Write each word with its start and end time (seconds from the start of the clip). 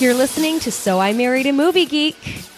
You're 0.00 0.14
listening 0.14 0.60
to 0.60 0.72
So 0.72 0.98
I 0.98 1.12
Married 1.12 1.44
a 1.44 1.52
Movie 1.52 1.84
Geek. 1.84 2.16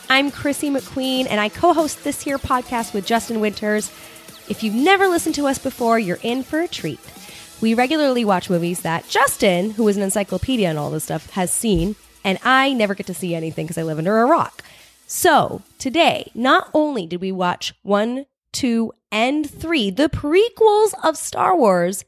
I'm 0.09 0.30
Chrissy 0.30 0.71
McQueen, 0.71 1.27
and 1.29 1.41
I 1.41 1.48
co 1.48 1.73
host 1.73 2.05
this 2.05 2.23
here 2.23 2.39
podcast 2.39 2.95
with 2.95 3.05
Justin 3.05 3.41
Winters. 3.41 3.91
If 4.48 4.62
you've 4.62 4.77
never 4.77 5.09
listened 5.09 5.34
to 5.34 5.48
us 5.48 5.59
before, 5.59 5.98
you're 5.98 6.20
in 6.23 6.45
for 6.45 6.61
a 6.61 6.69
treat. 6.69 7.01
We 7.61 7.75
regularly 7.75 8.25
watch 8.25 8.48
movies 8.48 8.83
that 8.83 9.09
Justin, 9.09 9.70
who 9.70 9.89
is 9.89 9.97
an 9.97 10.05
encyclopedia 10.05 10.69
and 10.69 10.79
all 10.79 10.93
this 10.93 11.03
stuff, 11.03 11.31
has 11.31 11.51
seen, 11.51 11.97
and 12.23 12.39
I 12.45 12.75
never 12.75 12.95
get 12.95 13.07
to 13.07 13.15
see 13.15 13.34
anything 13.34 13.67
because 13.67 13.77
I 13.77 13.83
live 13.83 13.98
under 13.98 14.20
a 14.20 14.27
rock. 14.27 14.62
So 15.09 15.62
today, 15.81 16.31
not 16.37 16.70
only 16.73 17.09
did 17.09 17.20
we 17.20 17.33
watch 17.33 17.75
one, 17.83 18.27
two, 18.53 18.93
and 19.11 19.51
three, 19.51 19.91
the 19.91 20.09
prequels 20.09 20.93
of 21.03 21.17
Star 21.17 21.56
Wars, 21.56 22.05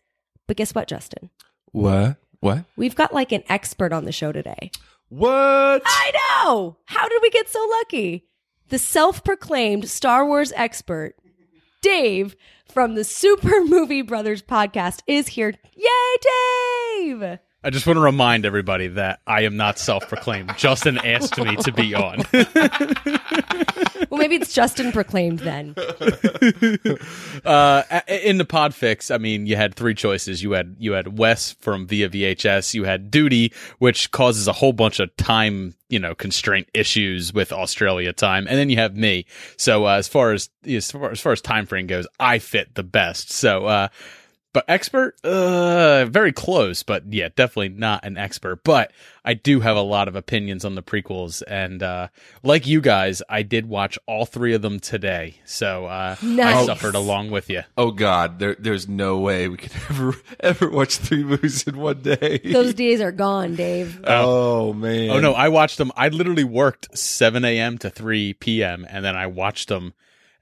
but 0.47 0.57
guess 0.57 0.77
what, 0.77 0.87
Justin? 0.87 1.31
What? 1.73 2.19
What? 2.39 2.67
We've 2.77 2.95
got 2.95 3.13
like 3.13 3.33
an 3.33 3.43
expert 3.49 3.93
on 3.93 4.05
the 4.05 4.13
show 4.13 4.31
today. 4.31 4.71
What? 5.17 5.83
I 5.87 6.11
know! 6.43 6.77
How 6.87 7.09
did 7.09 7.23
we 7.23 7.31
get 7.31 7.49
so 7.49 7.65
lucky? 7.79 8.27
The 8.71 8.81
self 8.81 9.23
proclaimed 9.23 9.89
Star 9.89 10.27
Wars 10.27 10.53
expert, 10.57 11.15
Dave 11.83 12.35
from 12.69 12.97
the 12.97 13.05
Super 13.05 13.61
Movie 13.65 14.03
Brothers 14.03 14.43
podcast, 14.43 15.03
is 15.07 15.29
here. 15.29 15.55
Yay, 15.77 16.17
Dave! 17.21 17.39
I 17.65 17.71
just 17.71 17.87
want 17.87 17.97
to 17.97 18.03
remind 18.03 18.45
everybody 18.45 18.89
that 18.89 19.21
I 19.27 19.43
am 19.43 19.57
not 19.57 19.79
self-proclaimed. 19.79 20.53
Justin 20.59 20.99
asked 20.99 21.39
me 21.39 21.57
to 21.57 21.73
be 21.73 21.95
on. 21.95 22.23
Well, 24.15 24.21
maybe 24.21 24.37
it's 24.37 24.53
Justin 24.53 24.93
proclaimed 24.93 25.41
then. 25.41 25.71
uh, 25.77 25.83
in 28.07 28.39
the 28.39 28.45
Podfix, 28.45 29.13
I 29.13 29.19
mean, 29.19 29.47
you 29.47 29.57
had 29.57 29.75
three 29.75 29.95
choices. 29.95 30.41
You 30.41 30.53
had 30.53 30.77
you 30.79 30.93
had 30.93 31.19
Wes 31.19 31.57
from 31.61 31.89
Via 31.89 32.09
VHS. 32.09 32.75
You 32.75 32.85
had 32.85 33.11
Duty, 33.11 33.53
which 33.79 34.13
causes 34.13 34.47
a 34.47 34.53
whole 34.53 34.73
bunch 34.73 35.01
of 35.01 35.17
time, 35.17 35.75
you 35.89 35.99
know, 35.99 36.15
constraint 36.15 36.69
issues 36.75 37.33
with 37.33 37.53
Australia 37.53 38.13
time, 38.13 38.47
and 38.49 38.57
then 38.57 38.71
you 38.71 38.77
have 38.77 38.97
me. 38.97 39.27
So 39.57 39.87
uh, 39.87 39.97
as 39.97 40.07
far 40.07 40.33
as 40.33 40.49
as 40.65 40.93
far 40.93 41.11
as 41.11 41.21
far 41.21 41.33
as 41.33 41.41
time 41.41 41.67
frame 41.67 41.89
goes, 41.89 42.07
I 42.21 42.39
fit 42.39 42.77
the 42.77 42.85
best. 42.85 43.33
So. 43.33 43.67
uh 43.67 43.89
but 44.55 44.65
expert 44.69 45.23
uh 45.25 46.07
very 46.07 46.33
close 46.33 46.83
but 46.83 47.13
yeah 47.13 47.29
definitely 47.37 47.69
not 47.69 48.03
an 48.05 48.17
expert. 48.17 48.65
But 48.65 48.93
i 49.27 49.35
do 49.35 49.61
have 49.61 49.77
a 49.77 49.83
lot 49.83 50.09
of 50.09 50.17
opinions 50.17 50.65
on 50.65 50.75
the 50.77 50.83
prequels 50.83 51.43
and 51.47 51.83
uh 51.83 52.09
like 52.43 52.67
you 52.67 52.81
guys 52.81 53.23
i 53.29 53.43
did 53.43 53.69
watch 53.69 53.99
all 54.07 54.25
three 54.25 54.55
of 54.55 54.63
them 54.63 54.81
today. 54.81 55.37
So 55.45 55.85
uh 55.85 56.17
i 56.23 56.65
suffered 56.65 56.95
along 56.95 57.31
with 57.31 57.51
you 57.51 57.63
Oh 57.77 57.91
God, 57.91 58.39
there, 58.39 58.57
there's 58.59 58.89
no 58.89 59.19
way 59.19 59.49
we 59.49 59.59
could 59.59 59.73
ever 59.91 60.15
ever 60.41 60.71
watch 60.71 60.97
three 60.97 61.25
movies 61.25 61.67
in 61.67 61.77
one 61.77 62.01
day. 62.01 62.39
Those 62.45 62.73
days 62.73 63.01
are 63.01 63.13
gone, 63.13 63.57
Dave. 63.57 64.01
oh 64.07 64.73
man. 64.73 65.11
oh 65.11 65.21
no. 65.21 65.33
I 65.35 65.49
watched 65.49 65.79
them. 65.79 65.91
I 65.97 66.09
literally 66.09 66.45
worked 66.45 66.97
7 66.97 67.45
a.m 67.45 67.77
to 67.79 67.91
3 67.91 68.35
p.m 68.35 68.87
and 68.89 69.05
then 69.05 69.17
i 69.17 69.27
watched 69.27 69.69
them 69.69 69.95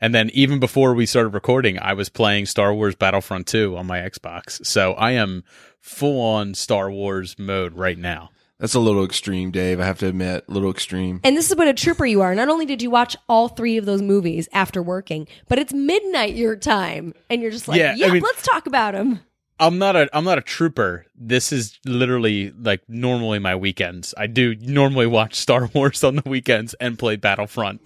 and 0.03 0.14
then 0.14 0.28
even 0.34 0.58
before 0.61 0.92
we 0.92 1.06
started 1.06 1.31
recording 1.31 1.78
i 1.81 1.95
was 1.95 2.11
playing 2.11 2.44
star 2.44 2.75
wars 2.75 2.94
battlefront 2.94 3.47
2 3.47 3.75
on 3.78 3.87
my 3.87 4.00
xbox 4.00 4.65
so 4.66 4.93
i 4.94 5.12
am 5.12 5.43
full 5.81 6.21
on 6.21 6.53
star 6.54 6.91
wars 6.91 7.38
mode 7.38 7.72
right 7.75 7.97
now 7.99 8.28
That's 8.59 8.75
a 8.75 8.81
little 8.81 9.04
extreme, 9.04 9.50
Dave. 9.50 9.81
I 9.81 9.87
have 9.87 9.99
to 10.00 10.06
admit, 10.06 10.44
a 10.49 10.53
little 10.53 10.71
extreme. 10.71 11.19
And 11.25 11.37
this 11.37 11.50
is 11.50 11.56
what 11.56 11.66
a 11.66 11.75
trooper 11.75 12.06
you 12.06 12.21
are. 12.21 12.32
Not 12.32 12.49
only 12.49 12.65
did 12.65 12.81
you 12.81 12.91
watch 12.93 13.16
all 13.28 13.49
three 13.49 13.77
of 13.77 13.87
those 13.87 14.00
movies 14.00 14.49
after 14.53 14.81
working, 14.81 15.27
but 15.49 15.59
it's 15.59 15.72
midnight 15.72 16.37
your 16.37 16.54
time, 16.54 17.12
and 17.28 17.43
you're 17.43 17.50
just 17.50 17.66
like, 17.66 17.81
Yeah, 17.81 17.97
yeah, 17.97 18.06
I 18.06 18.10
mean- 18.12 18.22
let's 18.22 18.43
talk 18.43 18.69
about 18.69 18.94
them. 18.94 19.19
I'm 19.59 19.78
not 19.78 19.97
a 19.97 20.09
I'm 20.16 20.22
not 20.25 20.38
a 20.38 20.43
trooper. 20.43 21.06
This 21.16 21.50
is 21.53 21.77
literally 21.84 22.53
like 22.53 22.82
normally 22.88 23.41
my 23.41 23.56
weekends. 23.56 24.15
I 24.16 24.28
do 24.28 24.54
normally 24.60 25.06
watch 25.09 25.34
Star 25.34 25.69
Wars 25.75 26.04
on 26.04 26.15
the 26.16 26.28
weekends 26.28 26.75
and 26.75 26.97
play 26.97 27.16
Battlefront. 27.16 27.81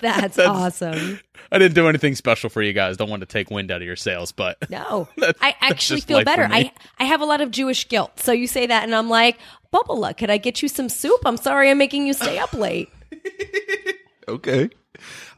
That's, 0.36 0.38
awesome. 0.38 1.20
I 1.52 1.58
didn't 1.58 1.74
do 1.74 1.88
anything 1.88 2.14
special 2.14 2.48
for 2.50 2.62
you 2.62 2.72
guys. 2.72 2.96
Don't 2.96 3.10
want 3.10 3.20
to 3.20 3.26
take 3.26 3.50
wind 3.50 3.70
out 3.70 3.80
of 3.82 3.86
your 3.86 3.96
sails, 3.96 4.32
but 4.32 4.58
No, 4.70 5.08
I 5.40 5.54
actually 5.60 6.00
feel 6.00 6.24
better. 6.24 6.48
I 6.50 6.72
I 6.98 7.04
have 7.04 7.20
a 7.20 7.24
lot 7.24 7.40
of 7.40 7.50
Jewish 7.50 7.88
guilt. 7.88 8.20
So 8.20 8.32
you 8.32 8.46
say 8.46 8.66
that, 8.66 8.84
and 8.84 8.94
I'm 8.94 9.08
like, 9.08 9.38
Bubba, 9.72 10.16
could 10.16 10.30
I 10.30 10.38
get 10.38 10.62
you 10.62 10.68
some 10.68 10.88
soup? 10.88 11.20
I'm 11.24 11.36
sorry, 11.36 11.70
I'm 11.70 11.78
making 11.78 12.06
you 12.06 12.12
stay 12.12 12.38
up 12.38 12.52
late. 12.52 12.88
Okay. 14.28 14.70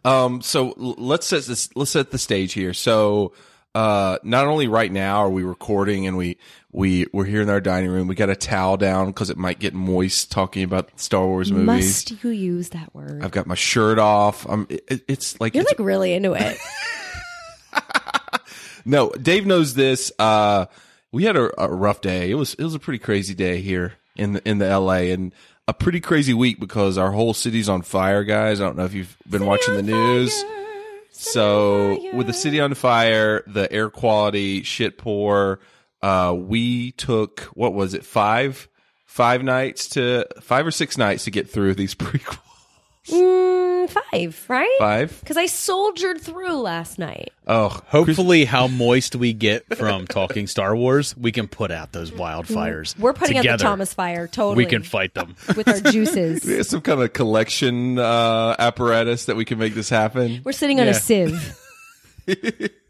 Um. 0.04 0.42
So 0.42 0.74
let's 0.76 1.26
set 1.26 1.44
this. 1.44 1.70
Let's 1.74 1.92
set 1.92 2.10
the 2.10 2.18
stage 2.18 2.52
here. 2.52 2.74
So, 2.74 3.32
uh, 3.74 4.18
not 4.22 4.46
only 4.46 4.68
right 4.68 4.90
now 4.92 5.18
are 5.18 5.30
we 5.30 5.42
recording 5.42 6.06
and 6.06 6.16
we 6.16 6.38
we 6.70 7.06
we're 7.12 7.24
here 7.24 7.42
in 7.42 7.48
our 7.48 7.60
dining 7.60 7.90
room. 7.90 8.08
We 8.08 8.14
got 8.14 8.30
a 8.30 8.36
towel 8.36 8.76
down 8.76 9.06
because 9.08 9.30
it 9.30 9.36
might 9.36 9.58
get 9.58 9.74
moist 9.74 10.30
talking 10.30 10.62
about 10.62 10.90
Star 11.00 11.26
Wars 11.26 11.50
movies. 11.50 11.66
Must 11.66 12.24
you 12.24 12.30
use 12.30 12.70
that 12.70 12.94
word? 12.94 13.22
I've 13.22 13.30
got 13.30 13.46
my 13.46 13.54
shirt 13.54 13.98
off. 13.98 14.46
I'm. 14.48 14.66
It, 14.68 15.04
it's 15.08 15.40
like 15.40 15.54
You're 15.54 15.62
it's, 15.62 15.72
like 15.72 15.86
really 15.86 16.12
into 16.12 16.34
it. 16.34 16.58
No, 18.84 19.10
Dave 19.10 19.46
knows 19.46 19.74
this. 19.74 20.12
Uh, 20.18 20.66
we 21.10 21.24
had 21.24 21.36
a, 21.36 21.62
a 21.62 21.68
rough 21.68 22.00
day. 22.00 22.30
It 22.30 22.34
was 22.34 22.54
it 22.54 22.64
was 22.64 22.74
a 22.74 22.78
pretty 22.78 22.98
crazy 22.98 23.34
day 23.34 23.60
here 23.60 23.94
in 24.16 24.34
the, 24.34 24.48
in 24.48 24.58
the 24.58 24.78
LA 24.78 25.12
and 25.12 25.32
a 25.68 25.74
pretty 25.74 26.00
crazy 26.00 26.34
week 26.34 26.58
because 26.58 26.98
our 26.98 27.12
whole 27.12 27.34
city's 27.34 27.68
on 27.68 27.82
fire, 27.82 28.24
guys. 28.24 28.60
I 28.60 28.64
don't 28.64 28.76
know 28.76 28.84
if 28.84 28.94
you've 28.94 29.16
been 29.28 29.46
watching 29.46 29.74
the 29.74 29.82
news. 29.82 30.44
So 31.22 31.98
with 32.14 32.26
the 32.26 32.32
city 32.32 32.60
on 32.60 32.74
fire, 32.74 33.44
the 33.46 33.72
air 33.72 33.90
quality 33.90 34.62
shit 34.64 34.98
poor. 34.98 35.60
Uh, 36.02 36.34
we 36.36 36.90
took 36.92 37.42
what 37.54 37.74
was 37.74 37.94
it 37.94 38.04
five 38.04 38.68
five 39.06 39.44
nights 39.44 39.90
to 39.90 40.26
five 40.40 40.66
or 40.66 40.72
six 40.72 40.98
nights 40.98 41.24
to 41.24 41.30
get 41.30 41.48
through 41.48 41.74
these 41.74 41.94
prequels. 41.96 42.38
Five, 44.12 44.44
right? 44.48 44.76
Five. 44.78 45.20
Because 45.20 45.38
I 45.38 45.46
soldiered 45.46 46.20
through 46.20 46.60
last 46.60 46.98
night. 46.98 47.32
Oh, 47.46 47.80
hopefully 47.86 48.44
how 48.44 48.68
moist 48.68 49.16
we 49.16 49.32
get 49.32 49.76
from 49.76 50.06
talking 50.06 50.46
Star 50.46 50.76
Wars, 50.76 51.16
we 51.16 51.32
can 51.32 51.48
put 51.48 51.70
out 51.70 51.92
those 51.92 52.10
wildfires. 52.10 52.98
We're 52.98 53.14
putting 53.14 53.38
out 53.38 53.44
the 53.44 53.56
Thomas 53.56 53.94
fire 53.94 54.26
totally. 54.26 54.64
We 54.64 54.70
can 54.70 54.82
fight 54.82 55.14
them. 55.14 55.34
with 55.56 55.66
our 55.66 55.80
juices. 55.80 56.44
we 56.46 56.54
have 56.54 56.66
some 56.66 56.82
kind 56.82 57.00
of 57.00 57.12
collection 57.14 57.98
uh, 57.98 58.54
apparatus 58.58 59.24
that 59.24 59.36
we 59.36 59.46
can 59.46 59.58
make 59.58 59.74
this 59.74 59.88
happen. 59.88 60.42
We're 60.44 60.52
sitting 60.52 60.78
on 60.78 60.88
a 60.88 60.94
sieve. 60.94 61.58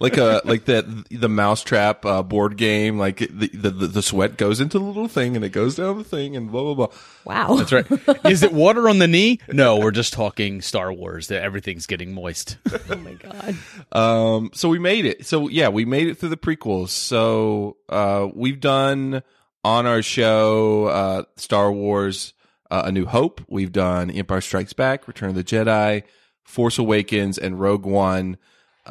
like 0.00 0.16
a 0.16 0.42
like 0.44 0.66
that 0.66 0.84
the 1.10 1.28
mousetrap 1.28 2.04
uh, 2.04 2.22
board 2.22 2.56
game. 2.56 2.98
Like 2.98 3.18
the, 3.18 3.48
the 3.48 3.70
the 3.70 4.02
sweat 4.02 4.36
goes 4.36 4.60
into 4.60 4.78
the 4.78 4.84
little 4.84 5.08
thing 5.08 5.36
and 5.36 5.44
it 5.44 5.50
goes 5.50 5.76
down 5.76 5.98
the 5.98 6.04
thing 6.04 6.36
and 6.36 6.50
blah 6.50 6.62
blah 6.62 6.74
blah. 6.74 6.96
Wow. 7.24 7.56
That's 7.56 7.72
right. 7.72 7.86
Is 8.26 8.42
it 8.42 8.52
water 8.52 8.88
on 8.88 8.98
the 8.98 9.08
knee? 9.08 9.40
No, 9.48 9.78
we're 9.78 9.90
just 9.90 10.12
talking 10.12 10.62
Star 10.62 10.92
Wars. 10.92 11.28
That 11.28 11.42
everything's 11.42 11.86
getting 11.86 12.12
moist. 12.12 12.58
Oh 12.90 12.96
my 12.96 13.14
god. 13.14 13.56
Um, 13.92 14.50
so 14.54 14.68
we 14.68 14.78
made 14.78 15.04
it. 15.06 15.26
So 15.26 15.48
yeah, 15.48 15.68
we 15.68 15.84
made 15.84 16.08
it 16.08 16.18
through 16.18 16.30
the 16.30 16.36
prequels. 16.36 16.90
So 16.90 17.76
uh, 17.88 18.28
we've 18.34 18.60
done 18.60 19.22
on 19.64 19.86
our 19.86 20.02
show 20.02 20.86
uh, 20.86 21.22
Star 21.36 21.70
Wars: 21.72 22.34
uh, 22.70 22.82
A 22.86 22.92
New 22.92 23.06
Hope. 23.06 23.40
We've 23.48 23.72
done 23.72 24.10
Empire 24.10 24.40
Strikes 24.40 24.72
Back, 24.72 25.08
Return 25.08 25.30
of 25.30 25.34
the 25.34 25.44
Jedi, 25.44 26.04
Force 26.44 26.78
Awakens, 26.78 27.38
and 27.38 27.60
Rogue 27.60 27.84
One. 27.86 28.38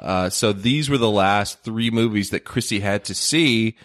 Uh, 0.02 0.30
so 0.30 0.54
these 0.54 0.90
were 0.90 0.98
the 0.98 1.10
last 1.10 1.62
three 1.64 1.90
movies 1.90 2.30
that 2.32 2.42
Chrissy 2.42 2.80
had 2.80 3.06
to 3.06 3.16
see 3.16 3.76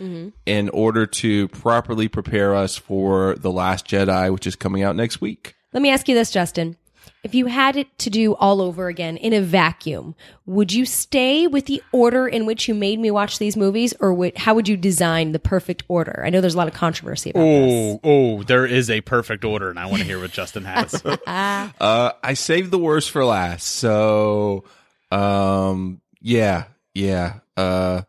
in 0.47 0.69
order 0.71 1.07
to 1.07 1.49
properly 1.49 2.09
prepare 2.09 2.55
us 2.55 2.77
for 2.77 3.35
the 3.37 3.51
Last 3.51 3.87
Jedi, 3.87 4.33
which 4.33 4.47
is 4.47 4.57
coming 4.57 4.83
out 4.83 4.97
next 4.97 5.21
week. 5.21 5.55
Let 5.73 5.83
me 5.83 5.91
ask 5.91 6.09
you 6.09 6.15
this, 6.15 6.31
Justin. 6.31 6.77
If 7.25 7.37
you 7.37 7.47
had 7.47 7.77
it 7.77 7.87
to 7.99 8.11
do 8.11 8.35
all 8.35 8.61
over 8.61 8.89
again 8.89 9.17
in 9.17 9.33
a 9.33 9.41
vacuum, 9.41 10.17
would 10.45 10.73
you 10.73 10.85
stay 10.85 11.47
with 11.47 11.67
the 11.67 11.81
order 11.93 12.27
in 12.27 12.47
which 12.47 12.67
you 12.67 12.75
made 12.75 12.99
me 12.99 13.13
watch 13.13 13.39
these 13.39 13.57
movies, 13.57 13.95
or 14.01 14.13
would, 14.13 14.37
how 14.37 14.55
would 14.55 14.69
you 14.69 14.77
design 14.77 15.31
the 15.31 15.39
perfect 15.39 15.85
order? 15.87 16.23
I 16.27 16.31
know 16.31 16.41
there's 16.41 16.55
a 16.55 16.59
lot 16.59 16.67
of 16.67 16.75
controversy 16.75 17.31
about 17.31 17.45
this. 17.45 17.73
Oh, 17.73 18.01
oh, 18.03 18.43
there 18.43 18.67
is 18.67 18.91
a 18.91 19.03
perfect 19.03 19.45
order, 19.45 19.71
and 19.71 19.79
I 19.79 19.87
want 19.87 19.99
to 19.99 20.05
hear 20.05 20.19
what 20.19 20.33
Justin 20.33 20.65
has. 20.65 21.01
Uh, 21.27 22.13
I 22.23 22.35
saved 22.35 22.71
the 22.71 22.79
worst 22.79 23.11
for 23.11 23.25
last. 23.25 23.67
So, 23.67 24.65
um, 25.13 26.01
yeah, 26.21 26.65
yeah. 26.95 27.41
Uh, 27.57 28.03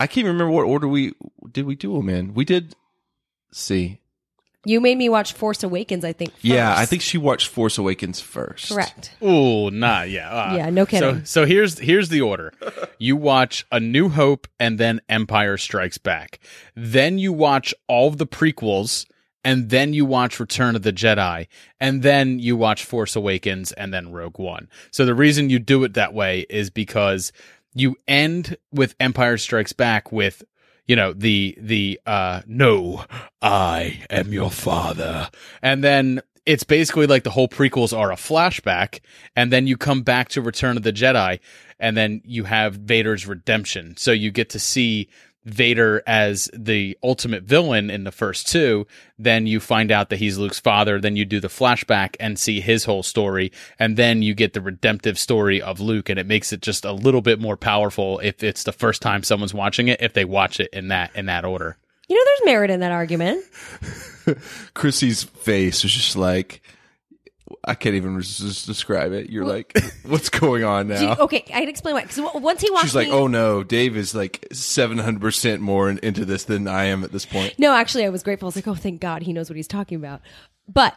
I 0.00 0.06
can't 0.06 0.26
remember 0.26 0.50
what 0.50 0.64
order 0.64 0.86
we 0.86 1.12
did 1.50 1.66
we 1.66 1.74
do 1.74 1.94
them 1.96 2.08
in. 2.08 2.34
We 2.34 2.44
did 2.44 2.74
see. 3.52 4.00
You 4.64 4.80
made 4.80 4.98
me 4.98 5.08
watch 5.08 5.32
Force 5.32 5.62
Awakens, 5.62 6.04
I 6.04 6.12
think. 6.12 6.32
Yeah. 6.42 6.74
I 6.76 6.84
think 6.84 7.00
she 7.00 7.16
watched 7.16 7.48
Force 7.48 7.78
Awakens 7.78 8.20
first. 8.20 8.70
correct. 8.70 9.12
Ooh, 9.22 9.70
nah, 9.70 10.02
yeah, 10.02 10.28
uh, 10.30 10.56
Yeah, 10.56 10.70
no 10.70 10.84
kidding. 10.84 11.20
So, 11.20 11.24
so 11.24 11.46
here's 11.46 11.78
here's 11.78 12.08
the 12.08 12.20
order: 12.20 12.52
you 12.98 13.16
watch 13.16 13.64
A 13.72 13.80
New 13.80 14.08
Hope 14.08 14.46
and 14.60 14.78
then 14.78 15.00
Empire 15.08 15.56
Strikes 15.56 15.98
Back. 15.98 16.40
Then 16.74 17.18
you 17.18 17.32
watch 17.32 17.72
all 17.86 18.08
of 18.08 18.18
the 18.18 18.26
prequels, 18.26 19.06
and 19.44 19.70
then 19.70 19.92
you 19.92 20.04
watch 20.04 20.40
Return 20.40 20.76
of 20.76 20.82
the 20.82 20.92
Jedi, 20.92 21.46
and 21.80 22.02
then 22.02 22.38
you 22.38 22.56
watch 22.56 22.84
Force 22.84 23.16
Awakens, 23.16 23.72
and 23.72 23.92
then 23.92 24.12
Rogue 24.12 24.38
One. 24.38 24.68
So 24.90 25.04
the 25.04 25.14
reason 25.14 25.50
you 25.50 25.58
do 25.58 25.84
it 25.84 25.94
that 25.94 26.14
way 26.14 26.46
is 26.50 26.70
because 26.70 27.32
you 27.74 27.96
end 28.06 28.56
with 28.72 28.94
Empire 29.00 29.38
Strikes 29.38 29.72
Back 29.72 30.10
with 30.12 30.42
you 30.86 30.96
know 30.96 31.12
the 31.12 31.56
the 31.60 32.00
uh 32.06 32.40
no 32.46 33.04
i 33.42 34.02
am 34.10 34.32
your 34.32 34.50
father 34.50 35.28
and 35.62 35.84
then 35.84 36.20
it's 36.46 36.64
basically 36.64 37.06
like 37.06 37.24
the 37.24 37.30
whole 37.30 37.46
prequels 37.46 37.96
are 37.96 38.10
a 38.10 38.16
flashback 38.16 39.00
and 39.36 39.52
then 39.52 39.66
you 39.66 39.76
come 39.76 40.02
back 40.02 40.30
to 40.30 40.40
return 40.40 40.78
of 40.78 40.82
the 40.82 40.92
jedi 40.92 41.38
and 41.78 41.96
then 41.96 42.22
you 42.24 42.44
have 42.44 42.74
vader's 42.74 43.26
redemption 43.26 43.94
so 43.98 44.10
you 44.10 44.30
get 44.30 44.48
to 44.48 44.58
see 44.58 45.08
Vader 45.44 46.02
as 46.06 46.50
the 46.52 46.98
ultimate 47.02 47.42
villain 47.44 47.90
in 47.90 48.04
the 48.04 48.12
first 48.12 48.48
two, 48.48 48.86
then 49.18 49.46
you 49.46 49.60
find 49.60 49.90
out 49.90 50.10
that 50.10 50.18
he's 50.18 50.38
Luke's 50.38 50.60
father, 50.60 51.00
then 51.00 51.16
you 51.16 51.24
do 51.24 51.40
the 51.40 51.48
flashback 51.48 52.16
and 52.20 52.38
see 52.38 52.60
his 52.60 52.84
whole 52.84 53.02
story, 53.02 53.50
and 53.78 53.96
then 53.96 54.22
you 54.22 54.34
get 54.34 54.52
the 54.52 54.60
redemptive 54.60 55.18
story 55.18 55.62
of 55.62 55.80
Luke, 55.80 56.08
and 56.08 56.18
it 56.18 56.26
makes 56.26 56.52
it 56.52 56.60
just 56.60 56.84
a 56.84 56.92
little 56.92 57.22
bit 57.22 57.40
more 57.40 57.56
powerful 57.56 58.18
if 58.20 58.42
it's 58.42 58.64
the 58.64 58.72
first 58.72 59.00
time 59.00 59.22
someone's 59.22 59.54
watching 59.54 59.88
it, 59.88 60.02
if 60.02 60.12
they 60.12 60.24
watch 60.24 60.60
it 60.60 60.70
in 60.72 60.88
that 60.88 61.14
in 61.14 61.26
that 61.26 61.44
order. 61.44 61.76
You 62.08 62.16
know, 62.16 62.24
there's 62.24 62.46
merit 62.46 62.70
in 62.70 62.80
that 62.80 62.92
argument. 62.92 63.44
Chrissy's 64.74 65.24
face 65.24 65.82
was 65.82 65.92
just 65.92 66.16
like, 66.16 66.62
I 67.64 67.74
can't 67.74 67.94
even 67.96 68.16
res- 68.16 68.64
describe 68.64 69.12
it. 69.12 69.30
You're 69.30 69.44
like, 69.44 69.76
what's 70.06 70.28
going 70.28 70.64
on 70.64 70.88
Do 70.88 70.94
you- 70.94 71.00
now? 71.00 71.16
okay, 71.20 71.44
I 71.48 71.60
can 71.60 71.68
explain 71.68 71.94
why. 71.94 72.02
Because 72.02 72.20
once 72.34 72.60
he 72.60 72.70
watched 72.70 72.86
She's 72.86 72.94
like, 72.94 73.08
me- 73.08 73.14
oh 73.14 73.26
no, 73.26 73.62
Dave 73.64 73.96
is 73.96 74.14
like 74.14 74.46
700% 74.52 75.60
more 75.60 75.90
in, 75.90 75.98
into 75.98 76.24
this 76.24 76.44
than 76.44 76.66
I 76.68 76.84
am 76.84 77.04
at 77.04 77.12
this 77.12 77.26
point. 77.26 77.58
No, 77.58 77.72
actually, 77.74 78.04
I 78.04 78.08
was 78.10 78.22
grateful. 78.22 78.46
I 78.46 78.48
was 78.48 78.56
like, 78.56 78.68
oh, 78.68 78.74
thank 78.74 79.00
God 79.00 79.22
he 79.22 79.32
knows 79.32 79.50
what 79.50 79.56
he's 79.56 79.68
talking 79.68 79.96
about. 79.96 80.20
But 80.66 80.94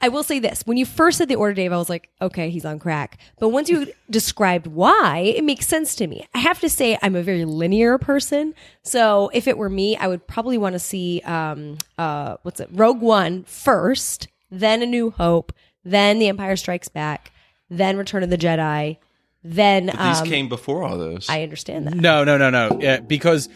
I 0.00 0.08
will 0.08 0.22
say 0.22 0.38
this 0.38 0.62
when 0.66 0.76
you 0.76 0.84
first 0.86 1.18
said 1.18 1.28
the 1.28 1.36
order, 1.36 1.54
Dave, 1.54 1.72
I 1.72 1.76
was 1.76 1.88
like, 1.88 2.10
okay, 2.20 2.50
he's 2.50 2.64
on 2.64 2.78
crack. 2.78 3.18
But 3.38 3.50
once 3.50 3.68
you 3.68 3.86
described 4.10 4.66
why, 4.66 5.18
it 5.36 5.44
makes 5.44 5.66
sense 5.66 5.94
to 5.96 6.06
me. 6.06 6.26
I 6.34 6.38
have 6.38 6.60
to 6.60 6.68
say, 6.68 6.98
I'm 7.02 7.16
a 7.16 7.22
very 7.22 7.44
linear 7.44 7.98
person. 7.98 8.54
So 8.82 9.30
if 9.32 9.46
it 9.48 9.56
were 9.56 9.70
me, 9.70 9.96
I 9.96 10.08
would 10.08 10.26
probably 10.26 10.58
want 10.58 10.74
to 10.74 10.78
see, 10.78 11.20
um, 11.24 11.78
uh, 11.98 12.36
what's 12.42 12.60
it, 12.60 12.68
Rogue 12.72 13.00
One 13.00 13.44
first, 13.44 14.28
then 14.50 14.82
A 14.82 14.86
New 14.86 15.10
Hope, 15.10 15.52
then 15.84 16.18
The 16.18 16.28
Empire 16.28 16.56
Strikes 16.56 16.88
Back, 16.88 17.32
then 17.70 17.96
Return 17.96 18.22
of 18.22 18.30
the 18.30 18.38
Jedi, 18.38 18.98
then. 19.42 19.86
But 19.86 19.96
these 19.96 20.20
um, 20.20 20.26
came 20.26 20.48
before 20.48 20.82
all 20.84 20.98
those. 20.98 21.28
I 21.28 21.42
understand 21.42 21.86
that. 21.86 21.94
No, 21.94 22.24
no, 22.24 22.38
no, 22.38 22.50
no. 22.50 22.78
Yeah, 22.80 23.00
because 23.00 23.48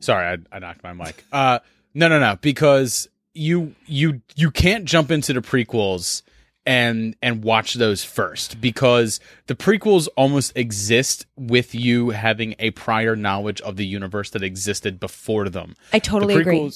sorry, 0.00 0.26
I, 0.26 0.56
I 0.56 0.58
knocked 0.58 0.82
my 0.82 0.92
mic. 0.92 1.24
Uh, 1.32 1.60
no, 1.94 2.08
no, 2.08 2.18
no. 2.18 2.36
Because 2.40 3.08
you 3.34 3.74
you 3.86 4.20
you 4.34 4.50
can't 4.50 4.84
jump 4.84 5.10
into 5.10 5.32
the 5.32 5.40
prequels 5.40 6.22
and 6.66 7.16
and 7.22 7.42
watch 7.42 7.74
those 7.74 8.04
first 8.04 8.60
because 8.60 9.20
the 9.46 9.54
prequels 9.54 10.06
almost 10.16 10.52
exist 10.54 11.26
with 11.36 11.74
you 11.74 12.10
having 12.10 12.54
a 12.58 12.70
prior 12.72 13.16
knowledge 13.16 13.60
of 13.62 13.76
the 13.76 13.86
universe 13.86 14.30
that 14.30 14.42
existed 14.42 15.00
before 15.00 15.48
them. 15.48 15.76
I 15.92 15.98
totally 15.98 16.34
the 16.34 16.40
agree. 16.40 16.70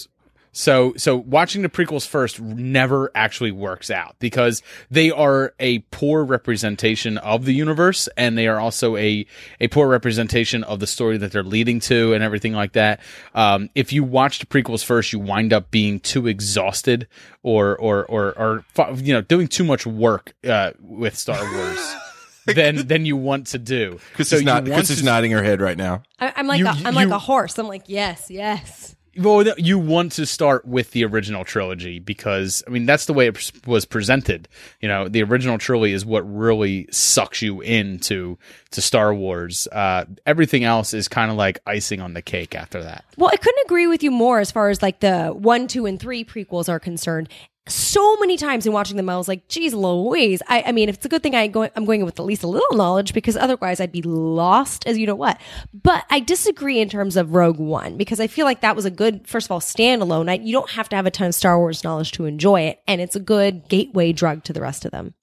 Prequels, 0.53 0.57
So 0.57 0.93
so 0.97 1.17
watching 1.17 1.63
the 1.63 1.69
prequels 1.69 2.07
first 2.07 2.41
never 2.41 3.11
actually 3.15 3.53
works 3.53 3.91
out 3.91 4.17
because 4.19 4.63
they 4.91 5.11
are 5.11 5.55
a 5.59 5.81
poor 5.91 6.25
representation 6.25 7.19
of 7.19 7.45
the 7.45 7.53
universe 7.55 8.09
and 8.17 8.37
they 8.37 8.47
are 8.49 8.61
also 8.61 8.97
a 8.97 9.27
a 9.61 9.69
poor 9.69 9.89
representation 9.89 10.63
of 10.65 10.79
the 10.81 10.87
story 10.87 11.17
that 11.19 11.33
they're 11.33 11.43
leading 11.43 11.81
to 11.81 12.13
and 12.13 12.23
everything 12.23 12.53
like 12.53 12.73
that. 12.73 13.01
Um, 13.35 13.71
if 13.75 13.93
you 13.93 14.05
watch 14.05 14.39
the 14.41 14.47
prequels 14.47 14.85
first, 14.85 15.13
you 15.13 15.19
wind 15.19 15.53
up 15.53 15.71
being 15.71 16.01
too 16.01 16.27
exhausted 16.27 17.09
or 17.43 17.77
or 17.79 18.05
or 18.07 18.33
or 18.39 18.65
you 18.97 19.15
know 19.15 19.23
doing 19.23 19.49
too 19.49 19.65
much 19.65 19.87
work 19.87 20.35
uh, 20.47 20.73
with 20.81 21.17
Star 21.17 21.41
Wars. 21.55 21.95
than 22.47 22.89
than 22.89 23.07
you 23.07 23.17
want 23.17 23.47
to 23.47 23.59
do. 23.59 24.01
Chrissy's, 24.15 24.41
you 24.41 24.45
not, 24.47 24.65
want 24.65 24.75
Chrissy's 24.75 24.99
to- 24.99 25.05
nodding 25.05 25.31
her 25.31 25.43
head 25.45 25.61
right 25.61 25.77
now. 25.77 26.03
I, 26.19 26.33
I'm 26.37 26.49
like 26.49 26.59
You- 26.59 26.67
a, 26.67 26.77
I'm 26.85 26.95
like 26.95 27.09
a 27.09 27.19
horse. 27.19 27.57
I'm 27.57 27.69
like 27.69 27.85
yes, 27.87 28.31
yes. 28.31 28.97
Well, 29.17 29.47
you 29.59 29.79
want 29.79 30.13
to 30.13 30.25
start 30.25 30.65
with 30.65 30.93
the 30.93 31.05
original 31.05 31.45
trilogy 31.45 31.99
because 31.99 32.63
I 32.67 32.71
mean 32.71 32.87
that's 32.87 33.07
the 33.07 33.13
way 33.13 33.27
it 33.27 33.53
was 33.67 33.85
presented. 33.85 34.49
You 34.81 34.89
know, 34.89 35.09
the 35.09 35.23
original 35.23 35.59
trilogy 35.59 35.93
is 35.93 36.07
what 36.07 36.21
really 36.23 36.89
sucks 36.91 37.43
you 37.43 37.61
into 37.61 38.39
to 38.71 38.81
Star 38.81 39.15
Wars. 39.15 39.69
Uh, 39.71 40.07
everything 40.25 40.65
else 40.65 40.95
is 40.95 41.09
kind 41.09 41.31
of 41.31 41.37
like 41.37 41.61
icing 41.67 42.01
on 42.01 42.15
the 42.15 42.23
cake 42.23 42.55
after 42.55 42.83
that. 42.83 43.05
Well, 43.19 43.31
I 43.31 43.37
couldn't 43.37 43.65
agree 43.67 43.87
with 43.87 44.03
you 44.03 44.11
more 44.11 44.41
as 44.41 44.51
far 44.51 44.71
as 44.71 44.81
like 44.81 45.01
the 45.01 45.29
one, 45.29 45.67
two, 45.67 45.85
and 45.85 46.01
three 46.01 46.25
prequels 46.25 46.71
are 46.71 46.81
concerned. 46.81 47.29
So 47.69 48.17
many 48.17 48.37
times 48.37 48.67
in 48.67 48.73
watching 48.73 48.97
them, 48.97 49.09
I 49.09 49.17
was 49.17 49.29
like, 49.29 49.47
"Geez, 49.47 49.73
Louise!" 49.73 50.43
I, 50.49 50.65
I 50.67 50.73
mean, 50.73 50.89
it's 50.89 51.07
a 51.07 51.09
good 51.09 51.23
thing 51.23 51.37
I 51.37 51.47
go, 51.47 51.69
I'm 51.77 51.85
going 51.85 52.01
in 52.01 52.07
with 52.07 52.19
at 52.19 52.27
least 52.27 52.43
a 52.43 52.49
little 52.49 52.77
knowledge 52.77 53.15
because 53.15 53.37
otherwise 53.37 53.81
I'd 53.81 53.93
be 53.93 54.03
lost 54.03 54.85
as 54.87 54.99
you 54.99 55.07
know 55.07 55.15
what. 55.15 55.41
But 55.73 56.05
I 56.11 56.19
disagree 56.19 56.81
in 56.81 56.89
terms 56.89 57.17
of 57.17 57.35
Rogue 57.35 57.61
One 57.61 57.97
because 57.97 58.19
I 58.19 58.27
feel 58.27 58.47
like 58.47 58.63
that 58.63 58.75
was 58.75 58.85
a 58.85 58.91
good, 58.91 59.29
first 59.29 59.47
of 59.47 59.53
all, 59.53 59.61
standalone. 59.61 60.29
I, 60.29 60.35
you 60.35 60.53
don't 60.53 60.71
have 60.71 60.89
to 60.89 60.97
have 60.97 61.07
a 61.07 61.11
ton 61.13 61.29
of 61.29 61.35
Star 61.37 61.57
Wars 61.57 61.85
knowledge 61.85 62.11
to 62.13 62.25
enjoy 62.25 62.63
it, 62.63 62.83
and 62.89 63.01
it's 63.01 63.15
a 63.15 63.21
good 63.21 63.69
gateway 63.69 64.13
drug 64.13 64.43
to 64.45 64.53
the 64.53 64.61
rest 64.61 64.85
of 64.85 64.91
them. 64.91 65.15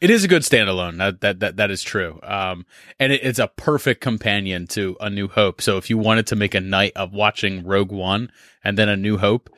It 0.00 0.10
is 0.10 0.22
a 0.22 0.28
good 0.28 0.42
standalone. 0.42 0.98
That 0.98 1.20
that 1.22 1.40
that, 1.40 1.56
that 1.56 1.70
is 1.72 1.82
true. 1.82 2.20
Um, 2.22 2.66
and 3.00 3.12
it, 3.12 3.24
it's 3.24 3.40
a 3.40 3.48
perfect 3.48 4.00
companion 4.00 4.68
to 4.68 4.96
A 5.00 5.10
New 5.10 5.26
Hope. 5.26 5.60
So 5.60 5.76
if 5.76 5.90
you 5.90 5.98
wanted 5.98 6.28
to 6.28 6.36
make 6.36 6.54
a 6.54 6.60
night 6.60 6.92
of 6.94 7.12
watching 7.12 7.66
Rogue 7.66 7.90
One 7.90 8.30
and 8.62 8.78
then 8.78 8.88
A 8.88 8.96
New 8.96 9.18
Hope, 9.18 9.50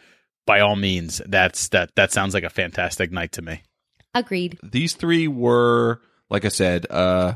by 0.46 0.60
all 0.60 0.76
means, 0.76 1.20
that's 1.26 1.68
that 1.68 1.94
that 1.96 2.12
sounds 2.12 2.34
like 2.34 2.44
a 2.44 2.50
fantastic 2.50 3.10
night 3.12 3.32
to 3.32 3.42
me. 3.42 3.62
Agreed. 4.14 4.58
These 4.62 4.94
three 4.94 5.26
were, 5.28 6.00
like 6.30 6.44
I 6.44 6.48
said, 6.48 6.86
uh, 6.90 7.34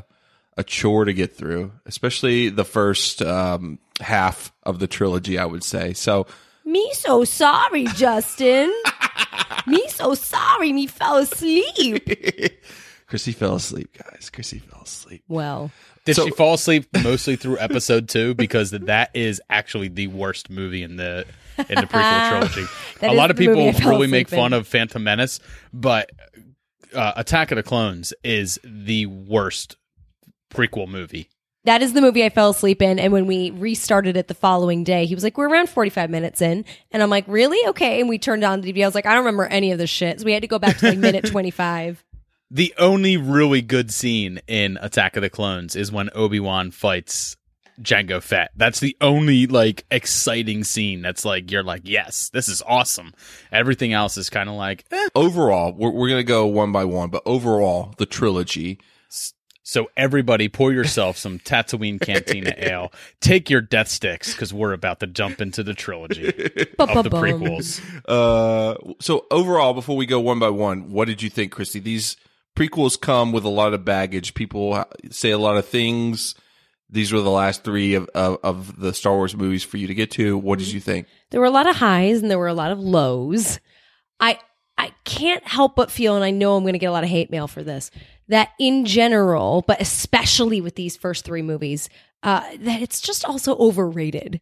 a 0.57 0.63
chore 0.63 1.05
to 1.05 1.13
get 1.13 1.35
through, 1.35 1.71
especially 1.85 2.49
the 2.49 2.65
first 2.65 3.21
um, 3.21 3.79
half 3.99 4.51
of 4.63 4.79
the 4.79 4.87
trilogy, 4.87 5.37
I 5.39 5.45
would 5.45 5.63
say. 5.63 5.93
So 5.93 6.27
Me 6.65 6.89
so 6.93 7.23
sorry, 7.23 7.85
Justin. 7.95 8.71
me 9.67 9.87
so 9.89 10.13
sorry. 10.13 10.71
Me 10.73 10.85
fell 10.87 11.17
asleep. 11.17 12.07
Chrissy 13.07 13.31
fell 13.31 13.55
asleep, 13.55 13.97
guys. 13.97 14.29
Chrissy 14.29 14.59
fell 14.59 14.81
asleep. 14.83 15.23
Well. 15.27 15.71
Did 16.05 16.15
So- 16.15 16.25
she 16.25 16.31
fall 16.31 16.53
asleep 16.55 16.87
mostly 17.03 17.35
through 17.37 17.57
episode 17.59 18.09
two? 18.09 18.33
Because 18.33 18.71
that 18.71 19.11
is 19.13 19.41
actually 19.49 19.87
the 19.87 20.07
worst 20.07 20.49
movie 20.49 20.83
in 20.83 20.97
the 20.97 21.25
in 21.69 21.75
the 21.75 21.87
prequel 21.87 22.29
trilogy. 22.29 22.65
A 23.01 23.13
lot 23.13 23.31
of 23.31 23.37
people 23.37 23.55
really 23.55 24.07
make 24.07 24.27
asleep 24.27 24.37
in. 24.37 24.43
fun 24.43 24.53
of 24.53 24.67
Phantom 24.67 25.03
Menace, 25.03 25.39
but 25.73 26.09
uh, 26.93 27.13
Attack 27.15 27.51
of 27.51 27.57
the 27.57 27.63
Clones 27.63 28.13
is 28.23 28.59
the 28.63 29.05
worst 29.05 29.75
prequel 30.49 30.87
movie. 30.87 31.29
That 31.63 31.81
is 31.81 31.91
the 31.91 31.99
movie 31.99 32.23
I 32.23 32.29
fell 32.29 32.51
asleep 32.51 32.81
in. 32.81 32.97
And 32.97 33.11
when 33.11 33.27
we 33.27 33.51
restarted 33.51 34.15
it 34.15 34.29
the 34.29 34.33
following 34.33 34.85
day, 34.85 35.05
he 35.05 35.13
was 35.13 35.23
like, 35.23 35.37
We're 35.37 35.49
around 35.49 35.67
45 35.69 36.09
minutes 36.09 36.41
in. 36.41 36.63
And 36.91 37.03
I'm 37.03 37.09
like, 37.09 37.25
Really? 37.27 37.59
Okay. 37.69 37.99
And 37.99 38.07
we 38.07 38.17
turned 38.17 38.45
on 38.45 38.61
the 38.61 38.71
DVD. 38.71 38.83
I 38.83 38.87
was 38.87 38.95
like, 38.95 39.05
I 39.05 39.09
don't 39.13 39.25
remember 39.25 39.45
any 39.45 39.73
of 39.73 39.77
this 39.77 39.89
shit. 39.89 40.19
So 40.21 40.25
we 40.25 40.31
had 40.31 40.43
to 40.43 40.47
go 40.47 40.59
back 40.59 40.77
to 40.77 40.87
like 40.89 40.97
minute 40.97 41.25
25. 41.29 42.05
The 42.49 42.73
only 42.77 43.17
really 43.17 43.61
good 43.61 43.91
scene 43.91 44.39
in 44.47 44.77
Attack 44.81 45.17
of 45.17 45.21
the 45.23 45.29
Clones 45.29 45.75
is 45.75 45.91
when 45.91 46.09
Obi 46.15 46.39
Wan 46.39 46.71
fights 46.71 47.35
Django 47.81 48.21
Fett. 48.21 48.51
That's 48.55 48.79
the 48.79 48.95
only 49.01 49.47
like 49.47 49.85
exciting 49.91 50.63
scene. 50.63 51.01
That's 51.01 51.25
like 51.25 51.51
you're 51.51 51.63
like, 51.63 51.83
yes, 51.85 52.29
this 52.29 52.47
is 52.49 52.61
awesome. 52.65 53.13
Everything 53.51 53.93
else 53.93 54.17
is 54.17 54.29
kind 54.29 54.49
of 54.49 54.55
like, 54.55 54.85
eh. 54.91 55.09
Overall, 55.15 55.73
we're, 55.73 55.91
we're 55.91 56.09
going 56.09 56.19
to 56.19 56.23
go 56.23 56.45
one 56.45 56.71
by 56.71 56.85
one, 56.85 57.09
but 57.09 57.23
overall, 57.25 57.93
the 57.97 58.05
trilogy. 58.05 58.79
So 59.63 59.89
everybody, 59.97 60.47
pour 60.47 60.71
yourself 60.71 61.17
some 61.17 61.39
Tatooine 61.45 61.99
Cantina 61.99 62.53
ale. 62.57 62.93
Take 63.19 63.49
your 63.49 63.61
death 63.61 63.89
sticks 63.89 64.31
because 64.31 64.53
we're 64.53 64.73
about 64.73 65.01
to 65.01 65.07
jump 65.07 65.41
into 65.41 65.61
the 65.61 65.73
trilogy 65.73 66.27
of 66.27 66.33
the 67.03 67.09
prequels. 67.09 67.81
Uh, 68.07 68.77
so 69.01 69.25
overall, 69.29 69.73
before 69.73 69.97
we 69.97 70.05
go 70.05 70.19
one 70.19 70.39
by 70.39 70.49
one, 70.49 70.91
what 70.91 71.05
did 71.05 71.21
you 71.21 71.29
think, 71.29 71.51
Christy? 71.51 71.79
These 71.79 72.15
prequels 72.55 72.99
come 72.99 73.31
with 73.31 73.43
a 73.43 73.49
lot 73.49 73.73
of 73.73 73.83
baggage. 73.83 74.33
People 74.33 74.85
say 75.11 75.31
a 75.31 75.37
lot 75.37 75.57
of 75.57 75.67
things. 75.67 76.33
These 76.89 77.11
were 77.11 77.21
the 77.21 77.29
last 77.29 77.63
three 77.63 77.95
of, 77.95 78.09
of, 78.15 78.37
of 78.43 78.79
the 78.79 78.93
Star 78.93 79.15
Wars 79.15 79.35
movies 79.35 79.63
for 79.63 79.77
you 79.77 79.87
to 79.87 79.93
get 79.93 80.11
to. 80.11 80.37
What 80.37 80.59
did 80.59 80.71
you 80.71 80.79
think? 80.79 81.07
There 81.31 81.41
were 81.41 81.47
a 81.47 81.51
lot 81.51 81.67
of 81.67 81.75
highs 81.75 82.21
and 82.21 82.31
there 82.31 82.39
were 82.39 82.47
a 82.47 82.53
lot 82.53 82.71
of 82.71 82.79
lows. 82.79 83.59
I 84.19 84.39
I 84.77 84.91
can't 85.03 85.45
help 85.45 85.75
but 85.75 85.91
feel, 85.91 86.15
and 86.15 86.23
I 86.23 86.31
know 86.31 86.55
I'm 86.55 86.63
going 86.63 86.73
to 86.73 86.79
get 86.79 86.87
a 86.87 86.91
lot 86.91 87.03
of 87.03 87.09
hate 87.09 87.31
mail 87.31 87.47
for 87.47 87.63
this, 87.63 87.89
that 88.27 88.49
in 88.59 88.85
general, 88.85 89.63
but 89.67 89.81
especially 89.81 90.61
with 90.61 90.75
these 90.75 90.95
first 90.95 91.25
three 91.25 91.41
movies, 91.41 91.89
uh, 92.23 92.41
that 92.59 92.81
it's 92.81 93.01
just 93.01 93.25
also 93.25 93.55
overrated. 93.57 94.39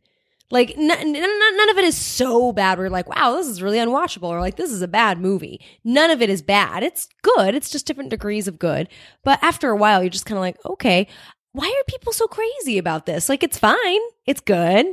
Like 0.51 0.77
n- 0.77 0.91
n- 0.91 1.13
none 1.13 1.69
of 1.69 1.77
it 1.77 1.85
is 1.85 1.97
so 1.97 2.51
bad. 2.51 2.77
We're 2.77 2.89
like, 2.89 3.09
wow, 3.09 3.35
this 3.35 3.47
is 3.47 3.61
really 3.61 3.79
unwatchable, 3.79 4.27
or 4.27 4.39
like 4.41 4.57
this 4.57 4.71
is 4.71 4.81
a 4.81 4.87
bad 4.87 5.19
movie. 5.19 5.59
None 5.83 6.11
of 6.11 6.21
it 6.21 6.29
is 6.29 6.41
bad. 6.41 6.83
It's 6.83 7.07
good. 7.23 7.55
It's 7.55 7.69
just 7.71 7.87
different 7.87 8.11
degrees 8.11 8.47
of 8.47 8.59
good. 8.59 8.87
But 9.23 9.39
after 9.41 9.69
a 9.69 9.75
while, 9.75 10.03
you're 10.03 10.09
just 10.09 10.25
kind 10.25 10.37
of 10.37 10.41
like, 10.41 10.57
okay, 10.65 11.07
why 11.55 11.67
are 11.67 11.83
people 11.87 12.11
so 12.11 12.27
crazy 12.27 12.77
about 12.77 13.05
this? 13.05 13.29
Like, 13.29 13.41
it's 13.43 13.57
fine. 13.57 14.01
It's 14.25 14.41
good. 14.41 14.85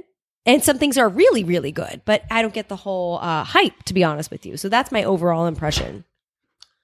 And 0.47 0.63
some 0.63 0.79
things 0.79 0.99
are 0.99 1.09
really, 1.09 1.45
really 1.45 1.73
good, 1.73 2.03
but 2.05 2.25
I 2.31 2.43
don't 2.43 2.55
get 2.55 2.69
the 2.69 2.77
whole 2.77 3.19
uh, 3.19 3.45
hype, 3.45 3.83
to 3.85 3.95
be 3.95 4.03
honest 4.03 4.31
with 4.31 4.45
you. 4.47 4.57
So 4.57 4.69
that's 4.69 4.91
my 4.91 5.05
overall 5.05 5.47
impression. 5.47 6.05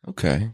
Okay. 0.09 0.51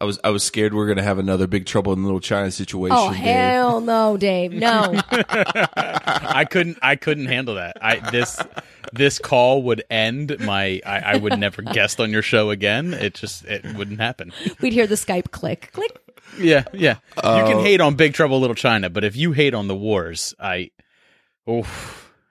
I 0.00 0.04
was 0.04 0.18
I 0.24 0.30
was 0.30 0.42
scared 0.42 0.72
we 0.72 0.80
are 0.80 0.86
gonna 0.86 1.02
have 1.02 1.18
another 1.18 1.46
big 1.46 1.66
trouble 1.66 1.92
in 1.92 2.00
the 2.00 2.06
Little 2.06 2.20
China 2.20 2.50
situation. 2.50 2.96
Oh 2.98 3.10
Dave. 3.12 3.18
hell 3.20 3.80
no, 3.80 4.16
Dave! 4.16 4.52
No, 4.52 5.00
I 5.10 6.46
couldn't. 6.50 6.78
I 6.82 6.96
couldn't 6.96 7.26
handle 7.26 7.54
that. 7.56 7.76
I 7.82 8.10
this 8.10 8.38
this 8.92 9.18
call 9.18 9.62
would 9.64 9.84
end 9.90 10.38
my. 10.40 10.80
I, 10.86 10.98
I 11.00 11.16
would 11.16 11.38
never 11.38 11.62
guest 11.62 12.00
on 12.00 12.10
your 12.10 12.22
show 12.22 12.50
again. 12.50 12.94
It 12.94 13.14
just 13.14 13.44
it 13.44 13.64
wouldn't 13.76 14.00
happen. 14.00 14.32
we'd 14.60 14.72
hear 14.72 14.86
the 14.86 14.94
Skype 14.94 15.30
click, 15.30 15.70
click. 15.72 15.98
Yeah, 16.38 16.64
yeah. 16.72 16.96
you 17.16 17.22
can 17.22 17.58
uh, 17.58 17.62
hate 17.62 17.80
on 17.80 17.94
Big 17.96 18.14
Trouble 18.14 18.40
Little 18.40 18.54
China, 18.54 18.90
but 18.90 19.04
if 19.04 19.16
you 19.16 19.32
hate 19.32 19.54
on 19.54 19.68
the 19.68 19.74
wars, 19.76 20.34
I, 20.38 20.70
oh, 21.46 21.66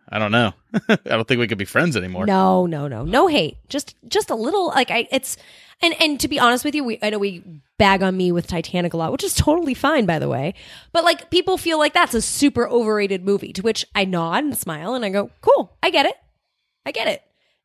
I 0.08 0.20
don't 0.20 0.32
know. 0.32 0.54
I 0.90 0.98
don't 1.06 1.28
think 1.28 1.40
we 1.40 1.48
could 1.48 1.58
be 1.58 1.66
friends 1.66 1.96
anymore. 1.98 2.26
No, 2.26 2.66
no, 2.66 2.88
no, 2.88 3.04
no 3.04 3.28
hate. 3.28 3.58
Just, 3.68 3.96
just 4.08 4.30
a 4.30 4.36
little. 4.36 4.68
Like 4.68 4.92
I, 4.92 5.08
it's, 5.12 5.38
and 5.82 5.94
and 6.02 6.20
to 6.20 6.28
be 6.28 6.40
honest 6.40 6.66
with 6.66 6.76
you, 6.76 6.84
we 6.84 7.00
I 7.02 7.10
know 7.10 7.20
we 7.20 7.44
bag 7.78 8.04
on 8.04 8.18
me 8.18 8.32
with 8.32 8.48
Titanic 8.48 8.94
a 8.94 8.98
lot, 8.98 9.12
which 9.12 9.24
is 9.24 9.34
totally 9.34 9.74
fine, 9.74 10.06
by 10.06 10.20
the 10.20 10.28
way. 10.28 10.54
But 10.92 11.04
like 11.04 11.30
people 11.30 11.58
feel 11.58 11.78
like 11.78 11.94
that's 11.94 12.14
a 12.14 12.22
super 12.22 12.68
overrated 12.68 13.24
movie, 13.24 13.54
to 13.54 13.62
which 13.62 13.86
I 13.96 14.06
nod 14.06 14.44
and 14.44 14.58
smile 14.58 14.94
and 14.96 15.06
I 15.06 15.10
go, 15.10 15.32
cool, 15.42 15.78
I 15.82 15.90
get 15.90 16.06
it, 16.06 16.16
I 16.86 16.92
get 16.92 17.08
it. 17.08 17.22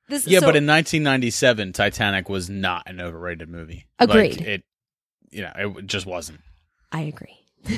This, 0.09 0.27
Yeah, 0.27 0.41
so- 0.41 0.47
but 0.47 0.57
in 0.57 0.67
1997, 0.67 1.73
Titanic 1.73 2.29
was 2.29 2.49
not 2.51 2.83
an 2.87 3.01
overrated 3.01 3.49
movie. 3.49 3.87
Agreed. 3.99 4.39
Like, 4.39 4.47
it, 4.47 4.65
you 5.35 5.43
know, 5.43 5.53
it 5.57 5.87
just 5.87 6.07
wasn't. 6.07 6.41
I 6.93 7.03
agree. 7.03 7.37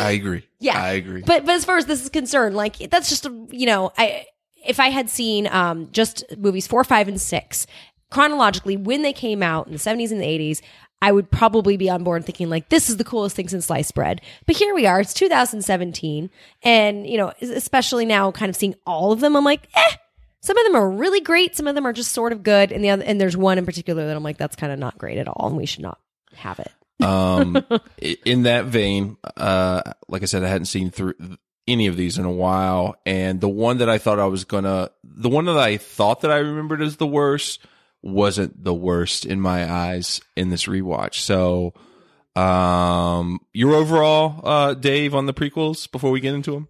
I 0.00 0.12
agree. 0.12 0.46
Yeah, 0.58 0.80
I 0.80 0.92
agree. 0.92 1.22
But 1.26 1.44
but 1.44 1.54
as 1.54 1.64
far 1.64 1.76
as 1.76 1.86
this 1.86 2.02
is 2.02 2.08
concerned, 2.08 2.56
like 2.56 2.76
that's 2.90 3.08
just 3.08 3.26
a, 3.26 3.46
you 3.50 3.66
know, 3.66 3.92
I 3.98 4.26
if 4.64 4.78
I 4.78 4.88
had 4.88 5.10
seen 5.10 5.46
um 5.48 5.88
just 5.92 6.24
movies 6.38 6.66
four, 6.66 6.84
five, 6.84 7.08
and 7.08 7.20
six 7.20 7.66
chronologically 8.10 8.76
when 8.76 9.02
they 9.02 9.12
came 9.12 9.42
out 9.42 9.66
in 9.66 9.72
the 9.72 9.78
seventies 9.78 10.12
and 10.12 10.20
the 10.20 10.26
eighties, 10.26 10.62
I 11.02 11.12
would 11.12 11.30
probably 11.30 11.76
be 11.76 11.88
on 11.88 12.04
board 12.04 12.24
thinking 12.26 12.50
like 12.50 12.68
this 12.68 12.90
is 12.90 12.96
the 12.98 13.04
coolest 13.04 13.34
thing 13.34 13.48
since 13.48 13.66
sliced 13.66 13.94
bread. 13.94 14.20
But 14.46 14.56
here 14.56 14.74
we 14.74 14.86
are, 14.86 15.00
it's 15.00 15.14
2017, 15.14 16.30
and 16.62 17.06
you 17.06 17.16
know, 17.16 17.32
especially 17.40 18.04
now, 18.04 18.30
kind 18.30 18.50
of 18.50 18.56
seeing 18.56 18.74
all 18.86 19.12
of 19.12 19.20
them, 19.20 19.36
I'm 19.36 19.44
like, 19.44 19.68
eh. 19.74 19.96
Some 20.42 20.56
of 20.56 20.64
them 20.64 20.74
are 20.74 20.90
really 20.90 21.20
great. 21.20 21.54
Some 21.54 21.66
of 21.66 21.74
them 21.74 21.86
are 21.86 21.92
just 21.92 22.12
sort 22.12 22.32
of 22.32 22.42
good, 22.42 22.72
and 22.72 22.82
the 22.82 22.88
other, 22.88 23.04
and 23.04 23.20
there's 23.20 23.36
one 23.36 23.58
in 23.58 23.66
particular 23.66 24.06
that 24.06 24.16
I'm 24.16 24.22
like, 24.22 24.38
that's 24.38 24.56
kind 24.56 24.72
of 24.72 24.78
not 24.78 24.96
great 24.96 25.18
at 25.18 25.28
all, 25.28 25.48
and 25.48 25.56
we 25.56 25.66
should 25.66 25.82
not 25.82 25.98
have 26.34 26.58
it. 26.60 26.72
um, 27.04 27.64
in 27.98 28.44
that 28.44 28.66
vein, 28.66 29.16
uh, 29.36 29.82
like 30.08 30.22
I 30.22 30.26
said, 30.26 30.44
I 30.44 30.48
hadn't 30.48 30.66
seen 30.66 30.90
through 30.90 31.14
any 31.66 31.86
of 31.86 31.96
these 31.96 32.18
in 32.18 32.24
a 32.24 32.32
while, 32.32 32.96
and 33.06 33.40
the 33.40 33.48
one 33.48 33.78
that 33.78 33.88
I 33.88 33.98
thought 33.98 34.18
I 34.18 34.26
was 34.26 34.44
gonna, 34.44 34.90
the 35.04 35.28
one 35.28 35.44
that 35.46 35.58
I 35.58 35.76
thought 35.76 36.22
that 36.22 36.30
I 36.30 36.38
remembered 36.38 36.82
as 36.82 36.96
the 36.96 37.06
worst, 37.06 37.64
wasn't 38.02 38.64
the 38.64 38.74
worst 38.74 39.26
in 39.26 39.40
my 39.40 39.70
eyes 39.70 40.20
in 40.36 40.48
this 40.48 40.66
rewatch. 40.66 41.14
So, 41.16 41.74
um, 42.34 43.40
your 43.52 43.74
overall, 43.74 44.40
uh, 44.42 44.74
Dave, 44.74 45.14
on 45.14 45.26
the 45.26 45.34
prequels 45.34 45.90
before 45.90 46.10
we 46.10 46.20
get 46.20 46.34
into 46.34 46.52
them. 46.52 46.68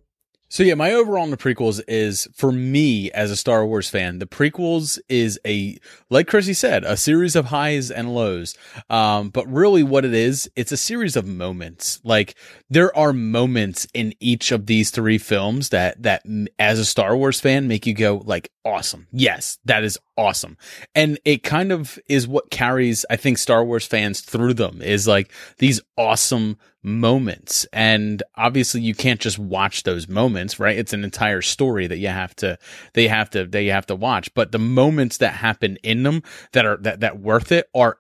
So 0.53 0.65
yeah, 0.65 0.75
my 0.75 0.91
overall 0.91 1.23
on 1.23 1.31
the 1.31 1.37
prequels 1.37 1.81
is 1.87 2.27
for 2.35 2.51
me 2.51 3.09
as 3.13 3.31
a 3.31 3.37
Star 3.37 3.65
Wars 3.65 3.89
fan, 3.89 4.19
the 4.19 4.27
prequels 4.27 4.99
is 5.09 5.39
a 5.47 5.79
like 6.11 6.27
Chrissy 6.27 6.55
said, 6.55 6.83
a 6.83 6.97
series 6.97 7.37
of 7.37 7.47
highs 7.47 7.89
and 7.89 8.13
lows. 8.17 8.57
Um, 8.91 9.31
but 9.31 9.47
really 9.47 9.85
what 9.85 10.05
it 10.05 10.13
is, 10.13 10.51
it's 10.57 10.73
a 10.73 10.77
series 10.77 11.15
of 11.15 11.25
moments. 11.25 12.01
Like 12.03 12.35
there 12.69 12.95
are 12.99 13.13
moments 13.13 13.87
in 13.95 14.13
each 14.19 14.51
of 14.51 14.67
these 14.67 14.91
three 14.91 15.19
films 15.19 15.69
that 15.69 16.03
that 16.03 16.25
as 16.59 16.81
a 16.81 16.85
Star 16.85 17.17
Wars 17.17 17.39
fan 17.39 17.69
make 17.69 17.87
you 17.87 17.95
go 17.95 18.21
like 18.27 18.51
awesome. 18.65 19.07
Yes, 19.13 19.59
that 19.67 19.85
is 19.85 20.01
awesome. 20.17 20.57
And 20.97 21.21
it 21.25 21.45
kind 21.45 21.71
of 21.71 21.97
is 22.09 22.27
what 22.27 22.51
carries 22.51 23.07
I 23.09 23.15
think 23.15 23.39
Star 23.39 23.65
Wars 23.65 23.87
fans 23.87 24.21
through 24.21 24.55
them 24.55 24.83
is 24.83 25.07
like 25.07 25.33
these 25.59 25.81
awesome 25.97 26.59
moments. 26.83 27.67
And 27.73 28.23
obviously 28.37 28.81
you 28.81 28.95
can't 28.95 29.21
just 29.21 29.39
watch 29.39 29.83
those 29.83 30.09
moments 30.09 30.59
right? 30.59 30.79
It's 30.79 30.93
an 30.93 31.05
entire 31.05 31.43
story 31.43 31.87
that 31.87 31.99
you 31.99 32.09
have 32.09 32.35
to 32.37 32.59
they 32.95 33.09
have 33.09 33.31
to 33.31 33.47
they 33.47 33.67
have 33.67 33.87
to 33.87 33.95
watch. 33.95 34.33
But 34.35 34.53
the 34.53 34.59
moments 34.59 35.19
that 35.19 35.35
happen 35.35 35.77
in 35.83 36.03
them 36.03 36.23
that 36.53 36.67
are 36.67 36.77
that 36.79 37.01
that 37.01 37.21
worth 37.21 37.53
it 37.53 37.69
are 37.75 37.99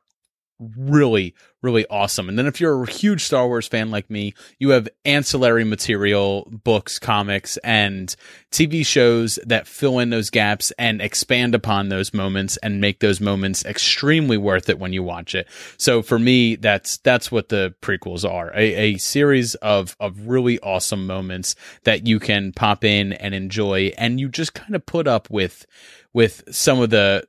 really 0.77 1.35
really 1.63 1.87
awesome. 1.89 2.29
And 2.29 2.39
then 2.39 2.47
if 2.47 2.59
you're 2.59 2.85
a 2.85 2.91
huge 2.91 3.23
star 3.23 3.47
wars 3.47 3.67
fan 3.67 3.91
like 3.91 4.09
me 4.11 4.35
you 4.59 4.71
have 4.71 4.89
ancillary 5.05 5.65
material 5.65 6.49
books 6.65 6.99
comics 6.99 7.57
and 7.59 8.15
tv 8.51 8.85
shows 8.85 9.39
that 9.47 9.67
fill 9.67 9.99
in 9.99 10.09
those 10.11 10.31
gaps 10.31 10.73
and 10.79 11.03
expand 11.03 11.55
upon 11.55 11.89
those 11.89 12.15
moments 12.15 12.57
and 12.59 12.81
make 12.81 13.01
those 13.01 13.21
moments 13.21 13.65
extremely 13.65 14.39
worth 14.39 14.69
it 14.69 14.79
when 14.79 14.93
you 14.93 15.03
watch 15.03 15.35
it. 15.35 15.47
So 15.77 16.03
for 16.03 16.19
me 16.19 16.57
that's 16.57 16.99
that's 16.99 17.31
what 17.31 17.49
the 17.49 17.75
prequels 17.83 18.29
are. 18.29 18.53
A, 18.55 18.95
a 18.95 18.97
series 18.99 19.55
of 19.57 19.97
of 20.01 20.27
really 20.27 20.59
awesome 20.61 21.07
moments 21.07 21.55
that 21.85 22.07
you 22.07 22.19
can 22.19 22.53
pop 22.53 22.85
in 22.85 23.13
and 23.15 23.35
enjoy. 23.35 23.93
And 23.99 24.21
you 24.21 24.29
just 24.29 24.55
kind 24.55 24.75
of 24.75 24.85
put 24.87 25.07
up 25.07 25.31
with 25.31 25.67
with 26.13 26.43
some 26.51 26.81
of 26.81 26.91
the 26.91 27.27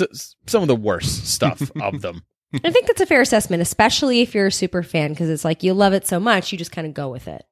s- 0.00 0.36
some 0.46 0.62
of 0.62 0.68
the 0.68 0.76
worst 0.76 1.26
stuff 1.26 1.70
of 1.80 2.00
them 2.02 2.22
I 2.64 2.70
think 2.70 2.86
that's 2.86 3.00
a 3.00 3.06
fair 3.06 3.20
assessment, 3.20 3.62
especially 3.62 4.20
if 4.20 4.32
you're 4.34 4.46
a 4.46 4.52
super 4.52 4.84
fan, 4.84 5.10
because 5.10 5.28
it's 5.28 5.44
like 5.44 5.64
you 5.64 5.74
love 5.74 5.92
it 5.92 6.06
so 6.06 6.20
much, 6.20 6.52
you 6.52 6.58
just 6.58 6.70
kind 6.70 6.86
of 6.86 6.94
go 6.94 7.08
with 7.08 7.26
it. 7.26 7.44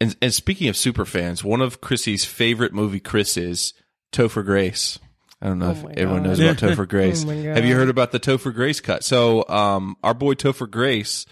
And, 0.00 0.16
and 0.22 0.32
speaking 0.32 0.68
of 0.68 0.76
super 0.76 1.04
fans, 1.04 1.44
one 1.44 1.60
of 1.60 1.82
Chrissy's 1.82 2.24
favorite 2.24 2.72
movie, 2.72 3.00
Chris, 3.00 3.36
is 3.36 3.74
Topher 4.10 4.42
Grace. 4.42 4.98
I 5.42 5.48
don't 5.48 5.58
know 5.58 5.72
if 5.72 5.84
my 5.84 5.92
everyone 5.92 6.22
God. 6.22 6.28
knows 6.30 6.40
about 6.40 6.56
Topher 6.56 6.88
Grace. 6.88 7.26
Oh. 7.26 7.30
Have 7.30 7.66
you 7.66 7.74
heard 7.74 7.90
about 7.90 8.12
the 8.12 8.20
Topher 8.20 8.54
Grace 8.54 8.80
cut? 8.80 9.04
So, 9.04 9.46
um, 9.48 9.96
our 10.02 10.14
boy 10.14 10.32
Topher 10.32 10.70
Grace, 10.70 11.26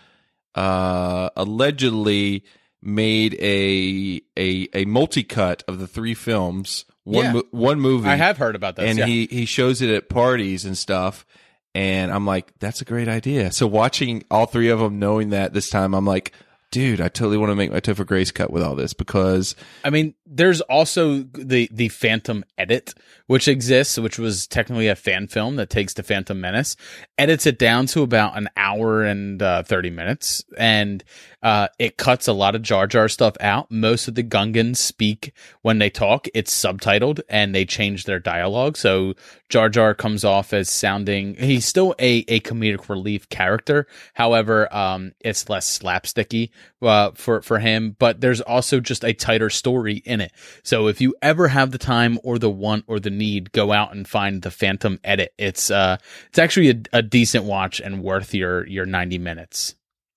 uh, 0.54 1.30
allegedly 1.36 2.44
made 2.82 3.34
a 3.40 4.20
a 4.38 4.68
a 4.74 4.84
multi 4.84 5.22
cut 5.24 5.62
of 5.68 5.78
the 5.78 5.86
three 5.86 6.14
films, 6.14 6.84
one 7.08 7.24
Yeah. 7.24 7.32
mo- 7.32 7.44
one 7.50 7.80
movie. 7.80 8.08
i 8.08 8.16
have 8.16 8.36
heard 8.38 8.54
about 8.54 8.76
this 8.76 8.88
and 8.88 8.98
yeah. 8.98 9.06
he 9.06 9.26
he 9.26 9.44
shows 9.46 9.82
it 9.82 9.90
at 9.90 10.08
parties 10.08 10.64
and 10.64 10.76
stuff. 10.76 11.24
And 11.74 12.10
I'm 12.10 12.26
like, 12.26 12.52
that's 12.58 12.80
a 12.80 12.84
great 12.84 13.08
idea. 13.08 13.52
So 13.52 13.66
watching 13.66 14.24
all 14.30 14.46
three 14.46 14.68
of 14.68 14.80
them, 14.80 14.98
knowing 14.98 15.30
that 15.30 15.52
this 15.52 15.70
time, 15.70 15.94
I'm 15.94 16.06
like, 16.06 16.32
dude, 16.70 17.00
I 17.00 17.08
totally 17.08 17.36
want 17.36 17.50
to 17.50 17.54
make 17.56 17.70
my 17.70 17.78
Topher 17.80 18.06
Grace 18.06 18.30
cut 18.32 18.50
with 18.50 18.62
all 18.62 18.74
this 18.74 18.94
because 18.94 19.54
I 19.84 19.90
mean, 19.90 20.14
there's 20.26 20.60
also 20.62 21.18
the 21.22 21.68
the 21.70 21.88
Phantom 21.88 22.44
edit, 22.56 22.94
which 23.28 23.46
exists, 23.46 23.98
which 23.98 24.18
was 24.18 24.46
technically 24.46 24.88
a 24.88 24.96
fan 24.96 25.28
film 25.28 25.56
that 25.56 25.70
takes 25.70 25.92
the 25.94 26.02
Phantom 26.02 26.40
Menace, 26.40 26.76
edits 27.18 27.46
it 27.46 27.58
down 27.58 27.86
to 27.86 28.02
about 28.02 28.36
an 28.36 28.48
hour 28.56 29.04
and 29.04 29.40
uh, 29.40 29.62
thirty 29.62 29.90
minutes, 29.90 30.42
and 30.56 31.04
uh, 31.42 31.68
it 31.78 31.98
cuts 31.98 32.26
a 32.26 32.32
lot 32.32 32.56
of 32.56 32.62
Jar 32.62 32.86
Jar 32.86 33.08
stuff 33.08 33.36
out. 33.40 33.70
Most 33.70 34.08
of 34.08 34.16
the 34.16 34.24
Gungans 34.24 34.78
speak 34.78 35.32
when 35.62 35.78
they 35.78 35.90
talk; 35.90 36.26
it's 36.34 36.52
subtitled, 36.52 37.20
and 37.28 37.54
they 37.54 37.64
change 37.64 38.04
their 38.04 38.18
dialogue. 38.18 38.76
So 38.78 39.14
Jar 39.48 39.68
Jar 39.68 39.94
comes 39.94 40.24
off 40.24 40.52
as 40.52 40.68
sounding 40.70 41.34
he's 41.36 41.66
still 41.66 41.94
a 41.98 42.24
a 42.28 42.40
comedic 42.40 42.88
relief 42.88 43.28
character. 43.28 43.86
However, 44.14 44.74
um, 44.74 45.12
it's 45.20 45.48
less 45.50 45.78
slapsticky 45.78 46.50
uh, 46.80 47.10
for 47.14 47.42
for 47.42 47.58
him, 47.58 47.94
but 47.98 48.22
there's 48.22 48.40
also 48.40 48.80
just 48.80 49.04
a 49.04 49.12
tighter 49.12 49.50
story 49.50 49.96
in 50.04 50.22
it. 50.22 50.32
So 50.62 50.88
if 50.88 51.00
you 51.00 51.14
ever 51.20 51.48
have 51.48 51.72
the 51.72 51.78
time 51.78 52.18
or 52.22 52.38
the 52.38 52.50
want 52.50 52.84
or 52.86 52.98
the 52.98 53.17
need, 53.18 53.52
go 53.52 53.72
out 53.72 53.94
and 53.94 54.08
find 54.08 54.42
the 54.42 54.50
Phantom 54.50 54.98
edit. 55.04 55.34
It's 55.36 55.70
uh 55.70 55.98
it's 56.28 56.38
actually 56.38 56.70
a, 56.70 56.98
a 56.98 57.02
decent 57.02 57.44
watch 57.44 57.80
and 57.80 58.02
worth 58.02 58.34
your 58.34 58.66
your 58.66 58.86
90 58.86 59.18
minutes. 59.18 59.74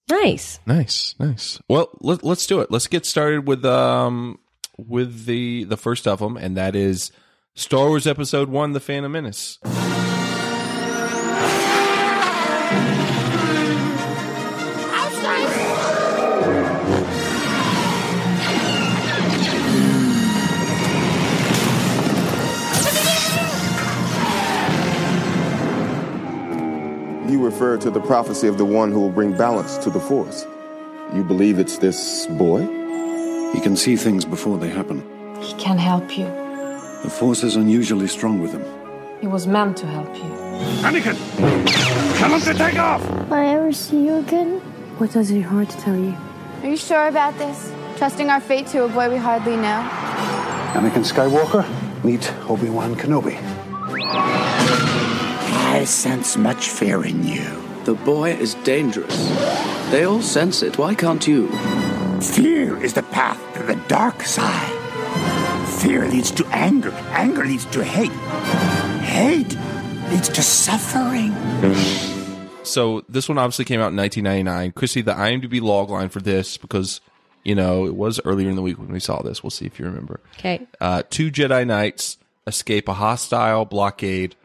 Nice. 0.10 0.60
Nice, 0.66 1.16
nice. 1.20 1.60
Well, 1.70 1.90
let, 2.02 2.24
let's 2.24 2.46
do 2.46 2.60
it. 2.60 2.70
Let's 2.70 2.88
get 2.88 3.06
started 3.06 3.48
with 3.48 3.66
um 3.66 4.40
with 4.78 5.26
the 5.26 5.64
the 5.66 5.78
first 5.78 6.08
of 6.08 6.20
them, 6.20 6.38
and 6.38 6.58
that 6.58 6.76
is 6.76 7.12
Star 7.56 7.88
Wars 7.88 8.08
Episode 8.08 8.50
One: 8.50 8.74
The 8.74 8.80
Phantom 8.80 9.12
Menace. 9.12 9.60
Refer 27.62 27.78
to 27.78 27.92
the 27.92 28.00
prophecy 28.00 28.48
of 28.48 28.58
the 28.58 28.66
one 28.66 28.92
who 28.92 29.00
will 29.00 29.12
bring 29.12 29.38
balance 29.38 29.78
to 29.78 29.92
the 29.92 30.00
Force. 30.00 30.48
You 31.14 31.24
believe 31.24 31.60
it's 31.60 31.78
this 31.78 32.26
boy? 32.26 32.62
He 33.54 33.60
can 33.62 33.78
see 33.78 33.96
things 33.96 34.26
before 34.26 34.58
they 34.58 34.68
happen. 34.68 35.04
He 35.42 35.54
can 35.66 35.78
help 35.78 36.18
you. 36.18 36.26
The 37.04 37.12
Force 37.12 37.44
is 37.44 37.56
unusually 37.56 38.08
strong 38.08 38.42
with 38.42 38.52
him. 38.52 38.66
He 39.20 39.28
was 39.28 39.46
meant 39.46 39.78
to 39.78 39.86
help 39.86 40.12
you. 40.16 40.32
Anakin! 40.82 41.16
Tell 42.18 42.32
him 42.34 42.42
to 42.42 42.54
take 42.56 42.80
off! 42.80 43.08
Will 43.30 43.36
I 43.36 43.46
ever 43.54 43.72
see 43.72 44.08
you 44.08 44.16
again? 44.16 44.60
What 44.98 45.12
does 45.12 45.32
your 45.32 45.44
heart 45.44 45.70
tell 45.70 45.96
you? 45.96 46.18
Are 46.64 46.68
you 46.68 46.78
sure 46.78 47.10
about 47.10 47.38
this? 47.38 47.72
Trusting 47.98 48.32
our 48.32 48.42
fate 48.42 48.66
to 48.74 48.86
a 48.86 48.90
boy 48.90 49.08
we 49.12 49.18
hardly 49.18 49.56
know? 49.56 49.80
Anakin 50.74 51.06
Skywalker, 51.06 51.64
meet 52.04 52.34
Obi-Wan 52.50 52.96
Kenobi. 52.96 53.38
I 55.72 55.86
sense 55.86 56.36
much 56.36 56.68
fear 56.68 57.06
in 57.06 57.26
you. 57.26 57.50
The 57.86 57.94
boy 57.94 58.34
is 58.34 58.56
dangerous. 58.56 59.30
They 59.90 60.04
all 60.04 60.22
sense 60.22 60.62
it. 60.62 60.78
Why 60.78 60.94
can't 60.94 61.26
you? 61.26 61.48
Fear 62.20 62.84
is 62.84 62.94
the 62.94 63.04
path 63.04 63.40
to 63.56 63.64
the 63.64 63.76
dark 63.88 64.22
side. 64.24 64.78
Fear 65.80 66.10
leads 66.10 66.30
to 66.32 66.46
anger. 66.48 66.92
Anger 67.12 67.46
leads 67.46 67.64
to 67.68 67.86
hate. 67.86 68.12
Hate 69.02 69.58
leads 70.12 70.28
to 70.28 70.42
suffering. 70.42 71.34
So 72.64 73.06
this 73.08 73.30
one 73.30 73.38
obviously 73.38 73.64
came 73.64 73.80
out 73.80 73.92
in 73.92 73.96
1999. 73.96 74.74
Chrissy, 74.74 75.02
the 75.02 75.14
IMDb 75.14 75.62
logline 75.62 76.12
for 76.12 76.20
this 76.20 76.58
because 76.58 77.00
you 77.46 77.56
know 77.56 77.86
it 77.86 77.96
was 77.96 78.20
earlier 78.26 78.50
in 78.50 78.58
the 78.58 78.62
week 78.62 78.78
when 78.78 78.92
we 78.92 79.00
saw 79.00 79.22
this. 79.22 79.42
We'll 79.42 79.52
see 79.52 79.68
if 79.68 79.80
you 79.80 79.86
remember. 79.86 80.20
Okay. 80.38 80.68
Uh, 80.82 81.04
two 81.10 81.32
Jedi 81.32 81.66
Knights 81.66 82.18
escape 82.46 82.90
a 82.90 82.94
hostile 82.94 83.64
blockade 83.64 84.36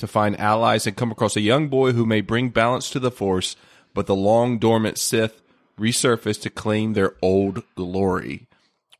to 0.00 0.06
find 0.06 0.38
allies 0.40 0.86
and 0.86 0.96
come 0.96 1.12
across 1.12 1.36
a 1.36 1.40
young 1.40 1.68
boy 1.68 1.92
who 1.92 2.04
may 2.04 2.20
bring 2.20 2.48
balance 2.48 2.90
to 2.90 2.98
the 2.98 3.10
Force, 3.10 3.56
but 3.94 4.06
the 4.06 4.16
long 4.16 4.58
dormant 4.58 4.98
Sith 4.98 5.40
resurface 5.78 6.40
to 6.42 6.50
claim 6.50 6.92
their 6.92 7.14
old 7.22 7.62
glory. 7.74 8.48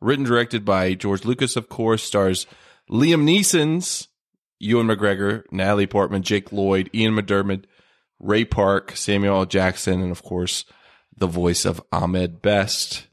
Written 0.00 0.24
directed 0.24 0.64
by 0.64 0.94
George 0.94 1.24
Lucas, 1.24 1.56
of 1.56 1.68
course, 1.68 2.02
stars 2.02 2.46
Liam 2.90 3.22
Neeson's 3.22 4.08
Ewan 4.58 4.86
McGregor, 4.86 5.44
Natalie 5.50 5.86
Portman, 5.86 6.22
Jake 6.22 6.52
Lloyd, 6.52 6.90
Ian 6.94 7.14
McDiarmid, 7.14 7.64
Ray 8.18 8.44
Park, 8.44 8.96
Samuel 8.96 9.36
L. 9.40 9.46
Jackson, 9.46 10.02
and 10.02 10.10
of 10.10 10.22
course, 10.22 10.64
the 11.16 11.26
voice 11.26 11.64
of 11.64 11.82
Ahmed 11.92 12.42
Best. 12.42 13.06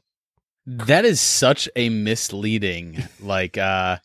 That 0.66 1.06
is 1.06 1.20
such 1.20 1.68
a 1.74 1.88
misleading, 1.88 3.04
like, 3.20 3.56
uh, 3.56 3.98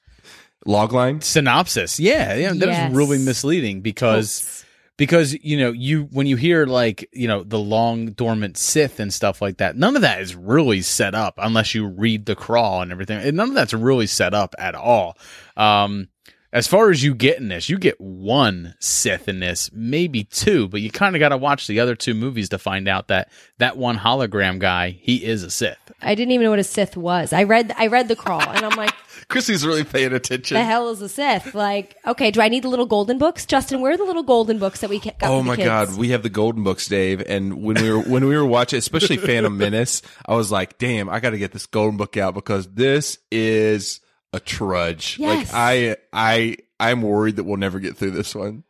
logline 0.68 1.24
synopsis. 1.24 2.00
Yeah, 2.00 2.36
yeah, 2.36 2.54
that 2.54 2.68
Yes. 2.68 2.90
is 2.92 2.96
really 2.98 3.18
misleading 3.20 3.82
because 3.82 4.64
because 4.98 5.34
you 5.44 5.58
know 5.58 5.72
you 5.72 6.04
when 6.12 6.28
you 6.28 6.36
hear 6.36 6.66
like 6.66 7.10
you 7.14 7.28
know 7.28 7.44
the 7.44 7.60
long 7.60 8.12
dormant 8.12 8.58
Sith 8.58 9.00
and 9.00 9.14
stuff 9.14 9.42
like 9.42 9.58
that, 9.58 9.76
none 9.76 9.96
of 9.96 10.02
that 10.04 10.22
is 10.22 10.36
really 10.36 10.82
set 10.82 11.16
up 11.16 11.36
unless 11.38 11.74
you 11.74 11.88
read 11.88 12.26
the 12.26 12.36
crawl 12.36 12.82
and 12.82 12.92
everything. 12.92 13.18
And 13.20 13.36
none 13.38 13.50
of 13.50 13.56
that's 13.56 13.74
really 13.74 14.08
set 14.08 14.34
up 14.34 14.54
at 14.60 14.76
all. 14.76 15.18
Um, 15.58 16.08
as 16.54 16.68
far 16.68 16.90
as 16.92 17.04
you 17.04 17.14
get 17.16 17.40
in 17.40 17.50
this, 17.50 17.68
you 17.68 17.78
get 17.78 18.00
one 18.00 18.76
Sith 18.80 19.28
in 19.28 19.40
this, 19.40 19.70
maybe 19.74 20.24
two, 20.24 20.68
but 20.70 20.80
you 20.82 20.90
kind 20.92 21.16
of 21.16 21.20
got 21.20 21.30
to 21.30 21.38
watch 21.38 21.68
the 21.68 21.80
other 21.82 21.96
two 21.96 22.14
movies 22.14 22.50
to 22.50 22.58
find 22.60 22.88
out 22.88 23.10
that 23.10 23.30
that 23.58 23.76
one 23.76 23.98
hologram 23.98 24.60
guy, 24.60 24.92
he 24.92 25.26
is 25.26 25.44
a 25.44 25.50
Sith. 25.52 25.78
I 26.02 26.16
didn't 26.16 26.32
even 26.32 26.44
know 26.46 26.52
what 26.52 26.60
a 26.60 26.64
Sith 26.64 26.96
was. 26.96 27.34
I 27.34 27.44
read 27.44 27.74
I 27.78 27.88
read 27.88 28.08
the 28.08 28.16
crawl 28.16 28.42
and 28.42 28.64
I'm 28.66 28.78
like, 28.78 28.94
Chrissy's 29.30 29.66
really 29.66 29.84
paying 29.84 30.14
attention. 30.14 30.56
the 30.56 30.64
hell 30.64 30.90
is 30.90 31.02
a 31.02 31.10
Sith? 31.10 31.56
Like, 31.56 31.96
okay, 32.06 32.30
do 32.30 32.40
I 32.42 32.50
need 32.50 32.64
the 32.64 32.70
little 32.70 32.86
golden 32.86 33.18
books? 33.18 33.46
Justin, 33.46 33.82
where 33.82 33.94
are 33.94 33.98
the 33.98 34.04
little 34.04 34.22
golden 34.24 34.60
books 34.60 34.82
that 34.82 34.90
we 34.90 35.00
ca- 35.00 35.12
got 35.18 35.30
Oh 35.32 35.40
for 35.40 35.44
the 35.44 35.48
my 35.50 35.56
kids? 35.56 35.66
god, 35.66 35.98
we 35.98 36.10
have 36.10 36.22
the 36.24 36.30
golden 36.30 36.64
books, 36.64 36.88
Dave. 36.88 37.22
And 37.28 37.64
when 37.64 37.82
we 37.82 37.90
were 37.92 38.00
when 38.00 38.26
we 38.28 38.38
were 38.38 38.46
watching, 38.46 38.78
especially 38.78 39.18
Phantom 39.18 39.58
Menace, 39.58 40.02
I 40.26 40.36
was 40.36 40.52
like, 40.52 40.78
"Damn, 40.78 41.10
I 41.10 41.20
got 41.20 41.32
to 41.32 41.38
get 41.40 41.52
this 41.52 41.66
golden 41.66 41.98
book 41.98 42.16
out 42.18 42.36
because 42.36 42.68
this 42.68 43.18
is 43.32 44.02
a 44.34 44.40
trudge." 44.40 45.18
Yes. 45.20 45.54
Like 45.54 45.56
I, 45.56 45.96
I, 46.12 46.58
I'm 46.80 47.02
worried 47.02 47.38
that 47.38 47.46
we'll 47.46 47.58
never 47.58 47.80
get 47.80 47.96
through 47.96 48.12
this 48.12 48.36
one. 48.36 48.64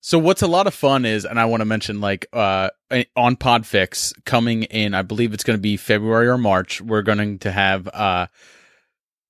So 0.00 0.18
what's 0.18 0.42
a 0.42 0.48
lot 0.48 0.66
of 0.66 0.74
fun 0.74 1.04
is, 1.04 1.24
and 1.24 1.38
I 1.38 1.44
want 1.44 1.60
to 1.60 1.64
mention 1.64 2.00
like 2.00 2.26
uh 2.32 2.70
on 3.14 3.36
Podfix 3.36 4.12
coming 4.24 4.64
in, 4.64 4.94
I 4.94 5.02
believe 5.02 5.32
it's 5.32 5.44
going 5.44 5.56
to 5.56 5.62
be 5.62 5.76
February 5.76 6.28
or 6.28 6.38
March. 6.38 6.80
We're 6.80 7.02
going 7.02 7.38
to 7.40 7.52
have 7.52 7.88
uh 7.88 8.26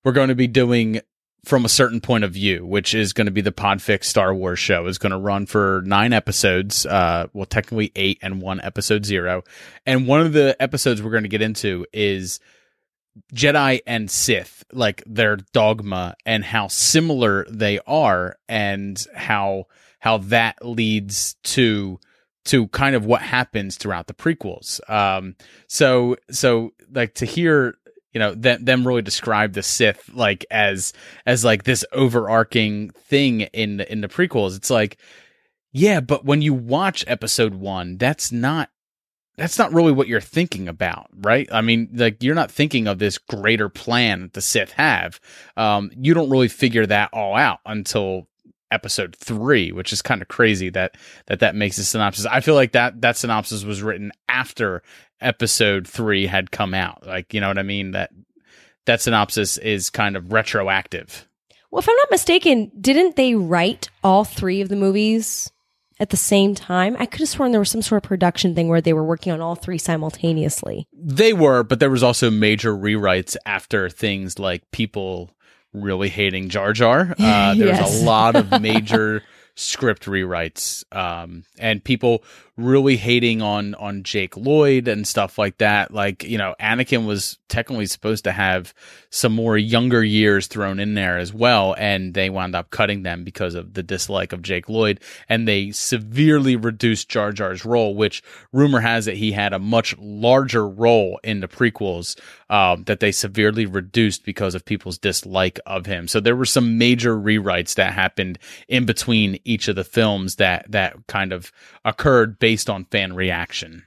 we're 0.03 0.13
going 0.13 0.29
to 0.29 0.35
be 0.35 0.47
doing 0.47 1.01
from 1.45 1.65
a 1.65 1.69
certain 1.69 1.99
point 1.99 2.23
of 2.23 2.31
view, 2.31 2.65
which 2.65 2.93
is 2.95 3.13
going 3.13 3.25
to 3.25 3.31
be 3.31 3.41
the 3.41 3.51
Podfix 3.51 4.05
Star 4.05 4.33
Wars 4.33 4.59
show. 4.59 4.87
is 4.87 4.97
going 4.97 5.11
to 5.11 5.17
run 5.17 5.45
for 5.45 5.83
nine 5.85 6.13
episodes, 6.13 6.85
uh, 6.85 7.27
well, 7.33 7.45
technically 7.45 7.91
eight 7.95 8.17
and 8.21 8.41
one 8.41 8.61
episode 8.61 9.05
zero. 9.05 9.43
And 9.85 10.07
one 10.07 10.21
of 10.21 10.33
the 10.33 10.55
episodes 10.61 11.03
we're 11.03 11.11
going 11.11 11.23
to 11.23 11.29
get 11.29 11.41
into 11.41 11.85
is 11.91 12.39
Jedi 13.33 13.81
and 13.85 14.09
Sith, 14.09 14.63
like 14.71 15.03
their 15.05 15.37
dogma 15.53 16.15
and 16.25 16.43
how 16.43 16.67
similar 16.67 17.45
they 17.49 17.79
are 17.85 18.37
and 18.47 19.03
how 19.15 19.65
how 19.99 20.17
that 20.17 20.57
leads 20.65 21.35
to 21.43 21.99
to 22.45 22.67
kind 22.69 22.95
of 22.95 23.05
what 23.05 23.21
happens 23.21 23.77
throughout 23.77 24.07
the 24.07 24.13
prequels. 24.13 24.79
Um 24.89 25.35
so 25.67 26.17
so 26.31 26.71
like 26.91 27.15
to 27.15 27.25
hear 27.25 27.75
you 28.13 28.19
know 28.19 28.33
them 28.33 28.65
them 28.65 28.87
really 28.87 29.01
describe 29.01 29.53
the 29.53 29.63
Sith 29.63 30.09
like 30.13 30.45
as 30.51 30.93
as 31.25 31.45
like 31.45 31.63
this 31.63 31.85
overarching 31.91 32.89
thing 32.91 33.41
in 33.41 33.77
the, 33.77 33.91
in 33.91 34.01
the 34.01 34.07
prequels. 34.07 34.55
It's 34.55 34.69
like 34.69 34.97
yeah, 35.75 36.01
but 36.01 36.23
when 36.23 36.43
you 36.43 36.53
watch 36.53 37.03
episode 37.07 37.55
1, 37.55 37.97
that's 37.97 38.31
not 38.31 38.69
that's 39.37 39.57
not 39.57 39.73
really 39.73 39.91
what 39.91 40.07
you're 40.07 40.21
thinking 40.21 40.67
about, 40.67 41.07
right? 41.15 41.47
I 41.51 41.61
mean, 41.61 41.89
like 41.93 42.21
you're 42.21 42.35
not 42.35 42.51
thinking 42.51 42.87
of 42.87 42.99
this 42.99 43.17
greater 43.17 43.69
plan 43.69 44.21
that 44.21 44.33
the 44.33 44.41
Sith 44.41 44.71
have. 44.73 45.19
Um, 45.57 45.91
you 45.95 46.13
don't 46.13 46.29
really 46.29 46.47
figure 46.47 46.85
that 46.85 47.09
all 47.13 47.35
out 47.35 47.59
until 47.65 48.27
episode 48.71 49.15
three, 49.15 49.71
which 49.71 49.93
is 49.93 50.01
kind 50.01 50.21
of 50.21 50.27
crazy 50.27 50.69
that 50.71 50.97
that 51.27 51.39
that 51.39 51.55
makes 51.55 51.77
a 51.77 51.83
synopsis. 51.83 52.25
I 52.25 52.41
feel 52.41 52.55
like 52.55 52.73
that 52.73 53.01
that 53.01 53.17
synopsis 53.17 53.63
was 53.63 53.81
written 53.81 54.11
after 54.29 54.83
episode 55.21 55.87
three 55.87 56.27
had 56.27 56.51
come 56.51 56.73
out. 56.73 57.05
Like, 57.05 57.33
you 57.33 57.41
know 57.41 57.47
what 57.47 57.59
I 57.59 57.63
mean? 57.63 57.91
That 57.91 58.11
that 58.85 59.01
synopsis 59.01 59.57
is 59.57 59.89
kind 59.89 60.15
of 60.15 60.31
retroactive. 60.31 61.27
Well, 61.71 61.79
if 61.79 61.89
I'm 61.89 61.95
not 61.95 62.11
mistaken, 62.11 62.71
didn't 62.79 63.15
they 63.15 63.33
write 63.33 63.89
all 64.03 64.25
three 64.25 64.61
of 64.61 64.69
the 64.69 64.75
movies 64.75 65.51
at 65.99 66.09
the 66.09 66.17
same 66.17 66.55
time? 66.55 66.95
I 66.99 67.05
could 67.05 67.19
have 67.19 67.29
sworn 67.29 67.51
there 67.51 67.59
was 67.59 67.71
some 67.71 67.81
sort 67.81 68.03
of 68.03 68.07
production 68.07 68.55
thing 68.55 68.67
where 68.67 68.81
they 68.81 68.93
were 68.93 69.03
working 69.03 69.31
on 69.31 69.41
all 69.41 69.55
three 69.55 69.77
simultaneously. 69.77 70.87
They 70.93 71.33
were, 71.33 71.63
but 71.63 71.79
there 71.79 71.89
was 71.89 72.03
also 72.03 72.29
major 72.29 72.75
rewrites 72.75 73.35
after 73.45 73.89
things 73.89 74.39
like 74.39 74.69
people 74.71 75.31
really 75.73 76.09
hating 76.09 76.49
Jar 76.49 76.73
Jar. 76.73 77.15
Uh, 77.23 77.55
there 77.55 77.81
was 77.81 78.01
a 78.01 78.05
lot 78.05 78.35
of 78.35 78.61
major 78.61 79.23
script 79.55 80.05
rewrites, 80.05 80.83
um, 80.95 81.43
and 81.57 81.83
people 81.83 82.23
really 82.55 82.97
hating 82.97 83.41
on 83.41 83.73
on 83.75 84.03
Jake 84.03 84.37
Lloyd 84.37 84.87
and 84.87 85.07
stuff 85.07 85.37
like 85.37 85.57
that. 85.57 85.93
Like 85.93 86.23
you 86.23 86.37
know, 86.37 86.55
Anakin 86.59 87.07
was 87.07 87.39
technically 87.49 87.87
supposed 87.87 88.23
to 88.25 88.31
have 88.31 88.73
some 89.09 89.33
more 89.33 89.57
younger 89.57 90.03
years 90.03 90.47
thrown 90.47 90.79
in 90.79 90.93
there 90.93 91.17
as 91.17 91.33
well, 91.33 91.75
and 91.77 92.13
they 92.13 92.29
wound 92.29 92.55
up 92.55 92.69
cutting 92.69 93.03
them 93.03 93.23
because 93.23 93.55
of 93.55 93.73
the 93.73 93.83
dislike 93.83 94.33
of 94.33 94.41
Jake 94.41 94.69
Lloyd, 94.69 94.99
and 95.29 95.47
they 95.47 95.71
severely 95.71 96.55
reduced 96.55 97.09
Jar 97.09 97.31
Jar's 97.31 97.65
role, 97.65 97.95
which 97.95 98.23
rumor 98.51 98.79
has 98.79 99.07
it 99.07 99.17
he 99.17 99.31
had 99.31 99.53
a 99.53 99.59
much 99.59 99.95
larger 99.97 100.67
role 100.67 101.19
in 101.23 101.39
the 101.39 101.47
prequels 101.47 102.19
um, 102.49 102.83
that 102.83 102.99
they 102.99 103.11
severely 103.11 103.65
reduced 103.65 104.23
because 104.25 104.53
of 104.53 104.63
people's 104.63 104.99
dislike 104.99 105.59
of 105.65 105.87
him. 105.87 106.07
So 106.07 106.19
there 106.19 106.35
were 106.35 106.45
some 106.45 106.77
major 106.77 107.17
rewrites 107.17 107.75
that 107.75 107.93
happened 107.93 108.37
in 108.67 108.85
between 108.85 109.39
each 109.43 109.67
of 109.67 109.75
the 109.75 109.83
films 109.83 110.35
that 110.35 110.65
that 110.69 111.07
kind 111.07 111.33
of 111.33 111.51
occurred 111.83 112.37
based 112.43 112.69
on 112.69 112.83
fan 112.91 113.13
reaction. 113.13 113.85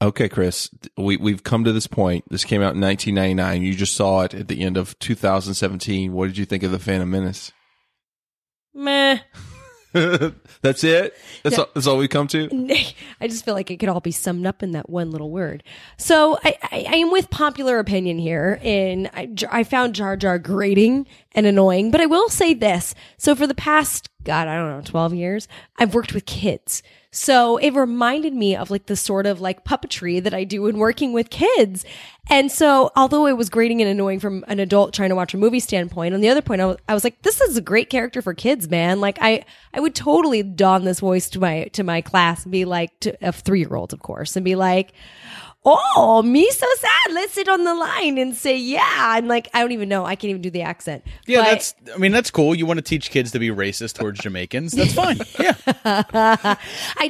Okay, 0.00 0.30
Chris, 0.30 0.70
we 0.96 1.18
we've 1.18 1.44
come 1.44 1.62
to 1.64 1.72
this 1.74 1.86
point. 1.86 2.24
This 2.30 2.42
came 2.42 2.62
out 2.62 2.74
in 2.74 2.80
1999. 2.80 3.62
You 3.62 3.74
just 3.74 3.94
saw 3.94 4.22
it 4.22 4.32
at 4.32 4.48
the 4.48 4.62
end 4.62 4.78
of 4.78 4.98
2017. 4.98 6.10
What 6.14 6.28
did 6.28 6.38
you 6.38 6.46
think 6.46 6.62
of 6.62 6.70
the 6.70 6.78
Phantom 6.78 7.10
Menace? 7.10 7.52
Meh. 8.72 9.18
That's 9.92 10.84
it. 10.84 11.14
That's 11.42 11.56
Yeah. 11.56 11.58
all, 11.64 11.68
that's 11.74 11.86
all 11.86 11.98
we 11.98 12.06
come 12.08 12.28
to. 12.28 12.48
I 13.20 13.26
just 13.28 13.44
feel 13.44 13.52
like 13.54 13.70
it 13.70 13.76
could 13.78 13.88
all 13.90 14.00
be 14.00 14.12
summed 14.12 14.46
up 14.46 14.62
in 14.62 14.70
that 14.70 14.88
one 14.88 15.10
little 15.10 15.30
word. 15.30 15.62
So 15.98 16.38
I, 16.44 16.56
I, 16.62 16.86
I 16.88 16.96
am 16.96 17.10
with 17.10 17.28
popular 17.28 17.78
opinion 17.78 18.18
here, 18.18 18.58
and 18.62 19.10
I, 19.12 19.34
I 19.50 19.64
found 19.64 19.94
Jar 19.96 20.16
Jar 20.16 20.38
grating 20.38 21.06
and 21.32 21.44
annoying. 21.44 21.90
But 21.90 22.00
I 22.00 22.06
will 22.06 22.30
say 22.30 22.54
this: 22.54 22.94
so 23.18 23.34
for 23.34 23.46
the 23.46 23.54
past, 23.54 24.08
God, 24.24 24.48
I 24.48 24.54
don't 24.56 24.70
know, 24.70 24.82
twelve 24.82 25.12
years, 25.12 25.46
I've 25.76 25.92
worked 25.92 26.14
with 26.14 26.24
kids. 26.24 26.82
So 27.12 27.56
it 27.56 27.74
reminded 27.74 28.34
me 28.34 28.54
of 28.54 28.70
like 28.70 28.86
the 28.86 28.94
sort 28.94 29.26
of 29.26 29.40
like 29.40 29.64
puppetry 29.64 30.22
that 30.22 30.32
I 30.32 30.44
do 30.44 30.66
in 30.66 30.78
working 30.78 31.12
with 31.12 31.28
kids. 31.28 31.84
And 32.28 32.52
so 32.52 32.92
although 32.94 33.26
it 33.26 33.36
was 33.36 33.50
grating 33.50 33.82
and 33.82 33.90
annoying 33.90 34.20
from 34.20 34.44
an 34.46 34.60
adult 34.60 34.94
trying 34.94 35.08
to 35.08 35.16
watch 35.16 35.34
a 35.34 35.38
movie 35.38 35.58
standpoint, 35.58 36.14
on 36.14 36.20
the 36.20 36.28
other 36.28 36.42
point, 36.42 36.60
I 36.60 36.66
was, 36.66 36.76
I 36.88 36.94
was 36.94 37.02
like, 37.02 37.20
this 37.22 37.40
is 37.40 37.56
a 37.56 37.60
great 37.60 37.90
character 37.90 38.22
for 38.22 38.32
kids, 38.32 38.68
man. 38.68 39.00
Like 39.00 39.18
I, 39.20 39.44
I 39.74 39.80
would 39.80 39.96
totally 39.96 40.44
don 40.44 40.84
this 40.84 41.00
voice 41.00 41.28
to 41.30 41.40
my, 41.40 41.64
to 41.72 41.82
my 41.82 42.00
class 42.00 42.44
and 42.44 42.52
be 42.52 42.64
like, 42.64 42.98
to, 43.00 43.26
of 43.26 43.36
three 43.36 43.60
year 43.60 43.74
olds, 43.74 43.92
of 43.92 44.00
course, 44.00 44.36
and 44.36 44.44
be 44.44 44.54
like, 44.54 44.92
oh, 45.64 46.22
me 46.22 46.50
so 46.50 46.66
sad. 46.78 47.12
Let's 47.14 47.32
sit 47.34 47.48
on 47.48 47.64
the 47.64 47.74
line 47.74 48.18
and 48.18 48.34
say, 48.34 48.56
yeah. 48.56 48.86
I'm 48.86 49.28
like, 49.28 49.48
I 49.52 49.60
don't 49.60 49.72
even 49.72 49.88
know. 49.88 50.04
I 50.04 50.16
can't 50.16 50.30
even 50.30 50.42
do 50.42 50.50
the 50.50 50.62
accent. 50.62 51.04
Yeah, 51.26 51.38
But- 51.38 51.44
that's. 51.50 51.74
I 51.94 51.98
mean, 51.98 52.12
that's 52.12 52.30
cool. 52.30 52.54
You 52.54 52.66
want 52.66 52.78
to 52.78 52.82
teach 52.82 53.10
kids 53.10 53.30
to 53.32 53.38
be 53.38 53.48
racist 53.48 53.94
towards 53.98 54.20
Jamaicans? 54.20 54.72
That's 54.72 54.94
fine. 54.94 55.18
Yeah. 55.38 55.54
I, 55.84 56.56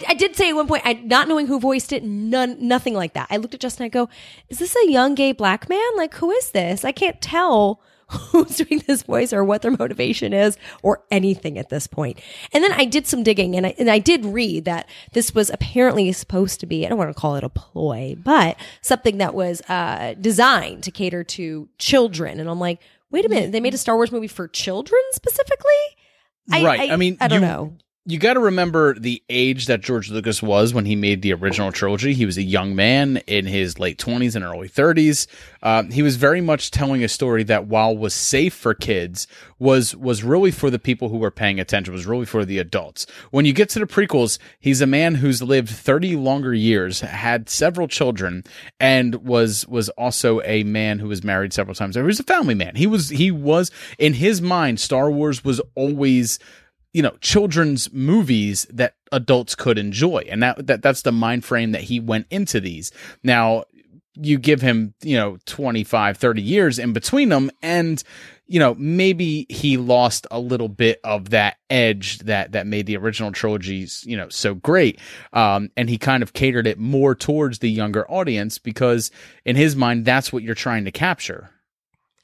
I 0.08 0.14
did 0.14 0.36
say 0.36 0.50
at 0.50 0.54
one 0.56 0.66
point, 0.66 0.82
I, 0.84 0.94
not 0.94 1.28
knowing 1.28 1.46
who 1.46 1.58
voiced 1.58 1.92
it, 1.92 2.04
none, 2.04 2.56
nothing 2.60 2.94
like 2.94 3.14
that. 3.14 3.26
I 3.30 3.36
looked 3.38 3.54
at 3.54 3.60
Justin. 3.60 3.84
I 3.86 3.88
go, 3.88 4.08
"Is 4.48 4.58
this 4.58 4.76
a 4.76 4.90
young 4.90 5.14
gay 5.14 5.32
black 5.32 5.68
man? 5.68 5.80
Like, 5.96 6.14
who 6.14 6.30
is 6.30 6.50
this? 6.50 6.84
I 6.84 6.92
can't 6.92 7.20
tell 7.20 7.80
who's 8.30 8.56
doing 8.56 8.82
this 8.86 9.02
voice 9.02 9.32
or 9.32 9.44
what 9.44 9.62
their 9.62 9.70
motivation 9.70 10.32
is 10.32 10.56
or 10.82 11.02
anything 11.10 11.58
at 11.58 11.68
this 11.68 11.86
point." 11.86 12.20
And 12.52 12.62
then 12.62 12.72
I 12.72 12.84
did 12.84 13.06
some 13.06 13.22
digging, 13.22 13.56
and 13.56 13.66
I 13.66 13.74
and 13.78 13.90
I 13.90 13.98
did 13.98 14.24
read 14.24 14.64
that 14.64 14.88
this 15.12 15.34
was 15.34 15.50
apparently 15.50 16.10
supposed 16.12 16.60
to 16.60 16.66
be. 16.66 16.84
I 16.84 16.88
don't 16.88 16.98
want 16.98 17.10
to 17.10 17.20
call 17.20 17.36
it 17.36 17.44
a 17.44 17.48
ploy, 17.48 18.16
but 18.16 18.56
something 18.82 19.18
that 19.18 19.34
was 19.34 19.60
uh, 19.68 20.14
designed 20.20 20.82
to 20.84 20.90
cater 20.90 21.24
to 21.24 21.68
children. 21.78 22.40
And 22.40 22.48
I'm 22.48 22.60
like, 22.60 22.80
wait 23.10 23.24
a 23.24 23.28
minute, 23.28 23.52
they 23.52 23.60
made 23.60 23.74
a 23.74 23.78
Star 23.78 23.96
Wars 23.96 24.12
movie 24.12 24.28
for 24.28 24.48
children 24.48 25.00
specifically. 25.12 25.70
right. 26.64 26.90
I, 26.90 26.96
mean, 26.96 27.16
I 27.20 27.28
don't 27.28 27.42
you, 27.42 27.46
know. 27.46 27.76
You 28.10 28.18
got 28.18 28.34
to 28.34 28.40
remember 28.40 28.98
the 28.98 29.22
age 29.30 29.66
that 29.66 29.82
George 29.82 30.10
Lucas 30.10 30.42
was 30.42 30.74
when 30.74 30.84
he 30.84 30.96
made 30.96 31.22
the 31.22 31.32
original 31.32 31.70
trilogy. 31.70 32.12
He 32.12 32.26
was 32.26 32.36
a 32.36 32.42
young 32.42 32.74
man 32.74 33.18
in 33.28 33.46
his 33.46 33.78
late 33.78 33.98
20s 33.98 34.34
and 34.34 34.44
early 34.44 34.68
30s. 34.68 35.28
Um, 35.62 35.92
he 35.92 36.02
was 36.02 36.16
very 36.16 36.40
much 36.40 36.72
telling 36.72 37.04
a 37.04 37.08
story 37.08 37.44
that 37.44 37.68
while 37.68 37.96
was 37.96 38.12
safe 38.12 38.52
for 38.52 38.74
kids, 38.74 39.28
was 39.60 39.94
was 39.94 40.24
really 40.24 40.50
for 40.50 40.70
the 40.70 40.78
people 40.78 41.10
who 41.10 41.18
were 41.18 41.30
paying 41.30 41.60
attention, 41.60 41.94
was 41.94 42.06
really 42.06 42.24
for 42.24 42.44
the 42.44 42.58
adults. 42.58 43.06
When 43.30 43.44
you 43.44 43.52
get 43.52 43.68
to 43.70 43.78
the 43.78 43.86
prequels, 43.86 44.38
he's 44.58 44.80
a 44.80 44.86
man 44.86 45.14
who's 45.14 45.40
lived 45.40 45.68
30 45.68 46.16
longer 46.16 46.52
years, 46.52 47.00
had 47.00 47.48
several 47.48 47.86
children, 47.86 48.42
and 48.80 49.16
was 49.16 49.68
was 49.68 49.88
also 49.90 50.40
a 50.42 50.64
man 50.64 50.98
who 50.98 51.08
was 51.08 51.22
married 51.22 51.52
several 51.52 51.76
times. 51.76 51.94
He 51.94 52.02
was 52.02 52.18
a 52.18 52.24
family 52.24 52.54
man. 52.54 52.74
He 52.74 52.88
was 52.88 53.10
he 53.10 53.30
was 53.30 53.70
in 53.98 54.14
his 54.14 54.42
mind, 54.42 54.80
Star 54.80 55.10
Wars 55.10 55.44
was 55.44 55.60
always 55.76 56.40
you 56.92 57.02
know 57.02 57.16
children's 57.20 57.92
movies 57.92 58.66
that 58.70 58.94
adults 59.12 59.54
could 59.54 59.78
enjoy. 59.78 60.24
And 60.28 60.42
that, 60.42 60.66
that 60.66 60.82
that's 60.82 61.02
the 61.02 61.12
mind 61.12 61.44
frame 61.44 61.72
that 61.72 61.82
he 61.82 62.00
went 62.00 62.26
into 62.30 62.60
these. 62.60 62.92
Now 63.22 63.64
you 64.14 64.38
give 64.38 64.60
him 64.60 64.94
you 65.02 65.16
know 65.16 65.38
25 65.46 66.16
30 66.16 66.42
years 66.42 66.78
in 66.78 66.92
between 66.92 67.28
them 67.28 67.50
and 67.62 68.02
you 68.46 68.58
know 68.58 68.74
maybe 68.74 69.46
he 69.48 69.76
lost 69.76 70.26
a 70.32 70.40
little 70.40 70.68
bit 70.68 70.98
of 71.04 71.30
that 71.30 71.58
edge 71.70 72.18
that 72.18 72.52
that 72.52 72.66
made 72.66 72.86
the 72.86 72.96
original 72.96 73.30
trilogies 73.30 74.02
you 74.06 74.16
know 74.16 74.28
so 74.28 74.54
great. 74.54 74.98
Um 75.32 75.70
and 75.76 75.88
he 75.88 75.96
kind 75.96 76.22
of 76.22 76.32
catered 76.32 76.66
it 76.66 76.78
more 76.78 77.14
towards 77.14 77.60
the 77.60 77.70
younger 77.70 78.10
audience 78.10 78.58
because 78.58 79.10
in 79.44 79.56
his 79.56 79.76
mind 79.76 80.04
that's 80.04 80.32
what 80.32 80.42
you're 80.42 80.54
trying 80.54 80.84
to 80.84 80.92
capture 80.92 81.50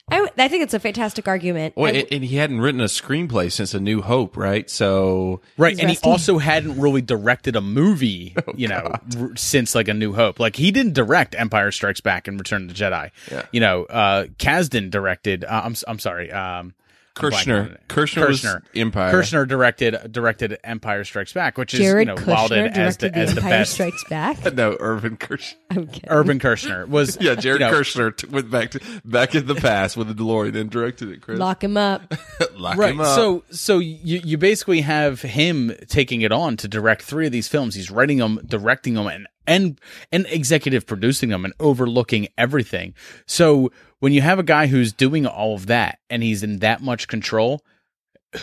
I, 0.09 0.25
I 0.37 0.47
think 0.47 0.63
it's 0.63 0.73
a 0.73 0.79
fantastic 0.79 1.27
argument. 1.27 1.73
Well, 1.75 1.93
and, 1.93 2.07
and 2.11 2.23
he 2.23 2.37
hadn't 2.37 2.61
written 2.61 2.79
a 2.79 2.85
screenplay 2.85 3.51
since 3.51 3.73
A 3.73 3.79
New 3.79 4.01
Hope, 4.01 4.37
right? 4.37 4.69
So 4.69 5.41
Right, 5.57 5.71
He's 5.71 5.79
and 5.79 5.89
rusty. 5.89 6.07
he 6.07 6.11
also 6.11 6.37
hadn't 6.37 6.79
really 6.79 7.01
directed 7.01 7.57
a 7.57 7.61
movie, 7.61 8.33
you 8.55 8.69
know, 8.69 8.93
r- 9.19 9.35
since 9.35 9.75
like 9.75 9.89
A 9.89 9.93
New 9.93 10.13
Hope. 10.13 10.39
Like 10.39 10.55
he 10.55 10.71
didn't 10.71 10.93
direct 10.93 11.35
Empire 11.37 11.71
Strikes 11.71 11.99
Back 11.99 12.27
and 12.29 12.39
Return 12.39 12.63
of 12.63 12.67
the 12.69 12.73
Jedi. 12.73 13.11
Yeah. 13.29 13.45
You 13.51 13.59
know, 13.59 13.83
uh 13.83 14.25
Kasdan 14.39 14.89
directed. 14.91 15.43
Uh, 15.43 15.61
I'm 15.65 15.73
s- 15.73 15.83
I'm 15.87 15.99
sorry. 15.99 16.31
Um, 16.31 16.73
I'm 17.21 17.31
Kershner. 17.31 17.77
Kershner 17.87 18.27
was 18.27 18.45
Empire. 18.75 19.13
Kershner 19.13 19.47
directed 19.47 20.11
directed 20.11 20.57
Empire 20.63 21.03
Strikes 21.03 21.33
Back, 21.33 21.57
which 21.57 21.73
is 21.73 21.79
Jared 21.79 22.07
you 22.07 22.15
know 22.15 22.21
Kushner 22.21 22.27
lauded 22.27 22.77
as 22.77 22.97
directed 22.97 23.13
the 23.13 23.17
as 23.19 23.29
the 23.35 23.41
Empire 23.41 23.49
best. 23.59 23.73
Strikes 23.73 24.03
Back. 24.09 24.53
no, 24.55 24.77
Irvin 24.79 25.17
Kershner. 25.17 25.55
I'm. 25.71 25.89
Urban 26.07 26.39
Kershner 26.39 26.87
was 26.87 27.17
Yeah, 27.21 27.35
Jared 27.35 27.61
you 27.61 27.67
know, 27.67 27.73
Kirshner 27.73 28.15
t- 28.15 28.27
went 28.27 28.49
back 28.51 28.71
to 28.71 28.79
back 29.03 29.35
in 29.35 29.45
the 29.47 29.55
past 29.55 29.97
with 29.97 30.07
the 30.07 30.13
DeLorean 30.13 30.55
and 30.55 30.69
directed 30.69 31.09
it. 31.09 31.21
Chris, 31.21 31.39
Lock 31.39 31.63
him 31.63 31.77
up. 31.77 32.13
Lock 32.55 32.77
right 32.77 32.91
him 32.91 33.01
up. 33.01 33.15
so 33.15 33.43
so 33.51 33.79
you 33.79 34.21
you 34.23 34.37
basically 34.37 34.81
have 34.81 35.21
him 35.21 35.73
taking 35.87 36.21
it 36.21 36.31
on 36.31 36.57
to 36.57 36.67
direct 36.67 37.01
three 37.01 37.25
of 37.25 37.31
these 37.31 37.47
films 37.47 37.75
he's 37.75 37.91
writing 37.91 38.17
them 38.17 38.39
directing 38.45 38.93
them 38.93 39.07
and 39.07 39.27
and 39.45 39.79
and 40.11 40.25
executive 40.29 40.85
producing 40.85 41.29
them 41.29 41.45
and 41.45 41.53
overlooking 41.59 42.27
everything 42.37 42.93
so 43.25 43.71
when 43.99 44.13
you 44.13 44.21
have 44.21 44.39
a 44.39 44.43
guy 44.43 44.67
who's 44.67 44.93
doing 44.93 45.25
all 45.25 45.55
of 45.55 45.67
that 45.67 45.99
and 46.09 46.23
he's 46.23 46.43
in 46.43 46.59
that 46.59 46.81
much 46.81 47.07
control 47.07 47.63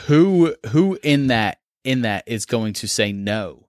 who 0.06 0.54
who 0.70 0.98
in 1.02 1.28
that 1.28 1.58
in 1.84 2.02
that 2.02 2.24
is 2.26 2.46
going 2.46 2.72
to 2.74 2.88
say 2.88 3.12
no? 3.12 3.60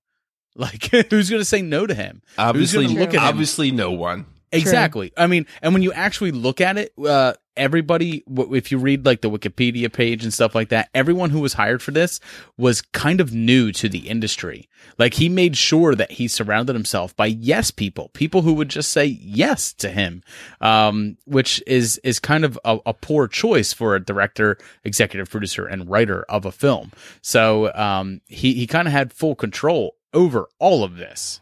Like 0.58 0.86
who's 0.86 1.30
going 1.30 1.41
to 1.41 1.43
say 1.43 1.62
no 1.62 1.86
to 1.86 1.93
him? 1.93 2.21
Obviously, 2.38 2.88
look 2.88 3.10
at 3.10 3.15
him? 3.15 3.19
obviously, 3.24 3.71
no 3.71 3.91
one. 3.91 4.26
Exactly. 4.51 5.12
I 5.17 5.27
mean, 5.27 5.45
and 5.62 5.73
when 5.73 5.84
you 5.84 5.91
actually 5.93 6.31
look 6.31 6.62
at 6.62 6.77
it, 6.77 6.93
uh, 6.97 7.34
everybody, 7.58 8.23
if 8.27 8.71
you 8.71 8.77
read 8.77 9.05
like 9.05 9.21
the 9.21 9.29
Wikipedia 9.29 9.91
page 9.91 10.23
and 10.23 10.34
stuff 10.34 10.55
like 10.55 10.69
that, 10.69 10.89
everyone 10.93 11.29
who 11.29 11.39
was 11.39 11.53
hired 11.53 11.81
for 11.81 11.91
this 11.91 12.19
was 12.58 12.81
kind 12.81 13.21
of 13.21 13.34
new 13.34 13.71
to 13.73 13.89
the 13.89 14.08
industry. 14.10 14.69
Like 14.97 15.15
he 15.15 15.29
made 15.29 15.58
sure 15.58 15.95
that 15.95 16.12
he 16.12 16.27
surrounded 16.27 16.73
himself 16.73 17.15
by 17.15 17.27
yes 17.27 17.71
people, 17.71 18.10
people 18.10 18.41
who 18.41 18.53
would 18.53 18.69
just 18.69 18.91
say 18.91 19.05
yes 19.05 19.73
to 19.73 19.89
him, 19.89 20.23
um, 20.62 21.17
which 21.25 21.63
is 21.65 21.97
is 22.03 22.19
kind 22.19 22.45
of 22.45 22.60
a, 22.65 22.79
a 22.86 22.93
poor 22.93 23.27
choice 23.27 23.73
for 23.73 23.95
a 23.95 24.03
director, 24.03 24.58
executive 24.84 25.29
producer, 25.29 25.65
and 25.65 25.89
writer 25.89 26.23
of 26.29 26.45
a 26.45 26.51
film. 26.51 26.91
So 27.21 27.73
um, 27.73 28.21
he 28.27 28.53
he 28.53 28.67
kind 28.67 28.88
of 28.88 28.91
had 28.91 29.13
full 29.13 29.36
control 29.36 29.95
over 30.13 30.47
all 30.60 30.84
of 30.84 30.97
this. 30.97 31.41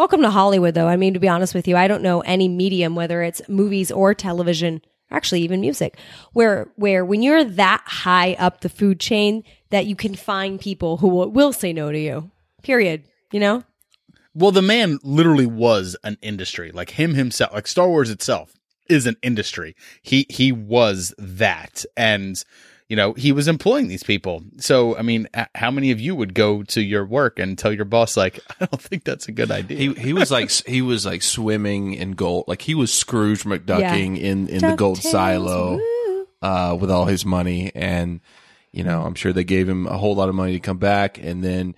Welcome 0.00 0.22
to 0.22 0.30
Hollywood, 0.30 0.72
though. 0.72 0.88
I 0.88 0.96
mean, 0.96 1.12
to 1.12 1.20
be 1.20 1.28
honest 1.28 1.54
with 1.54 1.68
you, 1.68 1.76
I 1.76 1.86
don't 1.86 2.02
know 2.02 2.20
any 2.22 2.48
medium, 2.48 2.94
whether 2.94 3.20
it's 3.20 3.46
movies 3.50 3.92
or 3.92 4.14
television, 4.14 4.80
actually 5.10 5.42
even 5.42 5.60
music, 5.60 5.98
where 6.32 6.68
where 6.76 7.04
when 7.04 7.20
you're 7.20 7.44
that 7.44 7.82
high 7.84 8.32
up 8.38 8.62
the 8.62 8.70
food 8.70 8.98
chain, 8.98 9.44
that 9.68 9.84
you 9.84 9.94
can 9.94 10.14
find 10.14 10.58
people 10.58 10.96
who 10.96 11.08
will, 11.08 11.30
will 11.30 11.52
say 11.52 11.74
no 11.74 11.92
to 11.92 11.98
you. 11.98 12.30
Period. 12.62 13.04
You 13.30 13.40
know. 13.40 13.64
Well, 14.34 14.52
the 14.52 14.62
man 14.62 15.00
literally 15.02 15.44
was 15.44 15.98
an 16.02 16.16
industry, 16.22 16.72
like 16.72 16.92
him 16.92 17.12
himself, 17.12 17.52
like 17.52 17.66
Star 17.66 17.90
Wars 17.90 18.08
itself 18.08 18.54
is 18.88 19.06
an 19.06 19.16
industry. 19.22 19.76
He 20.00 20.24
he 20.30 20.50
was 20.50 21.12
that, 21.18 21.84
and 21.94 22.42
you 22.90 22.96
know 22.96 23.12
he 23.12 23.30
was 23.30 23.46
employing 23.46 23.86
these 23.86 24.02
people. 24.02 24.42
So, 24.58 24.96
I 24.96 25.02
mean, 25.02 25.28
how 25.54 25.70
many 25.70 25.92
of 25.92 26.00
you 26.00 26.16
would 26.16 26.34
go 26.34 26.64
to 26.64 26.82
your 26.82 27.06
work 27.06 27.38
and 27.38 27.56
tell 27.56 27.72
your 27.72 27.84
boss, 27.84 28.16
like, 28.16 28.40
I 28.60 28.66
don't 28.66 28.82
think 28.82 29.04
that's 29.04 29.28
a 29.28 29.32
good 29.32 29.52
idea? 29.52 29.78
He 29.78 29.94
he 29.94 30.12
was 30.12 30.32
like 30.32 30.50
he 30.50 30.82
was 30.82 31.06
like 31.06 31.22
swimming 31.22 31.94
in 31.94 32.10
gold, 32.12 32.46
like 32.48 32.62
he 32.62 32.74
was 32.74 32.92
Scrooge 32.92 33.44
McDucking 33.44 34.18
in 34.18 34.48
in 34.48 34.58
the 34.58 34.74
gold 34.74 34.98
DuckTales, 34.98 35.10
silo 35.10 35.76
woo. 35.76 36.26
uh, 36.42 36.76
with 36.78 36.90
all 36.90 37.04
his 37.04 37.24
money, 37.24 37.70
and 37.76 38.20
you 38.72 38.82
know 38.82 39.02
I'm 39.02 39.14
sure 39.14 39.32
they 39.32 39.44
gave 39.44 39.68
him 39.68 39.86
a 39.86 39.96
whole 39.96 40.16
lot 40.16 40.28
of 40.28 40.34
money 40.34 40.54
to 40.54 40.60
come 40.60 40.78
back, 40.78 41.16
and 41.16 41.44
then 41.44 41.76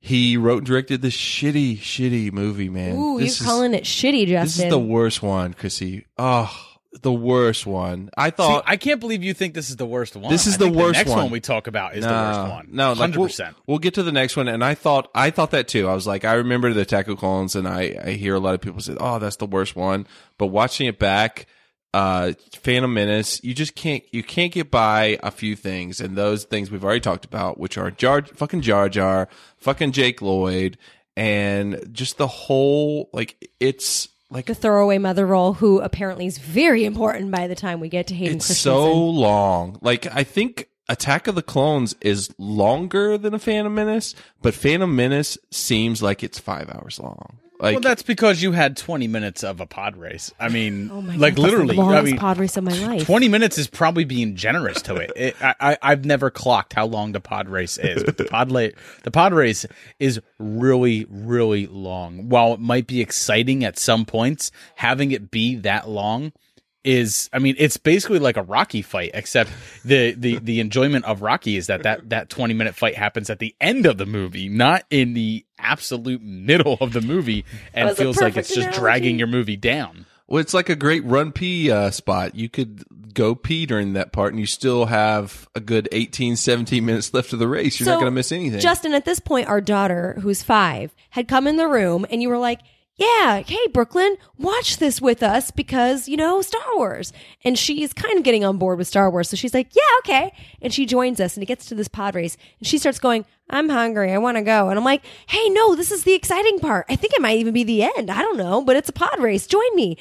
he 0.00 0.36
wrote 0.36 0.58
and 0.58 0.66
directed 0.66 1.00
this 1.00 1.16
shitty 1.16 1.78
shitty 1.78 2.30
movie, 2.30 2.68
man. 2.68 2.96
Ooh, 2.96 3.18
this 3.18 3.40
you're 3.40 3.48
calling 3.48 3.72
it 3.72 3.84
shitty, 3.84 4.26
Justin. 4.26 4.44
This 4.44 4.58
is 4.58 4.70
the 4.70 4.78
worst 4.78 5.22
one, 5.22 5.54
Chrissy. 5.54 6.04
Oh, 6.18 6.54
the 7.00 7.12
worst 7.12 7.66
one. 7.66 8.10
I 8.16 8.28
See, 8.28 8.36
thought 8.36 8.64
I 8.66 8.76
can't 8.76 9.00
believe 9.00 9.22
you 9.22 9.34
think 9.34 9.54
this 9.54 9.70
is 9.70 9.76
the 9.76 9.86
worst 9.86 10.14
one. 10.14 10.30
This 10.30 10.46
is 10.46 10.58
the 10.58 10.70
worst 10.70 10.98
next 10.98 11.10
one. 11.10 11.18
one. 11.24 11.30
we 11.30 11.40
talk 11.40 11.66
about 11.66 11.96
is 11.96 12.04
the 12.04 12.10
worst 12.10 12.50
one. 12.50 12.68
No, 12.70 12.90
like, 12.90 12.98
hundred 12.98 13.18
we'll, 13.18 13.28
percent. 13.28 13.56
we'll 13.66 13.78
get 13.78 13.94
to 13.94 14.02
the 14.02 14.12
next 14.12 14.36
one, 14.36 14.48
and 14.48 14.62
I 14.62 14.74
thought 14.74 15.10
I 15.14 15.30
thought 15.30 15.52
that 15.52 15.68
too. 15.68 15.88
I 15.88 15.94
was 15.94 16.06
like, 16.06 16.24
I 16.24 16.34
remember 16.34 16.72
the 16.72 16.82
Attack 16.82 17.08
of 17.08 17.18
Clones, 17.18 17.56
and 17.56 17.66
I 17.66 17.98
I 18.04 18.10
hear 18.12 18.34
a 18.34 18.40
lot 18.40 18.54
of 18.54 18.60
people 18.60 18.80
say, 18.80 18.96
"Oh, 19.00 19.18
that's 19.18 19.36
the 19.36 19.46
worst 19.46 19.74
one." 19.74 20.06
But 20.36 20.48
watching 20.48 20.86
it 20.86 20.98
back, 20.98 21.46
uh, 21.94 22.32
Phantom 22.52 22.92
Menace, 22.92 23.42
you 23.42 23.54
just 23.54 23.74
can't 23.74 24.02
you 24.12 24.22
can't 24.22 24.52
get 24.52 24.70
by 24.70 25.18
a 25.22 25.30
few 25.30 25.56
things, 25.56 26.00
and 26.00 26.16
those 26.16 26.44
things 26.44 26.70
we've 26.70 26.84
already 26.84 27.00
talked 27.00 27.24
about, 27.24 27.58
which 27.58 27.78
are 27.78 27.90
Jar 27.90 28.22
fucking 28.22 28.60
Jar 28.60 28.88
Jar, 28.88 29.28
fucking 29.58 29.92
Jake 29.92 30.20
Lloyd, 30.22 30.78
and 31.16 31.88
just 31.92 32.18
the 32.18 32.26
whole 32.26 33.08
like 33.12 33.48
it's 33.60 34.08
like 34.32 34.46
the 34.46 34.54
throwaway 34.54 34.98
mother 34.98 35.26
role, 35.26 35.52
who 35.54 35.80
apparently 35.80 36.26
is 36.26 36.38
very 36.38 36.84
important 36.84 37.30
by 37.30 37.46
the 37.46 37.54
time 37.54 37.80
we 37.80 37.88
get 37.88 38.06
to 38.08 38.14
Hayden 38.14 38.36
it's 38.36 38.46
Christensen. 38.46 38.72
so 38.72 38.94
long. 38.94 39.78
Like 39.82 40.06
I 40.14 40.24
think 40.24 40.68
Attack 40.88 41.28
of 41.28 41.34
the 41.34 41.42
Clones 41.42 41.94
is 42.00 42.34
longer 42.38 43.16
than 43.16 43.34
a 43.34 43.38
Phantom 43.38 43.74
Menace, 43.74 44.14
but 44.40 44.54
Phantom 44.54 44.94
Menace 44.94 45.38
seems 45.50 46.02
like 46.02 46.22
it's 46.22 46.38
five 46.38 46.68
hours 46.70 46.98
long. 46.98 47.38
Like 47.62 47.74
well, 47.74 47.80
that's 47.80 48.02
because 48.02 48.42
you 48.42 48.50
had 48.50 48.76
twenty 48.76 49.06
minutes 49.06 49.44
of 49.44 49.60
a 49.60 49.66
pod 49.66 49.96
race. 49.96 50.32
I 50.40 50.48
mean, 50.48 50.90
Oh 50.92 50.98
like 50.98 51.36
God, 51.36 51.42
literally, 51.42 51.76
the 51.76 51.80
longest 51.80 52.00
I 52.00 52.02
mean, 52.02 52.18
pod 52.18 52.38
race 52.38 52.56
of 52.56 52.64
my 52.64 52.72
life. 52.72 53.06
20 53.06 53.28
minutes 53.28 53.56
is 53.56 53.68
probably 53.68 54.02
being 54.02 54.34
generous 54.34 54.82
to 54.82 54.96
it. 54.96 55.12
it 55.14 55.36
I, 55.40 55.54
I, 55.60 55.78
I've 55.80 56.04
never 56.04 56.28
clocked 56.28 56.72
how 56.72 56.86
long 56.86 57.12
the 57.12 57.20
pod 57.20 57.48
race 57.48 57.78
is, 57.78 58.02
but 58.02 58.16
the 58.16 58.24
pod, 58.24 58.50
la- 58.50 58.70
the 59.04 59.12
pod 59.12 59.32
race 59.32 59.64
is 60.00 60.20
really, 60.40 61.06
really 61.08 61.68
long. 61.68 62.28
While 62.28 62.54
it 62.54 62.58
might 62.60 62.88
be 62.88 63.00
exciting 63.00 63.62
at 63.64 63.78
some 63.78 64.06
points, 64.06 64.50
having 64.74 65.12
it 65.12 65.30
be 65.30 65.54
that 65.58 65.88
long 65.88 66.32
is, 66.82 67.30
I 67.32 67.38
mean, 67.38 67.54
it's 67.58 67.76
basically 67.76 68.18
like 68.18 68.36
a 68.36 68.42
Rocky 68.42 68.82
fight, 68.82 69.12
except 69.14 69.50
the, 69.84 70.14
the, 70.14 70.40
the 70.40 70.58
enjoyment 70.58 71.04
of 71.04 71.22
Rocky 71.22 71.56
is 71.56 71.68
that, 71.68 71.84
that 71.84 72.08
that 72.08 72.28
20 72.28 72.54
minute 72.54 72.74
fight 72.74 72.96
happens 72.96 73.30
at 73.30 73.38
the 73.38 73.54
end 73.60 73.86
of 73.86 73.98
the 73.98 74.06
movie, 74.06 74.48
not 74.48 74.82
in 74.90 75.14
the 75.14 75.46
absolute 75.62 76.22
middle 76.22 76.76
of 76.80 76.92
the 76.92 77.00
movie 77.00 77.44
and 77.72 77.96
feels 77.96 78.20
like 78.20 78.36
it's 78.36 78.48
just 78.48 78.58
analogy. 78.58 78.78
dragging 78.78 79.18
your 79.18 79.28
movie 79.28 79.56
down. 79.56 80.06
Well, 80.26 80.40
it's 80.40 80.54
like 80.54 80.68
a 80.68 80.76
great 80.76 81.04
run 81.04 81.32
pee 81.32 81.70
uh, 81.70 81.90
spot. 81.90 82.34
You 82.34 82.48
could 82.48 82.84
go 83.14 83.34
pee 83.34 83.66
during 83.66 83.92
that 83.92 84.12
part 84.12 84.32
and 84.32 84.40
you 84.40 84.46
still 84.46 84.86
have 84.86 85.48
a 85.54 85.60
good 85.60 85.88
18, 85.92 86.36
17 86.36 86.84
minutes 86.84 87.12
left 87.12 87.32
of 87.32 87.38
the 87.38 87.48
race. 87.48 87.78
You're 87.78 87.88
not 87.88 87.96
going 87.96 88.06
to 88.06 88.10
miss 88.12 88.32
anything. 88.32 88.60
Justin, 88.60 88.94
at 88.94 89.04
this 89.04 89.20
point, 89.20 89.48
our 89.48 89.60
daughter, 89.60 90.18
who's 90.22 90.42
five, 90.42 90.94
had 91.10 91.28
come 91.28 91.46
in 91.46 91.56
the 91.56 91.68
room 91.68 92.06
and 92.10 92.22
you 92.22 92.28
were 92.28 92.38
like, 92.38 92.60
yeah, 92.96 93.42
hey, 93.42 93.66
Brooklyn, 93.72 94.16
watch 94.36 94.76
this 94.76 95.00
with 95.00 95.22
us 95.22 95.50
because, 95.50 96.08
you 96.08 96.16
know, 96.16 96.42
Star 96.42 96.62
Wars. 96.76 97.12
And 97.42 97.58
she's 97.58 97.92
kind 97.92 98.18
of 98.18 98.22
getting 98.22 98.44
on 98.44 98.58
board 98.58 98.78
with 98.78 98.86
Star 98.86 99.10
Wars. 99.10 99.30
So 99.30 99.36
she's 99.36 99.54
like, 99.54 99.74
yeah, 99.74 99.82
okay. 100.00 100.32
And 100.60 100.74
she 100.74 100.84
joins 100.84 101.18
us 101.18 101.34
and 101.34 101.42
it 101.42 101.46
gets 101.46 101.66
to 101.66 101.74
this 101.74 101.88
pod 101.88 102.14
race 102.14 102.36
and 102.58 102.66
she 102.66 102.76
starts 102.76 102.98
going, 102.98 103.24
I'm 103.48 103.70
hungry. 103.70 104.12
I 104.12 104.18
want 104.18 104.36
to 104.36 104.42
go. 104.42 104.68
And 104.68 104.78
I'm 104.78 104.84
like, 104.84 105.04
hey, 105.26 105.48
no, 105.48 105.74
this 105.74 105.90
is 105.90 106.04
the 106.04 106.12
exciting 106.12 106.58
part. 106.58 106.84
I 106.88 106.96
think 106.96 107.14
it 107.14 107.22
might 107.22 107.38
even 107.38 107.54
be 107.54 107.64
the 107.64 107.82
end. 107.82 108.10
I 108.10 108.20
don't 108.20 108.36
know, 108.36 108.62
but 108.62 108.76
it's 108.76 108.90
a 108.90 108.92
pod 108.92 109.20
race. 109.20 109.46
Join 109.46 109.74
me. 109.74 109.96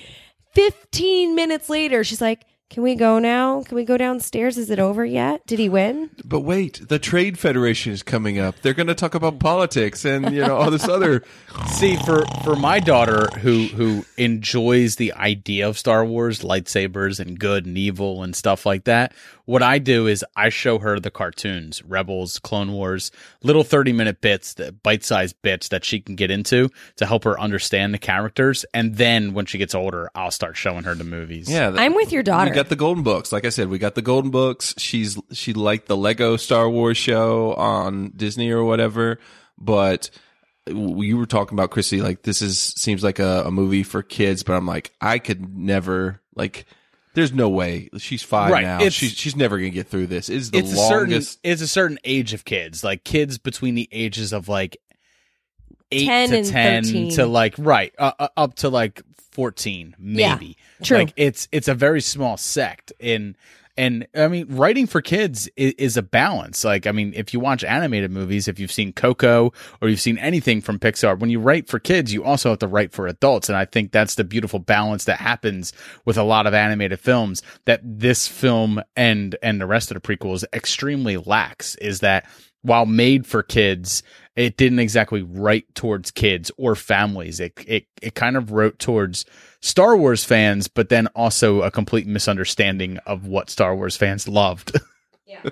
15 0.53 1.33
minutes 1.33 1.69
later, 1.69 2.03
she's 2.03 2.21
like, 2.21 2.43
can 2.71 2.83
we 2.83 2.95
go 2.95 3.19
now? 3.19 3.63
Can 3.63 3.75
we 3.75 3.83
go 3.83 3.97
downstairs? 3.97 4.57
Is 4.57 4.69
it 4.69 4.79
over 4.79 5.03
yet? 5.03 5.45
Did 5.45 5.59
he 5.59 5.67
win? 5.67 6.09
But 6.23 6.39
wait, 6.39 6.87
the 6.87 6.99
Trade 6.99 7.37
Federation 7.37 7.91
is 7.91 8.01
coming 8.01 8.39
up. 8.39 8.61
They're 8.61 8.73
going 8.73 8.87
to 8.87 8.95
talk 8.95 9.13
about 9.13 9.39
politics 9.39 10.05
and, 10.05 10.33
you 10.33 10.39
know, 10.39 10.55
all 10.55 10.71
this 10.71 10.87
other. 10.87 11.21
See, 11.67 11.97
for 11.97 12.25
for 12.45 12.55
my 12.55 12.79
daughter 12.79 13.27
who 13.39 13.65
who 13.67 14.05
enjoys 14.15 14.95
the 14.95 15.11
idea 15.11 15.67
of 15.67 15.77
Star 15.77 16.05
Wars, 16.05 16.43
lightsabers 16.43 17.19
and 17.19 17.37
good 17.37 17.65
and 17.65 17.77
evil 17.77 18.23
and 18.23 18.33
stuff 18.33 18.65
like 18.65 18.85
that, 18.85 19.13
what 19.51 19.61
I 19.61 19.79
do 19.79 20.07
is 20.07 20.23
I 20.33 20.47
show 20.47 20.79
her 20.79 20.97
the 20.97 21.11
cartoons, 21.11 21.83
Rebels, 21.83 22.39
Clone 22.39 22.71
Wars, 22.71 23.11
little 23.43 23.65
30-minute 23.65 24.21
bits, 24.21 24.53
the 24.53 24.71
bite-sized 24.71 25.35
bits 25.41 25.67
that 25.67 25.83
she 25.83 25.99
can 25.99 26.15
get 26.15 26.31
into 26.31 26.69
to 26.95 27.05
help 27.05 27.25
her 27.25 27.37
understand 27.37 27.93
the 27.93 27.97
characters, 27.97 28.63
and 28.73 28.95
then 28.95 29.33
when 29.33 29.45
she 29.45 29.57
gets 29.57 29.75
older, 29.75 30.09
I'll 30.15 30.31
start 30.31 30.55
showing 30.55 30.85
her 30.85 30.95
the 30.95 31.03
movies. 31.03 31.51
Yeah, 31.51 31.75
I'm 31.75 31.95
with 31.95 32.13
your 32.13 32.23
daughter. 32.23 32.49
We 32.49 32.55
got 32.55 32.69
the 32.69 32.77
golden 32.77 33.03
books. 33.03 33.33
Like 33.33 33.43
I 33.43 33.49
said, 33.49 33.67
we 33.67 33.77
got 33.77 33.95
the 33.95 34.01
golden 34.01 34.31
books. 34.31 34.73
She's 34.77 35.19
she 35.33 35.51
liked 35.51 35.87
the 35.87 35.97
Lego 35.97 36.37
Star 36.37 36.69
Wars 36.69 36.97
show 36.97 37.53
on 37.55 38.13
Disney 38.15 38.51
or 38.51 38.63
whatever. 38.63 39.19
But 39.57 40.11
you 40.65 41.17
were 41.17 41.25
talking 41.25 41.57
about 41.57 41.71
Chrissy, 41.71 42.01
like 42.01 42.23
this 42.23 42.41
is 42.41 42.57
seems 42.57 43.03
like 43.03 43.19
a, 43.19 43.43
a 43.47 43.51
movie 43.51 43.83
for 43.83 44.01
kids. 44.01 44.43
But 44.43 44.53
I'm 44.53 44.65
like, 44.65 44.93
I 45.01 45.19
could 45.19 45.57
never 45.57 46.21
like. 46.35 46.65
There's 47.13 47.33
no 47.33 47.49
way 47.49 47.89
she's 47.97 48.23
five 48.23 48.51
Right, 48.51 48.63
now. 48.63 48.77
it's- 48.77 48.93
She's 48.93 49.11
she's 49.11 49.35
never 49.35 49.57
gonna 49.57 49.69
get 49.69 49.87
through 49.87 50.07
this. 50.07 50.29
It's 50.29 50.49
the 50.49 50.59
it's 50.59 50.71
a 50.71 50.75
certain 50.77 51.11
longest. 51.11 51.39
it's 51.43 51.61
a 51.61 51.67
certain 51.67 51.99
age 52.03 52.33
of 52.33 52.45
kids, 52.45 52.83
like 52.83 53.03
kids 53.03 53.37
between 53.37 53.75
the 53.75 53.89
ages 53.91 54.31
of 54.33 54.47
like 54.47 54.77
eight 55.91 56.05
10 56.05 56.29
to 56.29 56.43
ten 56.49 56.83
13. 56.83 57.11
to 57.15 57.25
like 57.25 57.55
right 57.57 57.93
uh, 57.97 58.11
uh, 58.17 58.27
up 58.37 58.55
to 58.55 58.69
like 58.69 59.01
fourteen, 59.31 59.95
Yeah, 59.99 60.35
maybe. 60.35 60.57
true. 60.83 60.97
Like 60.99 61.13
it's 61.17 61.47
it's 61.51 61.67
a 61.67 61.75
very 61.75 62.01
small 62.01 62.37
sect 62.37 62.93
in. 62.99 63.35
And 63.81 64.05
I 64.15 64.27
mean, 64.27 64.45
writing 64.47 64.85
for 64.85 65.01
kids 65.01 65.49
is, 65.55 65.73
is 65.73 65.97
a 65.97 66.03
balance. 66.03 66.63
Like, 66.63 66.85
I 66.85 66.91
mean, 66.91 67.13
if 67.15 67.33
you 67.33 67.39
watch 67.39 67.63
animated 67.63 68.11
movies, 68.11 68.47
if 68.47 68.59
you've 68.59 68.71
seen 68.71 68.93
Coco 68.93 69.53
or 69.81 69.89
you've 69.89 69.99
seen 69.99 70.19
anything 70.19 70.61
from 70.61 70.77
Pixar, 70.77 71.17
when 71.17 71.31
you 71.31 71.39
write 71.39 71.67
for 71.67 71.79
kids, 71.79 72.13
you 72.13 72.23
also 72.23 72.49
have 72.51 72.59
to 72.59 72.67
write 72.67 72.91
for 72.91 73.07
adults. 73.07 73.49
And 73.49 73.57
I 73.57 73.65
think 73.65 73.91
that's 73.91 74.13
the 74.13 74.23
beautiful 74.23 74.59
balance 74.59 75.05
that 75.05 75.19
happens 75.19 75.73
with 76.05 76.15
a 76.15 76.23
lot 76.23 76.45
of 76.45 76.53
animated 76.53 76.99
films 76.99 77.41
that 77.65 77.81
this 77.83 78.27
film 78.27 78.83
and, 78.95 79.35
and 79.41 79.59
the 79.59 79.65
rest 79.65 79.89
of 79.89 79.99
the 79.99 80.07
prequels 80.07 80.43
extremely 80.53 81.17
lacks 81.17 81.73
is 81.77 82.01
that 82.01 82.27
while 82.61 82.85
made 82.85 83.25
for 83.25 83.43
kids, 83.43 84.03
it 84.35 84.57
didn't 84.57 84.79
exactly 84.79 85.21
write 85.21 85.73
towards 85.75 86.11
kids 86.11 86.51
or 86.57 86.75
families. 86.75 87.39
It, 87.39 87.53
it, 87.67 87.85
it 88.01 88.15
kind 88.15 88.37
of 88.37 88.51
wrote 88.51 88.79
towards 88.79 89.25
Star 89.61 89.95
Wars 89.97 90.23
fans, 90.23 90.67
but 90.67 90.89
then 90.89 91.07
also 91.07 91.61
a 91.61 91.71
complete 91.71 92.07
misunderstanding 92.07 92.97
of 93.05 93.25
what 93.27 93.49
Star 93.49 93.75
Wars 93.75 93.97
fans 93.97 94.27
loved. 94.27 94.79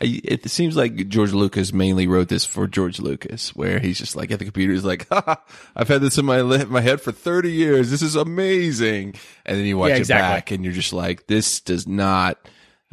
I- 0.00 0.20
It 0.24 0.48
seems 0.48 0.76
like 0.76 1.08
George 1.08 1.32
Lucas 1.32 1.72
mainly 1.72 2.06
wrote 2.06 2.28
this 2.28 2.44
for 2.44 2.66
George 2.66 3.00
Lucas, 3.00 3.54
where 3.54 3.78
he's 3.80 3.98
just 3.98 4.14
like 4.16 4.30
at 4.30 4.38
the 4.38 4.44
computer, 4.44 4.72
he's 4.72 4.84
like, 4.84 5.08
ha, 5.12 5.42
"I've 5.74 5.88
had 5.88 6.00
this 6.00 6.16
in 6.16 6.24
my 6.24 6.42
li- 6.42 6.64
my 6.66 6.80
head 6.80 7.00
for 7.00 7.10
thirty 7.12 7.50
years. 7.52 7.90
This 7.90 8.02
is 8.02 8.14
amazing." 8.14 9.14
And 9.44 9.58
then 9.58 9.66
you 9.66 9.76
watch 9.78 9.90
Yeah, 9.90 9.96
it 9.96 10.08
back, 10.08 10.50
and 10.52 10.64
you're 10.64 10.72
just 10.72 10.92
like, 10.92 11.26
"This 11.26 11.60
does 11.60 11.88
not." 11.88 12.38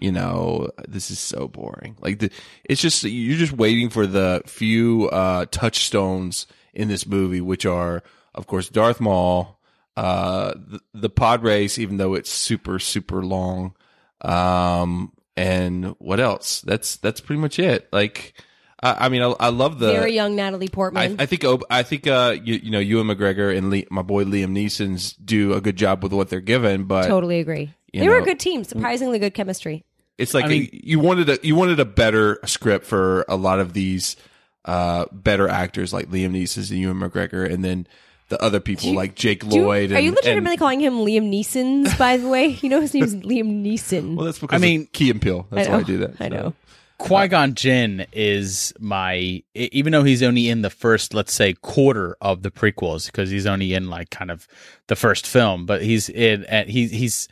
You 0.01 0.11
know, 0.11 0.69
this 0.87 1.11
is 1.11 1.19
so 1.19 1.47
boring. 1.47 1.95
Like 2.01 2.19
the, 2.19 2.31
it's 2.65 2.81
just 2.81 3.03
you're 3.03 3.37
just 3.37 3.53
waiting 3.53 3.89
for 3.89 4.07
the 4.07 4.41
few 4.47 5.07
uh, 5.09 5.45
touchstones 5.51 6.47
in 6.73 6.87
this 6.87 7.05
movie, 7.05 7.39
which 7.41 7.65
are, 7.67 8.01
of 8.33 8.47
course, 8.47 8.67
Darth 8.67 8.99
Maul, 8.99 9.59
uh, 9.95 10.53
the, 10.55 10.79
the 10.95 11.09
pod 11.09 11.43
race, 11.43 11.77
even 11.77 11.97
though 11.97 12.15
it's 12.15 12.31
super 12.31 12.79
super 12.79 13.23
long, 13.23 13.75
um, 14.21 15.13
and 15.37 15.95
what 15.99 16.19
else? 16.19 16.61
That's 16.61 16.97
that's 16.97 17.21
pretty 17.21 17.41
much 17.41 17.59
it. 17.59 17.87
Like, 17.91 18.33
I, 18.81 19.05
I 19.05 19.09
mean, 19.09 19.21
I, 19.21 19.27
I 19.39 19.49
love 19.49 19.79
the 19.79 19.91
Very 19.91 20.13
young 20.13 20.35
Natalie 20.35 20.67
Portman. 20.67 21.17
I 21.19 21.25
think 21.25 21.43
I 21.69 21.83
think 21.83 22.07
uh 22.07 22.35
you, 22.43 22.55
you 22.55 22.71
know 22.71 22.79
Ewan 22.79 23.07
McGregor 23.07 23.55
and 23.55 23.69
Lee, 23.69 23.85
my 23.91 24.01
boy 24.01 24.23
Liam 24.25 24.51
Neeson's 24.51 25.13
do 25.13 25.53
a 25.53 25.61
good 25.61 25.75
job 25.75 26.01
with 26.03 26.13
what 26.13 26.29
they're 26.29 26.39
given, 26.41 26.85
but 26.85 27.07
totally 27.07 27.39
agree. 27.39 27.73
you 27.93 28.01
They 28.01 28.09
were 28.09 28.17
a 28.17 28.23
good 28.23 28.39
team. 28.39 28.63
Surprisingly 28.63 29.19
good 29.19 29.33
chemistry. 29.33 29.83
It's 30.21 30.33
like 30.33 30.45
I 30.45 30.47
mean- 30.49 30.69
you 30.83 30.99
wanted 30.99 31.29
a 31.29 31.39
you 31.43 31.55
wanted 31.55 31.79
a 31.79 31.85
better 31.85 32.39
script 32.45 32.85
for 32.85 33.25
a 33.27 33.35
lot 33.35 33.59
of 33.59 33.73
these 33.73 34.15
uh 34.65 35.05
better 35.11 35.47
actors 35.47 35.91
like 35.91 36.09
Liam 36.09 36.31
Neeson 36.31 36.69
and 36.69 36.79
Ewan 36.79 36.99
McGregor, 36.99 37.51
and 37.51 37.63
then 37.65 37.87
the 38.29 38.41
other 38.41 38.59
people 38.59 38.89
you- 38.89 38.95
like 38.95 39.15
Jake 39.15 39.47
Do 39.47 39.55
you- 39.57 39.63
Lloyd. 39.65 39.91
are 39.91 39.99
you 39.99 40.07
and- 40.09 40.15
legitimately 40.15 40.51
and- 40.51 40.59
calling 40.59 40.79
him 40.79 40.93
Liam 40.93 41.29
Neeson's, 41.29 41.93
by 41.97 42.17
the 42.17 42.27
way? 42.29 42.57
You 42.61 42.69
know 42.69 42.79
his 42.79 42.93
name's 42.93 43.15
Liam 43.31 43.63
Neeson. 43.65 44.15
well, 44.15 44.25
that's 44.25 44.39
because 44.39 44.55
I 44.55 44.65
mean- 44.65 44.81
of 44.83 44.91
Key 44.93 45.09
and 45.09 45.21
Peele. 45.21 45.47
That's 45.51 45.67
I 45.67 45.71
why 45.71 45.77
I 45.79 45.83
do 45.83 45.97
that. 45.97 46.13
I 46.21 46.29
know. 46.29 46.53
Qui 46.99 47.27
Gon 47.29 47.55
Jinn 47.55 48.05
is 48.13 48.73
my, 48.79 49.41
even 49.55 49.91
though 49.91 50.03
he's 50.03 50.21
only 50.21 50.47
in 50.49 50.61
the 50.61 50.69
first, 50.69 51.15
let's 51.15 51.33
say, 51.33 51.53
quarter 51.53 52.15
of 52.21 52.43
the 52.43 52.51
prequels, 52.51 53.07
because 53.07 53.31
he's 53.31 53.47
only 53.47 53.73
in 53.73 53.89
like 53.89 54.11
kind 54.11 54.29
of 54.29 54.47
the 54.85 54.95
first 54.95 55.25
film, 55.25 55.65
but 55.65 55.81
he's 55.81 56.09
in, 56.09 56.43
and 56.45 56.69
he's 56.69 56.91
he's 56.91 57.27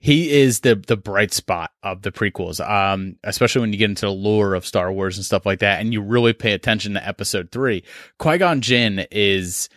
he 0.00 0.30
is 0.30 0.60
the 0.60 0.74
the 0.74 0.96
bright 0.96 1.32
spot 1.32 1.72
of 1.82 2.02
the 2.02 2.10
prequels. 2.10 2.58
Um, 2.66 3.16
especially 3.22 3.60
when 3.60 3.72
you 3.72 3.78
get 3.78 3.90
into 3.90 4.06
the 4.06 4.12
lore 4.12 4.54
of 4.54 4.66
Star 4.66 4.90
Wars 4.90 5.16
and 5.16 5.24
stuff 5.24 5.44
like 5.44 5.60
that, 5.60 5.80
and 5.80 5.92
you 5.92 6.00
really 6.00 6.32
pay 6.32 6.52
attention 6.52 6.94
to 6.94 7.06
Episode 7.06 7.50
Three. 7.52 7.84
Qui 8.18 8.38
Gon 8.38 8.62
Jinn 8.62 9.06
is 9.10 9.68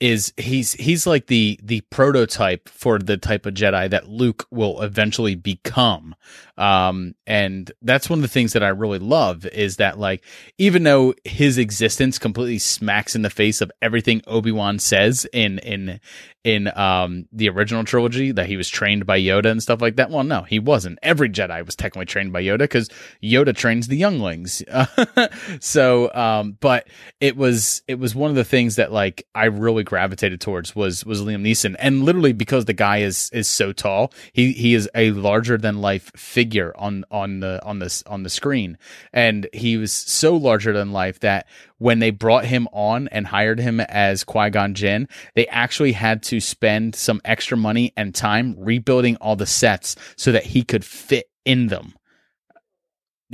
is 0.00 0.32
he's 0.36 0.74
he's 0.74 1.06
like 1.06 1.26
the 1.26 1.58
the 1.62 1.80
prototype 1.90 2.68
for 2.68 3.00
the 3.00 3.16
type 3.16 3.46
of 3.46 3.54
Jedi 3.54 3.90
that 3.90 4.08
Luke 4.08 4.46
will 4.50 4.80
eventually 4.80 5.34
become. 5.34 6.14
Um 6.56 7.14
and 7.26 7.70
that's 7.82 8.08
one 8.08 8.20
of 8.20 8.22
the 8.22 8.28
things 8.28 8.52
that 8.52 8.62
I 8.62 8.68
really 8.68 9.00
love 9.00 9.44
is 9.46 9.76
that 9.76 9.98
like 9.98 10.24
even 10.56 10.84
though 10.84 11.14
his 11.24 11.58
existence 11.58 12.18
completely 12.18 12.58
smacks 12.58 13.16
in 13.16 13.22
the 13.22 13.30
face 13.30 13.60
of 13.60 13.72
everything 13.82 14.22
Obi-Wan 14.28 14.78
says 14.78 15.26
in 15.32 15.58
in 15.60 16.00
in 16.44 16.70
um 16.78 17.26
the 17.32 17.48
original 17.48 17.82
trilogy 17.82 18.30
that 18.30 18.46
he 18.46 18.56
was 18.56 18.68
trained 18.68 19.04
by 19.04 19.18
Yoda 19.18 19.46
and 19.46 19.60
stuff 19.60 19.82
like 19.82 19.96
that. 19.96 20.10
Well, 20.10 20.22
no, 20.22 20.42
he 20.42 20.60
wasn't. 20.60 21.00
Every 21.02 21.28
Jedi 21.28 21.66
was 21.66 21.74
technically 21.74 22.06
trained 22.06 22.32
by 22.32 22.42
Yoda 22.44 22.70
cuz 22.70 22.88
Yoda 23.20 23.54
trains 23.54 23.88
the 23.88 23.96
younglings. 23.96 24.62
so 25.60 26.14
um 26.14 26.56
but 26.60 26.86
it 27.20 27.36
was 27.36 27.82
it 27.88 27.98
was 27.98 28.14
one 28.14 28.30
of 28.30 28.36
the 28.36 28.44
things 28.44 28.76
that 28.76 28.92
like 28.92 29.26
I 29.34 29.46
really 29.46 29.87
gravitated 29.88 30.38
towards 30.38 30.76
was 30.76 31.02
was 31.06 31.22
Liam 31.22 31.40
Neeson. 31.40 31.74
And 31.78 32.04
literally 32.04 32.34
because 32.34 32.66
the 32.66 32.74
guy 32.74 32.98
is 32.98 33.30
is 33.32 33.48
so 33.48 33.72
tall 33.72 34.12
he 34.34 34.52
he 34.52 34.74
is 34.74 34.88
a 34.94 35.12
larger 35.12 35.56
than 35.56 35.80
life 35.80 36.12
figure 36.14 36.74
on 36.76 37.06
on 37.10 37.40
the 37.40 37.64
on 37.64 37.78
this 37.78 38.02
on 38.02 38.22
the 38.22 38.28
screen. 38.28 38.76
And 39.14 39.48
he 39.54 39.78
was 39.78 39.90
so 39.90 40.36
larger 40.36 40.74
than 40.74 40.92
life 40.92 41.20
that 41.20 41.48
when 41.78 42.00
they 42.00 42.10
brought 42.10 42.44
him 42.44 42.68
on 42.70 43.08
and 43.08 43.26
hired 43.26 43.60
him 43.60 43.80
as 43.80 44.24
Qui-Gon 44.24 44.74
Jinn 44.74 45.08
they 45.34 45.46
actually 45.46 45.92
had 45.92 46.22
to 46.24 46.38
spend 46.38 46.94
some 46.94 47.22
extra 47.24 47.56
money 47.56 47.94
and 47.96 48.14
time 48.14 48.56
rebuilding 48.58 49.16
all 49.16 49.36
the 49.36 49.46
sets 49.46 49.96
so 50.16 50.32
that 50.32 50.44
he 50.44 50.62
could 50.62 50.84
fit 50.84 51.30
in 51.46 51.68
them 51.68 51.94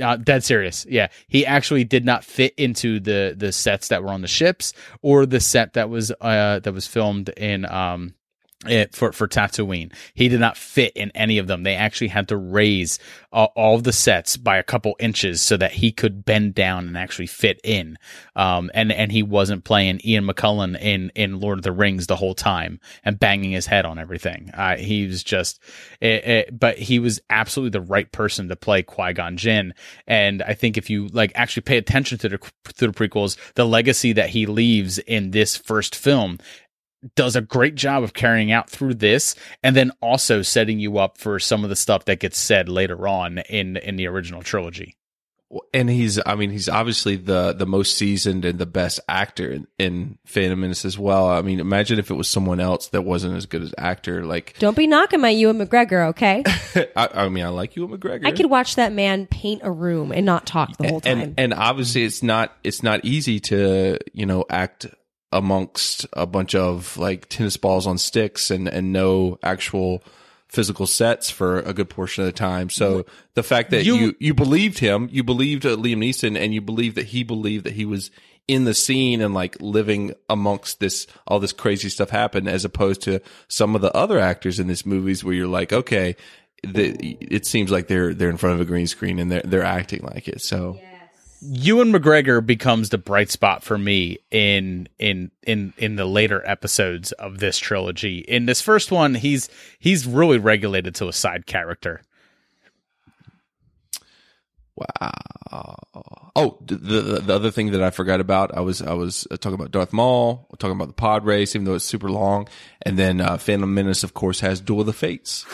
uh, 0.01 0.17
dead 0.17 0.43
serious. 0.43 0.85
Yeah, 0.89 1.07
he 1.27 1.45
actually 1.45 1.83
did 1.83 2.05
not 2.05 2.23
fit 2.23 2.53
into 2.57 2.99
the 2.99 3.33
the 3.37 3.51
sets 3.51 3.87
that 3.89 4.03
were 4.03 4.09
on 4.09 4.21
the 4.21 4.27
ships 4.27 4.73
or 5.01 5.25
the 5.25 5.39
set 5.39 5.73
that 5.73 5.89
was 5.89 6.11
uh 6.21 6.59
that 6.59 6.73
was 6.73 6.87
filmed 6.87 7.29
in 7.29 7.65
um 7.65 8.13
it, 8.67 8.95
for 8.95 9.11
for 9.11 9.27
Tatooine. 9.27 9.93
He 10.13 10.27
did 10.27 10.39
not 10.39 10.57
fit 10.57 10.93
in 10.95 11.11
any 11.11 11.37
of 11.37 11.47
them. 11.47 11.63
They 11.63 11.75
actually 11.75 12.09
had 12.09 12.27
to 12.29 12.37
raise 12.37 12.99
uh, 13.31 13.45
all 13.55 13.75
of 13.75 13.83
the 13.83 13.93
sets 13.93 14.37
by 14.37 14.57
a 14.57 14.63
couple 14.63 14.95
inches 14.99 15.41
so 15.41 15.57
that 15.57 15.73
he 15.73 15.91
could 15.91 16.25
bend 16.25 16.55
down 16.55 16.87
and 16.87 16.97
actually 16.97 17.27
fit 17.27 17.59
in. 17.63 17.97
Um, 18.35 18.71
and 18.73 18.91
and 18.91 19.11
he 19.11 19.23
wasn't 19.23 19.63
playing 19.63 20.01
Ian 20.05 20.25
McKellen 20.25 20.79
in 20.79 21.11
in 21.15 21.39
Lord 21.39 21.59
of 21.59 21.63
the 21.63 21.71
Rings 21.71 22.07
the 22.07 22.15
whole 22.15 22.35
time 22.35 22.79
and 23.03 23.19
banging 23.19 23.51
his 23.51 23.65
head 23.65 23.85
on 23.85 23.99
everything. 23.99 24.51
Uh, 24.53 24.77
he 24.77 25.07
was 25.07 25.23
just, 25.23 25.61
it, 26.01 26.27
it, 26.27 26.59
but 26.59 26.77
he 26.77 26.99
was 26.99 27.19
absolutely 27.29 27.77
the 27.77 27.85
right 27.85 28.11
person 28.11 28.47
to 28.49 28.55
play 28.55 28.83
Qui 28.83 29.13
Gon 29.13 29.37
Jinn. 29.37 29.73
And 30.07 30.41
I 30.41 30.53
think 30.53 30.77
if 30.77 30.89
you 30.89 31.07
like 31.09 31.31
actually 31.35 31.63
pay 31.63 31.77
attention 31.77 32.17
to 32.19 32.29
the 32.29 32.37
to 32.75 32.87
the 32.87 32.93
prequels, 32.93 33.37
the 33.55 33.65
legacy 33.65 34.13
that 34.13 34.29
he 34.29 34.45
leaves 34.45 34.97
in 34.99 35.31
this 35.31 35.55
first 35.55 35.95
film 35.95 36.39
does 37.15 37.35
a 37.35 37.41
great 37.41 37.75
job 37.75 38.03
of 38.03 38.13
carrying 38.13 38.51
out 38.51 38.69
through 38.69 38.95
this 38.95 39.35
and 39.63 39.75
then 39.75 39.91
also 40.01 40.41
setting 40.41 40.79
you 40.79 40.97
up 40.97 41.17
for 41.17 41.39
some 41.39 41.63
of 41.63 41.69
the 41.69 41.75
stuff 41.75 42.05
that 42.05 42.19
gets 42.19 42.37
said 42.37 42.69
later 42.69 43.07
on 43.07 43.39
in 43.49 43.77
in 43.77 43.95
the 43.95 44.07
original 44.07 44.41
trilogy 44.41 44.95
and 45.73 45.89
he's 45.89 46.19
i 46.25 46.35
mean 46.35 46.49
he's 46.49 46.67
obviously 46.67 47.15
the 47.15 47.53
the 47.53 47.67
most 47.67 47.95
seasoned 47.95 48.45
and 48.45 48.57
the 48.57 48.65
best 48.65 48.99
actor 49.07 49.51
in, 49.51 49.67
in 49.77 50.17
phantom 50.25 50.59
menace 50.59 50.85
as 50.85 50.97
well 50.97 51.29
i 51.29 51.41
mean 51.41 51.59
imagine 51.59 51.99
if 51.99 52.09
it 52.09 52.15
was 52.15 52.27
someone 52.27 52.59
else 52.59 52.87
that 52.89 53.03
wasn't 53.03 53.33
as 53.35 53.45
good 53.45 53.61
as 53.61 53.73
actor 53.77 54.25
like 54.25 54.55
Don't 54.59 54.75
be 54.75 54.87
knocking 54.87 55.21
my 55.21 55.29
Ewan 55.29 55.59
McGregor, 55.59 56.09
okay? 56.09 56.43
I, 56.95 57.09
I 57.13 57.29
mean 57.29 57.45
i 57.45 57.49
like 57.49 57.75
Ewan 57.75 57.97
McGregor 57.97 58.25
I 58.25 58.31
could 58.31 58.47
watch 58.47 58.75
that 58.75 58.91
man 58.91 59.27
paint 59.27 59.61
a 59.63 59.71
room 59.71 60.11
and 60.11 60.25
not 60.25 60.45
talk 60.45 60.77
the 60.77 60.87
whole 60.87 61.01
time. 61.01 61.19
and 61.19 61.33
and 61.37 61.53
obviously 61.53 62.03
it's 62.03 62.23
not 62.23 62.51
it's 62.63 62.81
not 62.81 63.05
easy 63.05 63.39
to 63.41 63.99
you 64.13 64.25
know 64.25 64.45
act 64.49 64.87
amongst 65.35 66.05
a 66.13 66.25
bunch 66.25 66.55
of 66.55 66.97
like 66.97 67.27
tennis 67.29 67.57
balls 67.57 67.85
on 67.85 67.97
sticks 67.97 68.49
and 68.49 68.67
and 68.67 68.91
no 68.93 69.37
actual 69.43 70.01
physical 70.47 70.87
sets 70.87 71.29
for 71.29 71.59
a 71.59 71.73
good 71.73 71.89
portion 71.89 72.23
of 72.23 72.27
the 72.27 72.31
time. 72.37 72.69
So 72.69 73.05
the 73.33 73.43
fact 73.43 73.71
that 73.71 73.83
you 73.85 73.95
You- 73.95 74.15
you, 74.19 74.33
believed 74.33 74.79
him, 74.79 75.09
you 75.11 75.23
believed 75.23 75.65
uh, 75.65 75.75
Liam 75.75 75.97
Neeson, 75.97 76.37
and 76.37 76.53
you 76.53 76.61
believed 76.61 76.95
that 76.95 77.07
he 77.07 77.23
believed 77.23 77.65
that 77.65 77.73
he 77.73 77.83
was 77.85 78.09
in 78.47 78.63
the 78.63 78.73
scene 78.73 79.21
and 79.21 79.33
like 79.33 79.57
living 79.59 80.13
amongst 80.29 80.79
this 80.79 81.07
all 81.27 81.39
this 81.39 81.51
crazy 81.51 81.89
stuff 81.89 82.09
happened, 82.11 82.47
as 82.47 82.63
opposed 82.63 83.01
to 83.01 83.19
some 83.49 83.75
of 83.75 83.81
the 83.81 83.91
other 83.93 84.17
actors 84.19 84.59
in 84.59 84.67
this 84.67 84.85
movies 84.85 85.23
where 85.23 85.33
you're 85.33 85.47
like, 85.47 85.73
okay. 85.73 86.15
The, 86.63 87.17
it 87.21 87.45
seems 87.45 87.69
like 87.69 87.87
they're 87.87 88.13
they're 88.15 88.29
in 88.31 88.37
front 88.37 88.55
of 88.55 88.61
a 88.61 88.65
green 88.65 88.87
screen 88.87 89.19
and 89.19 89.29
they're 89.31 89.43
they're 89.45 89.63
acting 89.63 90.01
like 90.03 90.27
it. 90.27 90.41
So 90.41 90.79
Ewan 91.41 91.91
McGregor 91.91 92.45
becomes 92.45 92.89
the 92.89 92.97
bright 92.97 93.29
spot 93.29 93.63
for 93.63 93.77
me 93.77 94.17
in 94.31 94.87
in 94.97 95.31
in 95.43 95.73
in 95.77 95.95
the 95.95 96.05
later 96.05 96.41
episodes 96.45 97.11
of 97.13 97.39
this 97.39 97.57
trilogy. 97.57 98.19
In 98.19 98.45
this 98.45 98.61
first 98.61 98.91
one, 98.91 99.15
he's 99.15 99.49
he's 99.79 100.07
really 100.07 100.37
regulated 100.37 100.95
to 100.95 101.07
a 101.07 101.13
side 101.13 101.45
character. 101.45 102.01
Wow. 104.75 105.77
Oh, 106.35 106.57
the, 106.65 106.75
the 106.75 107.01
the 107.21 107.33
other 107.33 107.49
thing 107.51 107.71
that 107.71 107.81
I 107.81 107.91
forgot 107.91 108.19
about, 108.19 108.55
I 108.57 108.59
was 108.59 108.81
I 108.81 108.93
was 108.93 109.25
uh, 109.31 109.37
talking 109.37 109.53
about 109.53 109.71
Darth 109.71 109.93
Maul, 109.93 110.47
talking 110.59 110.75
about 110.75 110.87
the 110.87 110.93
pod 110.93 111.25
race, 111.25 111.55
even 111.55 111.63
though 111.63 111.75
it's 111.75 111.85
super 111.85 112.09
long, 112.09 112.49
and 112.81 112.99
then 112.99 113.21
uh, 113.21 113.37
Phantom 113.37 113.73
Menace, 113.73 114.03
of 114.03 114.13
course, 114.13 114.41
has 114.41 114.59
Duel 114.59 114.81
of 114.81 114.85
the 114.85 114.93
Fates. 114.93 115.45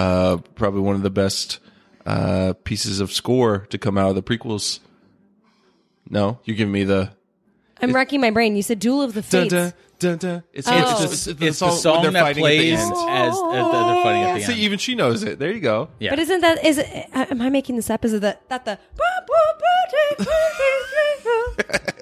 Uh, 0.00 0.36
probably 0.54 0.80
one 0.80 0.94
of 0.94 1.02
the 1.02 1.10
best 1.10 1.58
uh, 2.06 2.54
pieces 2.64 3.00
of 3.00 3.12
score 3.12 3.66
to 3.70 3.76
come 3.78 3.98
out 3.98 4.08
of 4.08 4.14
the 4.14 4.22
prequels. 4.22 4.80
No, 6.08 6.38
you're 6.44 6.56
giving 6.56 6.72
me 6.72 6.84
the 6.84 7.10
I'm 7.82 7.92
wrecking 7.94 8.20
my 8.20 8.30
brain. 8.30 8.56
You 8.56 8.62
said 8.62 8.78
Duel 8.78 9.02
of 9.02 9.14
the 9.14 9.20
dun, 9.22 9.48
Fates. 9.48 9.52
dun, 9.52 9.72
dun, 9.98 10.18
dun. 10.18 10.42
It's, 10.52 10.68
Oh. 10.68 11.04
it's, 11.04 11.26
It's, 11.26 11.38
the 11.38 11.46
it's 11.46 11.58
the 11.60 11.70
song 11.70 12.02
when 12.02 12.12
they're 12.12 12.22
that 12.24 12.36
fighting 12.36 12.44
at 12.44 12.48
the 12.48 12.56
plays 12.56 12.78
end. 12.80 12.92
as, 12.92 13.34
as 13.34 13.40
they're 13.40 14.02
fighting 14.02 14.22
at 14.22 14.34
the 14.34 14.42
See, 14.44 14.52
end. 14.52 14.60
even 14.62 14.78
she 14.78 14.94
knows 14.94 15.22
it. 15.22 15.38
There 15.38 15.52
you 15.52 15.60
go. 15.60 15.88
Yeah. 15.98 16.10
But 16.10 16.18
isn't 16.20 16.40
that 16.40 16.64
is 16.64 16.78
it? 16.78 16.86
Am 17.14 17.40
I 17.42 17.50
making 17.50 17.76
this 17.76 17.90
up? 17.90 18.04
Is 18.04 18.12
it 18.14 18.20
the, 18.20 18.36
that 18.48 18.64
the? 18.64 18.78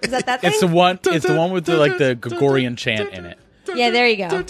Is 0.02 0.10
that 0.12 0.26
that 0.26 0.40
thing? 0.40 0.50
It's 0.50 0.60
the 0.60 0.66
one. 0.68 0.98
It's 1.06 1.26
the 1.26 1.34
one 1.34 1.50
with 1.52 1.64
the 1.66 1.76
like 1.76 1.98
the 1.98 2.14
Gregorian 2.14 2.76
chant 2.76 3.12
in 3.12 3.24
it. 3.24 3.38
Yeah, 3.74 3.90
there 3.90 4.08
you 4.08 4.16
go. 4.28 4.42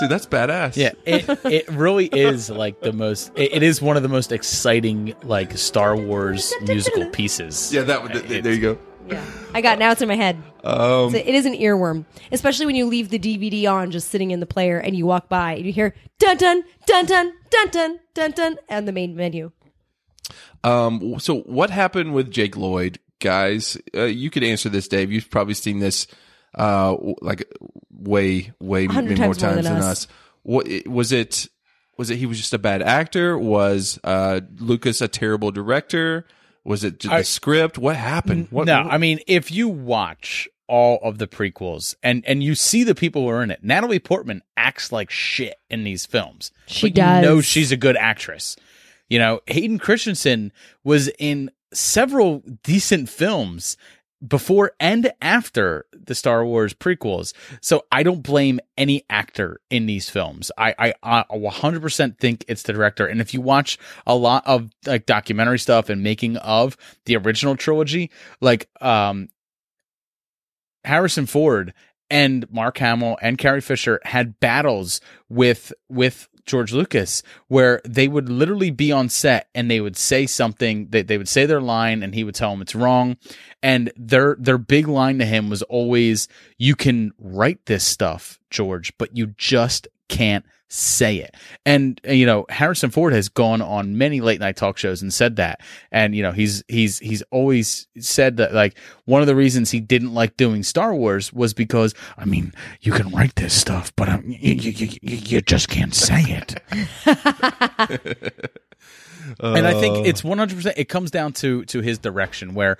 See, 0.00 0.06
that's 0.08 0.26
badass. 0.26 0.76
Yeah, 0.76 0.92
it 1.06 1.24
it 1.44 1.68
really 1.68 2.06
is 2.06 2.50
like 2.50 2.80
the 2.80 2.92
most. 2.92 3.30
It, 3.36 3.52
it 3.54 3.62
is 3.62 3.80
one 3.80 3.96
of 3.96 4.02
the 4.02 4.08
most 4.08 4.32
exciting 4.32 5.14
like 5.22 5.56
Star 5.56 5.96
Wars 5.96 6.52
musical 6.62 7.08
pieces. 7.10 7.72
Yeah, 7.72 7.82
that. 7.82 8.12
th- 8.12 8.26
th- 8.26 8.42
there 8.42 8.52
you 8.52 8.60
go. 8.60 8.78
Yeah, 9.08 9.22
I 9.52 9.60
got 9.60 9.78
now. 9.78 9.92
It's 9.92 10.02
in 10.02 10.08
my 10.08 10.16
head. 10.16 10.36
Um, 10.64 11.10
So 11.10 11.18
it 11.18 11.28
is 11.34 11.46
an 11.46 11.52
earworm, 11.54 12.06
especially 12.32 12.66
when 12.66 12.74
you 12.74 12.86
leave 12.86 13.10
the 13.10 13.18
DVD 13.18 13.70
on, 13.70 13.90
just 13.90 14.08
sitting 14.08 14.30
in 14.30 14.40
the 14.40 14.46
player, 14.46 14.78
and 14.78 14.96
you 14.96 15.06
walk 15.06 15.28
by 15.28 15.52
and 15.54 15.66
you 15.66 15.72
hear 15.72 15.94
dun 16.18 16.38
dun 16.38 16.64
dun 16.86 17.06
dun 17.06 17.32
dun 17.52 17.68
dun 17.70 17.98
dun 18.14 18.30
dun 18.32 18.56
on 18.70 18.84
the 18.86 18.92
main 18.92 19.14
menu. 19.14 19.52
Um, 20.64 21.20
so 21.20 21.40
what 21.42 21.70
happened 21.70 22.14
with 22.14 22.30
Jake 22.30 22.56
Lloyd, 22.56 22.98
guys? 23.20 23.76
Uh, 23.94 24.04
you 24.04 24.30
could 24.30 24.42
answer 24.42 24.70
this, 24.70 24.88
Dave. 24.88 25.12
You've 25.12 25.30
probably 25.30 25.54
seen 25.54 25.78
this, 25.80 26.06
uh, 26.54 26.96
like 27.20 27.50
way, 27.90 28.52
way 28.60 28.86
hundred 28.86 29.18
many 29.18 29.20
more 29.26 29.34
times 29.34 29.42
more 29.42 29.52
times 29.54 29.64
than 29.64 29.74
than 29.74 29.82
us. 29.82 30.04
us. 30.04 30.06
What 30.42 30.66
was 30.86 31.12
it? 31.12 31.48
Was 31.96 32.10
it 32.10 32.16
he 32.16 32.26
was 32.26 32.38
just 32.38 32.52
a 32.54 32.58
bad 32.58 32.82
actor? 32.82 33.38
Was 33.38 33.98
uh, 34.04 34.40
Lucas 34.58 35.00
a 35.00 35.08
terrible 35.08 35.50
director? 35.50 36.26
Was 36.64 36.82
it 36.84 36.98
just 37.00 37.12
I- 37.12 37.18
the 37.18 37.24
script? 37.24 37.78
What 37.78 37.96
happened? 37.96 38.48
What, 38.50 38.66
no, 38.66 38.82
what- 38.82 38.92
I 38.92 38.98
mean 38.98 39.20
if 39.26 39.50
you 39.50 39.68
watch 39.68 40.48
all 40.66 40.98
of 41.02 41.18
the 41.18 41.26
prequels 41.26 41.94
and 42.02 42.24
and 42.26 42.42
you 42.42 42.54
see 42.54 42.84
the 42.84 42.94
people 42.94 43.22
who 43.22 43.28
are 43.28 43.42
in 43.42 43.50
it, 43.50 43.62
Natalie 43.62 43.98
Portman 43.98 44.42
acts 44.56 44.90
like 44.92 45.10
shit 45.10 45.56
in 45.70 45.84
these 45.84 46.06
films. 46.06 46.50
She 46.66 46.90
but 46.90 46.96
You 46.96 47.22
know 47.22 47.40
she's 47.40 47.70
a 47.70 47.76
good 47.76 47.96
actress. 47.96 48.56
You 49.08 49.18
know, 49.18 49.40
Hayden 49.46 49.78
Christensen 49.78 50.52
was 50.82 51.08
in 51.18 51.50
several 51.72 52.42
decent 52.62 53.08
films 53.10 53.76
before 54.26 54.72
and 54.80 55.12
after 55.20 55.86
the 55.92 56.14
Star 56.14 56.44
Wars 56.44 56.74
prequels. 56.74 57.32
So 57.60 57.84
I 57.90 58.02
don't 58.02 58.22
blame 58.22 58.60
any 58.76 59.04
actor 59.10 59.60
in 59.70 59.86
these 59.86 60.08
films. 60.08 60.50
I, 60.56 60.74
I, 60.78 60.94
I 61.02 61.24
100% 61.32 62.18
think 62.18 62.44
it's 62.48 62.62
the 62.62 62.72
director. 62.72 63.06
And 63.06 63.20
if 63.20 63.34
you 63.34 63.40
watch 63.40 63.78
a 64.06 64.14
lot 64.14 64.46
of 64.46 64.70
like 64.86 65.06
documentary 65.06 65.58
stuff 65.58 65.88
and 65.88 66.02
making 66.02 66.36
of 66.38 66.76
the 67.06 67.16
original 67.16 67.56
trilogy, 67.56 68.10
like, 68.40 68.68
um, 68.80 69.28
Harrison 70.84 71.26
Ford 71.26 71.72
and 72.10 72.50
Mark 72.50 72.78
Hamill 72.78 73.18
and 73.22 73.38
Carrie 73.38 73.60
Fisher 73.60 74.00
had 74.04 74.38
battles 74.38 75.00
with 75.28 75.72
with 75.88 76.28
George 76.46 76.72
Lucas 76.72 77.22
where 77.48 77.80
they 77.84 78.08
would 78.08 78.28
literally 78.28 78.70
be 78.70 78.92
on 78.92 79.08
set 79.08 79.48
and 79.54 79.70
they 79.70 79.80
would 79.80 79.96
say 79.96 80.26
something 80.26 80.88
that 80.90 81.08
they 81.08 81.18
would 81.18 81.28
say 81.28 81.46
their 81.46 81.60
line 81.60 82.02
and 82.02 82.14
he 82.14 82.24
would 82.24 82.34
tell 82.34 82.50
them 82.50 82.62
it's 82.62 82.74
wrong. 82.74 83.16
And 83.62 83.92
their 83.96 84.36
their 84.38 84.58
big 84.58 84.88
line 84.88 85.18
to 85.18 85.24
him 85.24 85.50
was 85.50 85.62
always 85.62 86.28
you 86.58 86.74
can 86.74 87.12
write 87.18 87.66
this 87.66 87.84
stuff 87.84 88.38
George 88.50 88.96
but 88.98 89.16
you 89.16 89.28
just 89.36 89.88
can't 90.08 90.44
say 90.68 91.18
it. 91.18 91.34
And 91.64 92.00
you 92.04 92.26
know, 92.26 92.46
Harrison 92.48 92.90
Ford 92.90 93.12
has 93.12 93.28
gone 93.28 93.62
on 93.62 93.98
many 93.98 94.20
late 94.20 94.40
night 94.40 94.56
talk 94.56 94.78
shows 94.78 95.02
and 95.02 95.12
said 95.12 95.36
that. 95.36 95.60
And 95.90 96.14
you 96.14 96.22
know, 96.22 96.32
he's 96.32 96.62
he's 96.68 96.98
he's 96.98 97.22
always 97.30 97.86
said 97.98 98.36
that 98.38 98.54
like 98.54 98.76
one 99.04 99.20
of 99.20 99.26
the 99.26 99.36
reasons 99.36 99.70
he 99.70 99.80
didn't 99.80 100.14
like 100.14 100.36
doing 100.36 100.62
Star 100.62 100.94
Wars 100.94 101.32
was 101.32 101.54
because 101.54 101.94
I 102.16 102.24
mean, 102.24 102.52
you 102.80 102.92
can 102.92 103.10
write 103.10 103.36
this 103.36 103.54
stuff, 103.54 103.92
but 103.96 104.24
you, 104.24 104.54
you, 104.54 104.88
you 105.02 105.16
you 105.16 105.40
just 105.40 105.68
can't 105.68 105.94
say 105.94 106.22
it. 106.26 106.60
and 109.40 109.66
I 109.66 109.78
think 109.80 109.98
uh. 109.98 110.02
it's 110.04 110.22
100% 110.22 110.74
it 110.76 110.88
comes 110.88 111.10
down 111.10 111.32
to 111.34 111.64
to 111.66 111.80
his 111.80 111.98
direction 111.98 112.54
where 112.54 112.76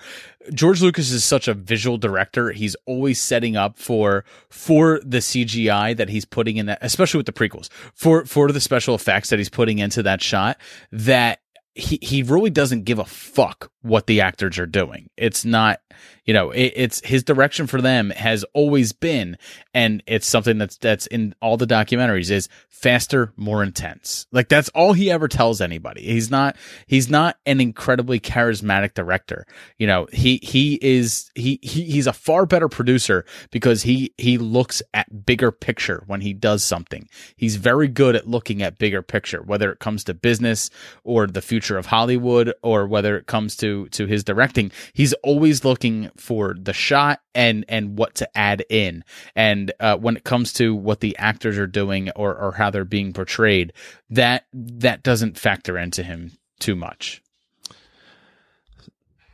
George 0.53 0.81
Lucas 0.81 1.11
is 1.11 1.23
such 1.23 1.47
a 1.47 1.53
visual 1.53 1.97
director. 1.97 2.51
He's 2.51 2.75
always 2.85 3.21
setting 3.21 3.55
up 3.55 3.77
for 3.77 4.25
for 4.49 4.99
the 5.03 5.19
CGI 5.19 5.95
that 5.97 6.09
he's 6.09 6.25
putting 6.25 6.57
in 6.57 6.67
that 6.67 6.79
especially 6.81 7.19
with 7.19 7.25
the 7.25 7.33
prequels 7.33 7.69
for 7.93 8.25
for 8.25 8.51
the 8.51 8.61
special 8.61 8.95
effects 8.95 9.29
that 9.29 9.39
he's 9.39 9.49
putting 9.49 9.79
into 9.79 10.03
that 10.03 10.21
shot 10.21 10.57
that 10.91 11.39
he, 11.75 11.99
he 12.01 12.23
really 12.23 12.49
doesn't 12.49 12.83
give 12.85 12.99
a 12.99 13.05
fuck 13.05 13.69
what 13.85 14.07
the 14.07 14.21
actors 14.21 14.57
are 14.57 14.65
doing. 14.65 15.11
It's 15.15 15.45
not, 15.45 15.79
you 16.25 16.33
know, 16.33 16.49
it, 16.49 16.73
it's 16.75 17.05
his 17.05 17.23
direction 17.23 17.67
for 17.67 17.81
them 17.81 18.09
has 18.09 18.43
always 18.53 18.93
been, 18.93 19.37
and 19.75 20.01
it's 20.07 20.25
something 20.25 20.57
that's 20.57 20.77
that's 20.77 21.05
in 21.05 21.35
all 21.39 21.55
the 21.55 21.67
documentaries 21.67 22.31
is 22.31 22.49
faster, 22.67 23.31
more 23.37 23.63
intense. 23.63 24.25
Like 24.31 24.49
that's 24.49 24.69
all 24.69 24.93
he 24.93 25.11
ever 25.11 25.27
tells 25.27 25.61
anybody. 25.61 26.01
He's 26.01 26.31
not 26.31 26.55
he's 26.87 27.09
not 27.09 27.37
an 27.45 27.61
incredibly 27.61 28.19
charismatic 28.19 28.95
director. 28.95 29.45
You 29.77 29.85
know, 29.85 30.07
he 30.11 30.39
he 30.41 30.79
is 30.81 31.31
he, 31.35 31.59
he 31.61 31.83
he's 31.83 32.07
a 32.07 32.13
far 32.13 32.47
better 32.47 32.67
producer 32.67 33.23
because 33.51 33.83
he 33.83 34.13
he 34.17 34.39
looks 34.39 34.81
at 34.95 35.25
bigger 35.25 35.51
picture 35.51 36.03
when 36.07 36.21
he 36.21 36.33
does 36.33 36.63
something. 36.63 37.07
He's 37.35 37.57
very 37.57 37.87
good 37.87 38.15
at 38.15 38.27
looking 38.27 38.63
at 38.63 38.79
bigger 38.79 39.03
picture, 39.03 39.43
whether 39.43 39.71
it 39.71 39.79
comes 39.79 40.03
to 40.05 40.15
business 40.15 40.71
or 41.03 41.27
the 41.27 41.41
future 41.41 41.77
of 41.77 41.85
Hollywood 41.85 42.51
or 42.63 42.87
whether 42.87 43.15
it 43.15 43.27
comes 43.27 43.55
to 43.57 43.74
to 43.89 44.05
his 44.05 44.23
directing 44.23 44.71
he's 44.93 45.13
always 45.23 45.63
looking 45.63 46.09
for 46.17 46.55
the 46.57 46.73
shot 46.73 47.21
and 47.33 47.65
and 47.67 47.97
what 47.97 48.15
to 48.15 48.37
add 48.37 48.63
in. 48.69 49.03
And 49.35 49.71
uh, 49.79 49.97
when 49.97 50.17
it 50.17 50.23
comes 50.23 50.53
to 50.53 50.73
what 50.73 50.99
the 50.99 51.17
actors 51.17 51.57
are 51.57 51.67
doing 51.67 52.09
or 52.11 52.35
or 52.35 52.53
how 52.53 52.69
they're 52.69 52.85
being 52.85 53.13
portrayed 53.13 53.73
that 54.09 54.45
that 54.53 55.03
doesn't 55.03 55.37
factor 55.37 55.77
into 55.77 56.03
him 56.03 56.31
too 56.59 56.75
much. 56.75 57.21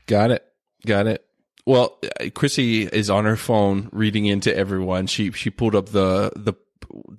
Got 0.08 0.32
it. 0.32 0.46
Got 0.86 1.08
it. 1.08 1.26
Well 1.66 2.00
chrissy 2.34 2.84
is 2.84 3.10
on 3.10 3.26
her 3.26 3.38
phone 3.38 3.90
reading 3.92 4.26
into 4.26 4.56
everyone. 4.56 5.08
She 5.08 5.32
she 5.32 5.50
pulled 5.50 5.76
up 5.76 5.90
the 5.90 6.32
the 6.36 6.54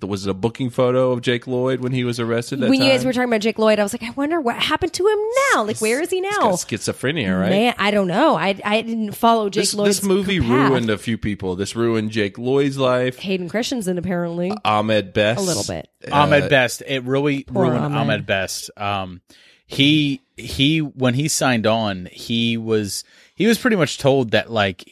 was 0.01 0.25
it 0.27 0.29
a 0.29 0.33
booking 0.33 0.69
photo 0.69 1.11
of 1.11 1.21
Jake 1.21 1.47
Lloyd 1.47 1.81
when 1.81 1.91
he 1.91 2.03
was 2.03 2.19
arrested? 2.19 2.59
when 2.59 2.71
time? 2.73 2.81
you 2.81 2.91
guys 2.91 3.05
were 3.05 3.13
talking 3.13 3.29
about 3.29 3.41
Jake 3.41 3.57
Lloyd, 3.57 3.79
I 3.79 3.83
was 3.83 3.93
like, 3.93 4.03
I 4.03 4.11
wonder 4.11 4.39
what 4.39 4.55
happened 4.57 4.93
to 4.93 5.07
him 5.07 5.19
now. 5.53 5.63
Like, 5.63 5.79
where 5.79 6.01
is 6.01 6.09
he 6.09 6.21
now? 6.21 6.51
schizophrenia, 6.53 7.39
right? 7.39 7.49
Man, 7.49 7.73
I 7.77 7.91
don't 7.91 8.07
know. 8.07 8.35
I 8.35 8.59
I 8.63 8.81
didn't 8.81 9.13
follow 9.13 9.49
Jake 9.49 9.63
this, 9.63 9.73
Lloyd's 9.73 9.99
this 10.01 10.07
movie 10.07 10.39
path. 10.39 10.69
ruined 10.71 10.89
a 10.89 10.97
few 10.97 11.17
people. 11.17 11.55
This 11.55 11.75
ruined 11.75 12.11
Jake 12.11 12.37
Lloyd's 12.37 12.77
life. 12.77 13.17
Hayden 13.19 13.49
Christensen 13.49 13.97
apparently 13.97 14.51
Ahmed 14.63 15.13
Best, 15.13 15.39
a 15.41 15.43
little 15.43 15.63
bit. 15.63 15.89
Uh, 16.05 16.15
Ahmed 16.15 16.49
Best. 16.49 16.83
It 16.85 17.03
really 17.03 17.45
ruined 17.49 17.77
Ahmed. 17.77 17.97
Ahmed. 17.97 18.25
Best. 18.25 18.69
Um, 18.77 19.21
he 19.65 20.21
he 20.37 20.79
when 20.79 21.13
he 21.13 21.27
signed 21.27 21.65
on, 21.65 22.07
he 22.11 22.57
was 22.57 23.03
he 23.35 23.47
was 23.47 23.57
pretty 23.57 23.75
much 23.77 23.97
told 23.97 24.31
that 24.31 24.51
like 24.51 24.87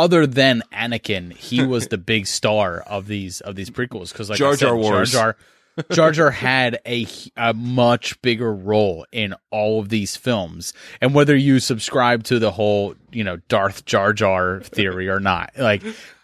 other 0.00 0.26
than 0.26 0.62
Anakin, 0.72 1.30
he 1.34 1.62
was 1.62 1.88
the 1.88 1.98
big 1.98 2.26
star 2.26 2.80
of 2.80 3.06
these 3.06 3.42
of 3.42 3.54
these 3.54 3.68
prequels 3.68 4.12
because 4.12 4.30
like 4.30 4.38
Jar 4.38 4.52
I 4.52 4.56
said, 4.56 4.66
Jar 4.66 4.76
Wars. 4.76 5.12
Jar 5.12 5.36
Jar, 5.76 5.84
Jar 5.92 6.12
Jar 6.12 6.30
had 6.30 6.80
a 6.86 7.06
a 7.36 7.52
much 7.52 8.20
bigger 8.22 8.52
role 8.52 9.04
in 9.12 9.34
all 9.50 9.78
of 9.78 9.90
these 9.90 10.16
films, 10.16 10.72
and 11.02 11.14
whether 11.14 11.36
you 11.36 11.60
subscribe 11.60 12.24
to 12.24 12.38
the 12.38 12.50
whole 12.52 12.94
you 13.12 13.22
know 13.22 13.36
Darth 13.48 13.84
Jar 13.84 14.14
Jar 14.14 14.60
theory 14.62 15.10
or 15.10 15.20
not, 15.20 15.52
like 15.58 15.82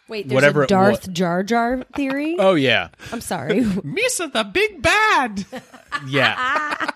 Wait, 0.08 0.26
there's 0.26 0.34
whatever 0.36 0.62
a 0.62 0.66
Darth 0.66 1.06
wa- 1.06 1.12
Jar 1.12 1.42
Jar 1.42 1.82
theory. 1.94 2.36
Oh 2.38 2.54
yeah, 2.54 2.88
I'm 3.12 3.20
sorry. 3.20 3.60
Misa 3.60 4.32
the 4.32 4.44
big 4.44 4.80
bad. 4.80 5.44
Yeah. 6.08 6.90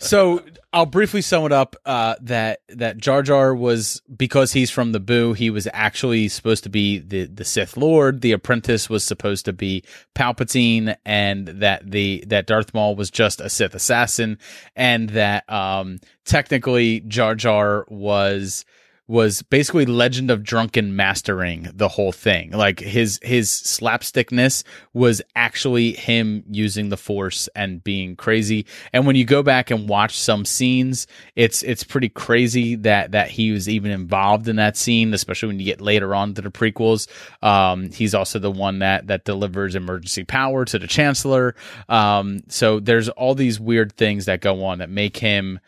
so 0.00 0.42
I'll 0.72 0.86
briefly 0.86 1.20
sum 1.20 1.44
it 1.44 1.52
up. 1.52 1.76
Uh, 1.84 2.14
that 2.22 2.60
that 2.68 2.98
Jar 2.98 3.22
Jar 3.22 3.54
was 3.54 4.00
because 4.16 4.52
he's 4.52 4.70
from 4.70 4.92
the 4.92 5.00
Boo. 5.00 5.32
He 5.32 5.50
was 5.50 5.68
actually 5.72 6.28
supposed 6.28 6.64
to 6.64 6.70
be 6.70 6.98
the 6.98 7.26
the 7.26 7.44
Sith 7.44 7.76
Lord. 7.76 8.20
The 8.20 8.32
apprentice 8.32 8.88
was 8.88 9.04
supposed 9.04 9.44
to 9.44 9.52
be 9.52 9.84
Palpatine, 10.14 10.96
and 11.04 11.46
that 11.48 11.90
the 11.90 12.24
that 12.28 12.46
Darth 12.46 12.72
Maul 12.72 12.96
was 12.96 13.10
just 13.10 13.40
a 13.40 13.50
Sith 13.50 13.74
assassin, 13.74 14.38
and 14.74 15.10
that 15.10 15.50
um 15.50 15.98
technically 16.24 17.00
Jar 17.00 17.34
Jar 17.34 17.84
was 17.88 18.64
was 19.10 19.42
basically 19.42 19.84
legend 19.86 20.30
of 20.30 20.44
drunken 20.44 20.94
mastering 20.94 21.68
the 21.74 21.88
whole 21.88 22.12
thing. 22.12 22.52
Like 22.52 22.78
his 22.78 23.18
his 23.24 23.50
slapstickness 23.50 24.62
was 24.92 25.20
actually 25.34 25.94
him 25.94 26.44
using 26.48 26.90
the 26.90 26.96
force 26.96 27.48
and 27.56 27.82
being 27.82 28.14
crazy. 28.14 28.66
And 28.92 29.08
when 29.08 29.16
you 29.16 29.24
go 29.24 29.42
back 29.42 29.72
and 29.72 29.88
watch 29.88 30.16
some 30.16 30.44
scenes 30.44 31.08
it's 31.34 31.64
it's 31.64 31.82
pretty 31.82 32.08
crazy 32.08 32.76
that 32.76 33.10
that 33.10 33.30
he 33.30 33.50
was 33.50 33.68
even 33.68 33.90
involved 33.90 34.46
in 34.46 34.54
that 34.56 34.76
scene 34.76 35.12
especially 35.12 35.48
when 35.48 35.58
you 35.58 35.64
get 35.66 35.80
later 35.80 36.14
on 36.14 36.34
to 36.34 36.42
the 36.42 36.50
prequels. 36.52 37.08
Um 37.42 37.90
he's 37.90 38.14
also 38.14 38.38
the 38.38 38.48
one 38.48 38.78
that 38.78 39.08
that 39.08 39.24
delivers 39.24 39.74
emergency 39.74 40.22
power 40.22 40.64
to 40.66 40.78
the 40.78 40.86
chancellor. 40.86 41.56
Um 41.88 42.44
so 42.46 42.78
there's 42.78 43.08
all 43.08 43.34
these 43.34 43.58
weird 43.58 43.92
things 43.92 44.26
that 44.26 44.40
go 44.40 44.62
on 44.66 44.78
that 44.78 44.88
make 44.88 45.16
him 45.16 45.58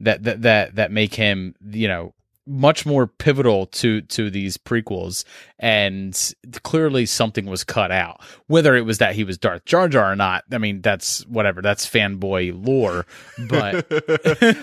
that 0.00 0.24
that 0.24 0.42
that 0.42 0.74
that 0.74 0.92
make 0.92 1.14
him 1.14 1.54
you 1.64 1.88
know 1.88 2.12
much 2.46 2.84
more 2.84 3.06
pivotal 3.06 3.66
to 3.66 4.00
to 4.02 4.28
these 4.30 4.56
prequels 4.58 5.24
and 5.60 6.34
clearly 6.64 7.06
something 7.06 7.46
was 7.46 7.62
cut 7.62 7.92
out 7.92 8.20
whether 8.48 8.74
it 8.74 8.80
was 8.80 8.98
that 8.98 9.14
he 9.14 9.22
was 9.22 9.38
Darth 9.38 9.64
Jar 9.64 9.88
Jar 9.88 10.10
or 10.12 10.16
not 10.16 10.42
I 10.50 10.58
mean 10.58 10.80
that's 10.80 11.24
whatever 11.26 11.62
that's 11.62 11.88
fanboy 11.88 12.66
lore 12.66 13.06
but 13.48 13.86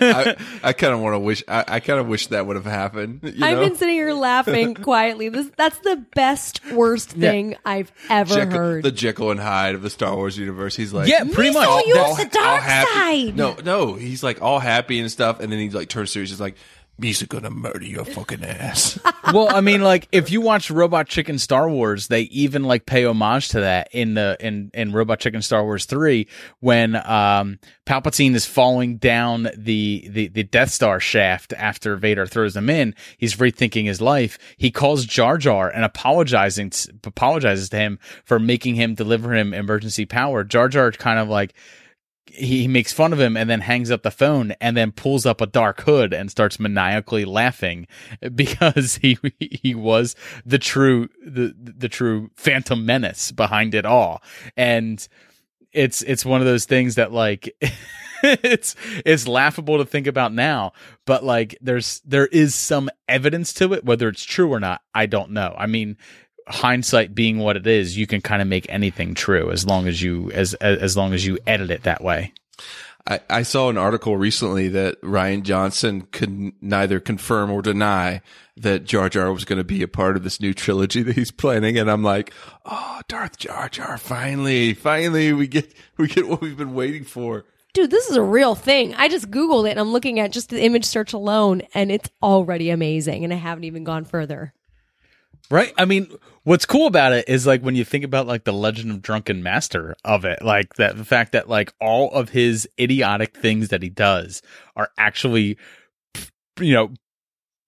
I, 0.02 0.36
I 0.62 0.72
kind 0.74 0.92
of 0.92 1.00
want 1.00 1.14
to 1.14 1.18
wish. 1.18 1.42
I, 1.48 1.64
I 1.66 1.80
kind 1.80 1.98
of 2.00 2.06
wish 2.06 2.26
that 2.28 2.46
would 2.46 2.56
have 2.56 2.64
happened. 2.66 3.20
You 3.22 3.32
know? 3.32 3.46
I've 3.46 3.58
been 3.58 3.76
sitting 3.76 3.94
here 3.94 4.12
laughing 4.12 4.74
quietly. 4.82 5.28
This 5.28 5.50
that's 5.56 5.78
the 5.78 6.04
best 6.14 6.60
worst 6.72 7.16
Yeah. 7.16 7.30
thing 7.30 7.56
I've 7.64 7.90
ever 8.08 8.34
Jekyll, 8.34 8.58
heard. 8.58 8.84
the 8.84 8.90
Jekyll 8.92 9.30
and 9.30 9.40
Hyde 9.40 9.74
of 9.74 9.82
the 9.82 9.90
Star 9.90 10.14
Wars 10.16 10.36
universe. 10.38 10.76
He's 10.76 10.92
like, 10.92 11.08
Yeah, 11.08 11.24
pretty 11.24 11.50
much. 11.52 11.66
So 11.66 11.78
you 11.86 11.94
That's- 11.94 12.18
was 12.18 12.24
the 12.26 12.30
dark 12.30 12.62
happy. 12.62 13.26
side. 13.28 13.36
No, 13.36 13.56
no, 13.64 13.94
he's 13.94 14.22
like 14.22 14.42
all 14.42 14.58
happy 14.58 15.00
and 15.00 15.10
stuff, 15.10 15.40
and 15.40 15.50
then 15.50 15.58
he 15.58 15.70
like 15.70 15.88
turns 15.88 16.10
serious. 16.10 16.30
He's 16.30 16.40
like, 16.40 16.56
Misa 17.00 17.26
gonna 17.26 17.50
murder 17.50 17.84
your 17.84 18.04
fucking 18.04 18.44
ass. 18.44 18.98
well, 19.32 19.48
I 19.54 19.60
mean, 19.60 19.82
like 19.82 20.08
if 20.12 20.30
you 20.30 20.40
watch 20.40 20.70
Robot 20.70 21.08
Chicken 21.08 21.38
Star 21.38 21.68
Wars, 21.68 22.08
they 22.08 22.22
even 22.22 22.64
like 22.64 22.86
pay 22.86 23.04
homage 23.04 23.48
to 23.50 23.60
that 23.60 23.88
in 23.92 24.14
the 24.14 24.36
in 24.40 24.70
in 24.74 24.92
Robot 24.92 25.20
Chicken 25.20 25.42
Star 25.42 25.64
Wars 25.64 25.86
three 25.86 26.28
when 26.60 26.96
um 26.96 27.58
Palpatine 27.86 28.34
is 28.34 28.46
falling 28.46 28.98
down 28.98 29.48
the 29.56 30.06
the 30.10 30.28
the 30.28 30.42
Death 30.42 30.70
Star 30.70 31.00
shaft 31.00 31.52
after 31.54 31.96
Vader 31.96 32.26
throws 32.26 32.56
him 32.56 32.68
in. 32.68 32.94
He's 33.16 33.36
rethinking 33.36 33.86
his 33.86 34.00
life. 34.00 34.38
He 34.56 34.70
calls 34.70 35.04
Jar 35.06 35.38
Jar 35.38 35.70
and 35.70 35.84
apologizing 35.84 36.72
apologizes 37.04 37.70
to 37.70 37.78
him 37.78 37.98
for 38.24 38.38
making 38.38 38.74
him 38.74 38.94
deliver 38.94 39.34
him 39.34 39.54
emergency 39.54 40.04
power. 40.04 40.44
Jar 40.44 40.68
Jar 40.68 40.92
kind 40.92 41.18
of 41.18 41.28
like 41.28 41.54
he, 42.26 42.68
makes 42.68 42.92
fun 42.92 43.12
of 43.12 43.20
him 43.20 43.36
and 43.36 43.48
then 43.50 43.60
hangs 43.60 43.90
up 43.90 44.02
the 44.02 44.10
phone 44.10 44.52
and 44.60 44.76
then 44.76 44.92
pulls 44.92 45.26
up 45.26 45.40
a 45.40 45.46
dark 45.46 45.80
hood 45.82 46.12
and 46.12 46.30
starts 46.30 46.60
maniacally 46.60 47.24
laughing 47.24 47.86
because 48.34 48.96
he 48.96 49.18
he 49.38 49.74
was 49.74 50.14
the 50.44 50.58
true 50.58 51.08
the 51.24 51.54
the 51.58 51.88
true 51.88 52.30
phantom 52.36 52.86
menace 52.86 53.32
behind 53.32 53.74
it 53.74 53.84
all. 53.84 54.22
And 54.56 55.06
it's 55.72 56.02
it's 56.02 56.24
one 56.24 56.40
of 56.40 56.46
those 56.46 56.64
things 56.64 56.96
that 56.96 57.12
like 57.12 57.54
it's 58.22 58.74
it's 59.04 59.26
laughable 59.26 59.78
to 59.78 59.84
think 59.84 60.06
about 60.06 60.32
now 60.32 60.72
but 61.06 61.24
like 61.24 61.56
there's 61.60 62.00
there 62.04 62.26
is 62.26 62.54
some 62.54 62.90
evidence 63.08 63.52
to 63.54 63.72
it 63.72 63.84
whether 63.84 64.08
it's 64.08 64.24
true 64.24 64.52
or 64.52 64.60
not 64.60 64.82
I 64.94 65.06
don't 65.06 65.30
know. 65.30 65.54
I 65.56 65.66
mean 65.66 65.96
hindsight 66.50 67.14
being 67.14 67.38
what 67.38 67.56
it 67.56 67.66
is 67.66 67.96
you 67.96 68.06
can 68.06 68.20
kind 68.20 68.42
of 68.42 68.48
make 68.48 68.66
anything 68.68 69.14
true 69.14 69.50
as 69.50 69.66
long 69.66 69.86
as 69.86 70.00
you 70.02 70.30
as 70.32 70.54
as, 70.54 70.78
as 70.78 70.96
long 70.96 71.12
as 71.12 71.24
you 71.24 71.38
edit 71.46 71.70
it 71.70 71.82
that 71.84 72.02
way 72.02 72.32
I, 73.06 73.20
I 73.30 73.42
saw 73.42 73.70
an 73.70 73.78
article 73.78 74.16
recently 74.16 74.68
that 74.68 75.00
Rian 75.00 75.42
Johnson 75.42 76.02
could 76.12 76.52
neither 76.62 77.00
confirm 77.00 77.50
or 77.50 77.62
deny 77.62 78.20
that 78.56 78.84
Jar 78.84 79.08
Jar 79.08 79.32
was 79.32 79.44
going 79.44 79.58
to 79.58 79.64
be 79.64 79.82
a 79.82 79.88
part 79.88 80.16
of 80.16 80.22
this 80.22 80.40
new 80.40 80.52
trilogy 80.52 81.02
that 81.02 81.16
he's 81.16 81.30
planning, 81.30 81.78
and 81.78 81.90
I'm 81.90 82.02
like, 82.02 82.32
oh, 82.64 83.00
Darth 83.08 83.38
Jar 83.38 83.68
Jar, 83.68 83.96
finally, 83.96 84.74
finally, 84.74 85.32
we 85.32 85.46
get 85.46 85.72
we 85.96 86.08
get 86.08 86.28
what 86.28 86.40
we've 86.40 86.56
been 86.56 86.74
waiting 86.74 87.04
for. 87.04 87.46
Dude, 87.72 87.90
this 87.90 88.10
is 88.10 88.16
a 88.16 88.22
real 88.22 88.54
thing. 88.56 88.94
I 88.96 89.08
just 89.08 89.30
Googled 89.30 89.68
it 89.68 89.70
and 89.70 89.80
I'm 89.80 89.92
looking 89.92 90.18
at 90.18 90.32
just 90.32 90.50
the 90.50 90.60
image 90.60 90.84
search 90.84 91.12
alone 91.12 91.62
and 91.72 91.92
it's 91.92 92.10
already 92.20 92.70
amazing 92.70 93.22
and 93.22 93.32
I 93.32 93.36
haven't 93.36 93.62
even 93.62 93.84
gone 93.84 94.04
further. 94.04 94.52
Right. 95.50 95.72
I 95.76 95.84
mean, 95.84 96.08
what's 96.44 96.64
cool 96.64 96.86
about 96.86 97.12
it 97.12 97.28
is 97.28 97.44
like 97.44 97.60
when 97.62 97.74
you 97.74 97.84
think 97.84 98.04
about 98.04 98.28
like 98.28 98.44
the 98.44 98.52
legend 98.52 98.92
of 98.92 99.02
drunken 99.02 99.42
master 99.42 99.96
of 100.04 100.24
it, 100.24 100.42
like 100.42 100.74
that 100.74 100.96
the 100.96 101.04
fact 101.04 101.32
that 101.32 101.48
like 101.48 101.72
all 101.80 102.10
of 102.12 102.28
his 102.28 102.68
idiotic 102.78 103.36
things 103.36 103.68
that 103.68 103.82
he 103.82 103.88
does 103.88 104.42
are 104.76 104.90
actually, 104.96 105.58
you 106.60 106.72
know, 106.72 106.92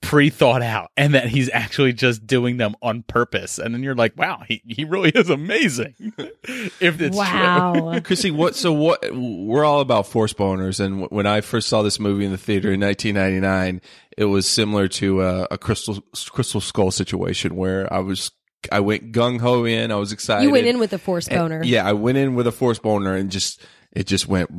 pre 0.02 0.28
thought 0.28 0.60
out 0.60 0.90
and 0.96 1.14
that 1.14 1.28
he's 1.28 1.48
actually 1.52 1.92
just 1.94 2.26
doing 2.26 2.58
them 2.58 2.74
on 2.82 3.02
purpose. 3.04 3.58
And 3.58 3.72
then 3.74 3.82
you're 3.82 3.94
like, 3.94 4.16
wow, 4.18 4.42
he, 4.46 4.60
he 4.66 4.84
really 4.84 5.10
is 5.10 5.30
amazing. 5.30 5.94
if 6.18 7.00
it's 7.00 7.16
true. 7.16 7.16
Wow. 7.16 8.00
Chrissy, 8.04 8.30
what? 8.30 8.54
So 8.54 8.72
what? 8.72 9.02
We're 9.14 9.64
all 9.64 9.80
about 9.80 10.06
force 10.06 10.34
boners, 10.34 10.80
and 10.80 11.08
when 11.10 11.26
I 11.26 11.40
first 11.40 11.68
saw 11.68 11.82
this 11.82 11.98
movie 11.98 12.24
in 12.24 12.32
the 12.32 12.38
theater 12.38 12.72
in 12.72 12.80
1999, 12.80 13.80
it 14.18 14.26
was 14.26 14.46
similar 14.46 14.88
to 14.88 15.22
a, 15.22 15.48
a 15.52 15.58
crystal 15.58 16.02
crystal 16.30 16.60
skull 16.60 16.90
situation 16.90 17.56
where 17.56 17.90
I 17.92 18.00
was 18.00 18.30
I 18.70 18.80
went 18.80 19.12
gung 19.12 19.40
ho 19.40 19.64
in, 19.64 19.90
I 19.90 19.96
was 19.96 20.12
excited. 20.12 20.44
You 20.44 20.50
went 20.52 20.66
in 20.66 20.78
with 20.78 20.92
a 20.92 20.98
force 20.98 21.26
And- 21.28 21.38
boner. 21.38 21.62
yeah, 21.64 21.86
I 21.86 21.92
went 21.94 22.18
in 22.18 22.34
with 22.34 22.46
a 22.46 22.52
force 22.52 22.78
boner 22.78 23.14
and 23.14 23.30
just 23.30 23.60
it 23.92 24.06
just 24.06 24.26
went. 24.26 24.50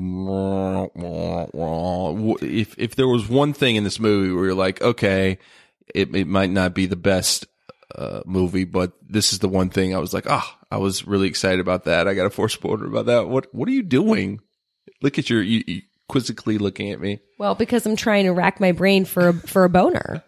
If 2.42 2.76
if 2.78 2.96
there 2.96 3.08
was 3.08 3.28
one 3.28 3.54
thing 3.54 3.76
in 3.76 3.84
this 3.84 4.00
movie 4.00 4.32
where 4.32 4.46
you're 4.46 4.54
like, 4.54 4.82
okay, 4.82 5.40
it 5.94 6.16
it 6.16 6.28
might 6.28 6.52
not 6.52 6.74
be 6.74 6.86
the 6.86 6.96
best 6.96 7.48
uh, 7.96 8.22
movie, 8.26 8.66
but 8.66 8.94
this 9.08 9.34
is 9.34 9.40
the 9.40 9.50
one 9.50 9.70
thing 9.70 9.96
I 9.96 10.00
was 10.00 10.14
like, 10.14 10.30
ah, 10.30 10.58
I 10.72 10.78
was 10.78 11.06
really 11.06 11.28
excited 11.28 11.60
about 11.60 11.86
that. 11.86 12.08
I 12.08 12.14
got 12.14 12.26
a 12.26 12.30
force 12.30 12.56
border 12.56 12.86
about 12.86 13.08
that. 13.08 13.28
What 13.28 13.54
what 13.54 13.68
are 13.68 13.74
you 13.74 13.84
doing? 13.84 14.40
Look 15.02 15.18
at 15.18 15.30
your 15.30 15.42
you, 15.42 15.64
you 15.66 15.82
quizzically 16.08 16.58
looking 16.60 16.92
at 16.92 17.00
me. 17.00 17.20
Well, 17.40 17.56
because 17.56 17.86
I'm 17.86 17.96
trying 17.96 18.26
to 18.26 18.34
rack 18.34 18.60
my 18.60 18.72
brain 18.72 19.06
for 19.06 19.30
a, 19.30 19.34
for 19.34 19.64
a 19.64 19.70
boner. 19.70 20.24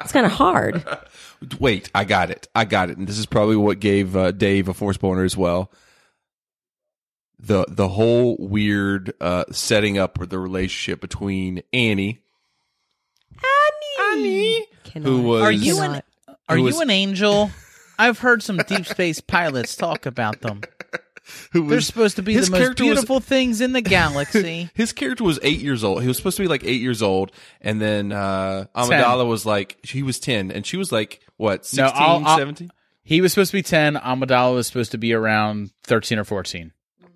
It's 0.00 0.12
kind 0.12 0.24
of 0.24 0.32
hard. 0.32 0.82
Wait, 1.58 1.90
I 1.94 2.04
got 2.04 2.30
it. 2.30 2.48
I 2.54 2.64
got 2.64 2.90
it. 2.90 2.96
And 2.96 3.06
this 3.06 3.18
is 3.18 3.26
probably 3.26 3.56
what 3.56 3.80
gave 3.80 4.16
uh, 4.16 4.30
Dave 4.30 4.68
a 4.68 4.74
force 4.74 4.96
boner 4.96 5.24
as 5.24 5.36
well. 5.36 5.70
The 7.42 7.64
the 7.68 7.88
whole 7.88 8.36
weird 8.38 9.14
uh, 9.20 9.44
setting 9.50 9.96
up 9.98 10.20
of 10.20 10.28
the 10.28 10.38
relationship 10.38 11.00
between 11.00 11.62
Annie, 11.72 12.22
Annie, 14.12 14.66
Annie 14.94 15.04
who 15.04 15.22
was 15.22 15.42
Are 15.42 15.52
you 15.52 15.80
an 15.80 16.02
Are 16.48 16.56
who 16.56 16.58
you 16.58 16.64
was- 16.64 16.80
an 16.80 16.90
angel? 16.90 17.50
I've 17.98 18.18
heard 18.18 18.42
some 18.42 18.56
deep 18.66 18.86
space 18.86 19.20
pilots 19.20 19.76
talk 19.76 20.06
about 20.06 20.40
them. 20.40 20.62
who 21.52 21.68
They're 21.68 21.80
supposed 21.82 22.16
to 22.16 22.22
be 22.22 22.34
the 22.34 22.40
most 22.40 22.50
character 22.52 22.84
was- 22.84 22.92
beautiful 22.94 23.20
things 23.20 23.60
in 23.60 23.72
the 23.72 23.82
galaxy. 23.82 24.68
his 24.74 24.92
character 24.92 25.24
was 25.24 25.38
eight 25.42 25.60
years 25.60 25.84
old. 25.84 26.02
He 26.02 26.08
was 26.08 26.16
supposed 26.16 26.36
to 26.38 26.42
be 26.42 26.48
like 26.48 26.64
eight 26.64 26.80
years 26.80 27.02
old, 27.02 27.30
and 27.60 27.80
then 27.80 28.10
uh, 28.12 28.66
Amidala 28.74 29.26
was 29.26 29.44
like 29.46 29.78
he 29.84 30.02
was 30.02 30.18
ten, 30.18 30.50
and 30.50 30.66
she 30.66 30.76
was 30.76 30.90
like 30.92 31.20
what 31.36 31.64
16, 31.66 31.84
No, 31.84 31.90
I'll- 31.94 32.24
I'll- 32.26 32.38
17? 32.38 32.70
He 33.02 33.20
was 33.22 33.32
supposed 33.32 33.50
to 33.50 33.56
be 33.56 33.62
10. 33.62 33.96
Amidala 33.96 34.54
was 34.54 34.66
supposed 34.68 34.92
to 34.92 34.98
be 34.98 35.12
around 35.14 35.70
13 35.84 36.18
or 36.18 36.24
14. 36.24 36.70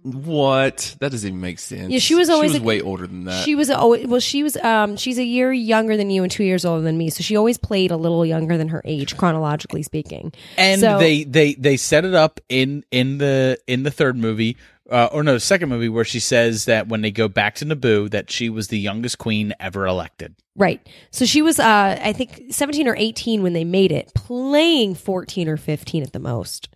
What? 0.04 0.96
That 1.00 1.12
doesn't 1.12 1.26
even 1.26 1.40
make 1.40 1.58
sense. 1.58 1.90
Yeah, 1.90 1.98
she 1.98 2.14
was 2.14 2.28
always 2.28 2.50
she 2.52 2.58
was 2.58 2.62
a- 2.62 2.66
way 2.66 2.80
older 2.82 3.06
than 3.06 3.24
that. 3.24 3.42
She 3.44 3.54
was 3.54 3.70
always 3.70 4.06
well. 4.06 4.20
She 4.20 4.42
was 4.42 4.54
um. 4.58 4.96
She's 4.98 5.18
a 5.18 5.24
year 5.24 5.50
younger 5.50 5.96
than 5.96 6.10
you 6.10 6.22
and 6.22 6.30
two 6.30 6.44
years 6.44 6.66
older 6.66 6.82
than 6.82 6.98
me. 6.98 7.08
So 7.08 7.22
she 7.22 7.36
always 7.36 7.56
played 7.56 7.90
a 7.90 7.96
little 7.96 8.24
younger 8.26 8.58
than 8.58 8.68
her 8.68 8.82
age, 8.84 9.16
chronologically 9.16 9.82
speaking. 9.82 10.32
And 10.58 10.80
So- 10.82 10.98
they, 10.98 11.24
they, 11.24 11.54
they 11.54 11.78
set 11.78 12.04
it 12.04 12.12
up 12.14 12.38
in, 12.50 12.84
in 12.90 13.16
the, 13.16 13.58
in 13.66 13.82
the 13.82 13.90
third 13.90 14.18
movie, 14.18 14.58
uh, 14.90 15.08
or 15.10 15.22
no, 15.22 15.32
the 15.32 15.40
second 15.40 15.70
movie 15.70 15.88
where 15.88 16.04
she 16.04 16.20
says 16.20 16.66
that 16.66 16.86
when 16.88 17.00
they 17.00 17.10
go 17.10 17.26
back 17.26 17.54
to 17.56 17.64
Naboo, 17.64 18.10
that 18.10 18.30
she 18.30 18.50
was 18.50 18.68
the 18.68 18.78
youngest 18.78 19.16
queen 19.16 19.54
ever 19.58 19.86
elected. 19.86 20.34
Right. 20.54 20.86
So 21.12 21.24
she 21.24 21.40
was, 21.40 21.58
uh, 21.58 21.98
I 22.02 22.12
think, 22.12 22.42
17 22.52 22.86
or 22.86 22.94
18 22.94 23.42
when 23.42 23.54
they 23.54 23.64
made 23.64 23.90
it, 23.90 24.12
playing 24.14 24.96
14 24.96 25.48
or 25.48 25.56
15 25.56 26.02
at 26.02 26.12
the 26.12 26.18
most. 26.18 26.68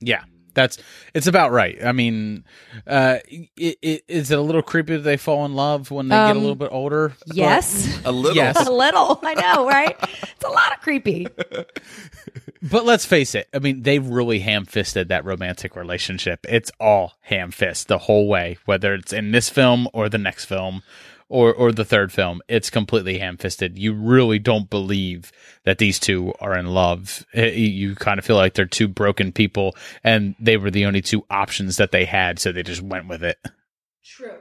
Yeah. 0.00 0.22
That's 0.58 0.76
it's 1.14 1.28
about 1.28 1.52
right. 1.52 1.78
I 1.84 1.92
mean, 1.92 2.42
uh, 2.84 3.18
it, 3.28 3.78
it, 3.80 4.04
is 4.08 4.32
it 4.32 4.38
a 4.38 4.42
little 4.42 4.60
creepy 4.62 4.96
that 4.96 5.02
they 5.02 5.16
fall 5.16 5.44
in 5.44 5.54
love 5.54 5.92
when 5.92 6.08
they 6.08 6.16
get 6.16 6.26
a 6.26 6.30
Um, 6.32 6.38
little 6.40 6.56
bit 6.56 6.70
older? 6.72 7.12
Yes. 7.26 8.00
a 8.04 8.10
little. 8.10 8.34
Yes. 8.34 8.66
a 8.66 8.72
little. 8.72 9.20
I 9.22 9.34
know, 9.34 9.68
right? 9.68 9.96
It's 10.02 10.44
a 10.44 10.48
lot 10.48 10.72
of 10.72 10.80
creepy. 10.80 11.28
But 12.60 12.84
let's 12.84 13.04
face 13.06 13.36
it. 13.36 13.48
I 13.54 13.60
mean, 13.60 13.82
they 13.84 14.00
really 14.00 14.40
ham 14.40 14.64
fisted 14.64 15.08
that 15.08 15.24
romantic 15.24 15.76
relationship. 15.76 16.44
It's 16.48 16.72
all 16.80 17.12
ham 17.20 17.52
fist 17.52 17.86
the 17.86 17.98
whole 17.98 18.26
way, 18.26 18.58
whether 18.64 18.94
it's 18.94 19.12
in 19.12 19.30
this 19.30 19.48
film 19.48 19.86
or 19.92 20.08
the 20.08 20.18
next 20.18 20.46
film 20.46 20.82
or, 21.28 21.52
or 21.52 21.72
the 21.72 21.84
third 21.84 22.12
film. 22.12 22.40
It's 22.48 22.70
completely 22.70 23.18
ham 23.18 23.36
fisted. 23.36 23.78
You 23.78 23.92
really 23.92 24.38
don't 24.38 24.70
believe 24.70 25.30
that 25.64 25.78
these 25.78 25.98
two 25.98 26.32
are 26.40 26.56
in 26.56 26.66
love. 26.66 27.26
Eh, 27.34 27.50
You 27.50 27.94
kind 27.94 28.18
of 28.18 28.24
feel 28.24 28.36
like 28.36 28.54
they're 28.54 28.64
two 28.66 28.88
broken 28.88 29.32
people 29.32 29.76
and 30.02 30.34
they 30.40 30.56
were 30.56 30.70
the 30.70 30.86
only 30.86 31.02
two 31.02 31.24
options 31.30 31.76
that 31.76 31.90
they 31.92 32.04
had. 32.06 32.38
So 32.38 32.50
they 32.52 32.62
just 32.62 32.82
went 32.82 33.08
with 33.08 33.22
it. 33.22 33.38
True. 34.04 34.38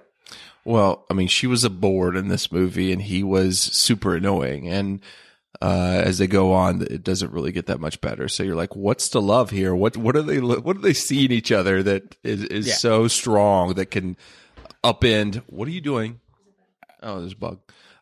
Well, 0.66 1.06
I 1.10 1.14
mean, 1.14 1.28
she 1.30 1.48
was 1.48 1.64
a 1.64 1.70
bored 1.70 2.18
in 2.18 2.28
this 2.28 2.52
movie, 2.52 2.92
and 2.92 3.02
he 3.02 3.24
was 3.24 3.58
super 3.60 4.16
annoying. 4.18 4.68
And 4.68 5.00
uh, 5.62 6.02
as 6.04 6.18
they 6.18 6.28
go 6.28 6.52
on, 6.52 6.82
it 6.82 7.04
doesn't 7.06 7.32
really 7.32 7.54
get 7.54 7.68
that 7.68 7.80
much 7.80 8.02
better. 8.02 8.28
So 8.28 8.44
you're 8.44 8.56
like, 8.58 8.76
what's 8.76 9.08
the 9.10 9.22
love 9.22 9.50
here? 9.50 9.74
What 9.74 9.96
what 9.96 10.18
are 10.18 10.22
they 10.22 10.40
what 10.42 10.76
do 10.76 10.82
they 10.82 10.92
see 10.94 11.24
in 11.24 11.32
each 11.32 11.54
other 11.54 11.82
that 11.84 12.18
is 12.22 12.44
is 12.44 12.68
Yeah. 12.68 12.74
so 12.74 13.08
strong 13.08 13.76
that 13.76 13.92
can 13.92 14.18
upend? 14.84 15.42
What 15.48 15.68
are 15.70 15.72
you 15.72 15.80
doing? 15.82 16.20
Oh, 17.02 17.20
there's 17.20 17.34
a 17.34 17.38
bug. 17.38 17.60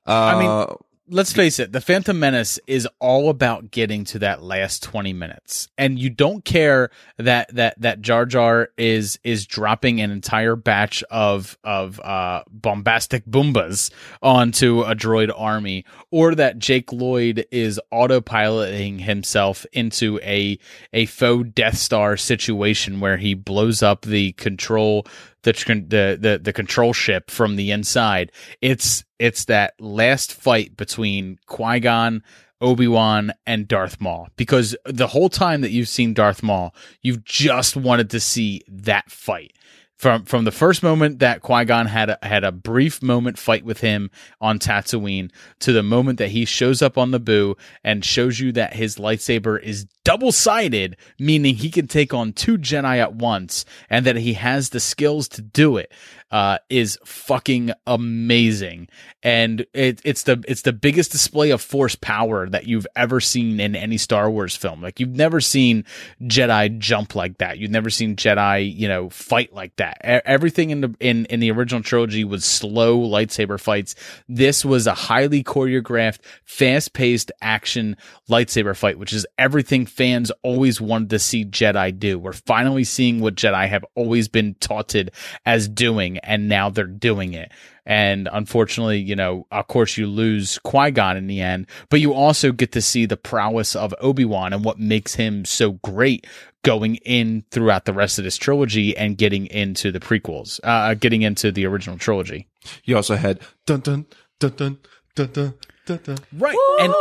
Uh, 0.08 0.12
I 0.12 0.40
mean, 0.40 0.78
let's 1.08 1.34
face 1.34 1.60
it, 1.60 1.72
the 1.72 1.82
Phantom 1.82 2.18
Menace 2.18 2.60
is 2.68 2.88
all 3.00 3.30
about 3.30 3.72
getting 3.72 4.06
to 4.06 4.20
that 4.20 4.42
last 4.42 4.84
20 4.84 5.14
minutes. 5.14 5.68
And 5.78 6.00
you 6.00 6.10
don't 6.10 6.44
care 6.44 6.90
that 7.18 7.54
that 7.56 7.80
that 7.82 8.02
Jar 8.02 8.26
Jar 8.26 8.70
is 8.78 9.20
is 9.24 9.46
dropping 9.46 10.02
an 10.02 10.12
entire 10.12 10.56
batch 10.56 11.04
of 11.04 11.58
of 11.64 12.00
uh 12.00 12.44
bombastic 12.50 13.26
boombas 13.26 13.92
onto 14.22 14.82
a 14.82 14.96
droid 14.96 15.32
army 15.36 15.86
or 16.12 16.36
that 16.36 16.60
Jake 16.60 16.92
Lloyd 16.92 17.46
is 17.52 17.80
autopiloting 17.94 19.02
himself 19.02 19.66
into 19.74 20.20
a 20.24 20.58
a 20.94 21.06
faux 21.06 21.50
Death 21.54 21.78
Star 21.78 22.18
situation 22.18 23.00
where 23.00 23.18
he 23.18 23.34
blows 23.34 23.84
up 23.84 24.02
the 24.02 24.32
control 24.34 25.06
the 25.54 26.18
the 26.20 26.40
the, 26.42 26.54
control 26.54 26.94
ship 26.94 27.30
from 27.30 27.56
the 27.56 27.72
inside. 27.72 28.32
It's 28.62 29.04
it's 29.20 29.46
that 29.46 29.74
last 29.80 30.34
fight 30.34 30.76
between 30.76 31.38
Qui 31.46 31.80
Gon, 31.80 32.24
Obi 32.62 32.88
Wan, 32.88 33.34
and 33.46 33.68
Darth 33.68 34.02
Maul. 34.02 34.30
Because 34.36 34.76
the 34.86 35.08
whole 35.08 35.30
time 35.30 35.62
that 35.62 35.72
you've 35.72 35.90
seen 35.90 36.14
Darth 36.14 36.44
Maul, 36.44 36.76
you've 37.02 37.24
just 37.24 37.76
wanted 37.76 38.10
to 38.12 38.20
see 38.20 38.62
that 38.68 39.10
fight. 39.10 39.54
From 39.98 40.26
from 40.26 40.44
the 40.44 40.52
first 40.52 40.84
moment 40.84 41.20
that 41.20 41.42
Qui 41.42 41.64
Gon 41.64 41.86
had 41.88 42.10
a, 42.10 42.18
had 42.22 42.44
a 42.44 42.52
brief 42.52 43.02
moment 43.02 43.38
fight 43.38 43.64
with 43.64 43.80
him 43.80 44.12
on 44.42 44.60
Tatooine 44.60 45.32
to 45.60 45.72
the 45.72 45.84
moment 45.84 46.20
that 46.20 46.30
he 46.30 46.44
shows 46.44 46.82
up 46.82 46.98
on 46.98 47.12
Naboo 47.12 47.58
and 47.84 48.04
shows 48.04 48.40
you 48.40 48.52
that 48.52 48.74
his 48.74 48.98
lightsaber 48.98 49.62
is 49.62 49.86
double 50.04 50.32
sided, 50.32 50.98
meaning 51.18 51.56
he 51.56 51.72
can 51.72 51.88
take 51.88 52.14
on 52.14 52.34
two 52.34 52.58
Jedi 52.58 52.98
at 52.98 53.16
once, 53.16 53.66
and 53.90 54.06
that 54.06 54.18
he 54.18 54.34
has 54.34 54.70
the 54.70 54.80
skills 54.82 55.28
to 55.30 55.42
do 55.42 55.78
it, 55.78 55.92
uh, 56.32 56.58
is 56.70 57.00
fucking 57.06 57.72
amazing. 57.88 58.90
And 59.24 59.66
it, 59.74 60.02
it's 60.04 60.24
the 60.24 60.44
it's 60.48 60.64
the 60.64 60.74
biggest 60.74 61.12
display 61.12 61.52
of 61.52 61.62
force 61.62 61.96
power 61.96 62.50
that 62.50 62.68
you've 62.68 62.88
ever 62.96 63.22
seen 63.22 63.60
in 63.60 63.76
any 63.76 63.98
Star 63.98 64.30
Wars 64.30 64.56
film. 64.56 64.82
Like 64.82 65.00
you've 65.00 65.16
never 65.16 65.40
seen 65.40 65.86
Jedi 66.22 66.78
jump 66.80 67.16
like 67.16 67.38
that. 67.38 67.60
You've 67.60 67.72
never 67.72 67.90
seen 67.90 68.16
Jedi, 68.16 68.76
you 68.76 68.88
know, 68.88 69.10
fight 69.10 69.54
like 69.54 69.76
that. 69.78 69.85
E- 70.04 70.22
Everything 70.26 70.70
in 70.70 70.82
the 70.82 70.96
in 71.00 71.26
in 71.26 71.40
the 71.40 71.52
original 71.52 71.82
trilogy 71.82 72.24
was 72.24 72.46
slow 72.46 73.00
lightsaber 73.00 73.60
fights. 73.60 73.96
This 74.28 74.64
was 74.66 74.88
a 74.88 74.94
highly 74.94 75.44
choreographed, 75.44 76.20
fast-paced 76.44 77.32
action 77.42 77.98
lightsaber 78.30 78.76
fight, 78.76 79.00
which 79.00 79.14
is 79.14 79.26
everything 79.38 79.86
fans 79.86 80.32
always 80.44 80.80
wanted 80.82 81.10
to 81.12 81.20
see 81.20 81.46
Jedi 81.46 81.98
do. 81.98 82.18
We're 82.18 82.34
finally 82.34 82.84
seeing 82.84 83.20
what 83.20 83.36
Jedi 83.36 83.68
have 83.68 83.86
always 83.96 84.28
been 84.28 84.56
taunted 84.56 85.12
as 85.46 85.68
doing, 85.68 86.18
and 86.20 86.48
now 86.50 86.70
they're 86.70 86.86
doing 86.86 87.34
it. 87.34 87.52
And 87.86 88.28
unfortunately, 88.32 89.00
you 89.00 89.16
know, 89.16 89.46
of 89.52 89.68
course, 89.68 89.98
you 89.98 90.08
lose 90.08 90.58
Qui 90.60 90.92
Gon 90.92 91.18
in 91.18 91.28
the 91.28 91.42
end, 91.42 91.68
but 91.90 92.02
you 92.02 92.14
also 92.14 92.52
get 92.52 92.72
to 92.72 92.82
see 92.82 93.06
the 93.06 93.18
prowess 93.18 93.76
of 93.76 93.94
Obi 94.00 94.26
Wan 94.26 94.54
and 94.54 94.66
what 94.66 94.80
makes 94.80 95.16
him 95.16 95.46
so 95.46 95.74
great 95.74 96.26
going 96.64 96.96
in 96.96 97.44
throughout 97.52 97.86
the 97.86 97.94
rest 97.94 98.18
of 98.18 98.24
this 98.24 98.38
trilogy 98.38 98.98
and 98.98 99.18
getting 99.18 99.46
into 99.48 99.92
the 99.92 100.00
prequels, 100.00 100.60
uh, 100.64 100.96
getting 100.96 101.22
into 101.22 101.52
the 101.52 101.66
original 101.66 101.98
trilogy. 101.98 102.48
you 102.86 102.96
also 102.96 103.16
had 103.16 103.40
dun 103.68 103.82
dun 103.82 104.06
dun 104.40 104.52
dun 104.58 104.78
dun 105.16 105.32
dun 105.34 105.54
dun. 105.86 106.00
dun. 106.04 106.18
Right. 106.34 106.58
And 106.80 106.92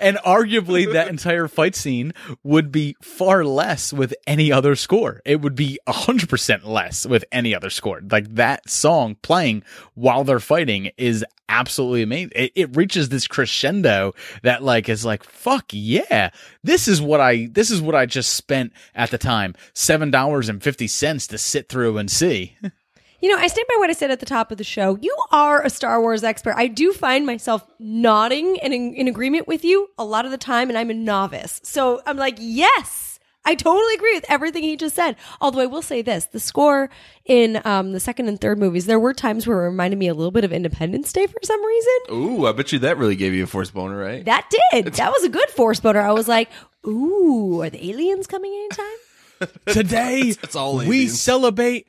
and 0.00 0.16
arguably 0.18 0.92
that 0.92 1.08
entire 1.08 1.48
fight 1.48 1.74
scene 1.74 2.12
would 2.42 2.70
be 2.70 2.96
far 3.02 3.44
less 3.44 3.92
with 3.92 4.14
any 4.26 4.52
other 4.52 4.76
score. 4.76 5.20
It 5.24 5.40
would 5.40 5.54
be 5.54 5.78
100% 5.86 6.64
less 6.64 7.06
with 7.06 7.24
any 7.32 7.54
other 7.54 7.70
score. 7.70 8.00
Like 8.10 8.34
that 8.34 8.68
song 8.68 9.16
playing 9.22 9.62
while 9.94 10.24
they're 10.24 10.40
fighting 10.40 10.90
is 10.96 11.24
absolutely 11.48 12.02
amazing. 12.02 12.32
It, 12.34 12.52
it 12.54 12.76
reaches 12.76 13.08
this 13.08 13.26
crescendo 13.26 14.14
that 14.42 14.62
like 14.62 14.88
is 14.88 15.04
like 15.04 15.24
fuck 15.24 15.66
yeah. 15.72 16.30
This 16.62 16.88
is 16.88 17.00
what 17.00 17.20
I 17.20 17.48
this 17.50 17.70
is 17.70 17.80
what 17.80 17.94
I 17.94 18.06
just 18.06 18.32
spent 18.32 18.72
at 18.94 19.10
the 19.10 19.18
time. 19.18 19.54
$7.50 19.74 21.28
to 21.28 21.38
sit 21.38 21.68
through 21.68 21.98
and 21.98 22.10
see. 22.10 22.56
You 23.20 23.30
know, 23.30 23.36
I 23.36 23.46
stand 23.46 23.66
by 23.68 23.76
what 23.78 23.90
I 23.90 23.94
said 23.94 24.10
at 24.10 24.20
the 24.20 24.26
top 24.26 24.50
of 24.50 24.58
the 24.58 24.64
show. 24.64 24.98
You 25.00 25.16
are 25.30 25.62
a 25.62 25.70
Star 25.70 26.00
Wars 26.00 26.22
expert. 26.24 26.54
I 26.56 26.66
do 26.66 26.92
find 26.92 27.24
myself 27.24 27.66
nodding 27.78 28.58
and 28.60 28.74
in, 28.74 28.94
in 28.94 29.08
agreement 29.08 29.48
with 29.48 29.64
you 29.64 29.90
a 29.96 30.04
lot 30.04 30.24
of 30.24 30.30
the 30.30 30.38
time, 30.38 30.68
and 30.68 30.78
I'm 30.78 30.90
a 30.90 30.94
novice. 30.94 31.60
So 31.64 32.02
I'm 32.06 32.16
like, 32.16 32.36
yes, 32.38 33.18
I 33.46 33.54
totally 33.54 33.94
agree 33.94 34.14
with 34.14 34.24
everything 34.28 34.62
he 34.62 34.76
just 34.76 34.96
said. 34.96 35.16
Although 35.40 35.60
I 35.60 35.66
will 35.66 35.82
say 35.82 36.02
this 36.02 36.26
the 36.26 36.40
score 36.40 36.90
in 37.24 37.60
um, 37.64 37.92
the 37.92 38.00
second 38.00 38.28
and 38.28 38.40
third 38.40 38.58
movies, 38.58 38.86
there 38.86 39.00
were 39.00 39.12
times 39.12 39.46
where 39.46 39.62
it 39.64 39.70
reminded 39.70 39.98
me 39.98 40.08
a 40.08 40.14
little 40.14 40.30
bit 40.30 40.44
of 40.44 40.52
Independence 40.52 41.12
Day 41.12 41.26
for 41.26 41.38
some 41.42 41.64
reason. 41.64 41.92
Ooh, 42.10 42.46
I 42.46 42.52
bet 42.52 42.72
you 42.72 42.78
that 42.80 42.96
really 42.98 43.16
gave 43.16 43.34
you 43.34 43.44
a 43.44 43.46
force 43.46 43.70
boner, 43.70 43.98
right? 43.98 44.24
That 44.24 44.50
did. 44.72 44.94
That 45.04 45.12
was 45.12 45.24
a 45.24 45.28
good 45.28 45.50
force 45.50 45.80
boner. 45.80 46.00
I 46.00 46.12
was 46.12 46.28
like, 46.28 46.48
ooh, 46.86 47.60
are 47.62 47.70
the 47.70 47.90
aliens 47.90 48.26
coming 48.26 48.52
anytime? 48.52 49.50
Today, 49.66 50.32
That's 50.40 50.56
all 50.56 50.78
we 50.78 51.08
celebrate 51.08 51.86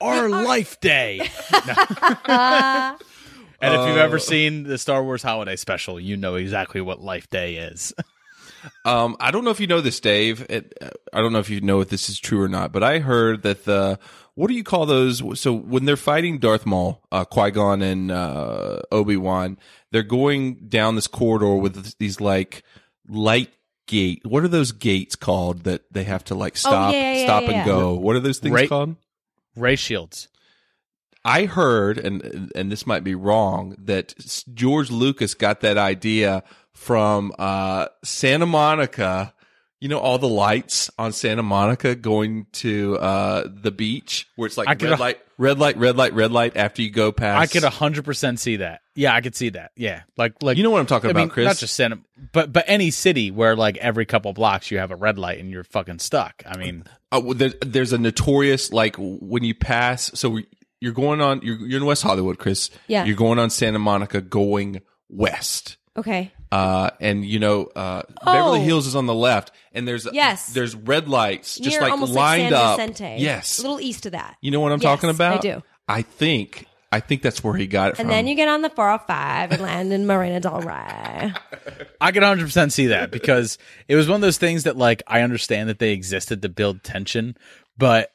our 0.00 0.28
life 0.28 0.80
day. 0.80 1.28
No. 1.52 1.74
and 3.60 3.74
if 3.74 3.88
you've 3.88 3.96
ever 3.96 4.18
seen 4.18 4.64
the 4.64 4.78
Star 4.78 5.02
Wars 5.02 5.22
Holiday 5.22 5.56
Special, 5.56 5.98
you 5.98 6.16
know 6.16 6.34
exactly 6.34 6.80
what 6.80 7.00
Life 7.00 7.28
Day 7.30 7.56
is. 7.56 7.94
Um, 8.84 9.16
I 9.20 9.30
don't 9.30 9.44
know 9.44 9.50
if 9.50 9.60
you 9.60 9.68
know 9.68 9.80
this, 9.80 10.00
Dave. 10.00 10.44
It, 10.48 10.76
uh, 10.80 10.90
I 11.12 11.20
don't 11.20 11.32
know 11.32 11.38
if 11.38 11.50
you 11.50 11.60
know 11.60 11.80
if 11.80 11.88
this 11.88 12.08
is 12.08 12.18
true 12.18 12.42
or 12.42 12.48
not, 12.48 12.72
but 12.72 12.82
I 12.82 12.98
heard 12.98 13.42
that 13.42 13.64
the 13.64 13.98
what 14.34 14.48
do 14.48 14.54
you 14.54 14.64
call 14.64 14.86
those? 14.86 15.40
So 15.40 15.52
when 15.54 15.84
they're 15.84 15.96
fighting 15.96 16.38
Darth 16.38 16.66
Maul, 16.66 17.02
uh, 17.10 17.24
Qui 17.24 17.50
Gon, 17.52 17.80
and 17.80 18.10
uh, 18.10 18.80
Obi 18.92 19.16
Wan, 19.16 19.58
they're 19.92 20.02
going 20.02 20.68
down 20.68 20.94
this 20.94 21.06
corridor 21.06 21.56
with 21.56 21.96
these 21.98 22.20
like 22.20 22.62
light 23.08 23.50
gate. 23.86 24.22
What 24.24 24.44
are 24.44 24.48
those 24.48 24.72
gates 24.72 25.16
called 25.16 25.64
that 25.64 25.90
they 25.92 26.04
have 26.04 26.24
to 26.24 26.34
like 26.34 26.56
stop, 26.56 26.92
yeah, 26.92 27.14
yeah, 27.14 27.24
stop 27.24 27.42
yeah, 27.44 27.48
and 27.48 27.56
yeah. 27.58 27.64
go? 27.64 27.94
What 27.94 28.16
are 28.16 28.20
those 28.20 28.38
things 28.38 28.54
Ray- 28.54 28.68
called? 28.68 28.96
Ray 29.56 29.76
Shields. 29.76 30.28
I 31.24 31.46
heard, 31.46 31.98
and 31.98 32.52
and 32.54 32.70
this 32.70 32.86
might 32.86 33.02
be 33.02 33.14
wrong, 33.16 33.74
that 33.78 34.14
George 34.54 34.90
Lucas 34.90 35.34
got 35.34 35.60
that 35.62 35.76
idea 35.76 36.44
from 36.72 37.32
uh, 37.38 37.86
Santa 38.04 38.46
Monica. 38.46 39.34
You 39.80 39.88
know 39.88 39.98
all 39.98 40.18
the 40.18 40.28
lights 40.28 40.88
on 40.98 41.12
Santa 41.12 41.42
Monica 41.42 41.94
going 41.96 42.46
to 42.52 42.96
uh, 42.98 43.48
the 43.52 43.72
beach, 43.72 44.28
where 44.36 44.46
it's 44.46 44.56
like 44.56 44.68
I 44.68 44.74
could- 44.76 44.90
red 44.90 45.00
light, 45.00 45.20
red 45.36 45.58
light, 45.58 45.76
red 45.76 45.96
light, 45.96 46.14
red 46.14 46.30
light. 46.30 46.56
After 46.56 46.82
you 46.82 46.90
go 46.90 47.10
past, 47.12 47.40
I 47.40 47.46
could 47.52 47.64
hundred 47.68 48.04
percent 48.04 48.38
see 48.38 48.56
that. 48.56 48.80
Yeah, 48.96 49.14
I 49.14 49.20
could 49.20 49.36
see 49.36 49.50
that. 49.50 49.70
Yeah, 49.76 50.02
like 50.16 50.42
like 50.42 50.56
You 50.56 50.62
know 50.64 50.70
what 50.70 50.80
I'm 50.80 50.86
talking 50.86 51.08
I 51.08 51.10
about, 51.12 51.20
mean, 51.20 51.28
Chris? 51.28 51.44
Not 51.46 51.56
just 51.58 51.74
Santa, 51.74 51.98
but 52.32 52.52
but 52.52 52.64
any 52.66 52.90
city 52.90 53.30
where 53.30 53.54
like 53.54 53.76
every 53.76 54.06
couple 54.06 54.32
blocks 54.32 54.70
you 54.70 54.78
have 54.78 54.90
a 54.90 54.96
red 54.96 55.18
light 55.18 55.38
and 55.38 55.50
you're 55.50 55.64
fucking 55.64 55.98
stuck. 56.00 56.42
I 56.46 56.56
mean, 56.56 56.84
Uh, 57.12 57.20
there, 57.34 57.50
there's 57.64 57.92
a 57.92 57.98
notorious 57.98 58.72
like 58.72 58.96
when 58.98 59.44
you 59.44 59.54
pass. 59.54 60.10
So 60.14 60.30
we, 60.30 60.46
you're 60.80 60.92
going 60.92 61.20
on. 61.20 61.40
You're, 61.42 61.56
you're 61.58 61.80
in 61.80 61.86
West 61.86 62.02
Hollywood, 62.02 62.38
Chris. 62.38 62.70
Yeah. 62.88 63.04
You're 63.04 63.16
going 63.16 63.38
on 63.38 63.50
Santa 63.50 63.78
Monica, 63.78 64.20
going 64.20 64.80
west. 65.08 65.76
Okay. 65.96 66.30
uh, 66.52 66.90
and 67.00 67.24
you 67.24 67.38
know 67.38 67.64
uh, 67.74 68.02
Beverly 68.24 68.60
Oh. 68.60 68.62
Hills 68.62 68.86
is 68.86 68.94
on 68.94 69.06
the 69.06 69.14
left, 69.14 69.50
and 69.72 69.88
there's 69.88 70.06
Yes. 70.12 70.52
there's 70.52 70.74
red 70.76 71.08
lights 71.08 71.56
just 71.56 71.80
Near 71.80 71.88
like 71.88 71.98
lined 71.98 72.12
like 72.14 72.40
San 72.50 72.52
up. 72.52 72.76
Vicente. 72.78 73.22
Yes, 73.22 73.58
A 73.58 73.62
little 73.62 73.80
east 73.80 74.04
of 74.06 74.12
that. 74.12 74.36
you 74.42 74.50
know 74.50 74.60
what 74.60 74.72
I'm 74.72 74.78
Yes, 74.80 74.82
talking 74.84 75.08
about. 75.10 75.38
I 75.38 75.40
do. 75.40 75.62
I 75.88 76.02
think 76.02 76.66
I 76.96 77.00
think 77.00 77.22
that's 77.22 77.44
where 77.44 77.54
he 77.54 77.66
got 77.66 77.88
it 77.88 77.98
And 77.98 78.06
from. 78.06 78.08
then 78.08 78.26
you 78.26 78.34
get 78.34 78.48
on 78.48 78.62
the 78.62 78.70
405 78.70 79.52
and 79.52 79.62
land 79.62 79.92
in 79.92 80.06
Marina 80.06 80.40
Del 80.40 80.60
Rey. 80.60 81.32
I 82.00 82.12
can 82.12 82.22
100% 82.22 82.72
see 82.72 82.86
that 82.88 83.10
because 83.10 83.58
it 83.88 83.96
was 83.96 84.08
one 84.08 84.16
of 84.16 84.20
those 84.22 84.38
things 84.38 84.64
that 84.64 84.76
like 84.76 85.02
I 85.06 85.20
understand 85.22 85.68
that 85.68 85.78
they 85.78 85.92
existed 85.92 86.42
to 86.42 86.48
build 86.48 86.82
tension, 86.82 87.36
but 87.78 88.10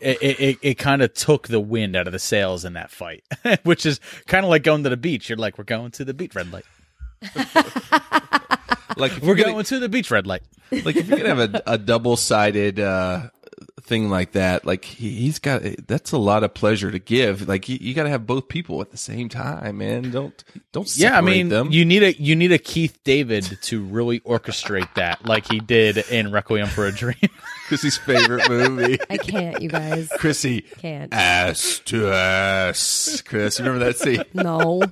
it 0.00 0.18
it, 0.22 0.40
it, 0.40 0.58
it 0.62 0.74
kind 0.74 1.02
of 1.02 1.14
took 1.14 1.48
the 1.48 1.60
wind 1.60 1.94
out 1.96 2.06
of 2.06 2.12
the 2.12 2.18
sails 2.18 2.64
in 2.64 2.72
that 2.74 2.90
fight, 2.90 3.22
which 3.62 3.86
is 3.86 4.00
kind 4.26 4.44
of 4.44 4.50
like 4.50 4.62
going 4.64 4.82
to 4.84 4.90
the 4.90 4.96
beach. 4.96 5.28
You're 5.28 5.38
like, 5.38 5.56
we're 5.58 5.64
going 5.64 5.90
to 5.92 6.04
the 6.04 6.14
beach, 6.14 6.34
red 6.34 6.52
light. 6.52 6.64
like 8.96 9.12
if 9.12 9.20
We're 9.22 9.28
you're 9.28 9.36
gonna, 9.36 9.52
going 9.52 9.64
to 9.64 9.78
the 9.78 9.88
beach, 9.88 10.10
red 10.10 10.26
light. 10.26 10.42
like 10.70 10.96
if 10.96 11.08
you're 11.08 11.18
gonna 11.18 11.34
have 11.34 11.54
a, 11.54 11.62
a 11.66 11.78
double 11.78 12.16
sided 12.16 12.78
uh, 12.80 13.28
thing 13.84 14.08
like 14.08 14.32
that, 14.32 14.64
like 14.64 14.84
he, 14.84 15.10
he's 15.10 15.38
got 15.38 15.62
that's 15.86 16.12
a 16.12 16.18
lot 16.18 16.42
of 16.42 16.54
pleasure 16.54 16.90
to 16.90 16.98
give. 16.98 17.46
Like 17.46 17.68
you, 17.68 17.78
you 17.80 17.94
got 17.94 18.04
to 18.04 18.08
have 18.10 18.26
both 18.26 18.48
people 18.48 18.80
at 18.80 18.90
the 18.90 18.96
same 18.96 19.28
time, 19.28 19.78
man. 19.78 20.10
Don't 20.10 20.42
don't 20.72 20.88
separate 20.88 21.10
Yeah, 21.12 21.18
I 21.18 21.20
mean, 21.20 21.48
them. 21.50 21.70
you 21.70 21.84
need 21.84 22.02
a 22.02 22.12
you 22.20 22.34
need 22.34 22.50
a 22.52 22.58
Keith 22.58 22.98
David 23.04 23.58
to 23.62 23.82
really 23.84 24.20
orchestrate 24.20 24.92
that, 24.94 25.24
like 25.26 25.50
he 25.50 25.60
did 25.60 25.98
in 26.10 26.32
Requiem 26.32 26.68
for 26.68 26.86
a 26.86 26.92
Dream. 26.92 27.14
Chrissy's 27.66 27.96
favorite 27.96 28.48
movie. 28.48 28.98
I 29.10 29.16
can't, 29.16 29.62
you 29.62 29.68
guys. 29.68 30.10
Chrissy, 30.18 30.62
Can't. 30.78 31.12
ass 31.14 31.80
to 31.86 32.10
ass. 32.10 33.22
Chris, 33.26 33.58
remember 33.58 33.84
that 33.84 33.96
scene? 33.98 34.22
No. 34.34 34.82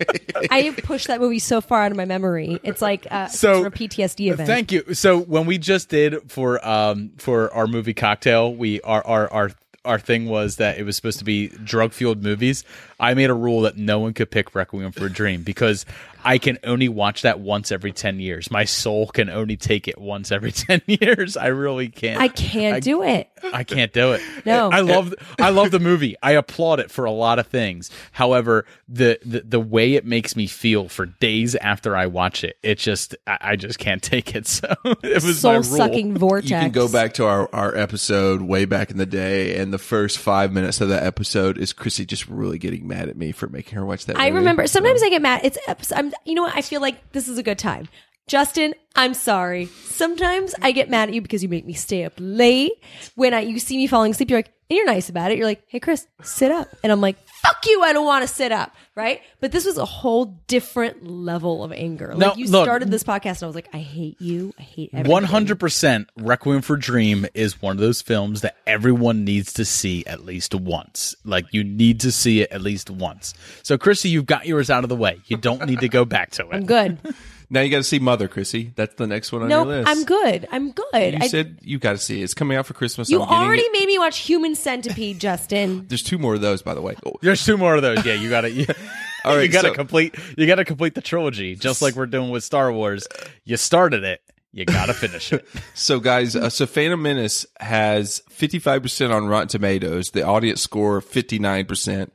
I 0.50 0.74
pushed 0.82 1.08
that 1.08 1.20
movie 1.20 1.38
so 1.38 1.60
far 1.60 1.82
out 1.82 1.90
of 1.90 1.96
my 1.96 2.04
memory. 2.04 2.58
It's 2.62 2.80
like 2.80 3.06
uh, 3.10 3.26
So, 3.28 3.64
a 3.66 3.70
PTSD 3.70 4.32
event. 4.32 4.46
Thank 4.46 4.72
you. 4.72 4.94
So 4.94 5.18
when 5.18 5.46
we 5.46 5.58
just 5.58 5.88
did 5.88 6.30
for 6.30 6.66
um 6.66 7.10
for 7.18 7.52
our 7.52 7.66
movie 7.66 7.94
cocktail, 7.94 8.54
we 8.54 8.80
our 8.82 9.04
our 9.06 9.30
our 9.32 9.50
our 9.84 9.98
thing 9.98 10.26
was 10.26 10.56
that 10.56 10.78
it 10.78 10.84
was 10.84 10.94
supposed 10.96 11.18
to 11.18 11.24
be 11.24 11.48
drug 11.48 11.92
fueled 11.92 12.22
movies. 12.22 12.64
I 13.00 13.14
made 13.14 13.30
a 13.30 13.34
rule 13.34 13.62
that 13.62 13.76
no 13.76 13.98
one 13.98 14.14
could 14.14 14.30
pick 14.30 14.54
Requiem 14.54 14.92
for 14.92 15.06
a 15.06 15.10
Dream 15.10 15.42
because 15.42 15.84
I 16.24 16.38
can 16.38 16.58
only 16.64 16.88
watch 16.88 17.22
that 17.22 17.40
once 17.40 17.72
every 17.72 17.92
ten 17.92 18.20
years. 18.20 18.50
My 18.50 18.64
soul 18.64 19.06
can 19.08 19.28
only 19.30 19.56
take 19.56 19.88
it 19.88 19.98
once 20.00 20.30
every 20.32 20.52
ten 20.52 20.82
years. 20.86 21.36
I 21.36 21.48
really 21.48 21.88
can't. 21.88 22.20
I 22.20 22.28
can't 22.28 22.76
I- 22.76 22.80
do 22.80 23.02
it. 23.02 23.28
I 23.52 23.64
can't 23.64 23.92
do 23.92 24.12
it. 24.12 24.22
No. 24.46 24.70
I 24.70 24.80
love 24.80 25.12
I 25.36 25.50
love 25.50 25.72
the 25.72 25.80
movie. 25.80 26.14
I 26.22 26.32
applaud 26.32 26.78
it 26.78 26.92
for 26.92 27.04
a 27.06 27.10
lot 27.10 27.40
of 27.40 27.48
things. 27.48 27.90
However, 28.12 28.64
the 28.88 29.18
the, 29.24 29.40
the 29.40 29.58
way 29.58 29.94
it 29.94 30.04
makes 30.06 30.36
me 30.36 30.46
feel 30.46 30.88
for 30.88 31.06
days 31.06 31.56
after 31.56 31.96
I 31.96 32.06
watch 32.06 32.44
it, 32.44 32.56
it 32.62 32.78
just 32.78 33.16
I, 33.26 33.38
I 33.40 33.56
just 33.56 33.80
can't 33.80 34.00
take 34.12 34.36
it. 34.36 34.46
So 34.46 34.72
it 34.84 35.14
was 35.14 35.24
my 35.24 35.32
Soul 35.32 35.52
rule. 35.54 35.62
sucking 35.64 36.16
vortex. 36.18 36.50
You 36.50 36.56
can 36.58 36.70
go 36.70 36.88
back 36.88 37.14
to 37.14 37.26
our, 37.26 37.48
our 37.52 37.74
episode 37.76 38.42
way 38.42 38.64
back 38.64 38.92
in 38.92 38.96
the 38.96 39.06
day, 39.06 39.56
and 39.58 39.72
the 39.72 39.78
first 39.78 40.18
five 40.18 40.52
minutes 40.52 40.80
of 40.80 40.88
that 40.90 41.02
episode 41.02 41.58
is 41.58 41.72
Chrissy 41.72 42.06
just 42.06 42.28
really 42.28 42.58
getting 42.58 42.86
mad 42.86 43.08
at 43.08 43.16
me 43.16 43.32
for 43.32 43.48
making 43.48 43.76
her 43.76 43.84
watch 43.84 44.06
that. 44.06 44.16
I 44.16 44.26
movie. 44.30 44.38
remember 44.38 44.66
sometimes 44.68 45.02
I 45.02 45.08
get 45.10 45.20
mad. 45.22 45.40
It's 45.42 45.58
I'm 45.92 46.11
you 46.24 46.34
know 46.34 46.42
what? 46.42 46.56
I 46.56 46.62
feel 46.62 46.80
like 46.80 47.12
this 47.12 47.28
is 47.28 47.38
a 47.38 47.42
good 47.42 47.58
time. 47.58 47.88
Justin, 48.26 48.74
I'm 48.94 49.14
sorry. 49.14 49.66
Sometimes 49.66 50.54
I 50.62 50.72
get 50.72 50.88
mad 50.88 51.08
at 51.08 51.14
you 51.14 51.20
because 51.20 51.42
you 51.42 51.48
make 51.48 51.66
me 51.66 51.72
stay 51.72 52.04
up 52.04 52.14
late. 52.18 52.72
When 53.14 53.34
I 53.34 53.40
you 53.40 53.58
see 53.58 53.76
me 53.76 53.86
falling 53.86 54.12
asleep, 54.12 54.30
you're 54.30 54.38
like, 54.38 54.52
and 54.72 54.76
you're 54.78 54.86
nice 54.86 55.10
about 55.10 55.30
it. 55.30 55.36
You're 55.36 55.46
like, 55.46 55.62
hey 55.68 55.80
Chris, 55.80 56.06
sit 56.22 56.50
up. 56.50 56.66
And 56.82 56.90
I'm 56.90 57.02
like, 57.02 57.18
fuck 57.28 57.58
you, 57.66 57.82
I 57.82 57.92
don't 57.92 58.06
want 58.06 58.26
to 58.26 58.34
sit 58.34 58.52
up. 58.52 58.74
Right? 58.94 59.20
But 59.40 59.52
this 59.52 59.66
was 59.66 59.76
a 59.76 59.84
whole 59.84 60.24
different 60.46 61.06
level 61.06 61.62
of 61.62 61.72
anger. 61.72 62.14
No, 62.16 62.28
Like 62.28 62.38
you 62.38 62.46
look. 62.46 62.64
started 62.64 62.90
this 62.90 63.02
podcast 63.04 63.36
and 63.36 63.42
I 63.42 63.46
was 63.46 63.54
like, 63.54 63.68
I 63.74 63.78
hate 63.78 64.18
you. 64.20 64.54
I 64.58 64.62
hate 64.62 64.90
everything. 64.94 65.10
One 65.12 65.24
hundred 65.24 65.60
percent, 65.60 66.08
Requiem 66.16 66.62
for 66.62 66.76
Dream 66.78 67.26
is 67.34 67.60
one 67.60 67.72
of 67.72 67.80
those 67.80 68.00
films 68.00 68.40
that 68.40 68.56
everyone 68.66 69.24
needs 69.24 69.52
to 69.54 69.66
see 69.66 70.06
at 70.06 70.24
least 70.24 70.54
once. 70.54 71.14
Like 71.22 71.44
you 71.52 71.64
need 71.64 72.00
to 72.00 72.10
see 72.12 72.40
it 72.40 72.50
at 72.50 72.62
least 72.62 72.88
once. 72.88 73.34
So, 73.62 73.76
Chrissy, 73.76 74.08
you've 74.08 74.26
got 74.26 74.46
yours 74.46 74.70
out 74.70 74.84
of 74.84 74.88
the 74.88 74.96
way. 74.96 75.20
You 75.26 75.36
don't 75.36 75.66
need 75.66 75.80
to 75.80 75.88
go 75.88 76.06
back 76.06 76.30
to 76.32 76.42
it. 76.48 76.54
I'm 76.54 76.64
good. 76.64 76.98
Now 77.52 77.60
you 77.60 77.70
got 77.70 77.76
to 77.76 77.84
see 77.84 77.98
Mother, 77.98 78.28
Chrissy. 78.28 78.72
That's 78.76 78.94
the 78.94 79.06
next 79.06 79.30
one 79.30 79.42
on 79.42 79.48
no, 79.48 79.58
your 79.64 79.66
list. 79.66 79.88
I'm 79.90 80.04
good. 80.04 80.48
I'm 80.50 80.70
good. 80.72 81.12
You 81.12 81.18
I- 81.20 81.26
said 81.28 81.58
you 81.60 81.78
got 81.78 81.92
to 81.92 81.98
see 81.98 82.20
it. 82.20 82.24
It's 82.24 82.32
coming 82.32 82.56
out 82.56 82.64
for 82.64 82.72
Christmas. 82.72 83.10
you 83.10 83.20
I'm 83.20 83.28
already 83.28 83.60
it. 83.60 83.72
made 83.74 83.86
me 83.86 83.98
watch 83.98 84.20
Human 84.20 84.54
Centipede, 84.54 85.18
Justin. 85.20 85.86
There's 85.86 86.02
two 86.02 86.16
more 86.16 86.34
of 86.34 86.40
those, 86.40 86.62
by 86.62 86.72
the 86.72 86.80
way. 86.80 86.96
Oh, 87.04 87.12
There's 87.20 87.44
two 87.44 87.58
more 87.58 87.74
of 87.76 87.82
those. 87.82 88.06
Yeah, 88.06 88.14
you 88.14 88.30
got 88.30 88.40
to. 88.40 88.50
You, 88.50 88.64
All 89.26 89.36
right, 89.36 89.42
you 89.42 89.48
got 89.48 89.62
to 89.62 89.68
so- 89.68 89.74
complete. 89.74 90.14
You 90.38 90.46
got 90.46 90.54
to 90.56 90.64
complete 90.64 90.94
the 90.94 91.02
trilogy, 91.02 91.54
just 91.54 91.82
like 91.82 91.94
we're 91.94 92.06
doing 92.06 92.30
with 92.30 92.42
Star 92.42 92.72
Wars. 92.72 93.06
You 93.44 93.58
started 93.58 94.02
it. 94.02 94.22
You 94.54 94.64
got 94.64 94.86
to 94.86 94.94
finish 94.94 95.30
it. 95.32 95.46
So, 95.74 96.00
guys, 96.00 96.34
uh, 96.34 96.48
so 96.50 96.64
Phantom 96.66 97.00
Menace 97.00 97.44
has 97.60 98.22
55% 98.30 99.14
on 99.14 99.26
Rotten 99.26 99.48
Tomatoes. 99.48 100.10
The 100.10 100.22
audience 100.22 100.60
score 100.62 101.00
59%, 101.02 102.10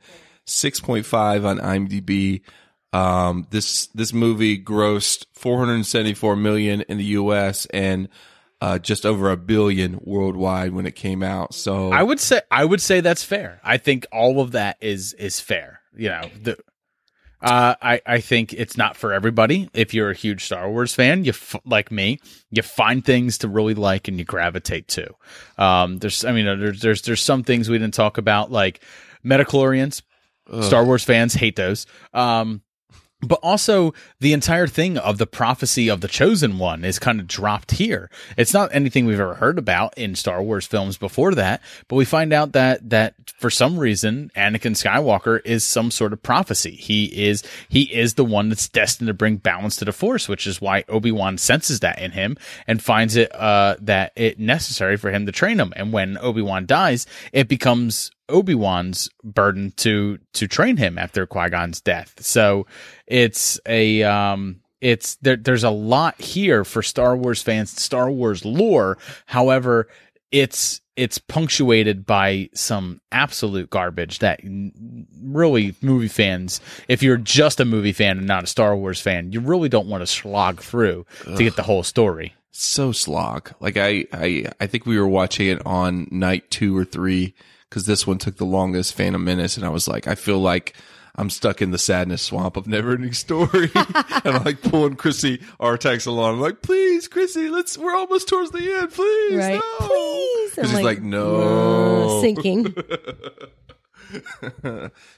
6.5 0.46 1.44
on 1.44 1.58
IMDb. 1.58 2.40
Um, 2.92 3.46
this 3.50 3.88
this 3.88 4.12
movie 4.12 4.62
grossed 4.62 5.26
474 5.34 6.36
million 6.36 6.80
in 6.82 6.96
the 6.98 7.04
U.S. 7.04 7.66
and 7.66 8.08
uh, 8.60 8.78
just 8.78 9.04
over 9.06 9.30
a 9.30 9.36
billion 9.36 10.00
worldwide 10.02 10.72
when 10.72 10.86
it 10.86 10.94
came 10.94 11.22
out. 11.22 11.54
So 11.54 11.92
I 11.92 12.02
would 12.02 12.20
say 12.20 12.40
I 12.50 12.64
would 12.64 12.80
say 12.80 13.00
that's 13.00 13.22
fair. 13.22 13.60
I 13.62 13.76
think 13.76 14.06
all 14.12 14.40
of 14.40 14.52
that 14.52 14.78
is 14.80 15.12
is 15.14 15.38
fair. 15.40 15.80
You 15.94 16.08
know, 16.08 16.30
the 16.42 16.56
uh, 17.40 17.74
I 17.80 18.00
I 18.06 18.20
think 18.20 18.52
it's 18.52 18.76
not 18.76 18.96
for 18.96 19.12
everybody. 19.12 19.68
If 19.74 19.94
you're 19.94 20.10
a 20.10 20.14
huge 20.14 20.44
Star 20.44 20.68
Wars 20.70 20.94
fan, 20.94 21.24
you 21.24 21.30
f- 21.30 21.56
like 21.64 21.92
me, 21.92 22.20
you 22.50 22.62
find 22.62 23.04
things 23.04 23.38
to 23.38 23.48
really 23.48 23.74
like 23.74 24.08
and 24.08 24.18
you 24.18 24.24
gravitate 24.24 24.88
to. 24.88 25.14
Um, 25.56 25.98
there's 25.98 26.24
I 26.24 26.32
mean 26.32 26.46
there's 26.46 26.80
there's 26.80 27.02
there's 27.02 27.22
some 27.22 27.44
things 27.44 27.68
we 27.68 27.78
didn't 27.78 27.94
talk 27.94 28.18
about 28.18 28.50
like 28.50 28.82
Midi-chlorians. 29.22 30.02
Star 30.62 30.82
Wars 30.82 31.04
fans 31.04 31.34
hate 31.34 31.56
those. 31.56 31.84
Um, 32.14 32.62
but 33.20 33.40
also 33.42 33.92
the 34.20 34.32
entire 34.32 34.68
thing 34.68 34.96
of 34.96 35.18
the 35.18 35.26
prophecy 35.26 35.88
of 35.88 36.00
the 36.00 36.08
chosen 36.08 36.58
one 36.58 36.84
is 36.84 36.98
kind 36.98 37.18
of 37.20 37.26
dropped 37.26 37.72
here. 37.72 38.10
It's 38.36 38.54
not 38.54 38.72
anything 38.72 39.06
we've 39.06 39.18
ever 39.18 39.34
heard 39.34 39.58
about 39.58 39.96
in 39.98 40.14
Star 40.14 40.42
Wars 40.42 40.66
films 40.66 40.96
before 40.96 41.34
that, 41.34 41.60
but 41.88 41.96
we 41.96 42.04
find 42.04 42.32
out 42.32 42.52
that 42.52 42.90
that 42.90 43.14
for 43.36 43.50
some 43.50 43.78
reason 43.78 44.30
Anakin 44.36 44.72
Skywalker 44.72 45.40
is 45.44 45.64
some 45.64 45.90
sort 45.90 46.12
of 46.12 46.22
prophecy. 46.22 46.76
He 46.76 47.26
is 47.26 47.42
he 47.68 47.82
is 47.92 48.14
the 48.14 48.24
one 48.24 48.50
that's 48.50 48.68
destined 48.68 49.08
to 49.08 49.14
bring 49.14 49.36
balance 49.36 49.76
to 49.76 49.84
the 49.84 49.92
Force, 49.92 50.28
which 50.28 50.46
is 50.46 50.60
why 50.60 50.84
Obi-Wan 50.88 51.38
senses 51.38 51.80
that 51.80 52.00
in 52.00 52.12
him 52.12 52.36
and 52.68 52.82
finds 52.82 53.16
it 53.16 53.34
uh 53.34 53.76
that 53.80 54.12
it 54.14 54.38
necessary 54.38 54.96
for 54.96 55.10
him 55.10 55.26
to 55.26 55.32
train 55.32 55.58
him. 55.58 55.72
And 55.74 55.92
when 55.92 56.18
Obi-Wan 56.18 56.66
dies, 56.66 57.06
it 57.32 57.48
becomes 57.48 58.12
Obi-Wan's 58.28 59.10
burden 59.24 59.72
to 59.76 60.18
to 60.34 60.46
train 60.46 60.76
him 60.76 60.98
after 60.98 61.26
Qui-Gon's 61.26 61.80
death. 61.80 62.22
So 62.22 62.66
it's 63.06 63.60
a 63.66 64.02
um 64.02 64.60
it's 64.80 65.16
there 65.16 65.36
there's 65.36 65.64
a 65.64 65.70
lot 65.70 66.20
here 66.20 66.64
for 66.64 66.82
Star 66.82 67.16
Wars 67.16 67.42
fans, 67.42 67.70
Star 67.80 68.10
Wars 68.10 68.44
lore. 68.44 68.98
However, 69.26 69.88
it's 70.30 70.80
it's 70.96 71.18
punctuated 71.18 72.04
by 72.04 72.50
some 72.54 73.00
absolute 73.12 73.70
garbage 73.70 74.18
that 74.18 74.40
really 75.22 75.74
movie 75.80 76.08
fans 76.08 76.60
if 76.88 77.04
you're 77.04 77.16
just 77.16 77.60
a 77.60 77.64
movie 77.64 77.92
fan 77.92 78.18
and 78.18 78.26
not 78.26 78.44
a 78.44 78.48
Star 78.48 78.76
Wars 78.76 79.00
fan 79.00 79.30
you 79.30 79.38
really 79.38 79.68
don't 79.68 79.86
want 79.86 80.02
to 80.02 80.06
slog 80.08 80.60
through 80.60 81.06
to 81.24 81.36
get 81.36 81.54
the 81.54 81.62
whole 81.62 81.84
story 81.84 82.34
so 82.58 82.90
slog. 82.90 83.52
Like 83.60 83.76
I, 83.76 84.06
I, 84.12 84.46
I 84.60 84.66
think 84.66 84.84
we 84.84 84.98
were 84.98 85.06
watching 85.06 85.46
it 85.46 85.64
on 85.64 86.08
night 86.10 86.50
two 86.50 86.76
or 86.76 86.84
three 86.84 87.34
because 87.68 87.86
this 87.86 88.06
one 88.06 88.18
took 88.18 88.36
the 88.36 88.44
longest. 88.46 88.94
Phantom 88.94 89.22
Menace, 89.22 89.56
and 89.56 89.66
I 89.66 89.68
was 89.70 89.86
like, 89.88 90.06
I 90.06 90.14
feel 90.14 90.38
like 90.38 90.74
I'm 91.16 91.30
stuck 91.30 91.60
in 91.60 91.70
the 91.72 91.78
sadness 91.78 92.22
swamp 92.22 92.56
of 92.56 92.66
never 92.66 92.92
ending 92.92 93.12
story, 93.12 93.70
and 93.74 94.24
I'm 94.24 94.44
like 94.44 94.62
pulling 94.62 94.96
Chrissy 94.96 95.38
Artax 95.60 96.06
along. 96.06 96.34
I'm 96.34 96.40
like, 96.40 96.62
please, 96.62 97.08
Chrissy, 97.08 97.48
let's. 97.48 97.76
We're 97.76 97.94
almost 97.96 98.28
towards 98.28 98.50
the 98.52 98.58
end. 98.60 98.92
Please, 98.92 99.36
Right. 99.36 99.54
no. 99.80 99.86
Please. 99.86 100.50
Because 100.54 100.70
he's 100.70 100.80
like, 100.80 100.98
like, 100.98 101.02
no, 101.02 102.18
uh, 102.18 102.20
sinking. 102.20 102.74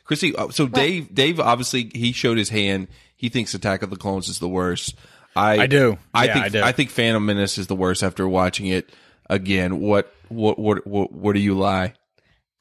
Chrissy, 0.05 0.35
uh, 0.37 0.49
so 0.51 0.67
Dave, 0.67 1.15
Dave, 1.15 1.39
obviously, 1.41 1.91
he 1.95 2.13
showed 2.13 2.39
his 2.39 2.49
hand. 2.49 2.89
He 3.17 3.29
thinks 3.29 3.55
Attack 3.55 3.83
of 3.83 3.91
the 3.91 3.97
Clones 3.97 4.29
is 4.29 4.39
the 4.39 4.49
worst. 4.49 4.97
I, 5.37 5.61
I 5.61 5.67
do. 5.67 5.97
I 6.13 6.25
Yeah, 6.25 6.33
think 6.33 6.45
I 6.45 6.49
do. 6.49 6.63
I 6.63 6.73
think 6.73 6.91
Phantom 6.91 7.25
Menace 7.25 7.59
is 7.59 7.69
the 7.69 7.77
worst 7.77 8.03
after 8.03 8.27
watching 8.27 8.67
it 8.67 8.91
again. 9.29 9.79
What 9.81 10.13
what 10.29 10.59
what 10.59 10.87
what, 10.87 11.13
what 11.13 11.35
do 11.35 11.41
you 11.41 11.55
lie? 11.57 11.95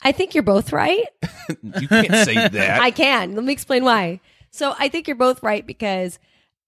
I 0.02 0.12
think 0.12 0.34
you're 0.34 0.43
both 0.43 0.72
right. 0.72 1.06
You 1.64 1.88
can't 1.88 2.28
say 2.28 2.36
that. 2.36 2.80
I 2.80 2.91
can. 2.91 3.34
Let 3.34 3.43
me 3.43 3.52
explain 3.52 3.84
why. 3.84 4.20
So 4.52 4.76
I 4.78 4.88
think 4.88 5.08
you're 5.08 5.16
both 5.16 5.41
right 5.41 5.66
because 5.66 6.20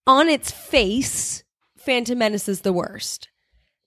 on 0.07 0.27
its 0.27 0.49
face, 0.49 1.43
Phantom 1.77 2.17
Menace 2.17 2.49
is 2.49 2.61
the 2.61 2.73
worst. 2.73 3.29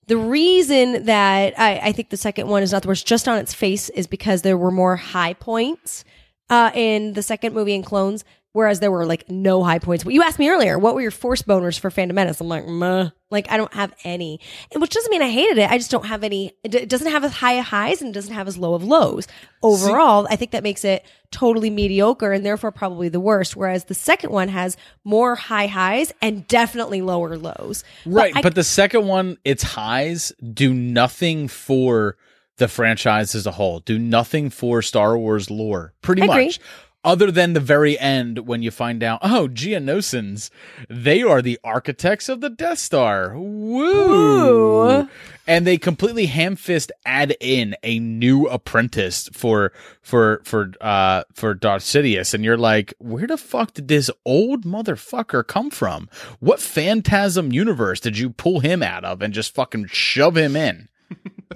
The 0.06 0.16
reason 0.16 1.06
that 1.06 1.58
I, 1.58 1.78
I 1.78 1.92
think 1.92 2.10
the 2.10 2.16
second 2.16 2.46
one 2.46 2.62
is 2.62 2.70
not 2.70 2.82
the 2.82 2.88
worst, 2.88 3.06
just 3.08 3.26
on 3.26 3.38
its 3.38 3.52
face, 3.54 3.88
is 3.90 4.06
because 4.06 4.42
there 4.42 4.56
were 4.56 4.70
more 4.70 4.94
high 4.96 5.32
points 5.32 6.04
uh, 6.48 6.70
in 6.74 7.14
the 7.14 7.22
second 7.22 7.54
movie 7.54 7.74
in 7.74 7.82
Clones, 7.82 8.24
whereas 8.54 8.78
there 8.80 8.90
were 8.90 9.04
like 9.04 9.28
no 9.28 9.62
high 9.62 9.78
points. 9.80 10.04
But 10.04 10.14
you 10.14 10.22
asked 10.22 10.38
me 10.38 10.48
earlier, 10.48 10.78
what 10.78 10.94
were 10.94 11.02
your 11.02 11.10
force 11.10 11.42
boners 11.42 11.78
for 11.78 11.90
Phantom 11.90 12.14
Menace? 12.14 12.40
I'm 12.40 12.48
like, 12.48 12.66
Meh. 12.66 13.10
like 13.30 13.50
I 13.50 13.56
don't 13.56 13.74
have 13.74 13.92
any, 14.04 14.40
and 14.72 14.80
which 14.80 14.92
doesn't 14.92 15.10
mean 15.10 15.22
I 15.22 15.28
hated 15.28 15.58
it. 15.58 15.70
I 15.70 15.76
just 15.76 15.90
don't 15.90 16.06
have 16.06 16.24
any. 16.24 16.52
It 16.62 16.88
doesn't 16.88 17.10
have 17.10 17.24
as 17.24 17.32
high 17.32 17.54
of 17.54 17.66
highs 17.66 18.00
and 18.00 18.10
it 18.10 18.14
doesn't 18.14 18.32
have 18.32 18.48
as 18.48 18.56
low 18.56 18.74
of 18.74 18.82
lows. 18.84 19.26
Overall, 19.62 20.26
I 20.30 20.36
think 20.36 20.52
that 20.52 20.62
makes 20.62 20.84
it 20.84 21.04
totally 21.30 21.68
mediocre 21.68 22.32
and 22.32 22.46
therefore 22.46 22.70
probably 22.70 23.08
the 23.08 23.18
worst. 23.20 23.56
Whereas 23.56 23.84
the 23.86 23.94
second 23.94 24.30
one 24.30 24.48
has 24.48 24.76
more 25.02 25.34
high 25.34 25.66
highs 25.66 26.12
and 26.22 26.46
definitely 26.46 27.02
lower 27.02 27.36
lows. 27.36 27.82
right 28.06 28.32
I- 28.36 28.42
but 28.42 28.54
the 28.54 28.62
second 28.64 29.06
one 29.08 29.36
its 29.44 29.62
highs 29.64 30.32
do 30.52 30.72
nothing 30.72 31.48
for 31.48 32.16
the 32.56 32.68
franchise 32.68 33.34
as 33.34 33.46
a 33.46 33.50
whole 33.50 33.80
do 33.80 33.98
nothing 33.98 34.48
for 34.48 34.80
Star 34.80 35.18
Wars 35.18 35.50
lore 35.50 35.92
pretty 36.02 36.24
much 36.24 36.60
other 37.04 37.30
than 37.30 37.52
the 37.52 37.60
very 37.60 37.98
end 37.98 38.46
when 38.46 38.62
you 38.62 38.70
find 38.70 39.02
out 39.02 39.20
oh 39.22 39.48
Geonosians 39.48 40.50
they 40.88 41.22
are 41.22 41.42
the 41.42 41.58
architects 41.62 42.28
of 42.28 42.40
the 42.40 42.50
Death 42.50 42.78
Star. 42.78 43.38
Woo! 43.38 45.02
Ooh. 45.02 45.08
and 45.46 45.66
they 45.66 45.76
completely 45.76 46.26
ham-fist 46.26 46.90
add 47.04 47.36
in 47.40 47.76
a 47.82 47.98
new 47.98 48.46
apprentice 48.46 49.28
for 49.32 49.72
for 50.02 50.40
for 50.44 50.72
uh 50.80 51.24
for 51.34 51.54
Darth 51.54 51.82
Sidious 51.82 52.34
and 52.34 52.44
you're 52.44 52.56
like 52.56 52.94
where 52.98 53.26
the 53.26 53.36
fuck 53.36 53.74
did 53.74 53.88
this 53.88 54.10
old 54.24 54.64
motherfucker 54.64 55.46
come 55.46 55.70
from? 55.70 56.08
What 56.40 56.60
phantasm 56.60 57.52
universe 57.52 58.00
did 58.00 58.18
you 58.18 58.30
pull 58.30 58.60
him 58.60 58.82
out 58.82 59.04
of 59.04 59.22
and 59.22 59.34
just 59.34 59.54
fucking 59.54 59.86
shove 59.86 60.36
him 60.36 60.56
in 60.56 60.88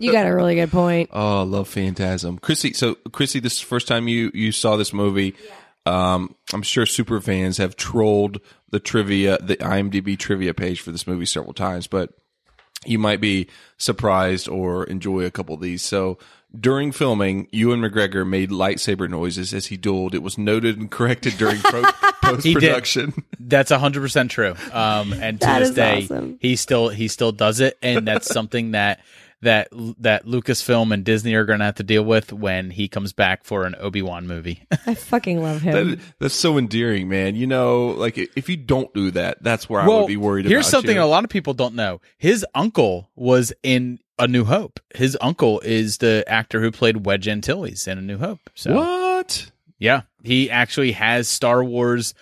you 0.00 0.12
got 0.12 0.26
a 0.26 0.34
really 0.34 0.54
good 0.54 0.70
point. 0.70 1.10
Oh, 1.12 1.40
I 1.40 1.42
love 1.44 1.68
Phantasm. 1.68 2.38
Chrissy, 2.38 2.72
so 2.72 2.94
Chrissy, 3.12 3.40
this 3.40 3.54
is 3.54 3.60
the 3.60 3.66
first 3.66 3.88
time 3.88 4.08
you 4.08 4.30
you 4.34 4.52
saw 4.52 4.76
this 4.76 4.92
movie. 4.92 5.34
Um, 5.86 6.34
I'm 6.52 6.62
sure 6.62 6.84
super 6.86 7.20
fans 7.20 7.56
have 7.56 7.74
trolled 7.76 8.40
the 8.70 8.78
trivia, 8.80 9.38
the 9.40 9.56
IMDb 9.56 10.18
trivia 10.18 10.52
page 10.52 10.80
for 10.82 10.92
this 10.92 11.06
movie 11.06 11.24
several 11.24 11.54
times, 11.54 11.86
but 11.86 12.10
you 12.84 12.98
might 12.98 13.20
be 13.20 13.48
surprised 13.78 14.48
or 14.48 14.84
enjoy 14.84 15.22
a 15.24 15.30
couple 15.30 15.54
of 15.54 15.60
these. 15.62 15.82
So 15.82 16.18
during 16.58 16.92
filming, 16.92 17.48
Ewan 17.52 17.80
McGregor 17.80 18.26
made 18.28 18.50
lightsaber 18.50 19.08
noises 19.08 19.52
as 19.54 19.66
he 19.66 19.76
dueled. 19.78 20.14
It 20.14 20.22
was 20.22 20.36
noted 20.38 20.78
and 20.78 20.90
corrected 20.90 21.38
during 21.38 21.58
pro- 21.60 21.82
post 22.22 22.46
production. 22.52 23.24
That's 23.40 23.70
hundred 23.70 24.00
percent 24.02 24.30
true. 24.30 24.54
Um, 24.72 25.12
and 25.14 25.40
to 25.40 25.46
That 25.46 25.58
this 25.60 25.70
day, 25.70 26.02
awesome. 26.04 26.38
he 26.40 26.56
still 26.56 26.88
he 26.90 27.08
still 27.08 27.32
does 27.32 27.60
it, 27.60 27.78
and 27.82 28.06
that's 28.06 28.26
something 28.28 28.72
that 28.72 29.00
that 29.42 29.68
that 29.98 30.26
Lucasfilm 30.26 30.92
and 30.92 31.04
Disney 31.04 31.34
are 31.34 31.44
going 31.44 31.60
to 31.60 31.64
have 31.64 31.76
to 31.76 31.82
deal 31.82 32.04
with 32.04 32.32
when 32.32 32.70
he 32.70 32.88
comes 32.88 33.12
back 33.12 33.44
for 33.44 33.64
an 33.64 33.74
Obi 33.78 34.02
Wan 34.02 34.26
movie. 34.26 34.64
I 34.86 34.94
fucking 34.94 35.42
love 35.42 35.62
him. 35.62 35.90
That, 35.90 36.00
that's 36.18 36.34
so 36.34 36.58
endearing, 36.58 37.08
man. 37.08 37.36
You 37.36 37.46
know, 37.46 37.88
like 37.88 38.18
if 38.18 38.48
you 38.48 38.56
don't 38.56 38.92
do 38.94 39.10
that, 39.12 39.42
that's 39.42 39.68
where 39.68 39.80
I 39.80 39.86
would 39.86 40.08
be 40.08 40.16
worried 40.16 40.46
here's 40.46 40.66
about. 40.66 40.78
something 40.78 40.96
you. 40.96 41.02
a 41.02 41.04
lot 41.04 41.24
of 41.24 41.30
people 41.30 41.54
don't 41.54 41.74
know. 41.74 42.00
His 42.18 42.44
uncle 42.54 43.10
was 43.14 43.52
in 43.62 44.00
A 44.18 44.26
New 44.26 44.44
Hope. 44.44 44.80
His 44.94 45.16
uncle 45.20 45.60
is 45.60 45.98
the 45.98 46.24
actor 46.26 46.60
who 46.60 46.70
played 46.70 47.06
Wedge 47.06 47.28
Antilles 47.28 47.86
in 47.86 47.98
A 47.98 48.02
New 48.02 48.18
Hope. 48.18 48.50
So 48.54 48.74
What? 48.74 49.50
Yeah, 49.78 50.02
he 50.24 50.50
actually 50.50 50.92
has 50.92 51.28
Star 51.28 51.62
Wars 51.62 52.12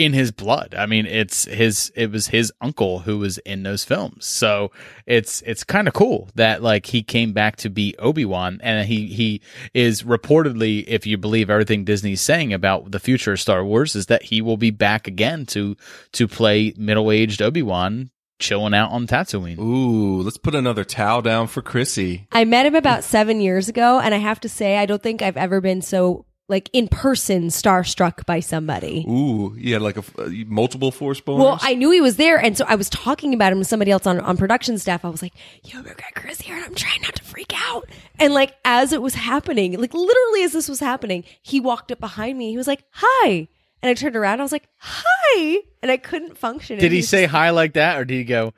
in 0.00 0.14
his 0.14 0.32
blood. 0.32 0.74
I 0.74 0.86
mean, 0.86 1.04
it's 1.04 1.44
his 1.44 1.92
it 1.94 2.10
was 2.10 2.28
his 2.28 2.50
uncle 2.58 3.00
who 3.00 3.18
was 3.18 3.36
in 3.36 3.64
those 3.64 3.84
films. 3.84 4.24
So 4.24 4.72
it's 5.04 5.42
it's 5.42 5.62
kind 5.62 5.86
of 5.86 5.92
cool 5.92 6.30
that 6.36 6.62
like 6.62 6.86
he 6.86 7.02
came 7.02 7.34
back 7.34 7.56
to 7.56 7.68
be 7.68 7.94
Obi-Wan 7.98 8.60
and 8.62 8.88
he 8.88 9.08
he 9.08 9.42
is 9.74 10.02
reportedly 10.02 10.84
if 10.86 11.06
you 11.06 11.18
believe 11.18 11.50
everything 11.50 11.84
Disney's 11.84 12.22
saying 12.22 12.54
about 12.54 12.92
the 12.92 12.98
future 12.98 13.34
of 13.34 13.40
Star 13.40 13.62
Wars 13.62 13.94
is 13.94 14.06
that 14.06 14.22
he 14.22 14.40
will 14.40 14.56
be 14.56 14.70
back 14.70 15.06
again 15.06 15.44
to 15.46 15.76
to 16.12 16.26
play 16.26 16.72
middle-aged 16.78 17.42
Obi-Wan 17.42 18.10
chilling 18.38 18.72
out 18.72 18.92
on 18.92 19.06
Tatooine. 19.06 19.58
Ooh, 19.58 20.22
let's 20.22 20.38
put 20.38 20.54
another 20.54 20.82
towel 20.82 21.20
down 21.20 21.46
for 21.46 21.60
Chrissy. 21.60 22.26
I 22.32 22.46
met 22.46 22.64
him 22.64 22.74
about 22.74 23.04
seven 23.04 23.42
years 23.42 23.68
ago, 23.68 24.00
and 24.00 24.14
I 24.14 24.16
have 24.16 24.40
to 24.40 24.48
say, 24.48 24.78
I 24.78 24.86
don't 24.86 25.02
think 25.02 25.20
I've 25.20 25.36
ever 25.36 25.60
been 25.60 25.82
so 25.82 26.24
like 26.50 26.68
in 26.72 26.88
person 26.88 27.44
starstruck 27.48 28.26
by 28.26 28.40
somebody. 28.40 29.04
Ooh, 29.08 29.54
you 29.56 29.72
had 29.72 29.82
like 29.82 29.96
a 29.96 30.04
uh, 30.20 30.28
multiple 30.46 30.90
force 30.90 31.20
boners. 31.20 31.38
Well, 31.38 31.58
I 31.62 31.74
knew 31.74 31.90
he 31.90 32.00
was 32.02 32.16
there, 32.16 32.36
and 32.38 32.58
so 32.58 32.64
I 32.68 32.74
was 32.74 32.90
talking 32.90 33.32
about 33.32 33.52
him 33.52 33.58
to 33.60 33.64
somebody 33.64 33.90
else 33.90 34.06
on, 34.06 34.20
on 34.20 34.36
production 34.36 34.76
staff. 34.76 35.04
I 35.04 35.08
was 35.08 35.22
like, 35.22 35.32
"Yo, 35.64 35.80
McGregor 35.80 36.28
is 36.30 36.40
here," 36.42 36.56
and 36.56 36.64
I'm 36.64 36.74
trying 36.74 37.00
not 37.02 37.14
to 37.14 37.22
freak 37.24 37.52
out. 37.70 37.88
And 38.18 38.34
like 38.34 38.56
as 38.64 38.92
it 38.92 39.00
was 39.00 39.14
happening, 39.14 39.80
like 39.80 39.94
literally 39.94 40.42
as 40.42 40.52
this 40.52 40.68
was 40.68 40.80
happening, 40.80 41.24
he 41.40 41.60
walked 41.60 41.90
up 41.92 42.00
behind 42.00 42.36
me. 42.36 42.50
He 42.50 42.56
was 42.58 42.66
like, 42.66 42.84
"Hi," 42.90 43.48
and 43.80 43.88
I 43.90 43.94
turned 43.94 44.16
around. 44.16 44.40
I 44.40 44.42
was 44.42 44.52
like, 44.52 44.68
"Hi," 44.78 45.58
and 45.82 45.90
I 45.90 45.96
couldn't 45.96 46.36
function. 46.36 46.76
Did 46.78 46.86
And 46.86 46.94
he 46.94 47.02
say 47.02 47.22
just- 47.22 47.32
hi 47.32 47.50
like 47.50 47.72
that 47.74 47.98
or 47.98 48.04
did 48.04 48.14
he 48.16 48.24
go 48.24 48.52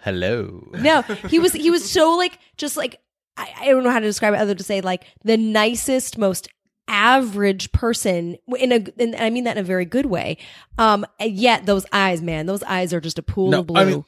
hello? 0.00 0.68
No, 0.74 1.02
he 1.02 1.38
was 1.38 1.52
he 1.52 1.70
was 1.70 1.88
so 1.90 2.16
like 2.16 2.38
just 2.56 2.76
like 2.76 3.00
I, 3.36 3.52
I 3.62 3.66
don't 3.66 3.82
know 3.82 3.90
how 3.90 3.98
to 3.98 4.06
describe 4.06 4.34
it 4.34 4.36
other 4.36 4.48
than 4.48 4.58
to 4.58 4.64
say 4.64 4.80
like 4.80 5.04
the 5.24 5.36
nicest, 5.36 6.18
most 6.18 6.48
average 6.88 7.72
person 7.72 8.36
in 8.58 8.72
a 8.72 8.84
and 8.98 9.16
I 9.16 9.30
mean 9.30 9.44
that 9.44 9.56
in 9.56 9.62
a 9.62 9.66
very 9.66 9.84
good 9.84 10.06
way. 10.06 10.38
Um 10.78 11.06
yet 11.20 11.66
those 11.66 11.86
eyes, 11.92 12.22
man, 12.22 12.46
those 12.46 12.62
eyes 12.62 12.92
are 12.92 13.00
just 13.00 13.18
a 13.18 13.22
pool 13.22 13.54
of 13.54 13.66
blue. 13.66 13.80
I 13.80 13.84
mean, 13.84 14.04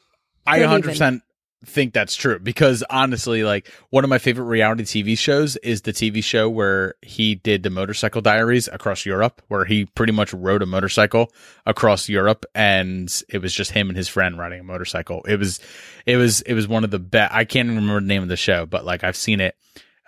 I 0.47 0.61
100 0.61 0.85
percent 0.85 1.23
think 1.65 1.93
that's 1.93 2.15
true 2.15 2.39
because 2.39 2.85
honestly, 2.91 3.43
like 3.43 3.69
one 3.91 4.05
of 4.05 4.11
my 4.11 4.19
favorite 4.19 4.45
reality 4.45 4.85
TV 4.85 5.19
shows 5.19 5.57
is 5.59 5.83
the 5.83 5.93
TV 5.93 6.23
show 6.23 6.49
where 6.49 6.95
he 7.03 7.35
did 7.35 7.63
the 7.63 7.71
motorcycle 7.71 8.21
diaries 8.21 8.69
across 8.69 9.07
Europe, 9.07 9.43
where 9.49 9.65
he 9.65 9.87
pretty 9.87 10.13
much 10.13 10.33
rode 10.33 10.63
a 10.63 10.67
motorcycle 10.67 11.33
across 11.65 12.09
Europe, 12.09 12.45
and 12.55 13.23
it 13.29 13.39
was 13.39 13.53
just 13.53 13.73
him 13.73 13.89
and 13.89 13.97
his 13.97 14.09
friend 14.09 14.39
riding 14.39 14.61
a 14.61 14.65
motorcycle. 14.65 15.23
It 15.27 15.39
was, 15.39 15.61
it 16.05 16.17
was, 16.17 16.43
it 16.43 16.55
was 16.55 16.69
one 16.69 16.85
of 16.85 16.91
the 16.91 16.99
best. 16.99 17.35
I 17.35 17.45
can't 17.45 17.67
even 17.67 17.77
remember 17.77 18.01
the 18.01 18.07
name 18.07 18.23
of 18.23 18.29
the 18.29 18.37
show, 18.37 18.67
but 18.67 18.85
like 18.85 19.03
I've 19.05 19.17
seen 19.17 19.41
it. 19.41 19.57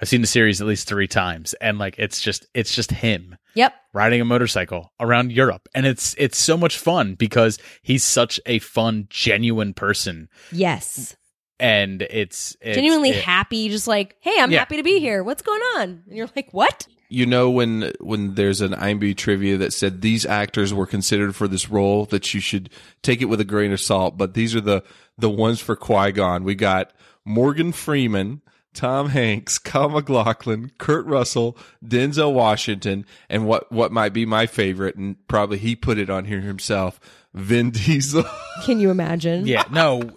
I've 0.00 0.08
seen 0.08 0.20
the 0.20 0.26
series 0.26 0.60
at 0.60 0.66
least 0.66 0.86
three 0.88 1.08
times, 1.08 1.54
and 1.54 1.78
like 1.78 1.96
it's 1.98 2.20
just, 2.20 2.46
it's 2.54 2.74
just 2.74 2.90
him 2.90 3.36
Yep. 3.54 3.74
riding 3.92 4.20
a 4.20 4.24
motorcycle 4.24 4.92
around 5.00 5.32
Europe. 5.32 5.68
And 5.74 5.84
it's 5.86 6.14
it's 6.18 6.38
so 6.38 6.56
much 6.56 6.78
fun 6.78 7.14
because 7.14 7.58
he's 7.82 8.04
such 8.04 8.38
a 8.46 8.60
fun, 8.60 9.06
genuine 9.10 9.74
person. 9.74 10.28
Yes. 10.52 11.16
And 11.60 12.02
it's, 12.02 12.56
it's 12.60 12.76
Genuinely 12.76 13.10
it- 13.10 13.24
happy, 13.24 13.68
just 13.68 13.88
like, 13.88 14.14
hey, 14.20 14.36
I'm 14.38 14.52
Yeah. 14.52 14.60
happy 14.60 14.76
to 14.76 14.84
be 14.84 15.00
here. 15.00 15.24
What's 15.24 15.42
going 15.42 15.60
on? 15.76 16.02
And 16.06 16.16
you're 16.16 16.28
like, 16.36 16.50
what? 16.52 16.86
you 17.10 17.24
know 17.24 17.48
when 17.48 17.90
when 18.00 18.34
there's 18.34 18.60
an 18.60 18.72
IMDb 18.74 19.16
trivia 19.16 19.56
that 19.56 19.72
said 19.72 20.02
these 20.02 20.26
actors 20.26 20.74
were 20.74 20.86
considered 20.86 21.34
for 21.34 21.48
this 21.48 21.70
role 21.70 22.04
that 22.04 22.34
you 22.34 22.38
should 22.40 22.68
take 23.02 23.22
it 23.22 23.24
with 23.24 23.40
a 23.40 23.44
grain 23.46 23.72
of 23.72 23.80
salt, 23.80 24.18
but 24.18 24.34
these 24.34 24.54
are 24.54 24.60
the 24.60 24.82
the 25.16 25.30
ones 25.30 25.58
for 25.58 25.74
Qui 25.74 26.12
Gon. 26.12 26.44
We 26.44 26.54
got 26.54 26.92
Morgan 27.24 27.72
Freeman, 27.72 28.42
Tom 28.74 29.08
Hanks, 29.08 29.58
Kyle 29.58 29.88
MacLachlan, 29.88 30.70
Kurt 30.78 31.04
Russell, 31.06 31.56
Denzel 31.84 32.32
Washington, 32.32 33.04
and 33.28 33.46
what 33.46 33.70
what 33.72 33.90
might 33.92 34.12
be 34.12 34.24
my 34.26 34.46
favorite, 34.46 34.94
and 34.96 35.16
probably 35.26 35.58
he 35.58 35.74
put 35.74 35.98
it 35.98 36.10
on 36.10 36.26
here 36.26 36.40
himself, 36.40 37.00
Vin 37.34 37.70
Diesel. 37.72 38.24
Can 38.64 38.78
you 38.80 38.90
imagine? 38.90 39.46
Yeah, 39.46 39.64
no. 39.70 40.10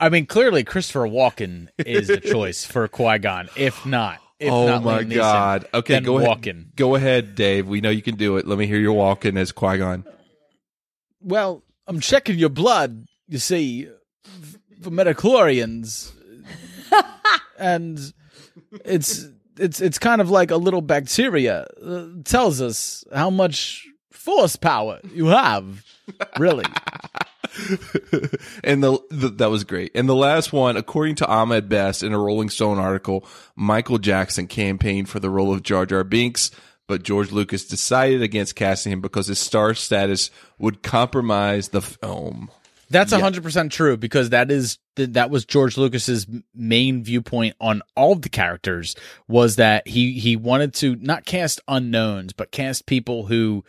I 0.00 0.10
mean, 0.10 0.26
clearly 0.26 0.62
Christopher 0.62 1.08
Walken 1.08 1.68
is 1.78 2.06
the 2.08 2.20
choice 2.20 2.64
for 2.64 2.86
Qui 2.86 3.18
Gon. 3.18 3.48
If 3.56 3.84
not, 3.84 4.20
if 4.38 4.52
oh 4.52 4.66
not 4.66 4.84
my 4.84 5.02
Liam 5.02 5.10
Neeson, 5.10 5.16
god. 5.16 5.68
Okay, 5.74 5.94
then 5.94 6.04
go 6.04 6.18
ahead. 6.18 6.28
Walken. 6.42 6.76
Go 6.76 6.94
ahead, 6.94 7.34
Dave. 7.34 7.66
We 7.66 7.80
know 7.80 7.90
you 7.90 8.02
can 8.02 8.14
do 8.14 8.36
it. 8.36 8.46
Let 8.46 8.58
me 8.58 8.66
hear 8.66 8.78
your 8.78 8.92
walking 8.92 9.36
as 9.36 9.50
Qui 9.50 9.78
Gon. 9.78 10.04
Well, 11.20 11.64
I'm 11.88 11.98
checking 11.98 12.38
your 12.38 12.48
blood, 12.50 13.06
you 13.26 13.38
see, 13.38 13.88
f- 14.24 14.58
for 14.82 14.90
midi-chlorians. 14.90 16.12
and 17.58 17.98
it's 18.84 19.26
it's 19.58 19.80
it's 19.80 19.98
kind 19.98 20.20
of 20.20 20.30
like 20.30 20.50
a 20.50 20.56
little 20.56 20.80
bacteria 20.82 21.66
uh, 21.84 22.06
tells 22.24 22.60
us 22.60 23.04
how 23.12 23.30
much 23.30 23.86
force 24.10 24.56
power 24.56 25.00
you 25.12 25.26
have. 25.26 25.84
Really. 26.38 26.64
and 28.64 28.82
the, 28.82 28.98
the 29.10 29.28
that 29.36 29.50
was 29.50 29.64
great. 29.64 29.92
And 29.94 30.08
the 30.08 30.14
last 30.14 30.52
one, 30.52 30.76
according 30.76 31.16
to 31.16 31.26
Ahmed 31.26 31.68
Best 31.68 32.02
in 32.02 32.12
a 32.12 32.18
Rolling 32.18 32.50
Stone 32.50 32.78
article, 32.78 33.26
Michael 33.56 33.98
Jackson 33.98 34.46
campaigned 34.46 35.08
for 35.08 35.20
the 35.20 35.30
role 35.30 35.52
of 35.52 35.62
Jar 35.62 35.86
Jar 35.86 36.04
Binks, 36.04 36.50
but 36.86 37.02
George 37.02 37.32
Lucas 37.32 37.66
decided 37.66 38.22
against 38.22 38.54
casting 38.56 38.92
him 38.92 39.00
because 39.00 39.26
his 39.26 39.38
star 39.38 39.74
status 39.74 40.30
would 40.58 40.82
compromise 40.82 41.68
the 41.68 41.82
film. 41.82 42.50
That's 42.90 43.12
Yeah. 43.12 43.20
hundred 43.20 43.42
percent 43.42 43.72
true 43.72 43.96
because 43.96 44.30
that 44.30 44.50
is 44.50 44.78
th- 44.98 45.12
that 45.12 45.30
was 45.30 45.46
George 45.46 45.78
Lucas's 45.78 46.26
main 46.54 47.02
viewpoint 47.02 47.56
on 47.60 47.80
all 47.96 48.12
of 48.12 48.22
the 48.22 48.28
characters 48.28 48.94
was 49.26 49.56
that 49.56 49.88
he 49.88 50.12
he 50.18 50.36
wanted 50.36 50.74
to 50.74 50.96
not 50.96 51.24
cast 51.24 51.60
unknowns 51.66 52.34
but 52.34 52.50
cast 52.50 52.84
people 52.84 53.26
who 53.26 53.64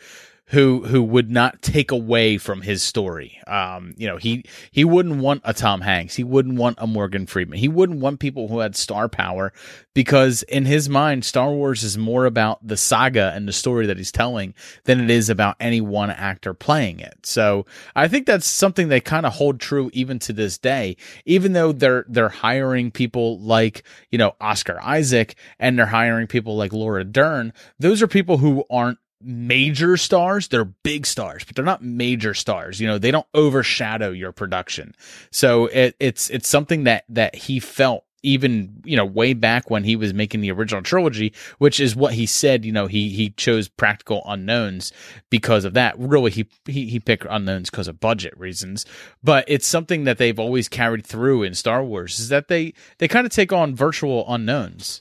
who 0.50 0.84
who 0.84 1.00
would 1.00 1.30
not 1.30 1.62
take 1.62 1.92
away 1.92 2.36
from 2.36 2.60
his 2.60 2.82
story. 2.82 3.40
Um, 3.46 3.94
you 3.96 4.08
know, 4.08 4.16
he 4.16 4.44
he 4.72 4.84
wouldn't 4.84 5.20
want 5.20 5.42
a 5.44 5.54
Tom 5.54 5.80
Hanks, 5.80 6.16
he 6.16 6.24
wouldn't 6.24 6.58
want 6.58 6.78
a 6.80 6.88
Morgan 6.88 7.26
Freeman, 7.26 7.58
he 7.58 7.68
wouldn't 7.68 8.00
want 8.00 8.18
people 8.18 8.48
who 8.48 8.58
had 8.58 8.74
star 8.74 9.08
power 9.08 9.52
because 9.94 10.42
in 10.44 10.64
his 10.64 10.88
mind, 10.88 11.24
Star 11.24 11.50
Wars 11.50 11.84
is 11.84 11.96
more 11.96 12.26
about 12.26 12.66
the 12.66 12.76
saga 12.76 13.32
and 13.34 13.46
the 13.46 13.52
story 13.52 13.86
that 13.86 13.96
he's 13.96 14.10
telling 14.10 14.54
than 14.84 15.00
it 15.00 15.08
is 15.08 15.30
about 15.30 15.56
any 15.60 15.80
one 15.80 16.10
actor 16.10 16.52
playing 16.52 16.98
it. 16.98 17.24
So 17.24 17.64
I 17.94 18.08
think 18.08 18.26
that's 18.26 18.46
something 18.46 18.88
they 18.88 19.00
kind 19.00 19.26
of 19.26 19.34
hold 19.34 19.60
true 19.60 19.88
even 19.92 20.18
to 20.20 20.32
this 20.32 20.58
day, 20.58 20.96
even 21.26 21.52
though 21.52 21.70
they're 21.70 22.04
they're 22.08 22.28
hiring 22.28 22.90
people 22.90 23.38
like 23.38 23.84
you 24.10 24.18
know 24.18 24.34
Oscar 24.40 24.80
Isaac 24.82 25.36
and 25.60 25.78
they're 25.78 25.86
hiring 25.86 26.26
people 26.26 26.56
like 26.56 26.72
Laura 26.72 27.04
Dern. 27.04 27.52
Those 27.78 28.02
are 28.02 28.08
people 28.08 28.38
who 28.38 28.64
aren't 28.68 28.98
major 29.22 29.96
stars 29.96 30.48
they're 30.48 30.64
big 30.64 31.06
stars 31.06 31.44
but 31.44 31.54
they're 31.54 31.64
not 31.64 31.82
major 31.82 32.34
stars. 32.34 32.80
You 32.80 32.86
know 32.88 32.98
they 32.98 33.10
don't 33.10 33.26
overshadow 33.34 34.10
your 34.10 34.32
production. 34.32 34.94
So 35.30 35.66
it, 35.66 35.96
it's 36.00 36.30
it's 36.30 36.48
something 36.48 36.84
that 36.84 37.04
that 37.08 37.34
he 37.34 37.60
felt 37.60 38.04
even 38.22 38.82
you 38.84 38.96
know 38.96 39.04
way 39.04 39.32
back 39.32 39.70
when 39.70 39.84
he 39.84 39.96
was 39.96 40.12
making 40.12 40.40
the 40.42 40.50
original 40.52 40.82
trilogy 40.82 41.32
which 41.56 41.80
is 41.80 41.96
what 41.96 42.12
he 42.12 42.26
said 42.26 42.66
you 42.66 42.72
know 42.72 42.86
he 42.86 43.08
he 43.08 43.30
chose 43.30 43.66
practical 43.66 44.22
unknowns 44.26 44.92
because 45.30 45.64
of 45.64 45.74
that. 45.74 45.98
Really 45.98 46.30
he 46.30 46.46
he, 46.66 46.86
he 46.86 47.00
picked 47.00 47.26
unknowns 47.28 47.70
because 47.70 47.88
of 47.88 48.00
budget 48.00 48.36
reasons. 48.38 48.84
But 49.22 49.44
it's 49.48 49.66
something 49.66 50.04
that 50.04 50.18
they've 50.18 50.38
always 50.38 50.68
carried 50.68 51.06
through 51.06 51.42
in 51.42 51.54
star 51.54 51.82
wars 51.82 52.18
is 52.18 52.28
that 52.28 52.48
they 52.48 52.74
they 52.98 53.08
kind 53.08 53.26
of 53.26 53.32
take 53.32 53.52
on 53.52 53.74
virtual 53.74 54.24
unknowns. 54.32 55.00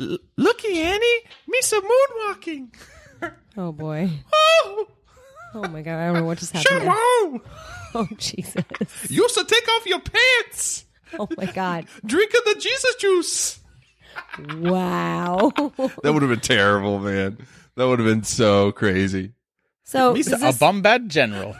L- 0.00 0.18
looky, 0.36 0.80
Annie, 0.80 1.20
me 1.46 1.60
some 1.60 1.82
moonwalking. 1.82 2.74
Oh 3.56 3.72
boy. 3.72 4.10
Oh, 4.32 4.88
Oh 5.54 5.68
my 5.68 5.82
god, 5.82 5.98
I 6.00 6.06
don't 6.06 6.14
know 6.16 6.24
what 6.24 6.38
just 6.38 6.52
happened. 6.52 6.82
there. 6.82 6.92
Sharon, 6.94 7.40
Oh 7.94 8.08
Jesus. 8.16 8.64
you 9.10 9.28
should 9.28 9.48
take 9.48 9.68
off 9.68 9.86
your 9.86 10.00
pants. 10.00 10.86
Oh 11.18 11.28
my 11.36 11.44
god. 11.46 11.86
Drink 12.06 12.32
of 12.32 12.44
the 12.54 12.58
Jesus 12.60 12.94
juice. 12.96 13.60
Wow. 14.56 15.52
That 16.02 16.12
would 16.12 16.22
have 16.22 16.30
been 16.30 16.40
terrible, 16.40 16.98
man. 17.00 17.36
That 17.76 17.86
would 17.86 17.98
have 17.98 18.08
been 18.08 18.24
so 18.24 18.72
crazy. 18.72 19.32
So 19.84 20.14
He's 20.14 20.26
is 20.28 20.32
a 20.34 20.36
this- 20.46 20.58
bombad 20.58 21.08
general 21.08 21.54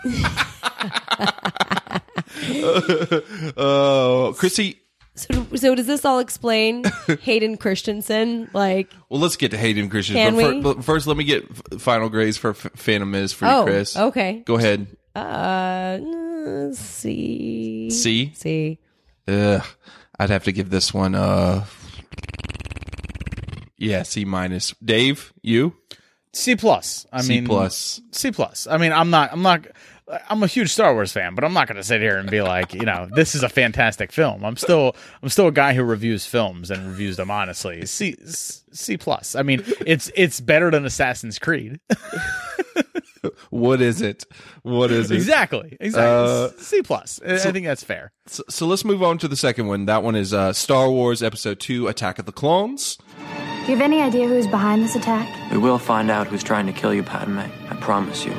Oh, 3.57 4.35
Chrissy. 4.39 4.79
So, 5.15 5.47
so 5.55 5.75
does 5.75 5.87
this 5.87 6.05
all 6.05 6.19
explain 6.19 6.85
Hayden 7.23 7.57
Christensen? 7.57 8.49
Like 8.53 8.91
Well, 9.09 9.21
let's 9.21 9.37
get 9.37 9.51
to 9.53 9.59
Hayden 9.59 9.89
Christensen. 9.89 10.35
Can 10.35 10.35
but, 10.37 10.43
fir- 10.43 10.55
we? 10.55 10.61
but 10.63 10.85
first, 10.85 11.07
let 11.07 11.17
me 11.17 11.25
get 11.25 11.45
f- 11.51 11.81
final 11.81 12.09
grades 12.09 12.37
for 12.37 12.51
F- 12.51 12.71
Phantom 12.77 13.11
Miz 13.11 13.33
for 13.33 13.45
you, 13.47 13.51
Oh, 13.51 13.65
Chris. 13.65 13.97
okay. 13.97 14.43
Go 14.47 14.57
ahead. 14.57 14.87
uh 15.15 15.99
C 16.73 17.91
C? 17.91 18.33
C. 18.35 18.79
Ugh, 19.29 19.63
I'd 20.19 20.31
have 20.31 20.45
to 20.45 20.53
give 20.53 20.71
this 20.71 20.93
one 20.95 21.15
uh 21.15 21.65
yeah, 23.77 24.03
C 24.05 24.25
minus. 24.25 24.75
Dave, 24.85 25.33
you? 25.43 25.75
C 26.33 26.55
plus. 26.57 27.07
I 27.13 27.21
C 27.21 27.29
mean, 27.29 27.45
C 27.45 27.47
plus. 27.49 28.01
C 28.13 28.31
plus. 28.31 28.67
I 28.67 28.77
mean, 28.79 28.93
I'm 28.93 29.11
not. 29.11 29.33
I'm 29.33 29.43
not. 29.43 29.67
I'm 30.29 30.43
a 30.43 30.47
huge 30.47 30.71
Star 30.73 30.93
Wars 30.95 31.13
fan, 31.13 31.35
but 31.35 31.45
I'm 31.45 31.53
not 31.55 31.67
going 31.69 31.77
to 31.77 31.83
sit 31.83 32.01
here 32.01 32.19
and 32.19 32.31
be 32.31 32.43
like, 32.43 32.75
you 32.75 32.85
know, 32.85 33.09
this 33.15 33.35
is 33.35 33.43
a 33.43 33.49
fantastic 33.49 34.13
film. 34.13 34.45
I'm 34.45 34.57
still, 34.57 34.95
I'm 35.23 35.29
still 35.29 35.47
a 35.49 35.53
guy 35.53 35.73
who 35.75 35.83
reviews 35.83 36.27
films 36.27 36.71
and 36.71 36.87
reviews 36.89 37.17
them 37.17 37.31
honestly. 37.31 37.87
C, 37.87 38.17
C 38.27 38.97
plus. 38.97 39.35
I 39.35 39.43
mean, 39.43 39.63
it's 39.87 40.11
it's 40.15 40.41
better 40.41 40.71
than 40.71 40.85
Assassin's 40.85 41.39
Creed. 41.39 41.81
What 43.51 43.81
is 43.81 44.03
it? 44.03 44.25
What 44.63 44.91
is 44.91 45.13
it? 45.13 45.15
exactly. 45.15 45.77
Exactly. 45.79 46.33
Uh, 46.33 46.49
C 46.61 46.83
plus. 46.83 47.21
I- 47.25 47.37
so- 47.37 47.51
I 47.51 47.53
think 47.53 47.67
that's 47.67 47.85
fair. 47.85 48.11
So, 48.27 48.43
so 48.49 48.67
let's 48.67 48.85
move 48.85 49.01
on 49.03 49.19
to 49.19 49.29
the 49.29 49.37
second 49.37 49.69
one. 49.69 49.85
That 49.87 50.03
one 50.03 50.17
is 50.17 50.35
uh, 50.35 50.53
Star 50.53 50.91
Wars 50.91 51.23
Episode 51.23 51.61
2 51.61 51.87
Attack 51.87 52.19
of 52.19 52.27
the 52.27 52.33
Clones. 52.33 52.99
Do 53.19 53.71
you 53.71 53.77
have 53.77 53.81
any 53.81 54.01
idea 54.01 54.27
who's 54.27 54.49
behind 54.49 54.83
this 54.83 54.97
attack? 54.97 55.29
We 55.53 55.59
will 55.59 55.79
find 55.79 56.11
out 56.11 56.27
who's 56.27 56.43
trying 56.43 56.67
to 56.67 56.73
kill 56.73 56.93
you, 56.93 57.05
Padme. 57.05 57.39
I 57.39 57.77
promise 57.81 58.25
you. 58.25 58.33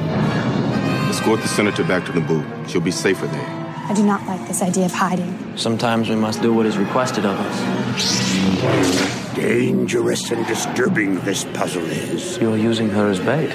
Escort 1.13 1.41
the 1.41 1.47
senator 1.47 1.83
back 1.83 2.03
to 2.05 2.11
Naboo. 2.11 2.43
She'll 2.67 2.81
be 2.81 2.89
safer 2.89 3.27
there. 3.27 3.47
I 3.87 3.93
do 3.93 4.03
not 4.03 4.25
like 4.25 4.47
this 4.47 4.63
idea 4.63 4.85
of 4.85 4.91
hiding. 4.91 5.55
Sometimes 5.55 6.09
we 6.09 6.15
must 6.15 6.41
do 6.41 6.51
what 6.51 6.65
is 6.65 6.75
requested 6.75 7.23
of 7.23 7.37
us. 7.39 9.35
Dangerous 9.35 10.31
and 10.31 10.43
disturbing 10.47 11.19
this 11.19 11.45
puzzle 11.53 11.83
is. 11.83 12.39
You 12.39 12.51
are 12.53 12.57
using 12.57 12.89
her 12.89 13.11
as 13.11 13.19
bait. 13.19 13.51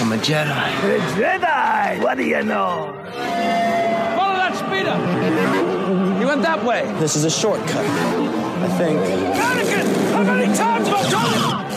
I'm 0.00 0.10
a 0.10 0.16
Jedi. 0.16 0.96
A 0.96 0.98
Jedi! 1.12 2.02
What 2.02 2.16
do 2.16 2.24
you 2.24 2.42
know? 2.44 2.94
Follow 4.16 4.36
that 4.36 4.56
speeder! 4.56 6.18
He 6.18 6.24
went 6.24 6.40
that 6.40 6.64
way. 6.64 6.90
This 6.98 7.14
is 7.14 7.24
a 7.24 7.30
shortcut. 7.30 7.84
I 7.84 8.68
think. 8.78 8.98
Anakin! 9.36 10.12
How 10.12 10.22
many 10.22 10.56
times 10.56 10.88
have 10.88 10.96
I 10.96 11.10
told 11.10 11.70
you? 11.70 11.75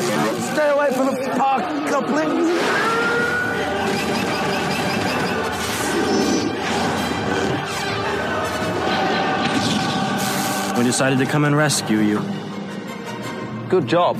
Stay 0.54 0.70
away 0.70 0.92
from 0.92 1.08
the 1.08 1.34
park 1.38 1.64
couplings. 1.88 2.50
We 10.78 10.84
decided 10.86 11.20
to 11.20 11.26
come 11.26 11.44
and 11.44 11.56
rescue 11.58 11.98
you. 11.98 12.22
Good 13.70 13.88
job. 13.88 14.18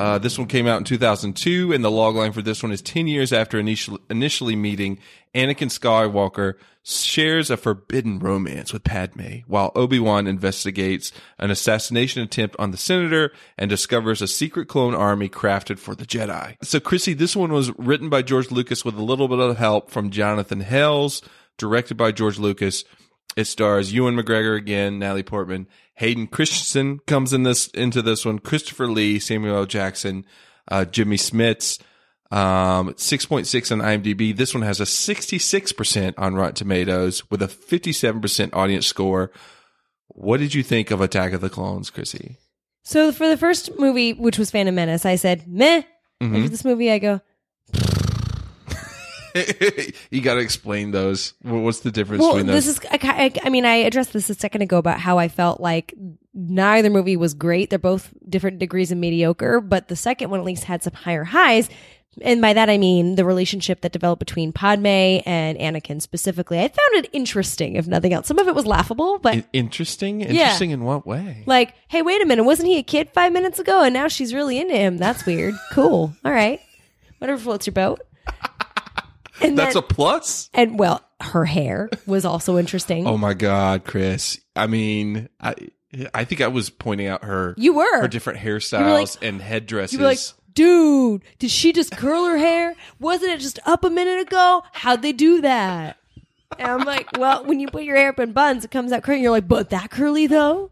Uh, 0.00 0.16
this 0.16 0.38
one 0.38 0.48
came 0.48 0.66
out 0.66 0.78
in 0.78 0.84
2002, 0.84 1.74
and 1.74 1.84
the 1.84 1.90
logline 1.90 2.32
for 2.32 2.40
this 2.40 2.62
one 2.62 2.72
is 2.72 2.80
10 2.80 3.06
years 3.06 3.34
after 3.34 3.58
initially, 3.58 4.00
initially 4.08 4.56
meeting, 4.56 4.98
Anakin 5.34 5.68
Skywalker 5.68 6.54
shares 6.82 7.50
a 7.50 7.56
forbidden 7.56 8.18
romance 8.18 8.72
with 8.72 8.84
Padme, 8.84 9.40
while 9.46 9.72
Obi-Wan 9.74 10.26
investigates 10.26 11.12
an 11.38 11.50
assassination 11.50 12.22
attempt 12.22 12.56
on 12.58 12.70
the 12.70 12.76
senator 12.76 13.32
and 13.58 13.68
discovers 13.68 14.22
a 14.22 14.28
secret 14.28 14.66
clone 14.66 14.94
army 14.94 15.28
crafted 15.28 15.78
for 15.78 15.94
the 15.94 16.06
Jedi. 16.06 16.56
So, 16.62 16.80
Chrissy, 16.80 17.14
this 17.14 17.36
one 17.36 17.52
was 17.52 17.76
written 17.78 18.08
by 18.08 18.22
George 18.22 18.50
Lucas 18.50 18.84
with 18.84 18.96
a 18.96 19.02
little 19.02 19.28
bit 19.28 19.38
of 19.38 19.56
help 19.58 19.90
from 19.90 20.10
Jonathan 20.10 20.60
Hales, 20.60 21.22
directed 21.58 21.96
by 21.96 22.12
George 22.12 22.38
Lucas. 22.38 22.84
It 23.36 23.44
stars 23.44 23.92
Ewan 23.92 24.16
McGregor 24.16 24.56
again, 24.56 24.98
Natalie 24.98 25.22
Portman, 25.22 25.68
Hayden 25.94 26.26
Christensen 26.26 27.00
comes 27.06 27.32
in 27.32 27.42
this 27.42 27.68
into 27.68 28.00
this 28.00 28.24
one, 28.24 28.38
Christopher 28.38 28.88
Lee, 28.88 29.18
Samuel 29.18 29.56
L. 29.56 29.66
Jackson, 29.66 30.24
uh, 30.68 30.86
Jimmy 30.86 31.16
Smits, 31.16 31.78
um, 32.30 32.90
6.6 32.94 33.72
on 33.72 33.78
IMDb. 33.80 34.36
This 34.36 34.54
one 34.54 34.62
has 34.62 34.80
a 34.80 34.84
66% 34.84 36.14
on 36.16 36.34
Rotten 36.34 36.54
Tomatoes 36.54 37.28
with 37.30 37.42
a 37.42 37.48
57% 37.48 38.54
audience 38.54 38.86
score. 38.86 39.32
What 40.08 40.38
did 40.38 40.54
you 40.54 40.62
think 40.62 40.90
of 40.90 41.00
Attack 41.00 41.32
of 41.32 41.40
the 41.40 41.50
Clones, 41.50 41.90
Chrissy? 41.90 42.36
So 42.82 43.12
for 43.12 43.28
the 43.28 43.36
first 43.36 43.78
movie, 43.78 44.12
which 44.12 44.38
was 44.38 44.50
Phantom 44.50 44.74
Menace, 44.74 45.04
I 45.04 45.16
said 45.16 45.46
meh. 45.46 45.82
Mhm. 46.20 46.36
After 46.36 46.48
this 46.48 46.64
movie, 46.64 46.90
I 46.90 46.98
go, 46.98 47.20
you 50.10 50.20
got 50.20 50.34
to 50.34 50.40
explain 50.40 50.90
those. 50.90 51.34
What's 51.42 51.80
the 51.80 51.90
difference 51.90 52.20
well, 52.22 52.32
between 52.32 52.46
those? 52.46 52.66
this 52.66 52.78
is. 52.78 52.86
I, 52.90 52.98
I, 53.02 53.46
I 53.46 53.50
mean, 53.50 53.64
I 53.64 53.76
addressed 53.76 54.12
this 54.12 54.28
a 54.30 54.34
second 54.34 54.62
ago 54.62 54.78
about 54.78 54.98
how 54.98 55.18
I 55.18 55.28
felt 55.28 55.60
like 55.60 55.94
neither 56.34 56.90
movie 56.90 57.16
was 57.16 57.34
great. 57.34 57.70
They're 57.70 57.78
both 57.78 58.12
different 58.28 58.58
degrees 58.58 58.90
of 58.90 58.98
mediocre, 58.98 59.60
but 59.60 59.88
the 59.88 59.96
second 59.96 60.30
one 60.30 60.40
at 60.40 60.46
least 60.46 60.64
had 60.64 60.82
some 60.82 60.94
higher 60.94 61.24
highs. 61.24 61.68
And 62.22 62.40
by 62.40 62.52
that 62.52 62.68
I 62.68 62.76
mean 62.78 63.14
the 63.14 63.24
relationship 63.24 63.80
that 63.82 63.92
developed 63.92 64.18
between 64.20 64.52
Padme 64.52 64.86
and 64.86 65.56
Anakin 65.58 66.02
specifically. 66.02 66.58
I 66.58 66.68
found 66.68 67.04
it 67.04 67.08
interesting, 67.12 67.76
if 67.76 67.86
nothing 67.86 68.12
else. 68.12 68.26
Some 68.26 68.38
of 68.38 68.48
it 68.48 68.54
was 68.54 68.66
laughable, 68.66 69.18
but 69.18 69.34
In- 69.34 69.44
interesting. 69.52 70.20
Interesting 70.20 70.70
in 70.70 70.84
what 70.84 71.06
way? 71.06 71.42
like, 71.46 71.74
hey, 71.88 72.02
wait 72.02 72.20
a 72.22 72.26
minute, 72.26 72.44
wasn't 72.44 72.68
he 72.68 72.78
a 72.78 72.82
kid 72.82 73.10
five 73.14 73.32
minutes 73.32 73.58
ago, 73.58 73.82
and 73.82 73.94
now 73.94 74.08
she's 74.08 74.34
really 74.34 74.58
into 74.58 74.74
him? 74.76 74.98
That's 74.98 75.24
weird. 75.26 75.54
cool. 75.72 76.12
All 76.24 76.32
right, 76.32 76.60
whatever 77.18 77.38
floats 77.40 77.66
your 77.66 77.74
boat. 77.74 78.00
And 79.42 79.56
That's 79.58 79.74
a 79.74 79.80
plus. 79.80 80.50
and 80.52 80.78
well, 80.78 81.02
her 81.20 81.46
hair 81.46 81.88
was 82.06 82.26
also 82.26 82.58
interesting. 82.58 83.06
Oh 83.06 83.16
my 83.16 83.32
God, 83.32 83.84
Chris. 83.86 84.38
I 84.54 84.66
mean, 84.66 85.30
I 85.40 85.54
I 86.12 86.24
think 86.24 86.42
I 86.42 86.48
was 86.48 86.68
pointing 86.68 87.06
out 87.06 87.24
her 87.24 87.54
You 87.56 87.72
were. 87.72 88.02
her 88.02 88.06
different 88.08 88.40
hairstyles 88.40 88.84
were 88.84 88.90
like- 88.92 89.08
and 89.22 89.40
headdresses. 89.40 89.94
You 89.94 90.00
were 90.00 90.04
like, 90.04 90.18
dude, 90.54 91.22
did 91.38 91.50
she 91.50 91.72
just 91.72 91.96
curl 91.96 92.24
her 92.24 92.38
hair? 92.38 92.74
Wasn't 92.98 93.30
it 93.30 93.40
just 93.40 93.58
up 93.66 93.84
a 93.84 93.90
minute 93.90 94.20
ago? 94.20 94.62
How'd 94.72 95.02
they 95.02 95.12
do 95.12 95.40
that? 95.40 95.96
And 96.58 96.68
I'm 96.68 96.84
like, 96.84 97.08
well, 97.18 97.44
when 97.44 97.60
you 97.60 97.68
put 97.68 97.84
your 97.84 97.96
hair 97.96 98.10
up 98.10 98.18
in 98.18 98.32
buns, 98.32 98.64
it 98.64 98.70
comes 98.70 98.92
out 98.92 99.02
curly. 99.02 99.22
You're 99.22 99.30
like, 99.30 99.48
but 99.48 99.70
that 99.70 99.90
curly 99.90 100.26
though? 100.26 100.70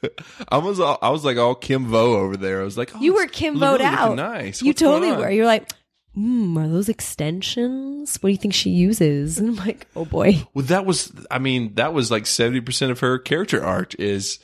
I 0.48 0.58
was 0.58 0.78
all, 0.80 0.98
I 1.02 1.10
was 1.10 1.24
like 1.24 1.38
all 1.38 1.54
Kim 1.54 1.86
Vo 1.86 2.16
over 2.16 2.36
there. 2.36 2.60
I 2.60 2.64
was 2.64 2.78
like, 2.78 2.94
oh, 2.94 3.00
you 3.00 3.14
were 3.14 3.22
it's 3.22 3.32
Kim 3.32 3.60
really 3.60 3.84
out. 3.84 4.16
Nice. 4.16 4.62
You 4.62 4.70
What's 4.70 4.80
totally 4.80 5.12
were. 5.12 5.30
You're 5.30 5.46
like, 5.46 5.70
hmm, 6.14 6.56
are 6.58 6.68
those 6.68 6.88
extensions? 6.88 8.16
What 8.16 8.28
do 8.28 8.32
you 8.32 8.38
think 8.38 8.54
she 8.54 8.70
uses? 8.70 9.38
And 9.38 9.48
I'm 9.48 9.56
like, 9.66 9.86
oh 9.96 10.04
boy. 10.04 10.46
Well, 10.54 10.66
that 10.66 10.84
was. 10.86 11.12
I 11.30 11.38
mean, 11.38 11.74
that 11.74 11.92
was 11.92 12.10
like 12.10 12.26
seventy 12.26 12.60
percent 12.60 12.92
of 12.92 13.00
her 13.00 13.18
character 13.18 13.64
arc 13.64 13.94
is. 13.96 14.38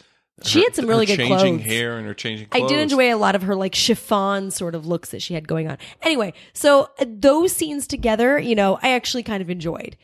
She 0.45 0.61
her- 0.61 0.64
had 0.66 0.74
some 0.76 0.86
really 0.86 1.07
her 1.07 1.16
good 1.16 1.26
changing 1.28 1.57
clothes. 1.59 1.66
hair 1.66 1.99
and 1.99 2.07
her 2.07 2.14
changing. 2.14 2.49
I 2.53 2.66
did 2.66 2.78
enjoy 2.78 3.12
a 3.12 3.16
lot 3.16 3.34
of 3.34 3.42
her 3.42 3.57
like 3.57 3.74
chiffon 3.74 4.51
sort 4.51 4.74
of 4.74 4.86
looks 4.86 5.11
that 5.11 5.22
she 5.22 5.34
had 5.34 5.49
going 5.49 5.68
on. 5.68 5.78
Anyway, 6.03 6.34
so 6.53 6.90
uh, 6.99 7.07
those 7.09 7.53
scenes 7.53 7.86
together, 7.86 8.38
you 8.38 8.55
know, 8.55 8.78
I 8.82 8.90
actually 8.90 9.22
kind 9.22 9.42
of 9.42 9.51
enjoyed. 9.51 9.97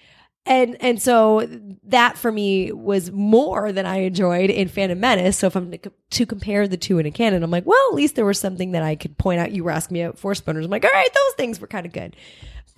And 0.47 0.77
and 0.81 1.01
so 1.01 1.47
that 1.85 2.17
for 2.17 2.33
me 2.33 2.73
was 2.73 3.13
more 3.13 3.73
than 3.73 3.85
I 3.85 3.99
enjoyed 3.99 4.49
in 4.49 4.69
Phantom 4.69 4.99
Menace. 4.99 5.37
So 5.37 5.47
if 5.49 5.55
I'm 5.55 5.71
to, 5.71 5.93
to 6.11 6.27
compare 6.27 6.67
the 6.67 6.79
two 6.79 6.99
in 6.99 7.05
a 7.05 7.11
canon, 7.11 7.43
I'm 7.43 7.51
like, 7.51 7.67
well, 7.67 7.89
at 7.91 7.95
least 7.95 8.17
there 8.17 8.25
was 8.25 8.41
something 8.41 8.73
that 8.73 8.83
I 8.83 8.97
could 8.97 9.19
point 9.19 9.39
out. 9.39 9.53
You 9.53 9.65
were 9.65 9.71
asking 9.71 9.95
me 9.95 10.03
about 10.03 10.19
Force 10.19 10.41
Boners. 10.41 10.65
I'm 10.65 10.71
like, 10.71 10.85
all 10.85 10.91
right, 10.91 11.13
those 11.13 11.35
things 11.37 11.61
were 11.61 11.67
kind 11.67 11.85
of 11.85 11.93
good. 11.93 12.17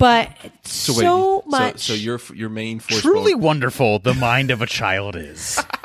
But 0.03 0.29
So, 0.63 0.91
so, 0.91 1.35
wait, 1.37 1.47
much. 1.47 1.79
So, 1.79 1.93
so 1.93 1.99
your 1.99 2.19
your 2.33 2.49
main 2.49 2.79
force 2.79 2.99
Truly 3.01 3.33
boner- 3.33 3.45
wonderful 3.45 3.99
the 3.99 4.13
mind 4.13 4.51
of 4.51 4.61
a 4.61 4.65
child 4.65 5.15
is. 5.15 5.57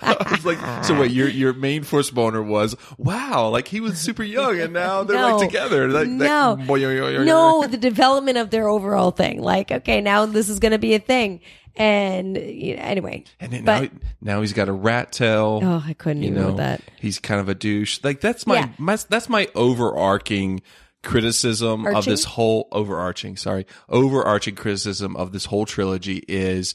I 0.00 0.26
was 0.30 0.46
like, 0.46 0.84
so 0.84 0.98
wait, 0.98 1.10
your 1.10 1.28
your 1.28 1.52
main 1.52 1.82
force 1.82 2.10
boner 2.10 2.42
was 2.42 2.74
wow, 2.96 3.48
like 3.50 3.68
he 3.68 3.80
was 3.80 3.98
super 3.98 4.22
young 4.22 4.58
and 4.58 4.72
now 4.72 5.02
they're 5.04 5.16
No. 5.18 5.36
like 5.36 5.46
together. 5.48 5.86
Like, 5.88 6.08
no, 6.08 6.56
That, 6.56 7.24
no, 7.26 7.66
the 7.66 7.76
development 7.76 8.38
of 8.38 8.48
their 8.48 8.68
overall 8.68 9.10
thing. 9.10 9.42
Like, 9.42 9.70
okay, 9.70 10.00
now 10.00 10.24
this 10.24 10.48
is 10.48 10.58
going 10.60 10.72
to 10.72 10.78
be 10.78 10.94
a 10.94 10.98
thing. 10.98 11.40
And 11.76 12.36
you 12.36 12.74
know, 12.74 12.82
anyway, 12.82 13.24
And 13.38 13.52
then 13.52 13.64
but 13.64 13.82
now, 13.92 13.98
now 14.20 14.40
he's 14.40 14.52
got 14.54 14.68
a 14.68 14.72
rat 14.72 15.12
tail. 15.12 15.60
Oh, 15.62 15.84
I 15.86 15.92
couldn't 15.92 16.22
you 16.22 16.30
even 16.30 16.40
know, 16.40 16.48
with 16.48 16.56
that. 16.56 16.80
He's 16.98 17.18
kind 17.18 17.38
of 17.40 17.48
a 17.50 17.54
douche. 17.54 18.00
Like 18.02 18.20
that's 18.22 18.46
my, 18.46 18.56
Yeah. 18.60 18.68
my 18.78 18.96
that's 19.08 19.28
my 19.28 19.48
overarching 19.54 20.62
criticism 21.02 21.86
of 21.86 22.04
this 22.04 22.24
whole 22.24 22.68
overarching, 22.72 23.36
sorry, 23.36 23.66
overarching 23.88 24.54
criticism 24.54 25.16
of 25.16 25.32
this 25.32 25.46
whole 25.46 25.66
trilogy 25.66 26.24
is 26.28 26.74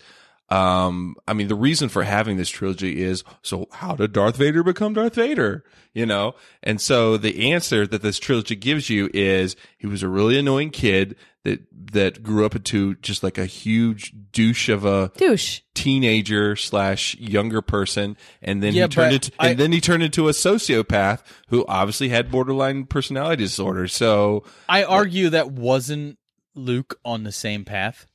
um 0.50 1.16
I 1.28 1.34
mean 1.34 1.48
the 1.48 1.56
reason 1.56 1.88
for 1.90 2.04
having 2.04 2.38
this 2.38 2.50
trilogy 2.50 3.02
is 3.02 3.24
so 3.42 3.68
how 3.72 3.96
did 3.96 4.12
Darth 4.12 4.36
Vader 4.36 4.64
become 4.64 4.94
Darth 4.94 5.16
Vader? 5.16 5.64
You 5.94 6.06
know? 6.06 6.36
And 6.62 6.82
so 6.82 7.18
the 7.18 7.52
answer 7.52 7.88
that 7.88 8.02
this 8.02 8.20
trilogy 8.20 8.56
gives 8.56 8.90
you 8.90 9.10
is 9.14 9.56
he 9.78 9.88
was 9.88 10.04
a 10.04 10.10
really 10.10 10.38
annoying 10.38 10.72
kid 10.72 11.16
that 11.44 11.60
that 11.92 12.24
grew 12.24 12.46
up 12.46 12.56
into 12.56 12.96
just 12.96 13.22
like 13.24 13.38
a 13.38 13.46
huge 13.46 14.14
douche 14.32 14.70
of 14.70 14.86
a 14.86 15.12
douche 15.18 15.60
teenager 15.74 16.56
slash 16.56 17.16
younger 17.18 17.62
person, 17.62 18.16
and 18.42 18.64
then 18.64 18.74
Yeah, 18.74 18.84
he 18.84 18.90
turned 18.90 19.10
but 19.10 19.14
into 19.14 19.32
I- 19.40 19.50
and 19.50 19.60
then 19.60 19.72
he 19.72 19.82
turned 19.82 20.04
into 20.04 20.28
a 20.30 20.32
sociopath 20.32 21.20
who 21.50 21.66
obviously 21.68 22.10
had 22.10 22.32
borderline 22.32 22.86
personality 22.86 23.44
disorder. 23.44 23.88
So 23.88 24.44
I 24.70 24.84
argue 24.84 25.30
that 25.30 25.52
wasn't 25.52 26.18
Luke 26.56 26.98
on 27.04 27.24
the 27.24 27.32
same 27.32 27.66
path. 27.66 28.08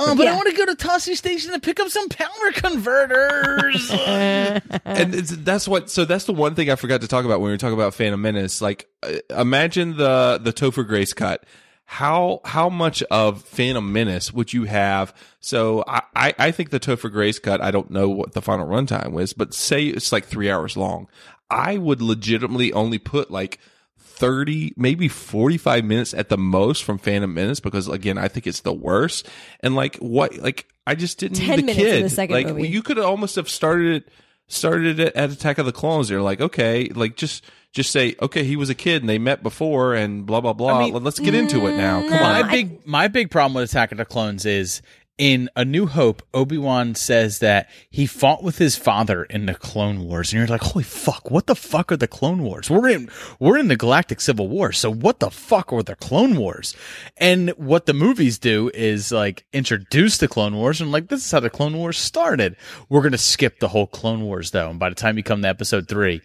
Oh, 0.00 0.14
but 0.14 0.24
Yeah. 0.24 0.32
I 0.34 0.36
want 0.36 0.48
to 0.48 0.54
go 0.54 0.64
to 0.66 0.76
Tosche 0.76 1.16
Station 1.16 1.52
to 1.52 1.58
pick 1.58 1.80
up 1.80 1.88
some 1.88 2.08
power 2.08 2.52
converters. 2.52 3.90
and 4.06 5.14
it's, 5.14 5.30
that's 5.38 5.66
what 5.66 5.90
so 5.90 6.04
that's 6.04 6.24
the 6.24 6.32
one 6.32 6.54
thing 6.54 6.70
I 6.70 6.76
forgot 6.76 7.00
to 7.00 7.08
talk 7.08 7.24
about 7.24 7.40
when 7.40 7.48
we 7.48 7.52
were 7.54 7.58
talking 7.58 7.74
about 7.74 7.94
Phantom 7.94 8.20
Menace. 8.20 8.60
Like, 8.60 8.86
uh, 9.02 9.14
imagine 9.30 9.96
the 9.96 10.38
the 10.42 10.52
Topher 10.52 10.86
Grace 10.86 11.12
cut. 11.12 11.44
How 11.90 12.42
how 12.44 12.68
much 12.68 13.02
of 13.04 13.42
Phantom 13.44 13.92
Menace 13.92 14.30
would 14.30 14.52
you 14.52 14.64
have? 14.64 15.14
So 15.40 15.82
I, 15.86 16.02
I 16.14 16.34
I 16.38 16.50
think 16.50 16.68
the 16.68 16.78
Topher 16.78 17.10
Grace 17.10 17.38
cut. 17.38 17.62
I 17.62 17.70
don't 17.70 17.90
know 17.90 18.10
what 18.10 18.34
the 18.34 18.42
final 18.42 18.66
runtime 18.66 19.12
was, 19.12 19.32
but 19.32 19.54
say 19.54 19.86
it's 19.86 20.12
like 20.12 20.26
three 20.26 20.50
hours 20.50 20.76
long. 20.76 21.08
I 21.48 21.78
would 21.78 22.02
legitimately 22.02 22.74
only 22.74 22.98
put 22.98 23.30
like 23.30 23.58
30 23.96 24.74
maybe 24.76 25.08
45 25.08 25.82
minutes 25.86 26.12
at 26.12 26.28
the 26.28 26.36
most 26.36 26.84
from 26.84 26.98
phantom 26.98 27.32
menace 27.32 27.60
because 27.60 27.86
again 27.86 28.18
i 28.18 28.26
think 28.26 28.48
it's 28.48 28.60
the 28.60 28.72
worst 28.72 29.28
and 29.60 29.76
like 29.76 29.96
what 29.96 30.36
like 30.38 30.66
i 30.88 30.96
just 30.96 31.18
didn't 31.18 31.36
10 31.36 31.48
need 31.48 31.58
the 31.58 31.62
minutes 31.66 31.96
in 31.96 32.02
the 32.02 32.10
second 32.10 32.34
like 32.34 32.48
movie. 32.48 32.68
you 32.68 32.82
could 32.82 32.98
almost 32.98 33.36
have 33.36 33.48
started 33.48 34.02
it 34.02 34.12
started 34.48 34.98
it 34.98 35.14
at 35.14 35.30
attack 35.30 35.58
of 35.58 35.66
the 35.66 35.72
clones. 35.72 36.08
They're 36.08 36.22
like 36.22 36.40
okay 36.40 36.88
like 36.88 37.16
just 37.16 37.44
just 37.72 37.90
say 37.92 38.16
okay 38.20 38.44
he 38.44 38.56
was 38.56 38.70
a 38.70 38.74
kid 38.74 39.02
and 39.02 39.08
they 39.08 39.18
met 39.18 39.42
before 39.42 39.94
and 39.94 40.26
blah 40.26 40.40
blah 40.40 40.54
blah. 40.54 40.78
Mean, 40.80 40.94
let's 41.04 41.20
get 41.20 41.34
into 41.34 41.66
it 41.66 41.76
now. 41.76 42.00
Come 42.00 42.10
my 42.10 42.42
on 42.42 42.50
big 42.50 42.86
my 42.86 43.08
big 43.08 43.30
problem 43.30 43.54
with 43.54 43.70
Attack 43.70 43.92
of 43.92 43.98
the 43.98 44.04
Clones 44.04 44.44
is 44.44 44.82
in 45.18 45.50
A 45.56 45.64
New 45.64 45.86
Hope, 45.86 46.22
Obi 46.32 46.56
Wan 46.56 46.94
says 46.94 47.40
that 47.40 47.68
he 47.90 48.06
fought 48.06 48.42
with 48.42 48.58
his 48.58 48.76
father 48.76 49.24
in 49.24 49.46
the 49.46 49.54
Clone 49.54 50.04
Wars, 50.04 50.32
and 50.32 50.38
you're 50.38 50.46
like, 50.46 50.62
holy 50.62 50.84
fuck, 50.84 51.30
what 51.30 51.46
the 51.46 51.56
fuck 51.56 51.90
are 51.90 51.96
the 51.96 52.06
Clone 52.06 52.42
Wars? 52.42 52.70
We're 52.70 52.88
in 52.88 53.10
we're 53.40 53.58
in 53.58 53.68
the 53.68 53.76
Galactic 53.76 54.20
Civil 54.20 54.48
War, 54.48 54.70
so 54.72 54.90
what 54.90 55.18
the 55.18 55.30
fuck 55.30 55.72
are 55.72 55.82
the 55.82 55.96
Clone 55.96 56.36
Wars? 56.36 56.74
And 57.16 57.50
what 57.50 57.86
the 57.86 57.94
movies 57.94 58.38
do 58.38 58.70
is 58.72 59.10
like 59.10 59.44
introduce 59.52 60.18
the 60.18 60.28
Clone 60.28 60.54
Wars, 60.54 60.80
and 60.80 60.92
like 60.92 61.08
this 61.08 61.24
is 61.24 61.30
how 61.30 61.40
the 61.40 61.50
Clone 61.50 61.76
Wars 61.76 61.98
started. 61.98 62.56
We're 62.88 63.02
gonna 63.02 63.18
skip 63.18 63.58
the 63.58 63.68
whole 63.68 63.88
Clone 63.88 64.22
Wars 64.22 64.52
though, 64.52 64.70
and 64.70 64.78
by 64.78 64.88
the 64.88 64.94
time 64.94 65.16
you 65.16 65.24
come 65.24 65.42
to 65.42 65.48
Episode 65.48 65.88
three, 65.88 66.22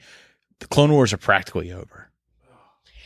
the 0.59 0.67
Clone 0.67 0.91
Wars 0.91 1.11
are 1.13 1.17
practically 1.17 1.71
over. 1.71 2.02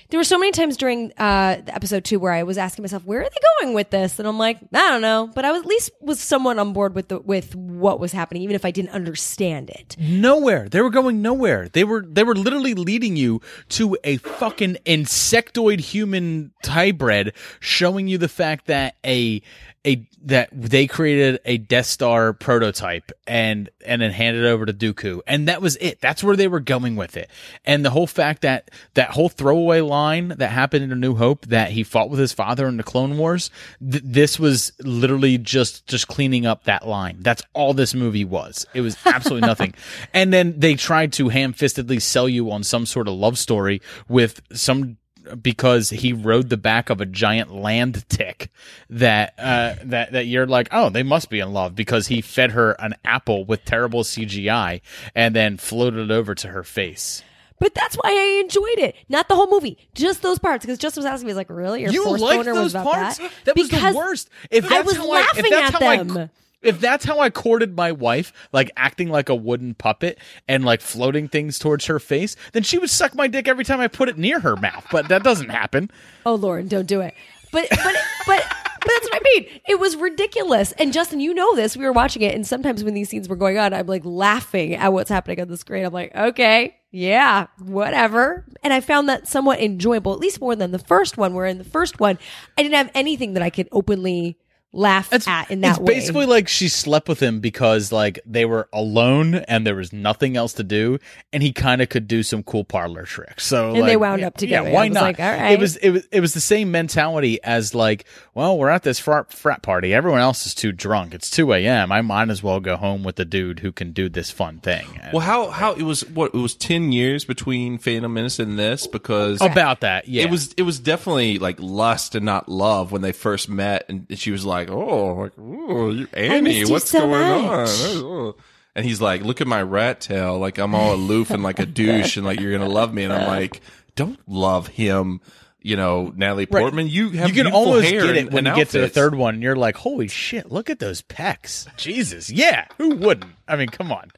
There 0.10 0.20
were 0.20 0.24
so 0.24 0.38
many 0.38 0.54
times 0.54 0.78
during 0.78 1.12
uh, 1.18 1.62
episode 1.68 2.06
two 2.06 2.18
where 2.18 2.32
I 2.32 2.44
was 2.44 2.58
asking 2.58 2.84
myself, 2.84 3.04
"Where 3.04 3.22
are 3.22 3.30
they 3.30 3.64
going 3.64 3.74
with 3.74 3.90
this?" 3.90 4.20
And 4.20 4.28
I'm 4.28 4.38
like, 4.38 4.58
"I 4.74 4.92
don't 4.92 5.02
know," 5.02 5.30
but 5.36 5.44
I 5.44 5.52
was 5.52 5.62
at 5.62 5.68
least 5.68 5.92
was 6.00 6.20
somewhat 6.20 6.58
on 6.58 6.72
board 6.72 6.96
with 6.96 7.10
the 7.10 7.20
with 7.20 7.56
what 7.56 8.00
was 8.00 8.14
happening, 8.14 8.44
even 8.44 8.56
if 8.56 8.64
I 8.64 8.72
didn't 8.72 8.92
understand 8.92 9.70
it. 9.70 9.98
Nowhere. 10.00 10.70
They 10.70 10.82
were 10.82 10.90
going 10.90 11.22
nowhere. 11.22 11.68
They 11.68 11.84
were 11.84 12.06
they 12.08 12.24
were 12.24 12.36
literally 12.36 12.74
leading 12.74 13.18
you 13.18 13.42
to 13.70 13.98
a 14.06 14.18
fucking 14.18 14.78
insectoid 14.86 15.82
human 15.82 16.52
hybrid, 16.64 17.34
showing 17.60 18.08
you 18.08 18.18
the 18.18 18.30
fact 18.30 18.68
that 18.68 18.96
a 19.06 19.42
a 19.86 20.08
that 20.24 20.50
they 20.52 20.88
created 20.88 21.40
a 21.46 21.58
Death 21.58 21.86
Star 21.86 22.34
prototype 22.34 23.12
and 23.26 23.70
and 23.86 24.02
then 24.02 24.12
handed 24.12 24.44
it 24.44 24.48
over 24.48 24.66
to 24.66 24.74
Dooku, 24.74 25.22
and 25.28 25.48
that 25.48 25.62
was 25.62 25.78
it. 25.78 26.02
That's 26.02 26.24
where 26.24 26.36
they 26.36 26.48
were 26.48 26.60
going 26.60 26.96
with 26.96 27.16
it. 27.18 27.30
And 27.66 27.86
the 27.86 27.90
whole 27.90 28.08
fact 28.08 28.42
that 28.42 28.70
that 28.96 29.12
whole 29.12 29.30
throwaway 29.30 29.82
line 29.82 30.30
that 30.30 30.50
happened 30.50 30.84
in 30.84 30.92
A 30.92 30.96
New 30.96 31.16
Hope 31.16 31.46
that 31.48 31.72
he 31.72 31.84
fought 31.84 32.10
with 32.10 32.20
his 32.20 32.34
father 32.34 32.68
in 32.68 32.78
the 32.78 32.84
Clone 32.84 33.18
Wars, 33.18 33.50
th- 33.80 34.04
this 34.06 34.40
was 34.40 34.72
literally 34.80 35.38
just 35.38 35.88
just 35.88 36.08
cleaning 36.08 36.46
up 36.46 36.66
that 36.66 36.88
line. 36.88 37.18
That's 37.22 37.44
all 37.54 37.74
this 37.74 37.94
movie 37.94 38.26
was. 38.26 38.66
It 38.74 38.82
was 38.82 38.98
absolutely 39.06 39.48
nothing. 39.48 39.74
And 40.14 40.34
then 40.34 40.60
they 40.60 40.76
tried 40.76 41.14
to 41.14 41.30
ham-fistedly 41.30 42.02
sell 42.02 42.28
you 42.28 42.52
on 42.52 42.64
some 42.64 42.86
sort 42.86 43.08
of 43.08 43.14
love 43.14 43.38
story 43.38 43.82
with 44.10 44.42
some 44.52 44.98
because 45.36 45.90
he 45.90 46.14
rode 46.14 46.50
the 46.50 46.58
back 46.58 46.90
of 46.90 47.02
a 47.02 47.06
giant 47.06 47.54
land 47.54 48.08
tick 48.10 48.52
that 48.90 49.34
uh 49.38 49.76
that 49.84 50.12
that 50.12 50.26
you're 50.26 50.48
like 50.48 50.68
oh 50.72 50.90
they 50.90 51.04
must 51.04 51.30
be 51.30 51.40
in 51.40 51.52
love 51.54 51.76
because 51.76 52.08
he 52.08 52.22
fed 52.22 52.52
her 52.52 52.72
an 52.74 52.96
apple 53.06 53.46
with 53.46 53.66
terrible 53.66 54.04
CGI 54.04 54.82
and 55.16 55.36
then 55.36 55.58
floated 55.58 56.10
it 56.10 56.12
over 56.12 56.36
to 56.36 56.48
her 56.50 56.64
face. 56.64 57.24
But 57.60 57.74
that's 57.74 57.96
why 57.96 58.12
I 58.12 58.40
enjoyed 58.42 58.78
it, 58.78 58.96
not 59.10 59.28
the 59.28 59.36
whole 59.36 59.50
movie, 59.50 59.78
just 59.96 60.22
those 60.22 60.38
parts. 60.38 60.64
Because 60.64 60.78
Justin 60.78 61.02
was 61.02 61.06
asking 61.06 61.26
me, 61.26 61.32
he's 61.32 61.38
like, 61.38 61.50
"Really? 61.50 61.82
Your 61.82 61.92
You 61.92 62.04
force 62.06 62.22
liked 62.22 62.46
boner 62.46 62.54
was 62.54 62.74
those 62.74 62.82
about 62.82 62.94
parts? 62.94 63.18
that?" 63.18 63.32
That 63.46 63.56
was 63.58 63.68
because 63.68 63.94
the 63.94 63.98
worst. 63.98 64.30
If 64.52 64.72
I 64.72 64.82
was 64.82 64.96
how 64.96 65.06
I, 65.12 65.22
laughing 65.22 65.46
if 65.46 65.50
that's 65.50 65.76
at 65.76 65.82
how 65.82 66.04
them. 66.04 66.18
I, 66.18 66.30
if 66.62 66.80
that's 66.80 67.06
how 67.06 67.20
I 67.20 67.30
courted 67.30 67.76
my 67.76 67.92
wife, 67.92 68.34
like 68.52 68.72
acting 68.76 69.10
like 69.10 69.30
a 69.30 69.36
wooden 69.36 69.74
puppet 69.76 70.20
and 70.48 70.66
like 70.66 70.82
floating 70.82 71.28
things 71.28 71.60
towards 71.60 71.86
her 71.86 72.00
face, 72.00 72.36
then 72.54 72.64
she 72.64 72.78
would 72.78 72.90
suck 72.90 73.16
my 73.16 73.28
dick 73.28 73.48
every 73.48 73.64
time 73.64 73.80
I 73.80 73.88
put 73.88 74.10
it 74.10 74.18
near 74.18 74.40
her 74.40 74.56
mouth. 74.56 74.86
But 74.92 75.10
that 75.10 75.24
doesn't 75.24 75.50
happen. 75.50 75.92
Oh 76.26 76.36
Lauren, 76.36 76.68
don't 76.68 76.88
do 76.88 77.02
it. 77.02 77.14
But 77.52 77.68
but 77.70 77.96
but 78.26 78.44
but 78.88 78.94
that's 78.94 79.06
what 79.06 79.16
I 79.16 79.20
mean. 79.24 79.62
It 79.68 79.80
was 79.80 79.96
ridiculous. 79.96 80.72
And 80.74 80.94
Justin, 80.94 81.20
you 81.20 81.34
know 81.34 81.56
this. 81.56 81.76
We 81.76 81.86
were 81.86 81.92
watching 81.92 82.22
it, 82.22 82.34
and 82.34 82.46
sometimes 82.46 82.84
when 82.84 82.94
these 82.94 83.10
scenes 83.10 83.28
were 83.28 83.36
going 83.36 83.58
on, 83.58 83.74
I'm 83.74 83.88
like 83.88 84.06
laughing 84.06 84.76
at 84.76 84.94
what's 84.94 85.10
happening 85.10 85.42
on 85.42 85.48
the 85.48 85.58
screen. 85.58 85.86
I'm 85.86 85.94
like, 85.94 86.16
okay, 86.16 86.76
yeah, 86.92 87.48
whatever. 87.60 88.46
And 88.64 88.74
I 88.74 88.80
found 88.82 89.10
that 89.10 89.28
somewhat 89.28 89.60
enjoyable, 89.60 90.14
at 90.14 90.20
least 90.20 90.40
more 90.40 90.56
than 90.56 90.72
the 90.72 90.80
first 90.80 91.18
one. 91.18 91.34
Where 91.34 91.46
in 91.46 91.58
the 91.58 91.64
first 91.64 92.00
one, 92.00 92.18
I 92.58 92.64
didn't 92.64 92.76
have 92.76 92.92
anything 92.94 93.34
that 93.34 93.44
I 93.44 93.50
could 93.50 93.68
openly 93.72 94.38
laugh 94.78 95.12
at 95.12 95.50
in 95.52 95.62
that 95.62 95.68
way. 95.68 95.72
it's 95.72 95.80
way. 95.80 95.94
basically 95.96 96.26
like 96.26 96.48
she 96.48 96.70
slept 96.70 97.10
with 97.10 97.22
him 97.22 97.40
because 97.40 97.92
like 97.92 98.20
they 98.26 98.46
were 98.46 98.70
alone 98.72 99.36
and 99.36 99.66
there 99.66 99.76
was 99.76 99.92
nothing 99.92 100.38
else 100.38 100.54
to 100.54 100.64
do, 100.64 101.00
and 101.34 101.42
he 101.44 101.52
kind 101.52 101.82
of 101.82 101.90
could 101.90 102.08
do 102.08 102.24
some 102.24 102.44
cool 102.44 102.64
parlor 102.64 103.04
tricks. 103.04 103.46
So 103.46 103.76
And 103.76 103.88
they 103.88 103.98
wound 103.98 104.22
yeah, 104.22 104.28
up 104.28 104.38
together. 104.38 104.70
Yeah, 104.70 104.74
why 104.76 104.86
I 104.86 104.90
was 104.90 104.94
not? 104.94 105.04
like, 105.04 105.20
all 105.20 105.32
right. 105.32 105.52
It 105.52 105.60
was 105.60 105.76
it 105.78 105.90
was 105.90 106.08
it 106.12 106.20
was 106.20 106.34
the 106.34 106.42
same 106.42 106.72
mentality 106.72 107.42
as 107.44 107.74
like, 107.74 108.06
well, 108.34 108.58
we're 108.58 108.70
at 108.70 108.84
this 108.84 109.00
frat, 109.00 109.34
frat 109.34 109.62
party. 109.64 109.94
Everyone 109.94 110.22
else 110.22 110.46
is 110.46 110.54
too 110.54 110.72
drunk. 110.72 111.14
It's 111.14 111.30
two 111.30 111.52
a.m. 111.54 111.92
I 111.92 112.02
might 112.02 112.30
as 112.30 112.44
well 112.44 112.60
go 112.60 112.78
home 112.78 113.04
with 113.04 113.16
the 113.16 113.26
dude 113.26 113.60
who 113.60 113.72
can 113.72 113.92
do 113.92 114.10
this 114.10 114.32
fun 114.32 114.60
thing. 114.60 115.00
And 115.02 115.14
Well, 115.14 115.26
how 115.26 115.50
how 115.50 115.74
it 115.74 115.84
was 115.84 116.08
what 116.10 116.34
it 116.34 116.38
was 116.38 116.56
ten 116.56 116.92
years 116.92 117.26
between 117.26 117.78
Phantom 117.80 118.14
Menace 118.14 118.40
and 118.40 118.58
this 118.58 118.86
because 118.88 119.42
About 119.42 119.82
that, 119.82 120.08
yeah. 120.08 120.24
It 120.24 120.30
was 120.30 120.54
it 120.54 120.64
was 120.64 120.80
definitely 120.80 121.40
like 121.40 121.58
lust 121.60 122.16
and 122.16 122.26
not 122.26 122.48
love 122.48 122.92
when 122.92 123.02
they 123.02 123.12
first 123.12 123.50
met, 123.50 123.86
and 123.90 124.06
she 124.18 124.32
was 124.32 124.46
like, 124.46 124.67
"Oh, 124.70 125.14
like, 125.16 125.38
ooh, 125.38 125.92
you, 125.92 126.08
Annie, 126.14 126.60
you 126.60 126.70
what's 126.70 126.90
so 126.90 127.00
going 127.02 127.46
much." 127.46 127.96
on?" 127.96 128.34
And 128.76 128.86
he's 128.86 129.02
like, 129.02 129.24
"Look 129.24 129.42
at 129.42 129.48
my 129.48 129.62
rat 129.62 130.02
tail, 130.02 130.38
like 130.38 130.58
I'm 130.58 130.76
all 130.76 130.94
aloof 130.94 131.32
and 131.32 131.42
like 131.44 131.60
a 131.60 131.66
douche, 131.66 132.18
and 132.18 132.26
like 132.26 132.40
you're 132.40 132.52
gonna 132.58 132.70
love 132.70 132.94
me." 132.94 133.04
And 133.04 133.14
I'm 133.14 133.28
like, 133.28 133.62
"Don't 133.96 134.20
love 134.28 134.68
him." 134.68 135.22
You 135.60 135.76
know, 135.76 136.14
Natalie 136.16 136.48
Right. 136.50 136.62
Portman. 136.62 136.88
You 136.88 137.10
have 137.10 137.28
you 137.30 137.34
can 137.34 137.46
beautiful 137.52 137.60
almost 137.60 137.88
hair 137.90 138.02
get 138.06 138.16
it 138.16 138.20
and- 138.26 138.34
when 138.34 138.46
you 138.46 138.52
and 138.52 138.58
get 138.58 138.70
to 138.70 138.80
the 138.82 138.88
third 138.88 139.16
one. 139.16 139.34
and 139.34 139.44
You're 139.44 139.56
like, 139.56 139.76
holy 139.76 140.08
shit, 140.08 140.50
look 140.52 140.70
at 140.70 140.80
those 140.80 141.02
pecs. 141.02 141.68
Jesus, 141.76 142.30
yeah, 142.30 142.66
who 142.78 142.96
wouldn't? 142.96 143.32
I 143.50 143.58
mean, 143.58 143.68
come 143.68 143.92
on. 143.92 144.12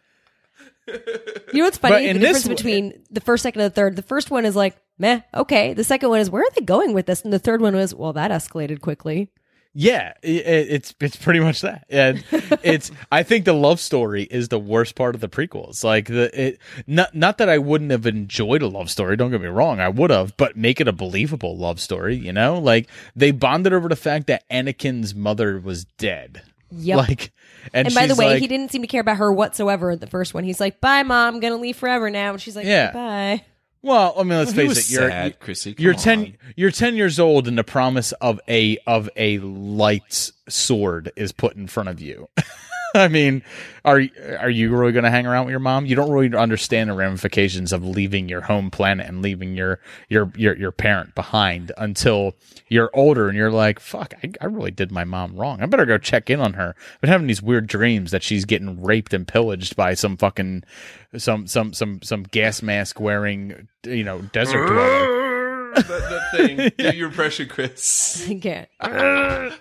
You 0.87 1.59
know 1.59 1.63
what's 1.65 1.77
funny? 1.77 2.07
in 2.07 2.15
the 2.15 2.19
this 2.19 2.43
difference 2.43 2.61
w- 2.61 2.81
between 2.91 3.03
the 3.11 3.21
first, 3.21 3.43
second, 3.43 3.61
and 3.61 3.71
the 3.71 3.75
third. 3.75 3.95
The 3.95 4.01
first 4.01 4.29
one 4.31 4.45
is 4.45 4.55
like, 4.55 4.75
meh, 4.97 5.21
okay. 5.33 5.73
The 5.73 5.83
second 5.83 6.09
one 6.09 6.19
is, 6.19 6.29
where 6.29 6.43
are 6.43 6.51
they 6.55 6.61
going 6.65 6.93
with 6.93 7.05
this? 7.05 7.21
And 7.21 7.31
the 7.33 7.39
third 7.39 7.61
one 7.61 7.75
was, 7.75 7.93
well, 7.95 8.13
that 8.13 8.31
escalated 8.31 8.81
quickly. 8.81 9.29
Yeah, 9.75 10.13
i- 10.23 10.27
i- 10.27 10.67
it's 10.67 10.95
it's 10.99 11.15
pretty 11.15 11.39
much 11.39 11.61
that. 11.61 11.85
And 11.89 12.23
it's 12.63 12.91
I 13.11 13.21
think 13.23 13.45
the 13.45 13.53
love 13.53 13.79
story 13.79 14.23
is 14.23 14.47
the 14.49 14.57
worst 14.59 14.95
part 14.95 15.13
of 15.15 15.21
the 15.21 15.29
prequels. 15.29 15.83
Like 15.83 16.07
the 16.07 16.29
it 16.47 16.59
not 16.87 17.13
not 17.15 17.37
that 17.37 17.49
I 17.49 17.59
wouldn't 17.59 17.91
have 17.91 18.05
enjoyed 18.07 18.61
a 18.63 18.67
love 18.67 18.89
story, 18.89 19.15
don't 19.15 19.29
get 19.31 19.41
me 19.41 19.47
wrong, 19.47 19.79
I 19.79 19.89
would 19.89 20.09
have, 20.09 20.35
but 20.37 20.57
make 20.57 20.81
it 20.81 20.87
a 20.87 20.91
believable 20.93 21.55
love 21.55 21.79
story, 21.79 22.15
you 22.15 22.33
know? 22.33 22.57
Like 22.59 22.89
they 23.15 23.31
bonded 23.31 23.71
over 23.73 23.87
the 23.89 23.95
fact 23.95 24.27
that 24.27 24.43
Anakin's 24.49 25.13
mother 25.13 25.59
was 25.59 25.85
dead. 25.97 26.41
Yep. 26.71 26.97
Like 26.97 27.31
and, 27.73 27.87
And, 27.87 27.95
by 27.95 28.07
the 28.07 28.15
way, 28.15 28.25
like- 28.33 28.41
he 28.41 28.47
didn't 28.47 28.71
seem 28.71 28.81
to 28.81 28.87
care 28.87 29.01
about 29.01 29.17
her 29.17 29.31
whatsoever 29.31 29.91
in 29.91 29.99
the 29.99 30.07
first 30.07 30.33
one. 30.33 30.43
He's 30.43 30.59
like, 30.59 30.81
bye, 30.81 31.03
mom, 31.03 31.35
I'm 31.35 31.41
to 31.41 31.55
leave 31.55 31.77
forever 31.77 32.09
now. 32.09 32.31
And 32.31 32.41
she's 32.41 32.55
like, 32.55 32.65
Yeah. 32.65 32.91
bye. 32.91 33.43
Well, 33.81 34.13
I 34.17 34.23
mean, 34.23 34.37
let's 34.37 34.53
Well, 34.53 34.67
face 34.67 34.89
it. 34.89 34.93
You're 34.93 35.09
sad, 35.09 35.39
Chrissy. 35.39 35.73
Come 35.73 35.83
you're 35.83 35.93
ten. 35.93 36.19
on. 36.19 36.37
You're 36.55 36.71
ten 36.71 36.95
years 36.95 37.19
old, 37.19 37.47
and 37.47 37.57
the 37.57 37.63
promise 37.63 38.11
of 38.13 38.39
a 38.47 38.77
of 38.85 39.09
a 39.15 39.39
light 39.39 40.31
sword 40.49 41.11
is 41.15 41.31
put 41.31 41.55
in 41.55 41.67
front 41.67 41.89
of 41.89 42.01
you. 42.01 42.27
I 42.95 43.07
mean, 43.07 43.43
are 43.85 44.01
are 44.39 44.49
you 44.49 44.75
really 44.75 44.91
going 44.91 45.03
to 45.03 45.11
hang 45.11 45.27
around 45.27 45.45
with 45.45 45.51
your 45.51 45.59
mom? 45.59 45.85
You 45.85 45.95
don't 45.95 46.11
really 46.11 46.35
understand 46.35 46.89
the 46.89 46.93
ramifications 46.93 47.71
of 47.71 47.85
leaving 47.85 48.27
your 48.27 48.41
home 48.41 48.71
planet 48.71 49.07
and 49.07 49.21
leaving 49.21 49.55
your 49.55 49.79
your 50.07 50.31
your 50.35 50.55
your 50.57 50.71
parent 50.71 51.13
behind 51.15 51.71
until 51.77 52.35
you're 52.67 52.89
older 52.93 53.27
and 53.27 53.37
you're 53.37 53.51
like, 53.51 53.79
"Fuck, 53.79 54.13
I, 54.23 54.31
I 54.41 54.45
really 54.45 54.71
did 54.71 54.91
my 54.91 55.03
mom 55.03 55.35
wrong. 55.35 55.61
I 55.61 55.65
better 55.67 55.85
go 55.85 55.97
check 55.97 56.29
in 56.29 56.39
on 56.39 56.53
her." 56.53 56.75
I've 56.95 57.01
been 57.01 57.09
having 57.09 57.27
these 57.27 57.41
weird 57.41 57.67
dreams 57.67 58.11
that 58.11 58.23
she's 58.23 58.45
getting 58.45 58.81
raped 58.81 59.13
and 59.13 59.27
pillaged 59.27 59.75
by 59.75 59.93
some 59.93 60.17
fucking 60.17 60.63
some 61.17 61.47
some 61.47 61.73
some 61.73 62.01
some 62.01 62.23
gas 62.23 62.61
mask 62.61 62.99
wearing 62.99 63.67
you 63.85 64.03
know 64.03 64.21
desert 64.21 64.65
dweller. 64.67 65.19
that, 65.75 65.87
that 65.87 66.31
thing. 66.31 66.71
Do 66.91 66.97
your 66.97 67.09
impression, 67.09 67.47
Chris. 67.47 68.27
I 68.27 68.39
can't. 68.39 69.59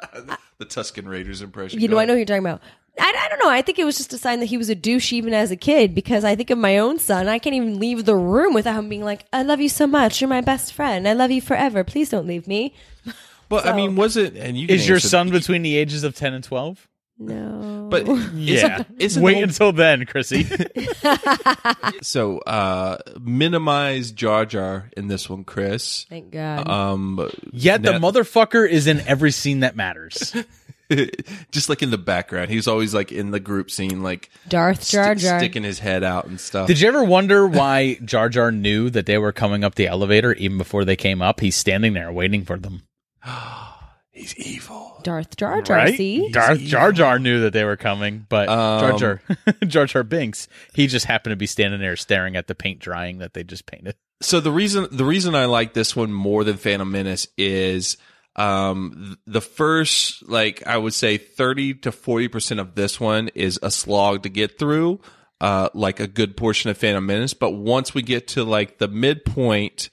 the 0.58 0.66
Tusken 0.66 1.08
Raiders 1.08 1.42
impression. 1.42 1.80
You 1.80 1.88
know, 1.88 1.98
I 1.98 2.04
know 2.04 2.14
who 2.14 2.18
you're 2.18 2.26
talking 2.26 2.44
about. 2.44 2.60
I, 2.98 3.12
I 3.16 3.28
don't 3.28 3.38
know. 3.38 3.50
I 3.50 3.62
think 3.62 3.78
it 3.78 3.84
was 3.84 3.96
just 3.96 4.12
a 4.12 4.18
sign 4.18 4.40
that 4.40 4.46
he 4.46 4.56
was 4.56 4.68
a 4.68 4.74
douche 4.74 5.12
even 5.12 5.32
as 5.32 5.50
a 5.50 5.56
kid 5.56 5.94
because 5.94 6.24
I 6.24 6.36
think 6.36 6.50
of 6.50 6.58
my 6.58 6.78
own 6.78 6.98
son. 6.98 7.28
I 7.28 7.38
can't 7.38 7.54
even 7.54 7.78
leave 7.78 8.04
the 8.04 8.16
room 8.16 8.52
without 8.52 8.78
him 8.78 8.88
being 8.88 9.04
like, 9.04 9.24
I 9.32 9.42
love 9.42 9.60
you 9.60 9.68
so 9.68 9.86
much. 9.86 10.20
You're 10.20 10.28
my 10.28 10.40
best 10.40 10.72
friend. 10.72 11.08
I 11.08 11.12
love 11.12 11.30
you 11.30 11.40
forever. 11.40 11.84
Please 11.84 12.10
don't 12.10 12.26
leave 12.26 12.46
me. 12.46 12.74
Well, 13.50 13.68
I 13.68 13.74
mean, 13.74 13.96
was 13.96 14.16
it? 14.16 14.36
And 14.36 14.56
you 14.56 14.68
Is 14.68 14.88
your 14.88 15.00
son 15.00 15.30
between 15.30 15.62
the 15.62 15.76
ages 15.76 16.04
of 16.04 16.14
ten 16.14 16.34
and 16.34 16.44
twelve? 16.44 16.86
No. 17.22 17.88
But 17.90 18.06
Yeah. 18.34 18.76
isn't, 18.78 18.86
isn't 18.98 19.22
Wait 19.22 19.32
the 19.32 19.36
whole- 19.36 19.44
until 19.44 19.72
then, 19.72 20.06
Chrissy. 20.06 20.44
so 22.02 22.38
uh 22.38 22.96
minimize 23.20 24.10
Jar 24.12 24.46
Jar 24.46 24.90
in 24.96 25.08
this 25.08 25.28
one, 25.28 25.44
Chris. 25.44 26.06
Thank 26.08 26.30
God. 26.30 26.68
Um, 26.68 27.30
Yet 27.52 27.82
the 27.82 27.92
motherfucker 27.92 28.68
is 28.68 28.86
in 28.86 29.00
every 29.00 29.30
scene 29.32 29.60
that 29.60 29.76
matters. 29.76 30.34
just 31.52 31.68
like 31.68 31.82
in 31.82 31.90
the 31.90 31.98
background, 31.98 32.50
he's 32.50 32.66
always 32.66 32.92
like 32.94 33.12
in 33.12 33.30
the 33.30 33.38
group 33.40 33.70
scene, 33.70 34.02
like 34.02 34.30
Darth 34.48 34.88
Jar 34.88 35.16
sti- 35.16 35.28
Jar. 35.28 35.38
sticking 35.38 35.62
his 35.62 35.78
head 35.78 36.02
out 36.02 36.26
and 36.26 36.40
stuff. 36.40 36.66
Did 36.66 36.80
you 36.80 36.88
ever 36.88 37.04
wonder 37.04 37.46
why 37.46 37.94
Jar 38.04 38.28
Jar 38.28 38.50
knew 38.50 38.90
that 38.90 39.06
they 39.06 39.18
were 39.18 39.32
coming 39.32 39.62
up 39.62 39.74
the 39.76 39.86
elevator 39.86 40.32
even 40.34 40.58
before 40.58 40.84
they 40.84 40.96
came 40.96 41.22
up? 41.22 41.40
He's 41.40 41.54
standing 41.54 41.92
there 41.92 42.10
waiting 42.10 42.44
for 42.44 42.56
them. 42.58 42.82
He's 44.10 44.34
evil. 44.36 44.89
Darth 45.02 45.36
Jar 45.36 45.62
Jar. 45.62 45.76
Right? 45.76 45.96
See? 45.96 46.30
Darth 46.30 46.60
Jar 46.60 46.92
Jar 46.92 47.18
knew 47.18 47.40
that 47.40 47.52
they 47.52 47.64
were 47.64 47.76
coming, 47.76 48.26
but 48.28 48.46
Jar 48.46 48.92
Um, 48.92 48.98
Jar 48.98 49.22
Jar 49.66 49.86
Jar 49.86 50.02
Binks, 50.02 50.48
he 50.74 50.86
just 50.86 51.06
happened 51.06 51.32
to 51.32 51.36
be 51.36 51.46
standing 51.46 51.80
there 51.80 51.96
staring 51.96 52.36
at 52.36 52.46
the 52.46 52.54
paint 52.54 52.78
drying 52.80 53.18
that 53.18 53.34
they 53.34 53.44
just 53.44 53.66
painted. 53.66 53.96
So 54.22 54.40
the 54.40 54.52
reason 54.52 54.86
the 54.92 55.04
reason 55.04 55.34
I 55.34 55.46
like 55.46 55.72
this 55.72 55.96
one 55.96 56.12
more 56.12 56.44
than 56.44 56.56
Phantom 56.58 56.90
Menace 56.90 57.26
is 57.38 57.96
um 58.36 59.18
the 59.26 59.40
first 59.40 60.28
like 60.28 60.64
I 60.66 60.76
would 60.76 60.94
say 60.94 61.16
30 61.16 61.74
to 61.74 61.90
40% 61.90 62.60
of 62.60 62.74
this 62.74 63.00
one 63.00 63.28
is 63.34 63.58
a 63.62 63.70
slog 63.70 64.22
to 64.22 64.28
get 64.28 64.56
through 64.58 65.00
uh 65.40 65.68
like 65.74 65.98
a 65.98 66.06
good 66.06 66.36
portion 66.36 66.70
of 66.70 66.78
Phantom 66.78 67.04
Menace 67.04 67.34
but 67.34 67.50
once 67.50 67.92
we 67.92 68.02
get 68.02 68.28
to 68.28 68.44
like 68.44 68.78
the 68.78 68.86
midpoint 68.86 69.90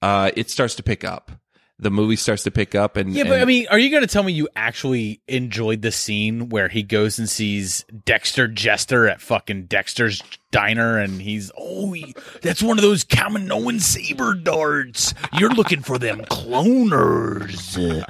uh 0.00 0.30
it 0.34 0.48
starts 0.50 0.76
to 0.76 0.82
pick 0.82 1.04
up 1.04 1.32
the 1.78 1.90
movie 1.90 2.14
starts 2.16 2.44
to 2.44 2.50
pick 2.52 2.74
up 2.76 2.96
and 2.96 3.12
Yeah, 3.14 3.24
but 3.24 3.32
and- 3.32 3.42
I 3.42 3.44
mean, 3.44 3.66
are 3.68 3.78
you 3.78 3.90
going 3.90 4.02
to 4.02 4.06
tell 4.06 4.22
me 4.22 4.32
you 4.32 4.48
actually 4.54 5.20
enjoyed 5.26 5.82
the 5.82 5.90
scene 5.90 6.48
where 6.48 6.68
he 6.68 6.82
goes 6.84 7.18
and 7.18 7.28
sees 7.28 7.84
Dexter 8.04 8.46
Jettster 8.48 9.10
at 9.10 9.20
fucking 9.20 9.64
Dexter's 9.66 10.22
diner 10.52 10.98
and 10.98 11.20
he's, 11.20 11.50
oh, 11.58 11.92
he- 11.92 12.14
that's 12.42 12.62
one 12.62 12.78
of 12.78 12.82
those 12.82 13.04
Kaminoan 13.04 13.80
saber 13.80 14.34
darts. 14.34 15.14
You're 15.38 15.50
looking 15.50 15.80
for 15.80 15.98
them 15.98 16.20
cloners. 16.26 18.04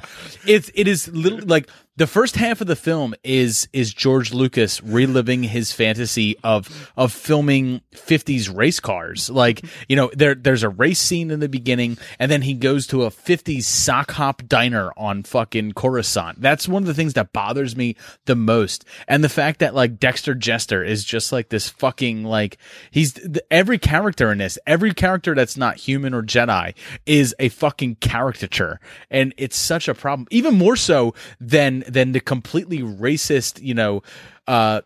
It's, 0.45 0.69
it 0.75 0.87
is 0.87 1.07
little 1.07 1.39
like 1.45 1.67
the 1.97 2.07
first 2.07 2.35
half 2.35 2.59
of 2.59 2.67
the 2.67 2.75
film 2.75 3.15
is, 3.23 3.69
is 3.71 3.93
George 3.93 4.33
Lucas 4.33 4.83
reliving 4.83 5.43
his 5.43 5.71
fantasy 5.71 6.37
of, 6.43 6.91
of 6.97 7.13
filming 7.13 7.81
50s 7.93 8.53
race 8.53 8.81
cars. 8.81 9.29
Like, 9.29 9.65
you 9.87 9.95
know, 9.95 10.11
there, 10.13 10.35
there's 10.35 10.63
a 10.63 10.69
race 10.69 10.99
scene 10.99 11.31
in 11.31 11.39
the 11.39 11.47
beginning 11.47 11.97
and 12.19 12.29
then 12.29 12.41
he 12.41 12.53
goes 12.53 12.85
to 12.87 13.03
a 13.03 13.09
50s 13.09 13.63
sock 13.63 14.11
hop 14.11 14.41
diner 14.45 14.91
on 14.97 15.23
fucking 15.23 15.71
Coruscant. 15.71 16.41
That's 16.41 16.67
one 16.67 16.83
of 16.83 16.87
the 16.87 16.93
things 16.93 17.13
that 17.13 17.31
bothers 17.31 17.77
me 17.77 17.95
the 18.25 18.35
most. 18.35 18.83
And 19.07 19.23
the 19.23 19.29
fact 19.29 19.59
that 19.59 19.73
like 19.73 19.97
Dexter 19.97 20.35
Jettster 20.35 20.85
is 20.85 21.05
just 21.05 21.31
like 21.31 21.47
this 21.47 21.69
fucking 21.69 22.25
like 22.25 22.57
he's 22.91 23.13
th- 23.13 23.39
every 23.49 23.77
character 23.77 24.33
in 24.33 24.39
this, 24.39 24.59
every 24.67 24.93
character 24.93 25.33
that's 25.33 25.55
not 25.55 25.77
human 25.77 26.13
or 26.13 26.23
Jedi 26.23 26.75
is 27.05 27.33
a 27.39 27.47
fucking 27.47 27.95
caricature. 27.95 28.81
And 29.09 29.33
it's 29.37 29.55
such 29.55 29.87
a 29.87 29.93
problem. 29.93 30.27
Even 30.29 30.57
more 30.57 30.75
so 30.75 31.13
than 31.39 31.84
than 31.87 32.11
the 32.11 32.19
completely 32.19 32.79
racist, 32.79 33.61
you 33.61 33.73
know, 33.73 34.03
uh 34.47 34.81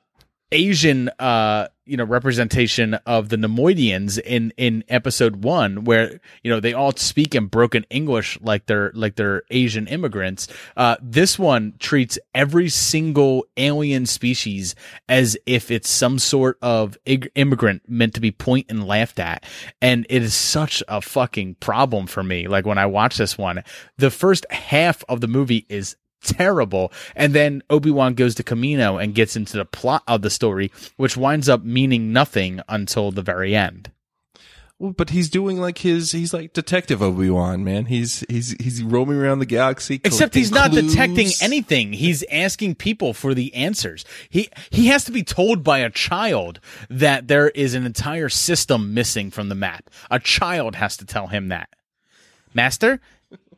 Asian 0.52 1.10
uh 1.20 1.68
you 1.86 1.96
know 1.98 2.04
representation 2.04 2.96
of 3.06 3.30
the 3.30 3.36
Neimoidians 3.36 4.20
in 4.20 4.52
in 4.58 4.84
episode 4.90 5.44
1 5.44 5.84
where 5.84 6.20
you 6.44 6.52
know 6.52 6.60
they 6.60 6.74
all 6.74 6.92
speak 6.96 7.36
in 7.36 7.48
broken 7.48 7.86
English 7.90 8.40
like 8.42 8.66
they're 8.66 8.92
like 8.96 9.16
they're 9.16 9.44
Asian 9.52 9.88
immigrants. 9.88 10.48
Uh 10.76 10.96
this 11.02 11.38
one 11.38 11.74
treats 11.80 12.18
every 12.34 12.70
single 12.70 13.46
alien 13.58 14.06
species 14.06 14.76
as 15.08 15.38
if 15.46 15.70
it's 15.70 15.90
some 15.90 16.18
sort 16.18 16.58
of 16.62 16.98
ig- 17.06 17.32
immigrant 17.36 17.84
meant 17.88 18.16
to 18.16 18.22
be 18.22 18.32
point 18.32 18.68
and 18.70 18.88
laughed 18.88 19.20
at. 19.20 19.44
And 19.82 20.06
it 20.10 20.24
is 20.24 20.34
such 20.34 20.82
a 20.88 21.02
fucking 21.02 21.56
problem 21.56 22.08
for 22.08 22.24
me 22.24 22.48
like 22.48 22.66
when 22.66 22.78
I 22.80 22.88
watch 22.88 23.18
this 23.18 23.38
one. 23.38 23.64
The 23.98 24.12
first 24.12 24.46
half 24.52 25.04
of 25.08 25.22
the 25.22 25.28
movie 25.28 25.66
is 25.70 25.96
terrible. 26.24 26.92
And 27.16 27.34
then 27.34 27.64
Obi-Wan 27.70 28.14
goes 28.14 28.36
to 28.36 28.44
Kamino 28.44 29.02
and 29.02 29.16
gets 29.16 29.36
into 29.36 29.58
the 29.58 29.66
plot 29.66 30.04
of 30.08 30.22
the 30.22 30.30
story, 30.30 30.72
which 30.98 31.18
winds 31.18 31.50
up 31.50 31.64
meaning 31.64 32.14
nothing 32.14 32.62
until 32.68 33.12
the 33.12 33.22
very 33.22 33.56
end. 33.56 33.92
Well, 34.80 34.94
but 34.94 35.10
he's 35.10 35.30
doing 35.30 35.60
like 35.60 35.80
his 35.80 36.14
he's 36.14 36.34
like 36.34 36.54
detective 36.54 37.04
Obi 37.04 37.30
Wan 37.30 37.66
man. 37.66 37.88
He's 37.88 38.24
he's 38.30 38.56
he's 38.62 38.82
roaming 38.82 39.18
around 39.18 39.40
the 39.40 39.46
galaxy. 39.46 40.00
Except 40.06 40.34
he's 40.34 40.52
not 40.52 40.70
collecting 40.70 40.90
detecting 40.90 41.30
anything. 41.42 41.92
He's 41.92 42.24
asking 42.32 42.76
people 42.76 43.14
for 43.14 43.34
the 43.34 43.54
answers. 43.54 44.06
He 44.30 44.48
he 44.70 44.88
has 44.88 45.04
to 45.04 45.12
be 45.12 45.22
told 45.22 45.66
by 45.66 45.80
a 45.80 45.90
child 45.90 46.62
that 46.90 47.28
there 47.28 47.50
is 47.50 47.74
an 47.74 47.86
entire 47.86 48.30
system 48.30 48.94
missing 48.94 49.32
from 49.32 49.50
the 49.50 49.56
map. 49.56 49.90
A 50.10 50.18
child 50.18 50.76
has 50.76 50.96
to 50.96 51.06
tell 51.06 51.28
him 51.28 51.50
that. 51.50 51.68
Master, 52.54 53.02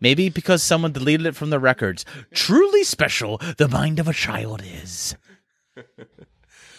maybe 0.02 0.28
because 0.30 0.62
someone 0.62 0.92
deleted 0.92 1.26
it 1.28 1.36
from 1.36 1.50
the 1.52 1.60
records. 1.60 2.04
Truly 2.34 2.84
special 2.84 3.38
the 3.58 3.68
mind 3.70 4.00
of 4.00 4.08
a 4.10 4.14
child 4.14 4.62
is. 4.66 5.16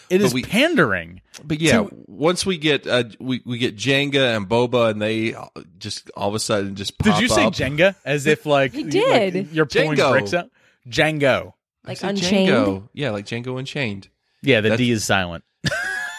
It 0.09 0.21
is 0.21 0.33
we- 0.33 0.43
pandering. 0.43 1.21
But 1.43 1.59
yeah, 1.59 1.83
to- 1.83 1.89
once 2.07 2.45
we 2.45 2.57
get 2.59 2.85
uh, 2.85 3.05
we 3.19 3.41
we 3.45 3.57
get 3.57 3.75
Jenga 3.75 4.35
and 4.37 4.47
Boba, 4.47 4.91
and 4.91 5.01
they 5.01 5.35
just 5.79 6.11
all 6.15 6.29
of 6.29 6.35
a 6.35 6.39
sudden 6.39 6.75
just 6.75 6.95
Did 6.99 7.17
you 7.19 7.27
say 7.27 7.45
up. 7.45 7.53
Jenga 7.53 7.95
as 8.05 8.27
if 8.27 8.45
like 8.45 8.73
He 8.73 8.83
like 8.83 8.91
did. 8.91 9.51
you're 9.51 9.65
pulling 9.65 9.97
Django. 9.97 10.11
bricks 10.11 10.33
out? 10.33 10.49
Django. 10.87 11.53
Like 11.85 11.97
said 11.97 12.11
Unchained. 12.11 12.49
Django. 12.51 12.89
Yeah, 12.93 13.09
like 13.11 13.25
Django 13.25 13.57
Unchained. 13.57 14.09
Yeah, 14.43 14.61
the 14.61 14.69
That's- 14.69 14.77
D 14.85 14.91
is 14.91 15.03
silent. 15.03 15.43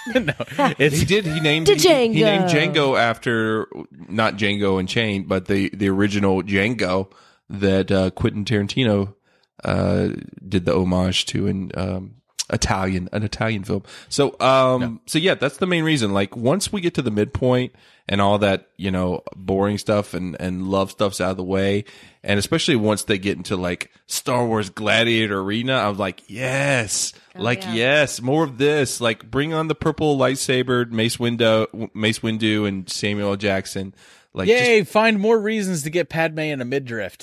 no, 0.15 0.35
it's 0.79 0.99
He 0.99 1.05
did. 1.05 1.27
He 1.27 1.41
named 1.41 1.67
To 1.67 1.75
he, 1.75 1.79
he 2.13 2.23
named 2.23 2.45
Django. 2.45 2.75
Django 2.75 2.99
after 2.99 3.69
not 4.09 4.37
Django 4.37 4.79
Unchained, 4.79 5.29
but 5.29 5.47
the 5.47 5.71
the 5.71 5.89
original 5.89 6.43
Django 6.43 7.11
that 7.49 7.91
uh, 7.91 8.11
Quentin 8.11 8.45
Tarantino 8.45 9.15
uh, 9.63 10.09
did 10.47 10.65
the 10.65 10.75
homage 10.75 11.27
to 11.27 11.47
in 11.47 11.71
um, 11.75 12.17
Italian 12.51 13.09
an 13.13 13.23
Italian 13.23 13.65
film. 13.65 13.83
So 14.09 14.37
um 14.41 15.01
so 15.07 15.19
yeah, 15.19 15.35
that's 15.35 15.57
the 15.59 15.67
main 15.67 15.85
reason. 15.85 16.13
Like 16.13 16.37
once 16.37 16.73
we 16.73 16.81
get 16.81 16.95
to 16.95 17.03
the 17.03 17.11
midpoint 17.11 17.75
and 18.09 18.21
all 18.21 18.39
that 18.39 18.69
you 18.77 18.91
know 18.91 19.23
boring 19.35 19.79
stuff 19.79 20.15
and 20.15 20.37
and 20.41 20.67
love 20.67 20.91
stuff's 20.91 21.21
out 21.21 21.33
of 21.33 21.37
the 21.37 21.45
way, 21.45 21.85
and 22.23 22.39
especially 22.39 22.77
once 22.77 23.05
they 23.05 23.19
get 23.19 23.37
into 23.37 23.57
like 23.57 23.91
Star 24.07 24.47
Wars 24.47 24.71
Gladiator 24.71 25.41
Arena, 25.41 25.77
I'm 25.77 25.97
like, 25.97 26.23
yes. 26.27 27.13
like 27.35 27.63
yeah. 27.65 27.75
yes, 27.75 28.21
more 28.21 28.45
of 28.45 28.59
this. 28.59 29.01
Like 29.01 29.31
bring 29.31 29.55
on 29.55 29.69
the 29.69 29.75
purple 29.75 30.19
lightsaber, 30.19 30.91
Mace 30.91 31.17
Windu, 31.17 31.95
Mace 31.95 32.21
Windu, 32.21 32.69
and 32.69 32.89
Samuel 32.89 33.31
L. 33.31 33.37
Jackson. 33.37 33.95
Like 34.33 34.49
just- 34.49 34.65
Yay, 34.65 34.85
find 34.85 35.19
more 35.19 35.39
reasons 35.39 35.83
to 35.85 35.91
get 35.91 36.09
Padme 36.09 36.41
in 36.41 36.61
a 36.61 36.65
midriff. 36.65 37.17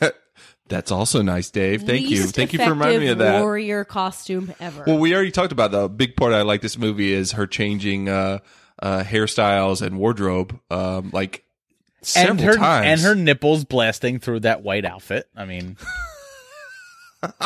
that's 0.68 0.92
also 0.92 1.20
nice, 1.22 1.50
Dave. 1.50 1.82
Thank 1.82 2.08
you, 2.08 2.24
thank 2.24 2.52
you 2.52 2.58
for 2.58 2.70
reminding 2.70 3.00
me 3.00 3.08
of 3.08 3.18
that. 3.18 3.42
Warrior 3.42 3.84
costume 3.84 4.54
ever. 4.60 4.84
Well, 4.86 4.98
we 4.98 5.14
already 5.14 5.32
talked 5.32 5.52
about 5.52 5.72
the 5.72 5.88
big 5.88 6.16
part 6.16 6.32
I 6.32 6.42
like 6.42 6.62
this 6.62 6.78
movie 6.78 7.12
is 7.12 7.32
her 7.32 7.46
changing 7.46 8.08
uh, 8.08 8.38
uh, 8.82 9.02
hairstyles 9.04 9.80
and 9.80 9.98
wardrobe, 9.98 10.58
um, 10.70 11.10
like 11.12 11.44
several 12.02 12.32
and 12.32 12.40
her 12.40 12.56
times. 12.56 12.86
and 12.86 13.00
her 13.00 13.14
nipples 13.14 13.64
blasting 13.64 14.18
through 14.18 14.40
that 14.40 14.62
white 14.62 14.84
outfit. 14.84 15.28
I 15.36 15.44
mean, 15.44 15.76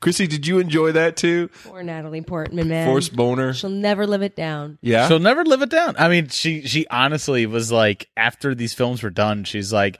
Chrissy, 0.00 0.26
did 0.26 0.46
you 0.46 0.58
enjoy 0.60 0.92
that 0.92 1.16
too? 1.16 1.50
Poor 1.64 1.82
Natalie 1.82 2.22
Portman, 2.22 2.68
man. 2.68 2.86
Force 2.86 3.08
boner. 3.08 3.52
She'll 3.54 3.70
never 3.70 4.06
live 4.06 4.22
it 4.22 4.36
down. 4.36 4.78
Yeah. 4.80 5.08
she'll 5.08 5.18
never 5.18 5.44
live 5.44 5.62
it 5.62 5.70
down. 5.70 5.96
I 5.98 6.08
mean, 6.08 6.28
she 6.28 6.62
she 6.66 6.86
honestly 6.88 7.46
was 7.46 7.72
like 7.72 8.08
after 8.16 8.54
these 8.54 8.74
films 8.74 9.02
were 9.02 9.10
done, 9.10 9.44
she's 9.44 9.72
like 9.72 9.98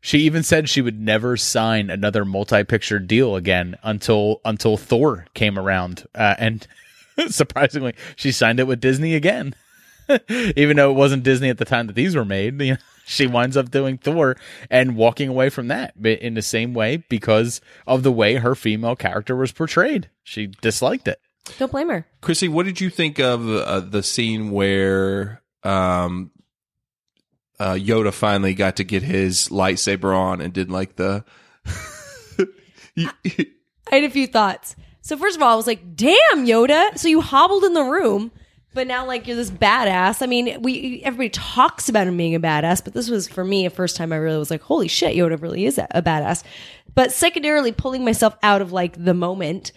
she 0.00 0.18
even 0.20 0.42
said 0.42 0.68
she 0.68 0.82
would 0.82 1.00
never 1.00 1.34
sign 1.38 1.88
another 1.88 2.26
multi-picture 2.26 2.98
deal 2.98 3.36
again 3.36 3.76
until 3.82 4.42
until 4.44 4.76
Thor 4.76 5.24
came 5.32 5.58
around, 5.58 6.06
uh, 6.14 6.34
and 6.38 6.66
surprisingly, 7.28 7.94
she 8.16 8.32
signed 8.32 8.60
it 8.60 8.66
with 8.66 8.80
Disney 8.80 9.14
again. 9.14 9.54
even 10.28 10.76
though 10.76 10.90
it 10.90 10.94
wasn't 10.94 11.22
Disney 11.22 11.48
at 11.48 11.58
the 11.58 11.64
time 11.64 11.86
that 11.86 11.96
these 11.96 12.14
were 12.14 12.24
made, 12.24 12.60
you 12.60 12.72
know, 12.72 12.78
she 13.06 13.26
winds 13.26 13.56
up 13.56 13.70
doing 13.70 13.98
Thor 13.98 14.36
and 14.70 14.96
walking 14.96 15.28
away 15.28 15.48
from 15.50 15.68
that 15.68 15.94
in 15.96 16.34
the 16.34 16.42
same 16.42 16.74
way 16.74 16.98
because 17.08 17.60
of 17.86 18.02
the 18.02 18.12
way 18.12 18.36
her 18.36 18.54
female 18.54 18.96
character 18.96 19.36
was 19.36 19.52
portrayed. 19.52 20.10
She 20.22 20.46
disliked 20.46 21.08
it. 21.08 21.20
Don't 21.58 21.70
blame 21.70 21.90
her. 21.90 22.06
Chrissy, 22.22 22.48
what 22.48 22.64
did 22.64 22.80
you 22.80 22.88
think 22.88 23.18
of 23.18 23.46
uh, 23.48 23.80
the 23.80 24.02
scene 24.02 24.50
where 24.50 25.42
um, 25.62 26.30
uh, 27.58 27.74
Yoda 27.74 28.12
finally 28.12 28.54
got 28.54 28.76
to 28.76 28.84
get 28.84 29.02
his 29.02 29.48
lightsaber 29.50 30.16
on 30.16 30.40
and 30.40 30.52
did 30.52 30.70
like 30.70 30.96
the 30.96 31.24
I 32.96 33.96
had 33.96 34.04
a 34.04 34.10
few 34.10 34.26
thoughts. 34.26 34.76
So 35.04 35.18
first 35.18 35.36
of 35.36 35.42
all, 35.42 35.52
I 35.52 35.54
was 35.54 35.66
like, 35.66 35.96
"Damn, 35.96 36.46
Yoda!" 36.46 36.96
So 36.98 37.08
you 37.08 37.20
hobbled 37.20 37.62
in 37.64 37.74
the 37.74 37.84
room, 37.84 38.32
but 38.72 38.86
now 38.86 39.06
like 39.06 39.26
you're 39.26 39.36
this 39.36 39.50
badass. 39.50 40.22
I 40.22 40.26
mean, 40.26 40.62
we 40.62 41.02
everybody 41.04 41.28
talks 41.28 41.90
about 41.90 42.06
him 42.06 42.16
being 42.16 42.34
a 42.34 42.40
badass, 42.40 42.82
but 42.82 42.94
this 42.94 43.10
was 43.10 43.28
for 43.28 43.44
me 43.44 43.66
a 43.66 43.70
first 43.70 43.96
time 43.96 44.14
I 44.14 44.16
really 44.16 44.38
was 44.38 44.50
like, 44.50 44.62
"Holy 44.62 44.88
shit, 44.88 45.14
Yoda 45.14 45.40
really 45.40 45.66
is 45.66 45.76
a, 45.76 45.86
a 45.90 46.00
badass." 46.00 46.42
But 46.94 47.12
secondarily, 47.12 47.70
pulling 47.70 48.02
myself 48.02 48.34
out 48.42 48.62
of 48.62 48.72
like 48.72 49.04
the 49.04 49.12
moment, 49.12 49.72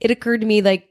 it 0.00 0.10
occurred 0.10 0.40
to 0.40 0.48
me 0.48 0.62
like, 0.62 0.88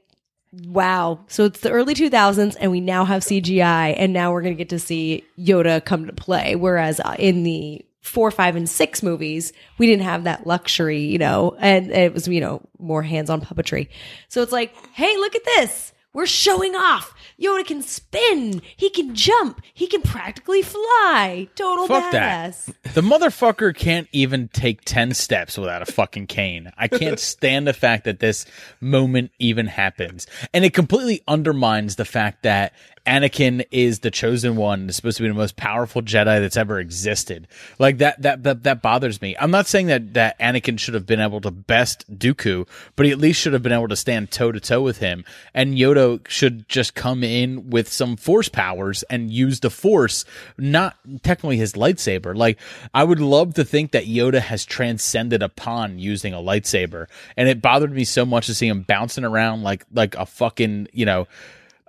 "Wow!" 0.52 1.26
So 1.28 1.44
it's 1.44 1.60
the 1.60 1.70
early 1.70 1.94
2000s, 1.94 2.56
and 2.58 2.70
we 2.70 2.80
now 2.80 3.04
have 3.04 3.20
CGI, 3.20 3.94
and 3.98 4.14
now 4.14 4.32
we're 4.32 4.40
gonna 4.40 4.54
get 4.54 4.70
to 4.70 4.78
see 4.78 5.22
Yoda 5.38 5.84
come 5.84 6.06
to 6.06 6.14
play. 6.14 6.56
Whereas 6.56 6.98
uh, 6.98 7.14
in 7.18 7.42
the 7.42 7.84
four, 8.02 8.30
five, 8.30 8.56
and 8.56 8.68
six 8.68 9.02
movies, 9.02 9.52
we 9.78 9.86
didn't 9.86 10.02
have 10.04 10.24
that 10.24 10.46
luxury, 10.46 11.00
you 11.00 11.18
know, 11.18 11.56
and 11.58 11.90
it 11.90 12.12
was, 12.12 12.28
you 12.28 12.40
know, 12.40 12.60
more 12.78 13.02
hands 13.02 13.30
on 13.30 13.40
puppetry. 13.40 13.88
So 14.28 14.42
it's 14.42 14.52
like, 14.52 14.74
hey, 14.92 15.16
look 15.16 15.34
at 15.34 15.44
this. 15.44 15.92
We're 16.14 16.26
showing 16.26 16.74
off. 16.74 17.14
Yoda 17.40 17.64
can 17.66 17.80
spin. 17.80 18.60
He 18.76 18.90
can 18.90 19.14
jump. 19.14 19.62
He 19.72 19.86
can 19.86 20.02
practically 20.02 20.60
fly. 20.60 21.48
Total 21.54 21.86
Fuck 21.86 22.12
badass. 22.12 22.66
that. 22.82 22.94
The 22.94 23.00
motherfucker 23.00 23.74
can't 23.74 24.08
even 24.12 24.48
take 24.48 24.84
10 24.84 25.14
steps 25.14 25.56
without 25.56 25.80
a 25.80 25.90
fucking 25.90 26.26
cane. 26.26 26.70
I 26.76 26.88
can't 26.88 27.18
stand 27.18 27.66
the 27.66 27.72
fact 27.72 28.04
that 28.04 28.20
this 28.20 28.44
moment 28.78 29.30
even 29.38 29.66
happens. 29.66 30.26
And 30.52 30.66
it 30.66 30.74
completely 30.74 31.22
undermines 31.26 31.96
the 31.96 32.04
fact 32.04 32.42
that 32.42 32.74
Anakin 33.06 33.64
is 33.72 34.00
the 34.00 34.10
chosen 34.10 34.54
one, 34.54 34.90
supposed 34.92 35.16
to 35.16 35.24
be 35.24 35.28
the 35.28 35.34
most 35.34 35.56
powerful 35.56 36.02
Jedi 36.02 36.40
that's 36.40 36.56
ever 36.56 36.78
existed. 36.78 37.48
Like 37.78 37.98
that, 37.98 38.22
that, 38.22 38.44
that, 38.44 38.62
that 38.62 38.82
bothers 38.82 39.20
me. 39.20 39.36
I'm 39.40 39.50
not 39.50 39.66
saying 39.66 39.88
that, 39.88 40.14
that 40.14 40.38
Anakin 40.38 40.78
should 40.78 40.94
have 40.94 41.06
been 41.06 41.18
able 41.20 41.40
to 41.40 41.50
best 41.50 42.04
Dooku, 42.16 42.68
but 42.94 43.06
he 43.06 43.12
at 43.12 43.18
least 43.18 43.40
should 43.40 43.54
have 43.54 43.62
been 43.62 43.72
able 43.72 43.88
to 43.88 43.96
stand 43.96 44.30
toe 44.30 44.52
to 44.52 44.60
toe 44.60 44.82
with 44.82 44.98
him. 44.98 45.24
And 45.52 45.74
Yoda 45.74 46.26
should 46.28 46.68
just 46.68 46.94
come 46.94 47.24
in 47.24 47.70
with 47.70 47.88
some 47.92 48.16
force 48.16 48.48
powers 48.48 49.02
and 49.04 49.32
use 49.32 49.60
the 49.60 49.70
force, 49.70 50.24
not 50.56 50.96
technically 51.24 51.56
his 51.56 51.72
lightsaber. 51.72 52.36
Like, 52.36 52.58
I 52.94 53.02
would 53.02 53.20
love 53.20 53.54
to 53.54 53.64
think 53.64 53.90
that 53.92 54.04
Yoda 54.04 54.40
has 54.40 54.64
transcended 54.64 55.42
upon 55.42 55.98
using 55.98 56.34
a 56.34 56.38
lightsaber. 56.38 57.06
And 57.36 57.48
it 57.48 57.60
bothered 57.60 57.92
me 57.92 58.04
so 58.04 58.24
much 58.24 58.46
to 58.46 58.54
see 58.54 58.68
him 58.68 58.82
bouncing 58.82 59.24
around 59.24 59.64
like, 59.64 59.84
like 59.92 60.14
a 60.14 60.24
fucking, 60.24 60.86
you 60.92 61.04
know, 61.04 61.26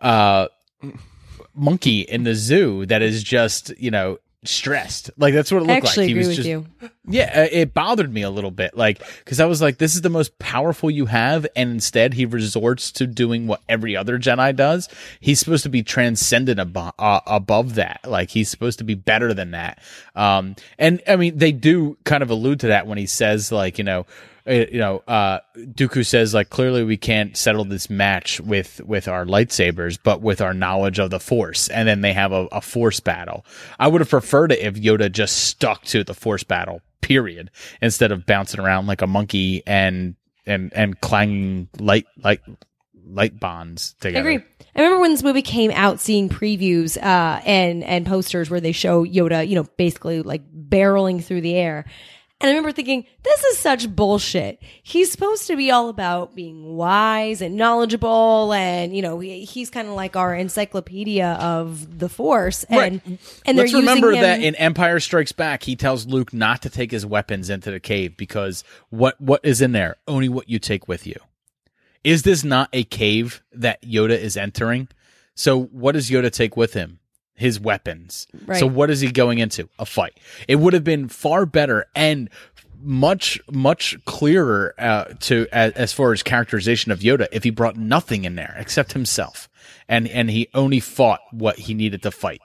uh, 0.01 0.47
monkey 1.53 2.01
in 2.01 2.23
the 2.23 2.35
zoo 2.35 2.85
that 2.87 3.01
is 3.01 3.23
just, 3.23 3.77
you 3.77 3.91
know, 3.91 4.17
stressed. 4.45 5.09
Like 5.17 5.33
that's 5.33 5.51
what 5.51 5.63
it 5.63 5.65
looked 5.65 5.97
like. 5.97 6.07
He 6.07 6.13
was 6.13 6.27
with 6.27 6.35
just 6.37 6.47
you. 6.47 6.65
yeah, 7.07 7.31
uh, 7.33 7.47
it 7.51 7.73
bothered 7.73 8.13
me 8.13 8.21
a 8.23 8.29
little 8.29 8.51
bit. 8.51 8.75
Like, 8.75 9.01
because 9.19 9.39
I 9.39 9.45
was 9.45 9.61
like, 9.61 9.77
this 9.77 9.95
is 9.95 10.01
the 10.01 10.09
most 10.09 10.37
powerful 10.39 10.89
you 10.91 11.05
have. 11.05 11.47
And 11.55 11.71
instead, 11.71 12.13
he 12.13 12.25
resorts 12.25 12.91
to 12.93 13.07
doing 13.07 13.47
what 13.47 13.61
every 13.69 13.95
other 13.95 14.19
Jedi 14.19 14.55
does. 14.55 14.89
He's 15.19 15.39
supposed 15.39 15.63
to 15.63 15.69
be 15.69 15.83
transcendent 15.83 16.59
uh, 16.59 17.19
above 17.25 17.75
that. 17.75 18.01
Like, 18.05 18.31
he's 18.31 18.49
supposed 18.49 18.79
to 18.79 18.83
be 18.83 18.95
better 18.95 19.33
than 19.33 19.51
that. 19.51 19.79
Um, 20.15 20.55
and 20.77 21.01
I 21.07 21.15
mean, 21.15 21.37
they 21.37 21.51
do 21.51 21.97
kind 22.03 22.23
of 22.23 22.29
allude 22.29 22.59
to 22.61 22.67
that 22.67 22.87
when 22.87 22.97
he 22.97 23.05
says, 23.05 23.51
like, 23.51 23.77
you 23.77 23.83
know, 23.83 24.05
you 24.45 24.79
know, 24.79 25.03
uh, 25.07 25.39
Dooku 25.55 26.05
says 26.05 26.33
like 26.33 26.49
clearly 26.49 26.83
we 26.83 26.97
can't 26.97 27.35
settle 27.37 27.65
this 27.65 27.89
match 27.89 28.39
with 28.41 28.81
with 28.81 29.07
our 29.07 29.25
lightsabers, 29.25 29.97
but 30.01 30.21
with 30.21 30.41
our 30.41 30.53
knowledge 30.53 30.99
of 30.99 31.09
the 31.09 31.19
Force, 31.19 31.69
and 31.69 31.87
then 31.87 32.01
they 32.01 32.13
have 32.13 32.31
a, 32.31 32.47
a 32.51 32.61
Force 32.61 32.99
battle. 32.99 33.45
I 33.79 33.87
would 33.87 34.01
have 34.01 34.09
preferred 34.09 34.51
it 34.51 34.59
if 34.59 34.75
Yoda 34.75 35.11
just 35.11 35.45
stuck 35.45 35.83
to 35.85 36.03
the 36.03 36.13
Force 36.13 36.43
battle, 36.43 36.81
period, 37.01 37.51
instead 37.81 38.11
of 38.11 38.25
bouncing 38.25 38.59
around 38.59 38.87
like 38.87 39.01
a 39.01 39.07
monkey 39.07 39.63
and 39.65 40.15
and 40.45 40.73
and 40.73 40.99
clanging 40.99 41.69
light 41.79 42.05
light 42.21 42.41
light 43.05 43.39
bonds 43.39 43.95
together. 43.99 44.29
I 44.29 44.33
agree. 44.33 44.45
I 44.75 44.81
remember 44.81 45.01
when 45.01 45.11
this 45.11 45.23
movie 45.23 45.41
came 45.41 45.71
out, 45.71 45.99
seeing 45.99 46.29
previews 46.29 46.97
uh, 46.97 47.41
and 47.45 47.83
and 47.83 48.05
posters 48.05 48.49
where 48.49 48.61
they 48.61 48.71
show 48.71 49.05
Yoda, 49.05 49.47
you 49.47 49.55
know, 49.55 49.67
basically 49.77 50.21
like 50.21 50.41
barreling 50.51 51.23
through 51.23 51.41
the 51.41 51.55
air. 51.55 51.85
And 52.41 52.49
I 52.49 52.51
remember 52.51 52.73
thinking, 52.73 53.05
this 53.23 53.41
is 53.45 53.57
such 53.57 53.95
bullshit. 53.95 54.61
He's 54.81 55.09
supposed 55.09 55.47
to 55.47 55.55
be 55.55 55.71
all 55.71 55.87
about 55.87 56.35
being 56.35 56.75
wise 56.75 57.41
and 57.41 57.55
knowledgeable, 57.55 58.51
and 58.51 58.93
you 58.93 59.01
know, 59.01 59.19
he, 59.19 59.45
he's 59.45 59.69
kind 59.69 59.87
of 59.87 59.93
like 59.93 60.17
our 60.17 60.35
encyclopedia 60.35 61.37
of 61.39 61.99
the 61.99 62.09
Force. 62.09 62.65
And 62.65 63.01
Right. 63.05 63.19
and 63.45 63.57
they're 63.57 63.65
Let's 63.65 63.73
remember 63.73 64.11
him, 64.11 64.21
that 64.21 64.41
in 64.41 64.55
Empire 64.55 64.99
Strikes 64.99 65.31
Back, 65.31 65.63
he 65.63 65.77
tells 65.77 66.05
Luke 66.05 66.33
not 66.33 66.61
to 66.63 66.69
take 66.69 66.91
his 66.91 67.05
weapons 67.05 67.49
into 67.49 67.71
the 67.71 67.79
cave 67.79 68.17
because 68.17 68.65
what 68.89 69.19
what 69.21 69.39
is 69.45 69.61
in 69.61 69.71
there? 69.71 69.95
Only 70.05 70.27
what 70.27 70.49
you 70.49 70.59
take 70.59 70.87
with 70.89 71.07
you. 71.07 71.15
Is 72.03 72.23
this 72.23 72.43
not 72.43 72.67
a 72.73 72.83
cave 72.83 73.41
that 73.53 73.81
Yoda 73.83 74.19
is 74.19 74.35
entering? 74.35 74.89
So 75.35 75.63
what 75.63 75.93
does 75.93 76.09
Yoda 76.09 76.29
take 76.29 76.57
with 76.57 76.73
him? 76.73 76.99
His 77.35 77.59
weapons. 77.59 78.27
Right. 78.45 78.59
So 78.59 78.67
what 78.67 78.89
is 78.89 79.01
he 79.01 79.11
going 79.11 79.39
into? 79.39 79.69
A 79.79 79.85
fight. 79.85 80.19
It 80.47 80.57
would 80.57 80.73
have 80.73 80.83
been 80.83 81.07
far 81.09 81.45
better 81.45 81.85
and 81.95 82.29
much 82.81 83.39
much 83.49 83.95
clearer 84.05 84.75
uh, 84.77 85.05
to 85.21 85.47
as, 85.51 85.71
as 85.73 85.93
far 85.93 86.11
as 86.11 86.21
characterization 86.21 86.91
of 86.91 86.99
Yoda 86.99 87.27
if 87.31 87.43
he 87.43 87.49
brought 87.49 87.77
nothing 87.77 88.25
in 88.25 88.35
there 88.35 88.55
except 88.57 88.93
himself 88.93 89.49
and 89.87 90.07
and 90.07 90.29
he 90.29 90.49
only 90.53 90.79
fought 90.79 91.21
what 91.31 91.59
he 91.59 91.73
needed 91.73 92.03
to 92.03 92.11
fight. 92.11 92.41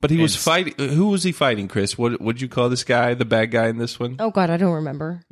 But 0.00 0.10
he 0.10 0.18
was 0.18 0.36
fighting. 0.36 0.74
Who 0.78 1.08
was 1.08 1.22
he 1.22 1.30
fighting, 1.30 1.68
Chris? 1.68 1.96
What 1.96 2.20
would 2.20 2.40
you 2.40 2.48
call 2.48 2.68
this 2.68 2.82
guy? 2.82 3.14
The 3.14 3.24
bad 3.24 3.52
guy 3.52 3.68
in 3.68 3.78
this 3.78 4.00
one? 4.00 4.16
Oh 4.18 4.30
God, 4.30 4.50
I 4.50 4.56
don't 4.56 4.72
remember. 4.72 5.22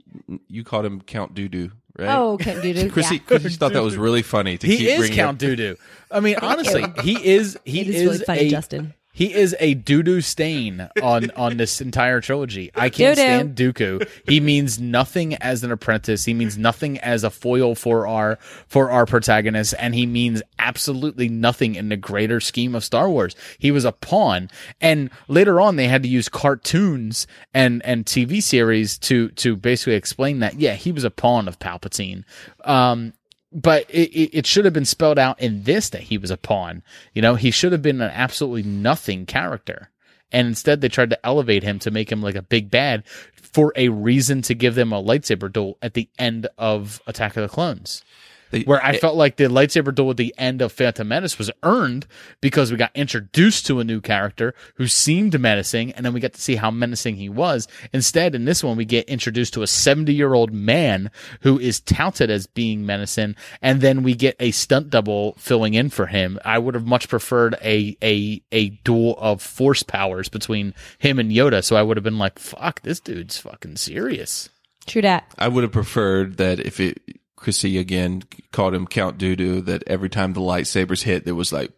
You 0.46 0.62
called 0.64 0.86
him 0.86 1.00
Count 1.00 1.34
Doodoo, 1.34 1.72
right? 1.98 2.08
Oh, 2.16 2.36
Count 2.38 2.58
Dooku, 2.62 2.92
Chrissy, 2.92 3.16
yeah. 3.16 3.20
Chrissy 3.26 3.50
thought 3.56 3.72
that 3.72 3.82
was 3.82 3.96
really 3.96 4.22
funny. 4.22 4.58
To 4.58 4.66
he 4.66 4.78
keep 4.78 4.88
is 4.88 4.98
bringing 4.98 5.16
Count 5.16 5.42
up- 5.42 5.48
Doodoo. 5.48 5.76
I 6.10 6.20
mean, 6.20 6.36
honestly, 6.42 6.84
he 7.02 7.24
is 7.24 7.58
he 7.64 7.80
It 7.82 7.88
is 7.88 7.96
is, 7.96 8.04
really 8.04 8.24
funny, 8.24 8.40
a 8.40 8.50
Justin. 8.50 8.94
He 9.12 9.34
is 9.34 9.56
a 9.58 9.74
doo-doo 9.74 10.20
stain 10.20 10.88
on 11.02 11.30
on 11.32 11.56
this 11.56 11.80
entire 11.80 12.20
trilogy. 12.20 12.70
I 12.74 12.90
can't 12.90 13.16
stand 13.16 13.56
Dooku. 13.56 14.08
He 14.26 14.38
means 14.38 14.78
nothing 14.78 15.34
as 15.36 15.64
an 15.64 15.72
apprentice. 15.72 16.24
He 16.24 16.34
means 16.34 16.56
nothing 16.56 16.98
as 16.98 17.24
a 17.24 17.30
foil 17.30 17.74
for 17.74 18.06
our 18.06 18.38
for 18.68 18.90
our 18.90 19.06
protagonist, 19.06 19.74
and 19.78 19.94
he 19.94 20.06
means 20.06 20.42
absolutely 20.58 21.28
nothing 21.28 21.74
in 21.74 21.88
the 21.88 21.96
greater 21.96 22.40
scheme 22.40 22.74
of 22.74 22.84
Star 22.84 23.10
Wars. 23.10 23.34
He 23.58 23.72
was 23.72 23.84
a 23.84 23.92
pawn, 23.92 24.48
and 24.80 25.10
later 25.26 25.60
on 25.60 25.76
they 25.76 25.88
had 25.88 26.04
to 26.04 26.08
use 26.08 26.28
cartoons 26.28 27.26
and 27.52 27.84
and 27.84 28.06
TV 28.06 28.40
series 28.40 28.96
to 28.98 29.30
to 29.30 29.56
basically 29.56 29.94
explain 29.94 30.38
that. 30.38 30.60
Yeah, 30.60 30.74
he 30.74 30.92
was 30.92 31.02
a 31.02 31.10
pawn 31.10 31.48
of 31.48 31.58
Palpatine. 31.58 32.22
Um, 32.64 33.12
but 33.52 33.90
it, 33.90 34.36
it, 34.36 34.46
should 34.46 34.64
have 34.64 34.74
been 34.74 34.84
spelled 34.84 35.18
out 35.18 35.40
in 35.40 35.64
this 35.64 35.90
that 35.90 36.02
he 36.02 36.18
was 36.18 36.30
a 36.30 36.36
pawn. 36.36 36.82
You 37.14 37.22
know, 37.22 37.34
he 37.34 37.50
should 37.50 37.72
have 37.72 37.82
been 37.82 38.00
an 38.00 38.10
absolutely 38.12 38.62
nothing 38.62 39.26
character. 39.26 39.90
And 40.32 40.46
instead, 40.46 40.80
they 40.80 40.88
tried 40.88 41.10
to 41.10 41.26
elevate 41.26 41.64
him 41.64 41.80
to 41.80 41.90
make 41.90 42.10
him 42.10 42.22
like 42.22 42.36
a 42.36 42.42
big 42.42 42.70
bad 42.70 43.04
for 43.34 43.72
a 43.74 43.88
reason 43.88 44.42
to 44.42 44.54
give 44.54 44.76
them 44.76 44.92
a 44.92 45.02
lightsaber 45.02 45.52
duel 45.52 45.76
at 45.82 45.94
the 45.94 46.08
end 46.18 46.46
of 46.56 47.02
Attack 47.06 47.36
of 47.36 47.42
the 47.42 47.48
Clones. 47.48 48.04
They- 48.50 48.62
where 48.62 48.84
I 48.84 48.98
felt 48.98 49.16
like 49.16 49.36
the 49.36 49.44
lightsaber 49.44 49.94
duel 49.94 50.10
at 50.10 50.16
the 50.16 50.34
end 50.36 50.60
of 50.62 50.72
Phantom 50.72 51.06
Menace 51.06 51.38
was 51.38 51.50
earned 51.62 52.06
because 52.40 52.70
we 52.70 52.76
got 52.76 52.90
introduced 52.94 53.66
to 53.66 53.80
a 53.80 53.84
new 53.84 54.00
character 54.00 54.54
who 54.74 54.86
seemed 54.86 55.38
menacing, 55.38 55.92
and 55.92 56.04
then 56.04 56.12
we 56.12 56.20
got 56.20 56.32
to 56.34 56.40
see 56.40 56.56
how 56.56 56.70
menacing 56.70 57.16
he 57.16 57.28
was. 57.28 57.68
Instead, 57.92 58.34
in 58.34 58.44
this 58.44 58.64
one, 58.64 58.76
we 58.76 58.84
get 58.84 59.08
introduced 59.08 59.54
to 59.54 59.62
a 59.62 59.66
70 59.66 60.12
year 60.12 60.34
old 60.34 60.52
man 60.52 61.10
who 61.42 61.58
is 61.58 61.80
touted 61.80 62.30
as 62.30 62.46
being 62.46 62.84
menacing, 62.84 63.36
and 63.62 63.80
then 63.80 64.02
we 64.02 64.14
get 64.14 64.36
a 64.40 64.50
stunt 64.50 64.90
double 64.90 65.34
filling 65.38 65.74
in 65.74 65.90
for 65.90 66.06
him. 66.06 66.38
I 66.44 66.58
would 66.58 66.74
have 66.74 66.86
much 66.86 67.08
preferred 67.08 67.54
a 67.62 67.96
a 68.02 68.42
a 68.52 68.70
duel 68.84 69.16
of 69.18 69.40
force 69.42 69.82
powers 69.82 70.28
between 70.28 70.74
him 70.98 71.18
and 71.18 71.30
Yoda, 71.30 71.62
so 71.62 71.76
I 71.76 71.82
would 71.82 71.96
have 71.96 72.04
been 72.04 72.18
like, 72.18 72.38
"Fuck, 72.38 72.82
this 72.82 73.00
dude's 73.00 73.38
fucking 73.38 73.76
serious." 73.76 74.48
True 74.86 75.02
that. 75.02 75.32
I 75.38 75.46
would 75.48 75.62
have 75.62 75.72
preferred 75.72 76.38
that 76.38 76.58
if 76.58 76.80
it 76.80 77.00
Chrissy 77.40 77.78
again 77.78 78.22
called 78.52 78.74
him 78.74 78.86
Count 78.86 79.18
Doodoo. 79.18 79.64
That 79.64 79.82
every 79.86 80.10
time 80.10 80.34
the 80.34 80.40
lightsabers 80.40 81.02
hit, 81.02 81.24
there 81.24 81.34
was 81.34 81.52
like, 81.52 81.72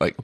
like, 0.00 0.16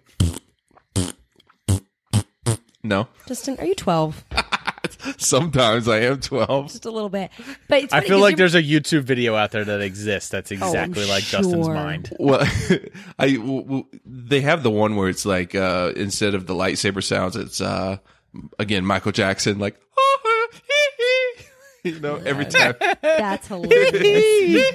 no. 2.85 3.09
Justin, 3.27 3.57
are 3.59 3.67
you 3.67 3.75
twelve? 3.75 4.25
Sometimes 5.19 5.89
I 5.89 6.03
am 6.03 6.21
twelve. 6.21 6.69
Just 6.71 6.87
a 6.87 6.91
little 6.91 7.09
bit, 7.09 7.33
but 7.69 7.83
it's 7.83 7.93
I 7.93 8.01
feel 8.01 8.21
like 8.21 8.37
there's 8.37 8.55
a 8.55 8.63
YouTube 8.63 9.03
video 9.03 9.35
out 9.35 9.51
there 9.51 9.65
that 9.65 9.81
exists 9.81 10.31
that's 10.31 10.53
exactly 10.53 11.05
like 11.07 11.25
Justin's 11.25 11.69
mind. 11.69 12.15
Well, 12.19 12.41
I 13.19 13.33
w- 13.35 13.63
w- 13.63 13.85
they 14.07 14.41
have 14.43 14.63
the 14.63 14.71
one 14.71 14.95
where 14.95 15.09
it's 15.09 15.27
like 15.27 15.57
uh 15.57 15.93
instead 15.97 16.35
of 16.35 16.47
the 16.47 16.55
lightsaber 16.55 17.03
sounds, 17.03 17.35
it's 17.35 17.61
uh 17.61 17.99
again 18.59 18.85
Michael 18.85 19.13
Jackson 19.13 19.59
like. 19.59 19.77
You 21.95 22.01
know, 22.01 22.17
every 22.17 22.45
time. 22.47 22.75
That's 23.03 23.47
hilarious. 23.49 24.73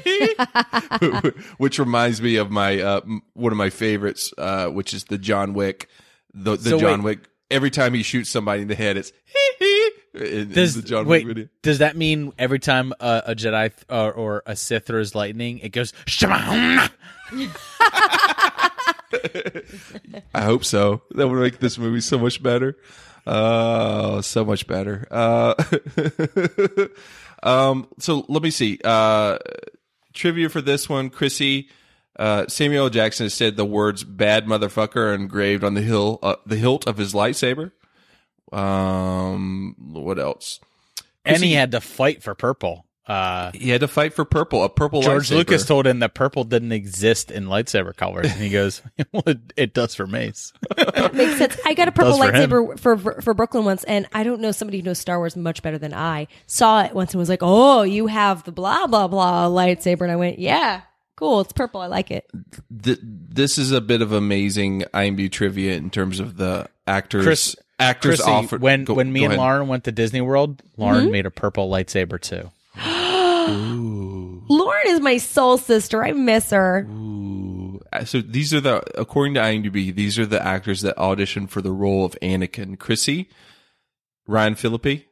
which 1.58 1.80
reminds 1.80 2.22
me 2.22 2.36
of 2.38 2.50
my 2.52 2.80
uh, 2.82 3.02
one 3.34 3.52
of 3.52 3.58
my 3.58 3.70
favorites, 3.70 4.34
uh, 4.38 4.68
which 4.68 4.94
is 4.94 5.06
the 5.06 5.18
John 5.18 5.54
Wick. 5.54 5.90
The, 6.34 6.56
the 6.58 6.70
So 6.72 6.80
John 6.80 7.04
wait. 7.04 7.20
Wick. 7.20 7.30
Every 7.52 7.70
time 7.70 7.94
he 7.94 8.02
shoots 8.04 8.30
somebody 8.32 8.64
in 8.64 8.68
the 8.68 8.76
head, 8.76 8.98
it's 8.98 9.12
in, 10.16 10.24
in 10.26 10.52
Does 10.54 10.74
the 10.76 10.82
John 10.82 11.06
wait? 11.06 11.26
Wick 11.26 11.36
video. 11.36 11.50
Does 11.62 11.78
that 11.80 11.96
mean 11.96 12.34
every 12.40 12.60
time 12.60 12.94
uh, 13.00 13.22
a 13.26 13.36
Jedi 13.36 13.70
th- 13.76 13.86
or, 13.90 14.12
or 14.12 14.44
a 14.48 14.56
Sith 14.56 14.88
throws 14.88 15.14
lightning, 15.14 15.60
it 15.60 15.70
goes? 15.70 15.94
"Shama-hum"? 16.08 16.90
I 20.34 20.42
hope 20.42 20.66
so. 20.66 21.02
That 21.12 21.28
would 21.28 21.40
make 21.40 21.60
this 21.60 21.78
movie 21.78 22.02
so 22.02 22.18
much 22.18 22.42
better. 22.42 22.76
Uh, 23.26 24.22
so 24.22 24.44
much 24.44 24.68
better. 24.68 25.08
Uh, 25.10 25.54
um, 27.44 27.88
so 28.00 28.26
let 28.28 28.44
me 28.44 28.52
see. 28.52 28.80
Uh, 28.84 29.38
trivia 30.14 30.50
for 30.50 30.62
this 30.62 30.90
one, 30.90 31.10
Chrissy. 31.10 31.70
Uh, 32.18 32.46
Samuel 32.48 32.90
Jackson 32.90 33.26
has 33.26 33.34
said 33.34 33.56
the 33.56 33.66
words 33.66 34.04
"bad 34.04 34.46
motherfucker" 34.46 35.16
engraved 35.16 35.64
on 35.64 35.74
the 35.74 35.82
hill, 35.82 36.20
uh, 36.22 36.36
the 36.46 36.58
hilt 36.58 36.86
of 36.88 36.98
his 36.98 37.14
lightsaber. 37.14 37.72
Um, 38.52 39.76
what 39.80 40.20
else? 40.20 40.60
and 41.26 41.44
he 41.44 41.54
had 41.54 41.72
to 41.72 41.82
fight 41.82 42.22
for 42.22 42.36
purple. 42.36 42.83
Uh, 43.06 43.52
He 43.54 43.70
had 43.70 43.82
to 43.82 43.88
fight 43.90 44.14
for 44.14 44.24
purple, 44.24 44.64
a 44.64 44.70
purple 44.70 45.02
George 45.02 45.28
lightsaber. 45.30 45.36
Lucas 45.36 45.66
told 45.66 45.86
him 45.86 46.00
that 46.00 46.14
purple 46.14 46.46
didn't 46.46 46.72
exist 46.72 47.32
in 47.32 47.48
lightsaber 47.48 47.94
colors, 47.96 48.28
and 48.32 48.40
he 48.42 48.50
goes, 48.50 48.82
"Well, 49.12 49.24
it, 49.28 49.40
it 49.58 49.74
does 49.74 49.94
for 49.94 50.08
Mace." 50.08 50.54
Makes 51.14 51.38
sense. 51.38 51.58
I 51.66 51.74
got 51.74 51.90
a 51.90 51.92
purple 51.94 52.18
Does 52.18 52.20
for 52.20 52.32
lightsaber 52.32 52.80
for, 52.80 53.22
for 53.22 53.34
Brooklyn 53.34 53.66
once, 53.66 53.84
and 53.84 54.08
I 54.14 54.24
don't 54.24 54.40
know 54.40 54.52
somebody 54.54 54.78
who 54.80 54.84
knows 54.86 55.00
Star 55.00 55.18
Wars 55.18 55.36
much 55.36 55.62
better 55.62 55.78
than 55.78 55.94
I 55.94 56.28
saw 56.48 56.82
it 56.84 56.94
once 56.94 57.12
and 57.14 57.20
was 57.20 57.28
like, 57.28 57.40
"Oh, 57.42 57.82
you 57.82 58.08
have 58.08 58.44
the 58.46 58.54
blah 58.54 58.88
blah 58.88 59.10
blah 59.10 59.50
lightsaber," 59.50 60.02
and 60.04 60.12
I 60.12 60.16
went, 60.16 60.40
"Yeah, 60.40 60.82
cool. 61.18 61.42
It's 61.42 61.52
purple. 61.52 61.82
I 61.82 61.88
like 61.88 62.10
it." 62.10 62.26
Th- 62.84 63.00
this 63.04 63.58
is 63.58 63.72
a 63.74 63.82
bit 63.82 64.02
of 64.02 64.14
amazing 64.14 64.86
IMDb 64.94 65.30
trivia 65.30 65.76
in 65.76 65.90
terms 65.90 66.22
of 66.22 66.38
the 66.38 66.70
actors. 66.88 67.26
Chris, 67.26 67.56
actors 67.80 68.20
Chrissy, 68.22 68.32
offered 68.32 68.62
when 68.62 68.86
go- 68.86 68.94
when 68.94 69.12
me 69.12 69.26
and 69.26 69.34
ahead. 69.34 69.40
Lauren 69.44 69.68
went 69.68 69.84
to 69.84 69.92
Disney 69.92 70.22
World, 70.22 70.62
Lauren 70.78 71.08
Mhm. 71.08 71.12
made 71.12 71.26
a 71.26 71.32
purple 71.32 71.70
lightsaber 71.70 72.18
too. 72.22 72.50
Lauren 73.48 74.88
is 74.88 75.00
my 75.00 75.18
soul 75.18 75.58
sister. 75.58 76.04
I 76.04 76.12
miss 76.12 76.52
her. 76.52 76.88
Uh, 77.92 78.06
So 78.06 78.22
these 78.22 78.54
are 78.54 78.62
the, 78.62 78.82
according 79.00 79.36
to 79.36 79.40
IMDb, 79.40 79.94
these 79.94 80.18
are 80.20 80.26
the 80.26 80.46
actors 80.46 80.82
that 80.82 80.96
auditioned 80.98 81.50
for 81.50 81.62
the 81.62 81.72
role 81.72 82.06
of 82.06 82.18
Anakin. 82.22 82.78
Chrissy, 82.78 83.30
Ryan 84.28 84.56
Phillippe. 84.56 85.06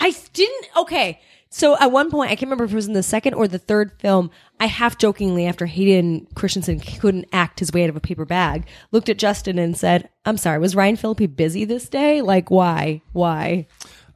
I 0.00 0.14
didn't. 0.32 0.66
Okay. 0.76 1.20
So 1.48 1.76
at 1.78 1.92
one 1.92 2.10
point, 2.10 2.30
I 2.30 2.34
can't 2.34 2.42
remember 2.50 2.64
if 2.64 2.72
it 2.72 2.76
was 2.76 2.88
in 2.88 2.92
the 2.92 3.02
second 3.02 3.34
or 3.34 3.48
the 3.48 3.58
third 3.58 3.92
film. 4.00 4.30
I 4.60 4.66
half 4.66 4.98
jokingly, 4.98 5.46
after 5.46 5.64
Hayden 5.64 6.26
Christensen 6.34 6.80
couldn't 6.80 7.28
act 7.32 7.60
his 7.60 7.72
way 7.72 7.84
out 7.84 7.88
of 7.90 7.96
a 7.96 8.00
paper 8.00 8.24
bag, 8.26 8.66
looked 8.90 9.08
at 9.08 9.16
Justin 9.16 9.58
and 9.58 9.76
said, 9.76 10.08
"I'm 10.26 10.36
sorry. 10.36 10.58
Was 10.58 10.76
Ryan 10.76 10.96
Phillippe 10.96 11.34
busy 11.36 11.64
this 11.64 11.88
day? 11.88 12.20
Like, 12.20 12.50
why? 12.50 13.00
Why?" 13.12 13.68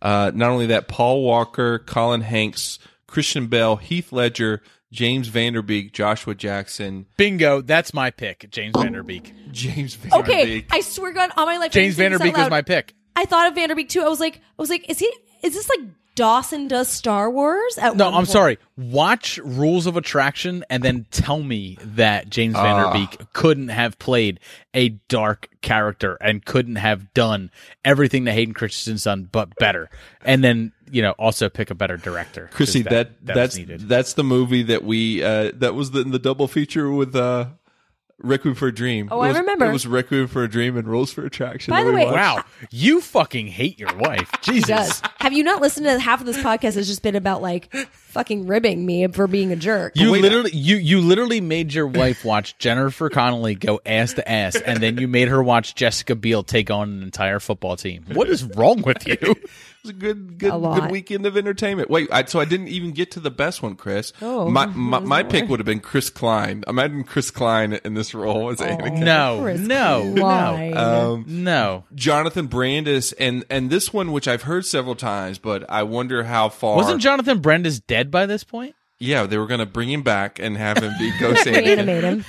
Uh, 0.03 0.33
not 0.35 0.51
only 0.51 0.67
that, 0.67 0.89
Paul 0.89 1.23
Walker, 1.23 1.79
Colin 1.79 2.21
Hanks, 2.23 2.79
Christian 3.11 3.49
Bale, 3.49 3.77
Heath 3.77 4.13
Ledger, 4.13 4.63
James 4.93 5.29
Van 5.29 5.53
Der 5.53 5.63
Beek, 5.63 5.93
Joshua 5.93 6.35
Jackson, 6.35 7.07
Bingo, 7.17 7.61
that's 7.61 7.93
my 7.93 8.11
pick, 8.11 8.49
James 8.51 8.73
oh. 8.77 8.83
Van 8.83 8.93
Der 8.93 9.03
Beek. 9.03 9.35
James 9.51 9.95
Van 9.97 10.11
Der 10.11 10.23
Beek. 10.23 10.35
Okay, 10.35 10.67
I 10.71 10.81
swear 10.81 11.11
to 11.11 11.17
God, 11.17 11.31
all 11.37 11.47
my 11.47 11.59
life, 11.59 11.73
James 11.73 11.97
didn't 11.97 12.19
say 12.19 12.19
this 12.19 12.21
out 12.21 12.23
Van 12.23 12.33
Der 12.33 12.33
Beek 12.33 12.37
was 12.37 12.51
my 12.51 12.63
pick. 12.63 12.95
I 13.17 13.25
thought 13.25 13.49
of 13.49 13.55
Van 13.57 13.69
Der 13.69 13.75
Beek 13.75 13.89
too. 13.89 14.03
I 14.03 14.09
was 14.09 14.21
like, 14.21 14.37
I 14.37 14.41
was 14.57 14.71
like, 14.71 14.89
is 14.89 15.01
he? 15.01 15.13
Is 15.43 15.55
this 15.55 15.69
like 15.69 15.89
Dawson 16.15 16.69
does 16.69 16.89
Star 16.89 17.31
Wars? 17.31 17.79
At 17.79 17.97
No, 17.97 18.07
one 18.07 18.15
I'm 18.15 18.19
point? 18.21 18.29
sorry. 18.29 18.59
Watch 18.77 19.39
Rules 19.39 19.87
of 19.87 19.97
Attraction 19.97 20.65
and 20.69 20.83
then 20.83 21.07
tell 21.11 21.43
me 21.43 21.79
that 21.83 22.29
James 22.29 22.55
Ah. 22.57 22.63
Van 22.63 22.85
Der 22.85 22.93
Beek 23.07 23.33
couldn't 23.33 23.69
have 23.69 23.99
played 23.99 24.41
a 24.75 24.91
dark 25.09 25.49
character 25.63 26.17
and 26.21 26.45
couldn't 26.45 26.77
have 26.77 27.13
done 27.15 27.51
everything 27.85 28.25
that 28.25 28.33
Hayden 28.33 28.55
Christensen's 28.55 29.05
done, 29.05 29.29
but 29.31 29.55
better. 29.57 29.89
And 30.25 30.43
then 30.45 30.73
you 30.91 31.03
know 31.03 31.13
also 31.13 31.49
pick 31.49 31.71
a 31.71 31.75
better 31.75 31.97
director. 31.97 32.51
Chrissy, 32.53 32.83
that, 32.83 32.91
that 32.91 33.11
was 33.27 33.35
that's 33.35 33.57
needed. 33.57 33.89
that's 33.89 34.15
the 34.15 34.25
movie 34.25 34.65
that 34.65 34.83
we 34.85 35.23
uh, 35.23 35.53
that 35.55 35.75
was 35.75 35.93
the, 35.93 36.03
the 36.05 36.19
double 36.19 36.49
feature 36.49 36.91
with 36.91 37.15
uh, 37.15 37.47
Requiem 38.23 38.55
for 38.55 38.69
a 38.69 38.75
Dream. 38.75 39.09
Oh, 39.11 39.23
It 39.23 39.27
I 39.27 39.29
was- 39.29 39.39
remember. 39.39 39.67
It 39.67 39.73
was 39.73 39.87
Requiem 39.87 40.27
for 40.29 40.45
a 40.45 40.49
Dream 40.49 40.77
and 40.77 40.87
Rules 40.87 41.13
for 41.13 41.25
Attraction. 41.25 41.71
By 41.73 41.85
the 41.85 41.93
way- 41.93 42.07
Wow, 42.07 42.45
you 42.71 43.01
fucking 43.01 43.47
hate 43.49 43.79
your 43.79 43.95
wife. 43.97 44.31
Jesus. 44.43 44.69
does. 44.69 45.03
Have 45.21 45.33
you 45.33 45.43
not 45.45 45.61
listened 45.61 45.87
to 45.87 45.99
half 45.99 46.21
of 46.21 46.27
this 46.27 46.39
podcast? 46.39 46.75
Has 46.75 46.87
just 46.87 47.03
been 47.03 47.17
about 47.17 47.43
like 47.43 47.75
fucking 47.93 48.47
ribbing 48.47 48.85
me 48.85 49.07
for 49.09 49.27
being 49.27 49.53
a 49.53 49.57
jerk. 49.57 49.93
You 49.97 50.11
literally, 50.13 50.51
you 50.55 50.77
you 50.77 51.01
literally 51.01 51.41
made 51.41 51.73
your 51.73 51.87
wife 51.87 52.25
watch 52.25 52.57
Jennifer 52.59 53.09
Connelly 53.11 53.55
go 53.55 53.81
ass 53.87 54.15
to 54.15 54.29
ass, 54.31 54.57
and 54.57 54.83
then 54.83 54.99
you 54.99 55.09
made 55.09 55.29
her 55.29 55.43
watch 55.43 55.75
Jessica 55.75 56.15
Biel 56.15 56.43
take 56.43 56.71
on 56.71 56.91
an 56.91 57.03
entire 57.03 57.41
football 57.41 57.77
team. 57.77 58.05
What 58.13 58.29
is 58.29 58.45
wrong 58.45 58.83
with 58.83 59.07
you? 59.07 59.35
was 59.83 59.91
a 59.91 59.95
good 59.95 60.39
good 60.39 60.53
A 60.53 60.59
good 60.81 60.91
weekend 60.91 61.27
of 61.27 61.37
entertainment. 61.37 61.91
Wait, 61.91 62.09
I, 62.13 62.25
so 62.25 62.41
I 62.41 62.45
didn't 62.45 62.69
even 62.69 62.93
get 62.93 63.11
to 63.13 63.21
the 63.21 63.31
best 63.31 63.63
one, 63.63 63.77
Chris. 63.77 64.13
Oh, 64.23 64.49
my 64.49 64.67
my, 64.67 64.99
my 65.01 65.23
pick 65.23 65.49
would 65.49 65.59
have 65.61 65.67
been 65.67 65.81
Chris 65.81 66.11
Klein. 66.11 66.65
Imagine 66.67 67.05
Chris 67.05 67.31
Klein 67.31 67.75
in 67.85 67.95
this 67.95 68.15
role 68.15 68.51
as 68.51 68.59
Anakin. 68.59 69.01
No, 69.05 69.41
Chris 69.43 69.61
no, 69.61 70.13
Klein. 70.17 70.71
no, 70.73 71.13
Um, 71.15 71.25
no. 71.29 71.85
Jonathan 71.95 72.47
Brandis 72.47 73.13
and 73.13 73.45
and 73.51 73.71
this 73.71 73.93
one, 73.93 74.13
which 74.13 74.29
I've 74.29 74.43
heard 74.43 74.65
several 74.67 74.95
times, 74.95 75.39
but 75.39 75.69
I 75.71 75.83
wonder 75.85 76.25
how 76.25 76.49
far. 76.49 76.77
Wasn't 76.77 77.01
Jonathan 77.01 77.41
Brandis 77.41 77.81
dead 77.81 78.11
by 78.11 78.27
this 78.27 78.45
point? 78.45 78.75
Yeah, 79.03 79.25
they 79.25 79.39
were 79.39 79.47
going 79.47 79.61
to 79.61 79.67
bring 79.67 79.91
him 79.91 80.03
back 80.03 80.39
and 80.39 80.59
have 80.59 80.77
him 80.77 80.93
be 80.99 81.11
Ghost 81.21 81.47
Anakin. 81.47 81.57
Reanimate 81.57 82.05
him. 82.05 82.25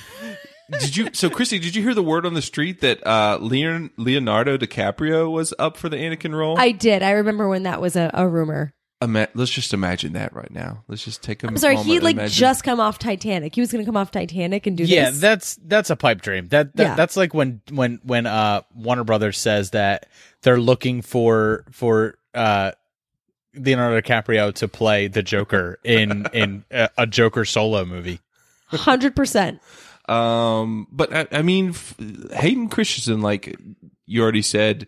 Did 0.80 0.96
you? 0.96 1.08
So, 1.12 1.28
Christy, 1.30 1.58
did 1.58 1.74
you 1.76 1.82
hear 1.82 1.94
the 1.94 2.02
word 2.02 2.24
on 2.26 2.34
the 2.34 2.42
street 2.42 2.80
that 2.80 3.06
uh, 3.06 3.38
Leon, 3.40 3.90
Leonardo 3.96 4.56
DiCaprio 4.56 5.30
was 5.30 5.52
up 5.58 5.76
for 5.76 5.88
the 5.88 5.96
Anakin 5.96 6.34
role? 6.34 6.58
I 6.58 6.70
did. 6.72 7.02
I 7.02 7.10
remember 7.12 7.48
when 7.48 7.64
that 7.64 7.80
was 7.80 7.94
a, 7.96 8.10
a 8.14 8.26
rumor. 8.26 8.72
Ima- 9.02 9.28
let's 9.34 9.50
just 9.50 9.74
imagine 9.74 10.12
that 10.12 10.32
right 10.32 10.50
now. 10.52 10.84
Let's 10.86 11.04
just 11.04 11.22
take 11.22 11.42
a 11.42 11.48
I'm 11.48 11.56
sorry, 11.58 11.76
he 11.78 11.98
like 12.00 12.14
imagine- 12.14 12.34
just 12.34 12.62
come 12.62 12.78
off 12.78 12.98
Titanic. 13.00 13.54
He 13.54 13.60
was 13.60 13.72
going 13.72 13.84
to 13.84 13.88
come 13.88 13.96
off 13.96 14.12
Titanic 14.12 14.66
and 14.68 14.76
do 14.76 14.84
yeah, 14.84 15.10
this. 15.10 15.20
that's 15.20 15.56
that's 15.64 15.90
a 15.90 15.96
pipe 15.96 16.22
dream. 16.22 16.48
That, 16.48 16.74
that 16.76 16.82
Yeah. 16.82 16.94
that's 16.94 17.16
like 17.16 17.34
when 17.34 17.60
when 17.70 18.00
when 18.04 18.26
uh 18.26 18.62
Warner 18.74 19.02
Brothers 19.04 19.38
says 19.38 19.70
that 19.70 20.06
they're 20.42 20.60
looking 20.60 21.02
for 21.02 21.64
for 21.72 22.16
uh 22.32 22.72
Leonardo 23.54 24.00
DiCaprio 24.00 24.54
to 24.54 24.68
play 24.68 25.08
the 25.08 25.22
Joker 25.22 25.78
in 25.84 26.26
in 26.32 26.64
a, 26.70 26.88
a 26.98 27.06
Joker 27.06 27.44
solo 27.44 27.84
movie. 27.84 28.20
Hundred 28.68 29.14
percent. 29.16 29.60
Um, 30.08 30.86
but 30.90 31.14
I, 31.14 31.26
I 31.32 31.42
mean, 31.42 31.70
f- 31.70 31.94
Hayden 32.32 32.68
Christensen, 32.68 33.20
like 33.20 33.56
you 34.06 34.22
already 34.22 34.42
said, 34.42 34.86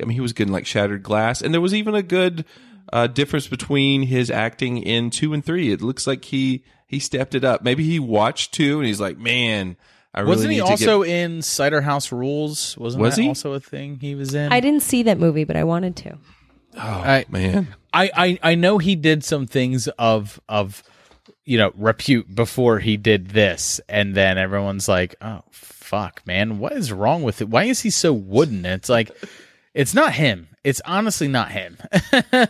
I 0.00 0.04
mean, 0.04 0.14
he 0.14 0.20
was 0.20 0.32
good 0.32 0.46
in 0.46 0.52
like 0.52 0.66
Shattered 0.66 1.02
Glass, 1.02 1.42
and 1.42 1.52
there 1.52 1.60
was 1.60 1.74
even 1.74 1.94
a 1.94 2.02
good 2.02 2.44
uh, 2.92 3.06
difference 3.08 3.46
between 3.48 4.02
his 4.02 4.30
acting 4.30 4.78
in 4.78 5.10
two 5.10 5.32
and 5.34 5.44
three. 5.44 5.72
It 5.72 5.82
looks 5.82 6.06
like 6.06 6.24
he 6.26 6.64
he 6.86 6.98
stepped 6.98 7.34
it 7.34 7.44
up. 7.44 7.62
Maybe 7.62 7.84
he 7.84 7.98
watched 7.98 8.52
two 8.52 8.78
and 8.78 8.86
he's 8.86 9.00
like, 9.00 9.18
man, 9.18 9.76
I 10.14 10.20
really 10.20 10.30
Wasn't 10.30 10.52
he 10.52 10.60
also 10.60 11.02
get- 11.02 11.10
in 11.12 11.42
Cider 11.42 11.80
House 11.80 12.12
Rules? 12.12 12.76
Wasn't 12.78 13.00
Was 13.02 13.16
that 13.16 13.22
he? 13.22 13.28
also 13.28 13.52
a 13.54 13.60
thing 13.60 13.98
he 14.00 14.14
was 14.14 14.34
in? 14.34 14.52
I 14.52 14.60
didn't 14.60 14.82
see 14.82 15.02
that 15.04 15.18
movie, 15.18 15.44
but 15.44 15.56
I 15.56 15.64
wanted 15.64 15.96
to. 15.96 16.18
Oh 16.76 16.80
I- 16.80 17.26
man, 17.28 17.74
I, 17.92 18.10
I 18.14 18.38
I 18.52 18.54
know 18.54 18.78
he 18.78 18.94
did 18.94 19.24
some 19.24 19.46
things 19.46 19.88
of 19.88 20.40
of 20.48 20.82
you 21.44 21.58
know 21.58 21.72
repute 21.76 22.32
before 22.34 22.78
he 22.78 22.96
did 22.96 23.28
this, 23.28 23.80
and 23.88 24.14
then 24.14 24.38
everyone's 24.38 24.88
like, 24.88 25.14
"Oh 25.20 25.42
fuck, 25.50 26.22
man, 26.26 26.58
what 26.58 26.72
is 26.72 26.92
wrong 26.92 27.22
with 27.22 27.40
it? 27.40 27.48
Why 27.48 27.64
is 27.64 27.80
he 27.80 27.90
so 27.90 28.12
wooden?" 28.12 28.64
And 28.64 28.74
it's 28.74 28.88
like, 28.88 29.10
it's 29.74 29.94
not 29.94 30.12
him. 30.14 30.48
It's 30.64 30.80
honestly 30.84 31.26
not 31.26 31.50
him. 31.50 31.76
uh, 32.22 32.46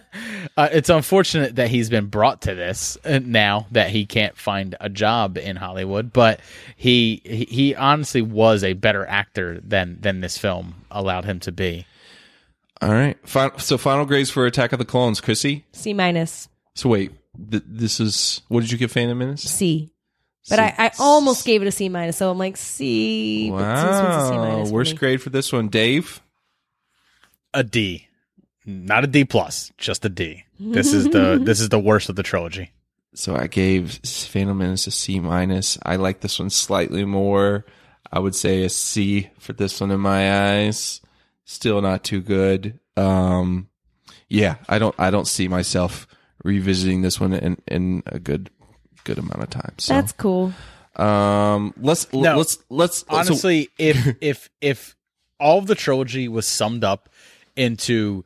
it's 0.71 0.91
unfortunate 0.91 1.57
that 1.57 1.69
he's 1.69 1.89
been 1.89 2.09
brought 2.09 2.43
to 2.43 2.55
this 2.55 2.99
uh, 3.07 3.21
now 3.25 3.67
that 3.71 3.89
he 3.89 4.05
can't 4.05 4.37
find 4.37 4.77
a 4.81 4.91
job 4.91 5.39
in 5.39 5.57
Hollywood, 5.57 6.13
but 6.13 6.41
he 6.77 7.23
he, 7.25 7.45
he 7.47 7.75
honestly 7.75 8.21
was 8.21 8.63
a 8.63 8.75
better 8.75 9.07
actor 9.07 9.61
than 9.65 9.99
than 10.03 10.21
this 10.21 10.37
film 10.37 10.75
allowed 10.91 11.25
him 11.25 11.41
to 11.41 11.53
be. 11.53 11.87
all 12.83 12.91
right. 12.91 13.17
Fin- 13.27 13.59
so 13.59 13.79
final 13.79 14.05
grades 14.05 14.29
for 14.29 14.45
Attack 14.45 14.73
of 14.73 14.79
the 14.79 14.85
Clones, 14.85 15.23
Chrissy. 15.23 15.65
C 15.73 15.95
minus 15.95 16.51
So 16.75 16.91
wait, 16.91 17.13
th- 17.51 17.63
this 17.67 18.01
is 18.01 18.43
what 18.49 18.61
did 18.61 18.73
you 18.73 18.79
give 18.79 18.93
Phantom 18.93 19.17
Menace? 19.19 19.43
C. 19.43 19.91
But 20.49 20.57
C. 20.57 20.63
I, 20.63 20.75
I 20.87 20.91
almost 20.99 21.45
gave 21.47 21.63
it 21.63 21.69
a 21.69 21.73
C 21.73 21.89
minus, 21.89 22.17
so 22.17 22.31
I'm 22.31 22.39
like 22.39 22.57
C. 22.57 23.51
But 23.51 23.59
this 23.75 23.85
one's 23.85 24.17
a 24.25 24.29
C 24.29 24.35
Wow, 24.35 24.45
minus. 24.45 24.69
for 24.69 24.75
worst 24.75 24.93
me. 24.93 24.99
grade 24.99 25.23
for 25.23 25.31
this 25.31 25.53
one, 25.53 25.69
Dave. 25.69 26.21
a 27.55 27.63
D, 27.63 28.09
not 28.67 29.05
a 29.05 29.07
D 29.07 29.25
plus, 29.25 29.71
just 29.79 30.05
a 30.05 30.09
D. 30.09 30.45
This 30.59 30.93
is 30.93 31.05
the 31.11 31.41
this 31.45 31.61
is 31.61 31.69
the 31.69 31.79
worst 31.79 32.09
of 32.09 32.17
the 32.17 32.23
trilogy. 32.23 32.71
So 33.15 33.37
I 33.37 33.47
gave 33.47 34.01
Phantom 34.05 34.57
Menace 34.57 34.87
a 34.87 34.91
C 34.91 35.21
minus. 35.21 35.79
I 35.85 35.97
like 35.97 36.21
this 36.21 36.39
one 36.39 36.51
slightly 36.51 37.05
more. 37.05 37.65
I 38.11 38.19
would 38.19 38.35
say 38.35 38.65
a 38.65 38.69
C 38.69 39.31
for 39.39 39.53
this 39.53 39.81
one 39.81 39.91
in 39.91 40.01
my 40.01 40.51
eyes. 40.55 41.01
Still 41.45 41.81
not 41.83 42.05
too 42.05 42.21
good. 42.21 42.79
Um, 42.97 43.69
yeah, 44.29 44.57
I 44.69 44.79
don't. 44.79 44.95
I 44.99 45.11
don't 45.11 45.27
see 45.29 45.47
myself 45.49 46.07
revisiting 46.45 47.03
this 47.03 47.21
one 47.21 47.33
in 47.33 47.57
in 47.69 48.03
a 48.07 48.19
good 48.19 48.51
good 49.05 49.19
amount 49.19 49.43
of 49.43 49.51
time. 49.51 49.75
So, 49.79 49.95
That's 49.95 50.13
cool. 50.13 50.53
um, 50.97 51.75
let's 51.81 52.13
No, 52.13 52.37
let's 52.39 52.59
let's 52.69 52.99
so- 52.99 53.07
Honestly, 53.09 53.69
if 53.79 54.17
if 54.21 54.51
if 54.61 54.97
all 55.41 55.59
of 55.59 55.67
the 55.67 55.75
trilogy 55.75 56.29
was 56.29 56.47
summed 56.47 56.85
up 56.85 57.09
into 57.57 58.25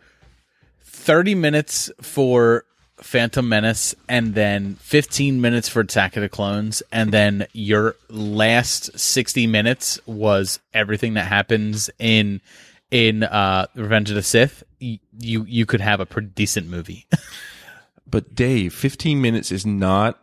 thirty 0.82 1.34
minutes 1.34 1.90
for 2.00 2.64
Phantom 2.98 3.46
Menace 3.48 3.94
and 4.08 4.34
then 4.34 4.74
fifteen 4.76 5.40
minutes 5.40 5.68
for 5.68 5.80
Attack 5.80 6.16
of 6.16 6.22
the 6.22 6.28
Clones, 6.28 6.82
and 6.92 7.12
then 7.12 7.46
your 7.52 7.96
last 8.08 8.98
sixty 8.98 9.46
minutes 9.46 9.98
was 10.06 10.60
everything 10.74 11.14
that 11.14 11.26
happens 11.26 11.90
in 11.98 12.40
in 12.90 13.22
uh 13.24 13.66
Revenge 13.74 14.10
of 14.10 14.16
the 14.16 14.22
Sith, 14.22 14.62
y- 14.80 15.00
you 15.18 15.44
you 15.48 15.66
could 15.66 15.80
have 15.80 16.00
a 16.00 16.06
pretty 16.06 16.28
decent 16.28 16.68
movie. 16.68 17.06
But 18.06 18.34
Dave, 18.34 18.72
15 18.72 19.20
minutes 19.20 19.50
is 19.50 19.66
not 19.66 20.20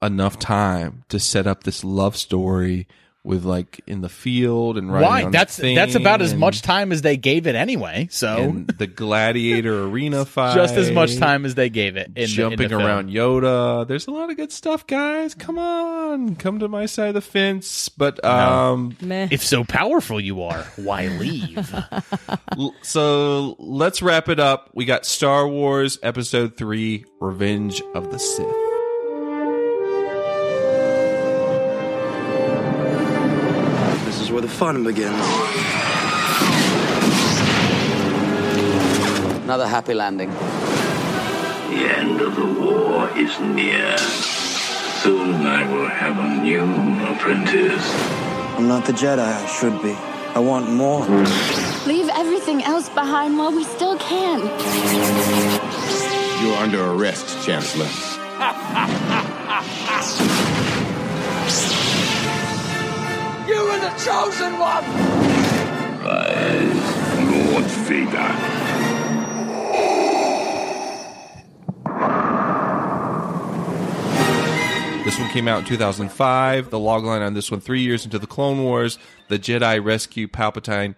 enough 0.00 0.38
time 0.38 1.04
to 1.08 1.18
set 1.18 1.46
up 1.46 1.64
this 1.64 1.84
love 1.84 2.16
story 2.16 2.86
with 3.28 3.44
like 3.44 3.82
in 3.86 4.00
the 4.00 4.08
field 4.08 4.78
and 4.78 4.90
riding 4.90 5.06
Why? 5.08 5.22
on 5.24 5.30
That's 5.32 5.58
the 5.58 5.74
that's 5.74 5.94
about 5.94 6.22
as 6.22 6.32
much 6.34 6.62
time 6.62 6.92
as 6.92 7.02
they 7.02 7.18
gave 7.18 7.46
it 7.46 7.54
anyway. 7.54 8.08
So 8.10 8.38
and 8.38 8.66
the 8.66 8.86
gladiator 8.86 9.84
arena 9.88 10.24
fight. 10.24 10.54
just 10.54 10.74
as 10.76 10.90
much 10.90 11.18
time 11.18 11.44
as 11.44 11.54
they 11.54 11.68
gave 11.68 11.98
it. 11.98 12.06
In 12.08 12.14
the- 12.14 12.20
in 12.22 12.26
jumping 12.28 12.68
the 12.68 12.68
film. 12.70 12.82
around 12.82 13.10
Yoda. 13.10 13.86
There's 13.86 14.06
a 14.06 14.12
lot 14.12 14.30
of 14.30 14.38
good 14.38 14.50
stuff, 14.50 14.86
guys. 14.86 15.34
Come 15.34 15.58
on, 15.58 16.36
come 16.36 16.58
to 16.60 16.68
my 16.68 16.86
side 16.86 17.08
of 17.08 17.14
the 17.14 17.20
fence. 17.20 17.90
But 17.90 18.24
um, 18.24 18.96
Meh. 19.02 19.28
If 19.30 19.44
so 19.44 19.62
powerful 19.62 20.18
you 20.18 20.42
are, 20.42 20.62
why 20.76 21.08
leave? 21.08 21.70
so 22.82 23.56
let's 23.58 24.00
wrap 24.00 24.30
it 24.30 24.40
up. 24.40 24.70
We 24.72 24.86
got 24.86 25.04
Star 25.04 25.46
Wars 25.46 25.98
Episode 26.02 26.56
Three: 26.56 27.04
Revenge 27.20 27.82
of 27.94 28.10
the 28.10 28.18
Sith. 28.18 28.67
Where 34.38 34.46
the 34.46 34.54
fun 34.54 34.84
begins. 34.84 35.20
Another 39.42 39.66
happy 39.66 39.94
landing. 39.94 40.30
The 40.30 41.82
end 41.98 42.20
of 42.20 42.36
the 42.36 42.46
war 42.46 43.10
is 43.18 43.36
near. 43.40 43.98
Soon 45.02 45.44
I 45.44 45.66
will 45.72 45.88
have 45.88 46.16
a 46.20 46.28
new 46.40 46.62
apprentice. 47.12 47.86
I'm 48.56 48.68
not 48.68 48.84
the 48.86 48.92
Jedi 48.92 49.18
I 49.18 49.46
should 49.46 49.82
be. 49.82 49.96
I 50.36 50.38
want 50.38 50.70
more. 50.70 51.04
Leave 51.84 52.08
everything 52.14 52.62
else 52.62 52.88
behind 52.90 53.36
while 53.36 53.50
we 53.50 53.64
still 53.64 53.98
can. 53.98 54.38
You're 56.44 56.58
under 56.58 56.92
arrest, 56.92 57.44
Chancellor. 57.44 58.17
You 63.68 63.80
the 63.80 63.90
chosen 63.90 64.58
one! 64.58 64.84
I, 66.02 66.62
Lord 67.52 67.64
Vader. 67.84 68.28
This 75.04 75.18
one 75.18 75.28
came 75.28 75.48
out 75.48 75.58
in 75.58 75.64
2005. 75.66 76.70
The 76.70 76.78
logline 76.78 77.20
on 77.20 77.34
this 77.34 77.50
one: 77.50 77.60
three 77.60 77.82
years 77.82 78.06
into 78.06 78.18
the 78.18 78.26
Clone 78.26 78.64
Wars, 78.64 78.98
the 79.28 79.38
Jedi 79.38 79.84
rescue 79.84 80.28
Palpatine, 80.28 80.94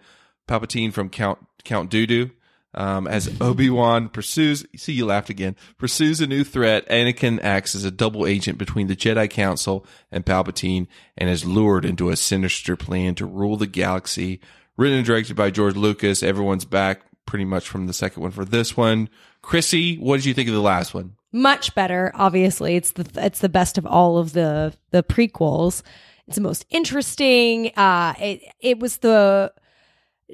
Palpatine 0.46 0.92
from 0.92 1.10
Count 1.10 1.44
Count 1.64 1.90
Dooku. 1.90 2.30
Um, 2.72 3.08
as 3.08 3.40
Obi 3.40 3.68
Wan 3.68 4.08
pursues, 4.08 4.64
see 4.76 4.92
you 4.92 5.06
laughed 5.06 5.30
again. 5.30 5.56
Pursues 5.76 6.20
a 6.20 6.26
new 6.26 6.44
threat. 6.44 6.88
Anakin 6.88 7.42
acts 7.42 7.74
as 7.74 7.84
a 7.84 7.90
double 7.90 8.26
agent 8.26 8.58
between 8.58 8.86
the 8.86 8.96
Jedi 8.96 9.28
Council 9.28 9.84
and 10.12 10.24
Palpatine, 10.24 10.86
and 11.18 11.28
is 11.28 11.44
lured 11.44 11.84
into 11.84 12.10
a 12.10 12.16
sinister 12.16 12.76
plan 12.76 13.14
to 13.16 13.26
rule 13.26 13.56
the 13.56 13.66
galaxy. 13.66 14.40
Written 14.76 14.98
and 14.98 15.06
directed 15.06 15.36
by 15.36 15.50
George 15.50 15.76
Lucas. 15.76 16.22
Everyone's 16.22 16.64
back 16.64 17.02
pretty 17.26 17.44
much 17.44 17.68
from 17.68 17.86
the 17.86 17.92
second 17.92 18.22
one 18.22 18.30
for 18.30 18.44
this 18.44 18.76
one. 18.76 19.08
Chrissy, 19.42 19.96
what 19.96 20.16
did 20.16 20.24
you 20.24 20.34
think 20.34 20.48
of 20.48 20.54
the 20.54 20.60
last 20.60 20.94
one? 20.94 21.16
much 21.32 21.74
better. 21.74 22.10
Obviously, 22.14 22.76
it's 22.76 22.92
the 22.92 23.08
it's 23.24 23.40
the 23.40 23.48
best 23.48 23.78
of 23.78 23.86
all 23.86 24.18
of 24.18 24.32
the 24.32 24.74
the 24.90 25.02
prequels. 25.02 25.82
It's 26.26 26.36
the 26.36 26.42
most 26.42 26.66
interesting. 26.70 27.72
Uh, 27.76 28.14
it 28.18 28.42
it 28.60 28.78
was 28.78 28.98
the 28.98 29.52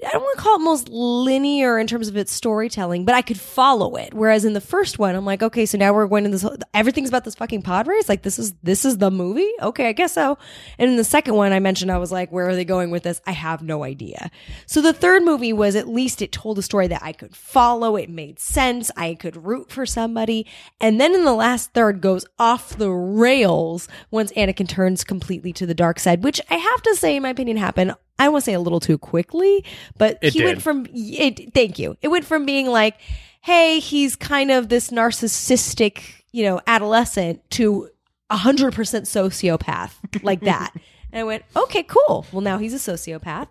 I 0.05 0.11
don't 0.11 0.23
want 0.23 0.37
to 0.37 0.43
call 0.43 0.57
it 0.57 0.65
most 0.65 0.89
linear 0.91 1.79
in 1.79 1.87
terms 1.87 2.09
of 2.09 2.17
its 2.17 2.31
storytelling, 2.31 3.05
but 3.05 3.15
I 3.15 3.23
could 3.23 3.41
follow 3.41 3.97
it. 3.97 4.13
Whereas 4.13 4.45
in 4.45 4.53
the 4.53 4.61
first 4.61 4.99
one, 4.99 5.15
I'm 5.15 5.25
like, 5.25 5.43
okay, 5.43 5.65
so 5.65 5.79
now 5.79 5.95
we're 5.95 6.07
going 6.07 6.25
to 6.25 6.31
this. 6.31 6.45
Everything's 6.75 7.09
about 7.09 7.25
this 7.25 7.35
fucking 7.35 7.63
pod 7.63 7.87
race. 7.87 8.09
Like 8.09 8.23
this 8.23 8.39
is 8.39 8.53
this 8.63 8.85
is 8.85 8.99
the 8.99 9.11
movie. 9.11 9.51
Okay, 9.63 9.89
I 9.89 9.93
guess 9.93 10.13
so. 10.13 10.37
And 10.79 10.91
in 10.91 10.97
the 10.97 11.05
second 11.05 11.35
one, 11.35 11.53
I 11.53 11.61
mentioned 11.61 11.91
I 11.91 11.99
was 11.99 12.13
like, 12.13 12.31
where 12.31 12.49
are 12.49 12.55
they 12.55 12.65
going 12.65 12.91
with 12.91 13.05
this? 13.05 13.23
I 13.27 13.33
have 13.33 13.63
no 13.63 13.85
idea. 13.85 14.31
So 14.67 14.83
the 14.83 14.93
third 14.93 15.23
movie 15.23 15.53
was 15.53 15.77
at 15.77 15.89
least 15.89 16.21
it 16.21 16.31
told 16.31 16.59
a 16.59 16.63
story 16.63 16.89
that 16.89 17.03
I 17.03 17.13
could 17.13 17.35
follow. 17.35 17.97
It 17.97 18.11
made 18.11 18.39
sense. 18.39 18.91
I 18.97 19.15
could 19.15 19.47
root 19.47 19.71
for 19.71 19.87
somebody. 19.87 20.47
And 20.81 21.01
then 21.01 21.15
in 21.15 21.25
the 21.25 21.33
last 21.33 21.73
third 21.73 22.03
goes 22.03 22.27
off 22.39 22.77
the 22.77 22.91
rails 22.91 23.89
once 24.11 24.31
Anakin 24.33 24.69
turns 24.69 25.05
completely 25.05 25.53
to 25.55 25.65
the 25.65 25.75
dark 25.75 25.99
side, 25.99 26.23
which 26.23 26.41
I 26.51 26.57
have 26.57 26.83
to 26.83 26.95
say, 26.97 27.17
in 27.17 27.23
my 27.23 27.31
opinion, 27.31 27.57
happened 27.57 27.95
I 28.19 28.29
won't 28.29 28.45
say 28.45 28.55
a 28.55 28.61
little 28.61 28.81
too 28.81 28.99
quickly, 28.99 29.65
but 29.99 30.19
It 30.23 30.33
he 30.33 30.45
went 30.45 30.63
from 30.63 30.87
it. 30.93 31.53
Thank 31.55 31.79
you. 31.79 31.97
It 32.03 32.09
went 32.09 32.25
from 32.25 32.47
being 32.47 32.67
like, 32.67 32.97
hey, 33.43 33.79
he's 33.79 34.17
kind 34.17 34.51
of 34.51 34.69
this 34.69 34.91
narcissistic, 34.91 36.23
you 36.33 36.45
know, 36.45 36.61
adolescent 36.67 37.49
to 37.51 37.91
a 38.31 38.37
hundred 38.37 38.75
percent 38.75 39.05
sociopath 39.05 39.93
like 40.23 40.41
that. 40.41 40.73
and 41.13 41.21
I 41.21 41.25
went, 41.25 41.45
okay, 41.55 41.83
cool. 41.83 42.27
Well, 42.33 42.43
now 42.43 42.59
he's 42.59 42.75
a 42.75 42.93
sociopath. 42.93 43.49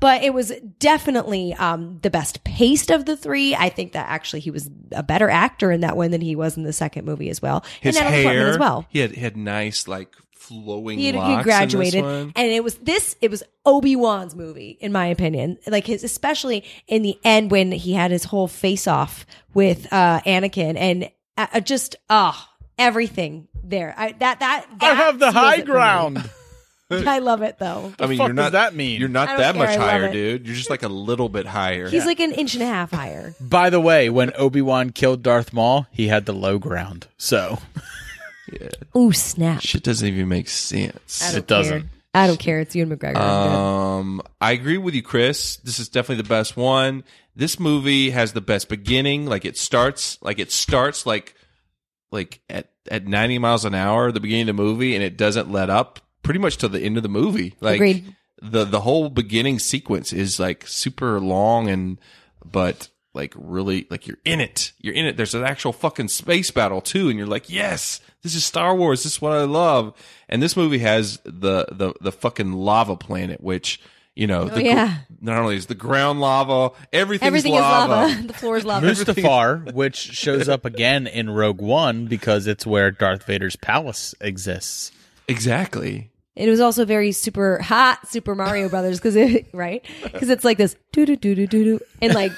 But 0.00 0.22
it 0.22 0.32
was 0.32 0.52
definitely 0.78 1.54
um, 1.54 1.98
the 2.02 2.10
best 2.10 2.44
paced 2.44 2.90
of 2.90 3.04
the 3.04 3.16
three. 3.16 3.56
I 3.56 3.68
think 3.68 3.92
that 3.92 4.08
actually 4.08 4.40
he 4.40 4.50
was 4.52 4.70
a 4.92 5.02
better 5.02 5.28
actor 5.28 5.72
in 5.72 5.80
that 5.80 5.96
one 5.96 6.12
than 6.12 6.20
he 6.20 6.36
was 6.36 6.56
in 6.56 6.62
the 6.62 6.72
second 6.72 7.04
movie 7.04 7.28
as 7.30 7.42
well. 7.42 7.64
His 7.80 7.96
and 7.96 8.04
Natalie 8.04 8.22
Portman 8.22 8.42
hair 8.42 8.50
as 8.52 8.58
well. 8.58 8.86
He 8.90 9.00
had 9.00 9.10
he 9.12 9.20
had 9.20 9.36
nice 9.36 9.88
like 9.88 10.14
flowing 10.48 10.98
He, 10.98 11.06
had- 11.12 11.38
he 11.38 11.42
graduated, 11.42 11.94
in 11.96 12.04
this 12.04 12.24
one. 12.24 12.32
and 12.34 12.50
it 12.52 12.64
was 12.64 12.74
this. 12.76 13.16
It 13.20 13.30
was 13.30 13.42
Obi 13.64 13.96
Wan's 13.96 14.34
movie, 14.34 14.78
in 14.80 14.92
my 14.92 15.06
opinion. 15.06 15.58
Like 15.66 15.86
his, 15.86 16.02
especially 16.04 16.64
in 16.86 17.02
the 17.02 17.18
end 17.24 17.50
when 17.50 17.70
he 17.72 17.92
had 17.92 18.10
his 18.10 18.24
whole 18.24 18.48
face 18.48 18.86
off 18.86 19.26
with 19.54 19.92
uh, 19.92 20.20
Anakin, 20.26 20.76
and 20.76 21.10
uh, 21.36 21.46
uh, 21.52 21.60
just 21.60 21.96
ah, 22.08 22.52
everything 22.78 23.48
there. 23.62 23.94
I, 23.96 24.12
that 24.12 24.40
that 24.40 24.66
I 24.80 24.94
have 24.94 25.18
the 25.18 25.30
high 25.30 25.54
it 25.54 25.60
for 25.60 25.66
me. 25.66 25.72
ground. 25.72 26.30
I 26.90 27.18
love 27.18 27.42
it 27.42 27.58
though. 27.58 27.92
I 28.00 28.06
mean, 28.06 28.16
fuck 28.16 28.28
you're 28.28 28.34
does 28.34 28.44
not 28.44 28.52
that 28.52 28.74
mean? 28.74 28.98
You're 28.98 29.10
not 29.10 29.36
that 29.36 29.54
care, 29.54 29.66
much 29.66 29.76
higher, 29.76 30.06
it. 30.06 30.12
dude. 30.12 30.46
You're 30.46 30.56
just 30.56 30.70
like 30.70 30.82
a 30.82 30.88
little 30.88 31.28
bit 31.28 31.44
higher. 31.44 31.86
He's 31.86 32.06
like 32.06 32.18
an 32.18 32.32
inch 32.32 32.54
and 32.54 32.62
a 32.62 32.66
half 32.66 32.92
higher. 32.92 33.34
By 33.38 33.68
the 33.68 33.78
way, 33.78 34.08
when 34.08 34.32
Obi 34.38 34.62
Wan 34.62 34.88
killed 34.90 35.22
Darth 35.22 35.52
Maul, 35.52 35.86
he 35.90 36.08
had 36.08 36.24
the 36.24 36.32
low 36.32 36.58
ground. 36.58 37.06
So 37.18 37.58
Ooh, 38.96 39.12
snap! 39.12 39.60
Shit 39.62 39.82
doesn't 39.82 40.06
even 40.06 40.28
make 40.28 40.48
sense. 40.48 41.22
I 41.22 41.32
don't 41.32 41.38
It 41.38 41.46
doesn't. 41.46 41.80
Care. 41.80 41.90
I 42.14 42.26
don't 42.26 42.40
care. 42.40 42.60
It's 42.60 42.74
Ewan 42.74 42.96
McGregor. 42.96 43.16
I'm. 43.16 43.52
Um, 43.52 44.22
I 44.40 44.52
agree 44.52 44.78
with 44.78 44.94
you, 44.94 45.02
Chris. 45.02 45.56
This 45.58 45.78
is 45.78 45.88
definitely 45.88 46.22
the 46.22 46.28
best 46.28 46.56
one. 46.56 47.04
This 47.36 47.60
movie 47.60 48.10
has 48.10 48.32
the 48.32 48.40
best 48.40 48.68
beginning. 48.68 49.26
Like 49.26 49.44
it 49.44 49.56
starts, 49.56 50.18
like 50.22 50.38
it 50.38 50.50
starts 50.50 51.06
like, 51.06 51.34
like 52.10 52.40
at 52.48 52.70
at 52.90 53.06
ninety 53.06 53.38
miles 53.38 53.64
an 53.64 53.74
hour, 53.74 54.10
the 54.10 54.20
beginning 54.20 54.48
of 54.48 54.56
the 54.56 54.62
movie, 54.62 54.94
and 54.94 55.04
it 55.04 55.16
doesn't 55.16 55.52
let 55.52 55.70
up 55.70 56.00
pretty 56.22 56.40
much 56.40 56.56
till 56.56 56.68
the 56.70 56.80
end 56.80 56.96
of 56.96 57.02
the 57.02 57.08
movie. 57.08 57.54
Like 57.60 57.76
Agreed. 57.76 58.16
the 58.40 58.64
the 58.64 58.80
whole 58.80 59.10
beginning 59.10 59.58
sequence 59.58 60.12
is 60.12 60.40
like 60.40 60.66
super 60.66 61.20
long 61.20 61.68
and, 61.68 61.98
but 62.44 62.88
like 63.18 63.34
really 63.36 63.86
like 63.90 64.06
you're 64.06 64.16
in 64.24 64.40
it. 64.40 64.72
You're 64.80 64.94
in 64.94 65.04
it. 65.04 65.18
There's 65.18 65.34
an 65.34 65.44
actual 65.44 65.74
fucking 65.74 66.08
space 66.08 66.50
battle 66.50 66.80
too, 66.80 67.10
and 67.10 67.18
you're 67.18 67.28
like, 67.28 67.50
yes, 67.50 68.00
this 68.22 68.34
is 68.34 68.46
Star 68.46 68.74
Wars. 68.74 69.02
This 69.02 69.16
is 69.16 69.20
what 69.20 69.32
I 69.32 69.42
love. 69.42 69.92
And 70.30 70.42
this 70.42 70.56
movie 70.56 70.78
has 70.78 71.18
the 71.24 71.66
the 71.70 71.92
the 72.00 72.12
fucking 72.12 72.52
lava 72.52 72.96
planet, 72.96 73.42
which 73.42 73.78
you 74.14 74.26
know, 74.26 74.42
oh, 74.42 74.44
the, 74.46 74.56
Oh, 74.56 74.58
yeah. 74.58 74.98
not 75.20 75.38
only 75.38 75.54
is 75.54 75.66
the 75.66 75.76
ground 75.76 76.20
lava, 76.20 76.74
everything's 76.92 77.26
Everything 77.28 77.52
lava. 77.52 78.06
is 78.06 78.14
lava. 78.16 78.26
the 78.26 78.34
floor 78.34 78.56
is 78.56 78.64
lava. 78.64 78.86
Mustafar, 78.86 79.72
which 79.74 79.96
shows 79.96 80.48
up 80.48 80.64
again 80.64 81.06
in 81.06 81.30
Rogue 81.30 81.60
One 81.60 82.06
because 82.06 82.46
it's 82.48 82.66
where 82.66 82.90
Darth 82.90 83.24
Vader's 83.24 83.54
palace 83.56 84.14
exists. 84.20 84.90
Exactly. 85.28 86.10
It 86.38 86.48
was 86.48 86.60
also 86.60 86.84
very 86.84 87.12
super 87.12 87.58
hot 87.58 88.06
Super 88.08 88.34
Mario 88.34 88.68
Brothers 88.68 88.98
because 88.98 89.16
it 89.16 89.46
right 89.52 89.84
because 90.02 90.30
it's 90.30 90.44
like 90.44 90.58
this 90.58 90.76
doo 90.92 91.04
doo 91.04 91.16
doo 91.16 91.34
doo 91.34 91.46
doo 91.46 91.64
doo 91.64 91.80
and 92.00 92.14
like 92.14 92.32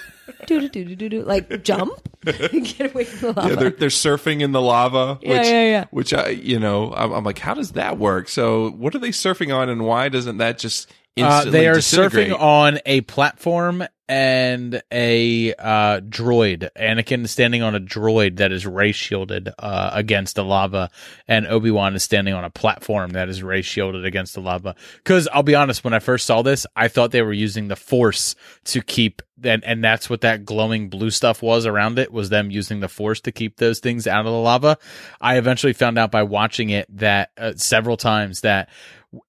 doo 0.46 0.60
doo 0.60 0.68
doo 0.68 0.84
doo 0.84 0.96
doo 0.96 1.08
doo 1.08 1.22
like 1.24 1.62
jump 1.62 1.92
get 2.24 2.92
away 2.92 3.04
from 3.04 3.34
the 3.34 3.40
lava. 3.40 3.48
Yeah, 3.48 3.54
they're 3.56 3.70
they're 3.70 3.88
surfing 3.88 4.40
in 4.40 4.52
the 4.52 4.60
lava. 4.62 5.18
Yeah, 5.22 5.38
which, 5.38 5.46
yeah, 5.46 5.64
yeah. 5.64 5.84
Which 5.90 6.14
I, 6.14 6.28
you 6.28 6.58
know, 6.58 6.92
I'm, 6.94 7.12
I'm 7.12 7.24
like, 7.24 7.38
how 7.38 7.54
does 7.54 7.72
that 7.72 7.98
work? 7.98 8.28
So, 8.28 8.70
what 8.70 8.94
are 8.94 8.98
they 8.98 9.10
surfing 9.10 9.54
on, 9.54 9.68
and 9.68 9.84
why 9.84 10.08
doesn't 10.08 10.38
that 10.38 10.58
just 10.58 10.90
Uh, 11.18 11.22
instantly 11.24 11.50
they 11.50 11.68
are 11.68 11.76
surfing 11.76 12.38
on 12.38 12.78
a 12.86 13.00
platform 13.02 13.84
and 14.10 14.82
a 14.90 15.54
uh, 15.54 16.00
droid. 16.00 16.68
Anakin 16.74 17.22
is 17.22 17.30
standing 17.30 17.62
on 17.62 17.76
a 17.76 17.80
droid 17.80 18.38
that 18.38 18.50
is 18.50 18.66
ray 18.66 18.90
shielded 18.90 19.50
uh, 19.56 19.90
against 19.92 20.34
the 20.34 20.44
lava, 20.44 20.90
and 21.28 21.46
Obi 21.46 21.70
Wan 21.70 21.94
is 21.94 22.02
standing 22.02 22.34
on 22.34 22.44
a 22.44 22.50
platform 22.50 23.10
that 23.10 23.28
is 23.28 23.40
ray 23.40 23.62
shielded 23.62 24.04
against 24.04 24.34
the 24.34 24.40
lava. 24.40 24.74
Because 24.96 25.28
I'll 25.32 25.44
be 25.44 25.54
honest, 25.54 25.84
when 25.84 25.94
I 25.94 26.00
first 26.00 26.26
saw 26.26 26.42
this, 26.42 26.66
I 26.74 26.88
thought 26.88 27.12
they 27.12 27.22
were 27.22 27.32
using 27.32 27.68
the 27.68 27.76
Force 27.76 28.34
to 28.64 28.82
keep 28.82 29.22
and 29.44 29.64
and 29.64 29.82
that's 29.82 30.10
what 30.10 30.22
that 30.22 30.44
glowing 30.44 30.90
blue 30.90 31.10
stuff 31.10 31.40
was 31.40 31.64
around 31.64 31.98
it 31.98 32.12
was 32.12 32.30
them 32.30 32.50
using 32.50 32.80
the 32.80 32.88
Force 32.88 33.20
to 33.20 33.32
keep 33.32 33.58
those 33.58 33.78
things 33.78 34.08
out 34.08 34.26
of 34.26 34.32
the 34.32 34.38
lava. 34.38 34.76
I 35.20 35.38
eventually 35.38 35.72
found 35.72 35.98
out 35.98 36.10
by 36.10 36.24
watching 36.24 36.70
it 36.70 36.88
that 36.98 37.30
uh, 37.38 37.52
several 37.54 37.96
times 37.96 38.40
that 38.40 38.68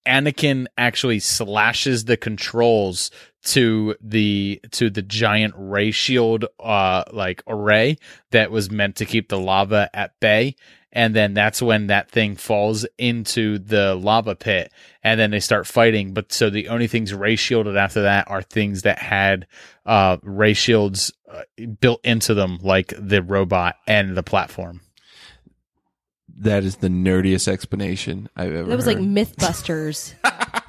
Anakin 0.07 0.67
actually 0.77 1.19
slashes 1.19 2.05
the 2.05 2.17
controls 2.17 3.09
to 3.43 3.95
the 4.01 4.61
to 4.71 4.89
the 4.89 5.01
giant 5.01 5.53
ray 5.57 5.91
shield 5.91 6.45
uh 6.59 7.03
like 7.11 7.43
array 7.47 7.97
that 8.31 8.51
was 8.51 8.69
meant 8.69 8.95
to 8.97 9.05
keep 9.05 9.29
the 9.29 9.39
lava 9.39 9.89
at 9.93 10.19
bay. 10.19 10.55
And 10.93 11.15
then 11.15 11.33
that's 11.33 11.61
when 11.61 11.87
that 11.87 12.11
thing 12.11 12.35
falls 12.35 12.85
into 12.97 13.57
the 13.59 13.95
lava 13.95 14.35
pit 14.35 14.73
and 15.01 15.17
then 15.17 15.31
they 15.31 15.39
start 15.39 15.65
fighting. 15.65 16.13
But 16.13 16.33
so 16.33 16.49
the 16.49 16.67
only 16.67 16.87
things 16.87 17.13
ray 17.13 17.37
shielded 17.37 17.77
after 17.77 18.01
that 18.01 18.29
are 18.29 18.41
things 18.41 18.81
that 18.83 18.99
had 18.99 19.47
uh 19.85 20.17
ray 20.21 20.53
shields 20.53 21.11
uh, 21.31 21.43
built 21.79 22.01
into 22.03 22.33
them 22.33 22.59
like 22.61 22.93
the 22.97 23.23
robot 23.23 23.75
and 23.87 24.15
the 24.15 24.23
platform 24.23 24.81
that 26.41 26.63
is 26.63 26.77
the 26.77 26.89
nerdiest 26.89 27.47
explanation 27.47 28.29
I've 28.35 28.53
ever. 28.53 28.69
That 28.69 28.75
was 28.75 28.87
like. 28.87 28.97
MythBusters, 28.97 30.13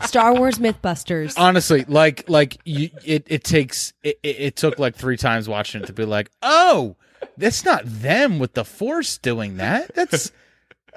Star 0.07 0.35
Wars 0.35 0.59
MythBusters. 0.59 1.35
honestly 1.37 1.85
like 1.89 2.29
like 2.29 2.59
you 2.65 2.91
it, 3.05 3.25
it 3.29 3.45
takes 3.45 3.93
it, 4.03 4.19
it, 4.23 4.37
it 4.41 4.57
took 4.57 4.79
like 4.79 4.95
three 4.97 5.17
times 5.17 5.49
watching 5.49 5.83
it 5.83 5.87
to 5.87 5.93
be 5.93 6.05
like 6.05 6.31
oh 6.43 6.97
that's 7.37 7.65
not 7.65 7.83
them 7.85 8.39
with 8.39 8.55
the 8.55 8.65
force 8.65 9.17
doing 9.19 9.57
that 9.59 9.95
that's 9.95 10.33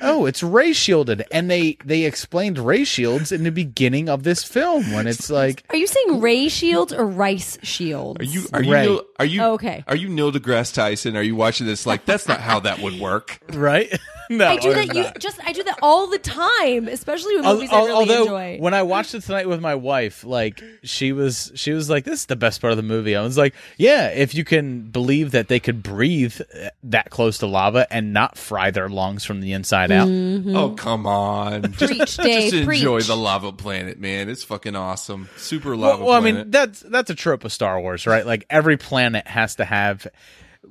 oh 0.01 0.25
it's 0.25 0.41
ray 0.43 0.73
shielded 0.73 1.23
and 1.31 1.49
they 1.49 1.77
they 1.85 2.03
explained 2.03 2.57
ray 2.57 2.83
shields 2.83 3.31
in 3.31 3.43
the 3.43 3.51
beginning 3.51 4.09
of 4.09 4.23
this 4.23 4.43
film 4.43 4.91
when 4.91 5.07
it's 5.07 5.29
like 5.29 5.63
Are 5.69 5.77
you 5.77 5.87
saying 5.87 6.19
ray 6.19 6.49
shields 6.49 6.91
or 6.91 7.05
rice 7.05 7.57
shields? 7.63 8.19
Are 8.19 8.23
you 8.23 8.43
are 8.53 8.63
you 8.63 8.71
Ray. 8.73 8.85
Neil, 8.85 9.01
are 9.19 9.25
you 9.25 9.41
Oh, 9.41 9.53
okay. 9.53 9.83
Are 9.87 9.95
you 9.95 10.09
Neil 10.09 10.31
deGrasse 10.31 10.73
Tyson? 10.73 11.15
Are 11.15 11.21
you 11.23 11.35
watching 11.35 11.67
this 11.67 11.85
like 11.85 12.05
that's 12.05 12.27
not 12.27 12.41
how 12.41 12.59
that 12.61 12.79
would 12.79 12.99
work? 12.99 13.39
right 13.53 13.97
no 14.29 14.47
I 14.47 14.57
do 14.57 14.73
that. 14.73 14.95
You 14.95 15.05
just 15.19 15.39
I 15.45 15.51
do 15.53 15.63
that 15.63 15.79
all 15.81 16.07
the 16.07 16.17
time, 16.19 16.87
especially 16.87 17.35
with 17.37 17.45
Al- 17.45 17.55
movies 17.55 17.69
I 17.71 17.75
al- 17.77 17.85
really 17.85 17.97
although 17.99 18.21
enjoy. 18.23 18.57
when 18.59 18.73
I 18.73 18.83
watched 18.83 19.13
it 19.15 19.21
tonight 19.23 19.47
with 19.47 19.61
my 19.61 19.75
wife, 19.75 20.23
like 20.23 20.61
she 20.83 21.11
was, 21.11 21.51
she 21.55 21.71
was 21.71 21.89
like, 21.89 22.03
"This 22.05 22.21
is 22.21 22.25
the 22.27 22.35
best 22.35 22.61
part 22.61 22.71
of 22.71 22.77
the 22.77 22.83
movie." 22.83 23.15
I 23.15 23.21
was 23.21 23.37
like, 23.37 23.53
"Yeah, 23.77 24.07
if 24.09 24.33
you 24.35 24.43
can 24.43 24.81
believe 24.89 25.31
that 25.31 25.47
they 25.47 25.59
could 25.59 25.83
breathe 25.83 26.39
uh, 26.41 26.69
that 26.83 27.09
close 27.09 27.37
to 27.39 27.47
lava 27.47 27.87
and 27.91 28.13
not 28.13 28.37
fry 28.37 28.71
their 28.71 28.89
lungs 28.89 29.23
from 29.25 29.41
the 29.41 29.53
inside 29.53 29.91
out." 29.91 30.07
Mm-hmm. 30.07 30.55
Oh 30.55 30.69
come 30.71 31.05
on! 31.07 31.71
Just, 31.73 31.77
Preach, 31.93 32.17
Dave, 32.17 32.51
just 32.51 32.53
enjoy 32.69 32.97
preach. 32.97 33.07
the 33.07 33.15
lava 33.17 33.51
planet, 33.51 33.99
man. 33.99 34.29
It's 34.29 34.43
fucking 34.43 34.75
awesome. 34.75 35.29
Super 35.37 35.71
Well, 35.75 35.91
lava 35.91 36.03
well, 36.03 36.13
I 36.13 36.19
planet. 36.21 36.41
mean, 36.45 36.51
that's 36.51 36.79
that's 36.81 37.09
a 37.09 37.15
trope 37.15 37.43
of 37.43 37.53
Star 37.53 37.79
Wars, 37.79 38.05
right? 38.07 38.25
Like 38.25 38.45
every 38.49 38.77
planet 38.77 39.27
has 39.27 39.55
to 39.55 39.65
have 39.65 40.07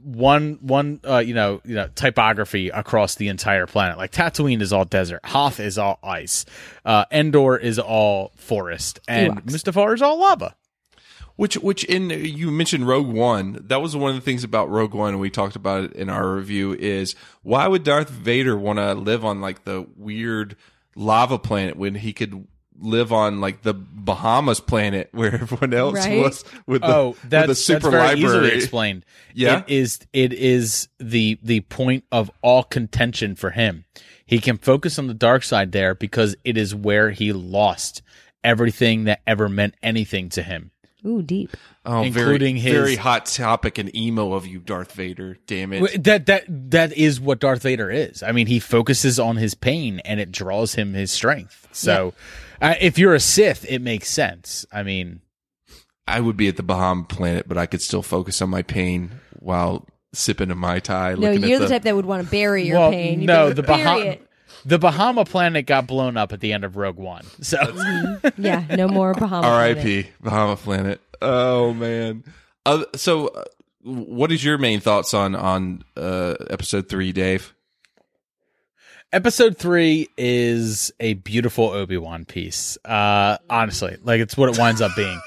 one 0.02 0.58
one 0.60 1.00
uh, 1.06 1.18
you 1.18 1.34
know 1.34 1.60
you 1.64 1.74
know 1.74 1.88
typography 1.94 2.68
across 2.68 3.14
the 3.14 3.28
entire 3.28 3.66
planet. 3.66 3.98
Like 3.98 4.12
Tatooine 4.12 4.60
is 4.60 4.72
all 4.72 4.84
desert, 4.84 5.20
Hoth 5.24 5.60
is 5.60 5.78
all 5.78 5.98
ice, 6.02 6.44
uh, 6.84 7.04
Endor 7.10 7.56
is 7.56 7.78
all 7.78 8.32
forest, 8.36 9.00
and 9.08 9.34
Ewoks. 9.34 9.72
Mustafar 9.72 9.94
is 9.94 10.02
all 10.02 10.18
lava. 10.18 10.56
Which, 11.36 11.56
which 11.56 11.82
in 11.82 12.10
you 12.10 12.52
mentioned 12.52 12.86
Rogue 12.86 13.08
One. 13.08 13.58
That 13.64 13.82
was 13.82 13.96
one 13.96 14.10
of 14.10 14.14
the 14.14 14.20
things 14.20 14.44
about 14.44 14.70
Rogue 14.70 14.94
One, 14.94 15.14
and 15.14 15.20
we 15.20 15.30
talked 15.30 15.56
about 15.56 15.82
it 15.84 15.92
in 15.94 16.08
our 16.08 16.32
review. 16.32 16.74
Is 16.74 17.16
why 17.42 17.66
would 17.66 17.82
Darth 17.82 18.08
Vader 18.08 18.56
want 18.56 18.78
to 18.78 18.94
live 18.94 19.24
on 19.24 19.40
like 19.40 19.64
the 19.64 19.84
weird 19.96 20.54
lava 20.94 21.38
planet 21.38 21.76
when 21.76 21.96
he 21.96 22.12
could 22.12 22.46
live 22.78 23.12
on 23.12 23.40
like 23.40 23.62
the 23.62 23.74
Bahamas 23.74 24.60
planet 24.60 25.08
where 25.12 25.34
everyone 25.34 25.72
else 25.74 25.94
Right. 26.06 26.18
was 26.22 26.44
with 26.66 26.82
the, 26.82 26.94
oh, 26.94 27.08
with 27.10 27.30
that's, 27.30 27.46
the 27.48 27.54
super 27.54 27.90
that's 27.90 27.92
very 27.92 28.20
library? 28.22 28.46
easily 28.46 28.56
explained. 28.56 29.06
Yeah? 29.34 29.58
it 29.60 29.72
is. 29.72 29.98
It 30.12 30.32
is 30.32 30.88
the 30.98 31.38
the 31.42 31.60
point 31.60 32.04
of 32.12 32.30
all 32.42 32.62
contention 32.64 33.34
for 33.36 33.50
him. 33.50 33.84
He 34.26 34.38
can 34.38 34.56
focus 34.58 34.98
on 34.98 35.06
the 35.06 35.14
dark 35.14 35.42
side 35.44 35.72
there 35.72 35.94
because 35.94 36.34
it 36.44 36.56
is 36.56 36.74
where 36.74 37.10
he 37.10 37.32
lost 37.32 38.02
everything 38.42 39.04
that 39.04 39.20
ever 39.26 39.48
meant 39.48 39.74
anything 39.82 40.28
to 40.30 40.42
him. 40.42 40.70
Ooh, 41.06 41.20
deep. 41.22 41.54
Oh, 41.84 42.00
Including 42.02 42.56
very, 42.56 42.60
his- 42.60 42.72
very 42.72 42.96
hot 42.96 43.26
topic 43.26 43.76
and 43.76 43.94
emo 43.94 44.32
of 44.32 44.46
you, 44.46 44.58
Darth 44.58 44.92
Vader. 44.92 45.36
Damn 45.46 45.74
it. 45.74 46.02
That 46.04 46.24
that 46.26 46.44
that 46.48 46.96
is 46.96 47.20
what 47.20 47.40
Darth 47.40 47.62
Vader 47.62 47.90
is. 47.90 48.22
I 48.22 48.32
mean, 48.32 48.46
he 48.46 48.58
focuses 48.58 49.18
on 49.20 49.36
his 49.36 49.54
pain 49.54 50.00
and 50.00 50.18
it 50.18 50.32
draws 50.32 50.74
him 50.74 50.94
his 50.94 51.12
strength. 51.12 51.68
So, 51.72 52.14
uh, 52.60 52.74
if 52.80 52.98
you're 52.98 53.14
a 53.14 53.20
Sith, 53.20 53.64
it 53.68 53.80
makes 53.80 54.10
sense. 54.10 54.66
I 54.72 54.82
mean, 54.82 55.20
I 56.06 56.20
would 56.20 56.36
be 56.36 56.48
at 56.48 56.56
the 56.56 56.62
Bahama 56.62 57.04
planet, 57.04 57.48
but 57.48 57.58
I 57.58 57.66
could 57.66 57.80
still 57.80 58.02
focus 58.02 58.42
on 58.42 58.50
my 58.50 58.62
pain 58.62 59.12
while 59.38 59.86
sipping 60.12 60.50
a 60.50 60.54
mai 60.54 60.80
tai. 60.80 61.14
No, 61.14 61.32
looking 61.32 61.48
you're 61.48 61.56
at 61.56 61.58
the, 61.60 61.66
the 61.66 61.74
type 61.74 61.82
that 61.82 61.96
would 61.96 62.06
want 62.06 62.24
to 62.24 62.30
bury 62.30 62.66
your 62.66 62.78
well, 62.78 62.90
pain. 62.90 63.20
You'd 63.20 63.26
no, 63.26 63.50
the 63.50 63.62
like, 63.62 63.66
"Bury 63.66 63.82
Bahama 63.82 64.04
it." 64.04 64.28
the 64.64 64.78
Bahama 64.78 65.24
planet 65.24 65.66
got 65.66 65.86
blown 65.86 66.16
up 66.16 66.32
at 66.32 66.40
the 66.40 66.52
end 66.52 66.64
of 66.64 66.76
Rogue 66.76 66.96
One. 66.96 67.24
So, 67.40 67.58
Yeah, 68.36 68.64
no 68.70 68.88
more 68.88 69.14
Bahama. 69.14 69.46
R.I.P. 69.46 70.08
Bahama 70.20 70.56
planet. 70.56 71.00
Oh 71.20 71.72
man. 71.72 72.24
Uh, 72.66 72.84
so, 72.94 73.28
uh, 73.28 73.44
what 73.82 74.32
is 74.32 74.42
your 74.44 74.58
main 74.58 74.80
thoughts 74.80 75.14
on 75.14 75.34
on 75.34 75.84
uh, 75.96 76.34
episode 76.50 76.88
three, 76.88 77.12
Dave? 77.12 77.54
Episode 79.14 79.56
three 79.56 80.08
is 80.18 80.92
a 80.98 81.14
beautiful 81.14 81.66
Obi 81.66 81.96
Wan 81.96 82.24
piece. 82.24 82.76
Uh, 82.84 83.38
honestly, 83.48 83.96
like 84.02 84.20
it's 84.20 84.36
what 84.36 84.48
it 84.48 84.58
winds 84.58 84.80
up 84.80 84.90
being. 84.96 85.20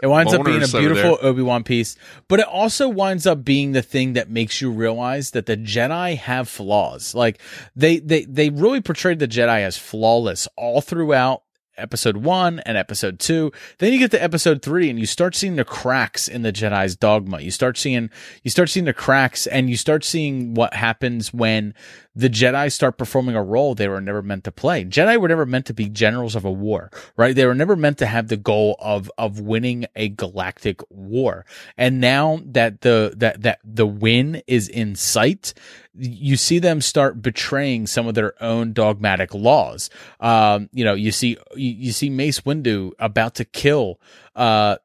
It 0.00 0.06
winds 0.06 0.32
up 0.32 0.44
being 0.44 0.62
a 0.62 0.68
beautiful. 0.68 1.18
Obi 1.20 1.42
Wan 1.42 1.64
piece, 1.64 1.96
but 2.28 2.38
it 2.38 2.46
also 2.46 2.88
winds 2.88 3.26
up 3.26 3.44
being 3.44 3.72
the 3.72 3.82
thing 3.82 4.12
that 4.12 4.30
makes 4.30 4.60
you 4.60 4.70
realize 4.70 5.32
that 5.32 5.46
the 5.46 5.56
Jedi 5.56 6.16
have 6.16 6.48
flaws. 6.48 7.12
Like 7.12 7.40
they 7.74 7.98
they 7.98 8.24
they 8.24 8.50
really 8.50 8.80
portrayed 8.80 9.18
the 9.18 9.26
Jedi 9.26 9.62
as 9.62 9.76
flawless 9.76 10.46
all 10.56 10.80
throughout 10.80 11.42
episode 11.76 12.18
one 12.18 12.60
and 12.60 12.76
episode 12.76 13.18
two. 13.18 13.52
Then 13.78 13.92
you 13.92 13.98
get 13.98 14.10
to 14.12 14.22
episode 14.22 14.62
three 14.62 14.90
and 14.90 14.98
you 14.98 15.06
start 15.06 15.34
seeing 15.34 15.56
the 15.56 15.64
cracks 15.64 16.28
in 16.28 16.42
the 16.42 16.52
Jedi's 16.52 16.96
dogma. 16.96 17.40
You 17.40 17.50
start 17.50 17.76
seeing, 17.76 18.10
you 18.42 18.50
start 18.50 18.70
seeing 18.70 18.86
the 18.86 18.92
cracks 18.92 19.46
and 19.46 19.68
you 19.68 19.76
start 19.76 20.04
seeing 20.04 20.54
what 20.54 20.74
happens 20.74 21.32
when 21.32 21.74
the 22.16 22.30
Jedi 22.30 22.70
start 22.70 22.96
performing 22.96 23.34
a 23.34 23.42
role 23.42 23.74
they 23.74 23.88
were 23.88 24.00
never 24.00 24.22
meant 24.22 24.44
to 24.44 24.52
play. 24.52 24.84
Jedi 24.84 25.20
were 25.20 25.28
never 25.28 25.46
meant 25.46 25.66
to 25.66 25.74
be 25.74 25.88
generals 25.88 26.36
of 26.36 26.44
a 26.44 26.50
war, 26.50 26.90
right? 27.16 27.34
They 27.34 27.46
were 27.46 27.54
never 27.54 27.74
meant 27.74 27.98
to 27.98 28.06
have 28.06 28.28
the 28.28 28.36
goal 28.36 28.76
of, 28.78 29.10
of 29.18 29.40
winning 29.40 29.86
a 29.96 30.08
galactic 30.10 30.80
war. 30.90 31.44
And 31.76 32.00
now 32.00 32.40
that 32.46 32.82
the, 32.82 33.14
that, 33.16 33.42
that 33.42 33.58
the 33.64 33.86
win 33.86 34.42
is 34.46 34.68
in 34.68 34.94
sight, 34.94 35.54
you 35.94 36.36
see 36.36 36.58
them 36.60 36.80
start 36.80 37.20
betraying 37.20 37.86
some 37.86 38.06
of 38.06 38.14
their 38.14 38.40
own 38.42 38.72
dogmatic 38.72 39.34
laws. 39.34 39.90
Um, 40.20 40.68
you 40.72 40.84
know, 40.84 40.94
you 40.94 41.10
see, 41.10 41.36
you, 41.56 41.92
see 41.92 42.10
Mace 42.10 42.40
Windu 42.40 42.92
about 42.98 43.34
to 43.36 43.44
kill, 43.44 44.00
uh, 44.36 44.76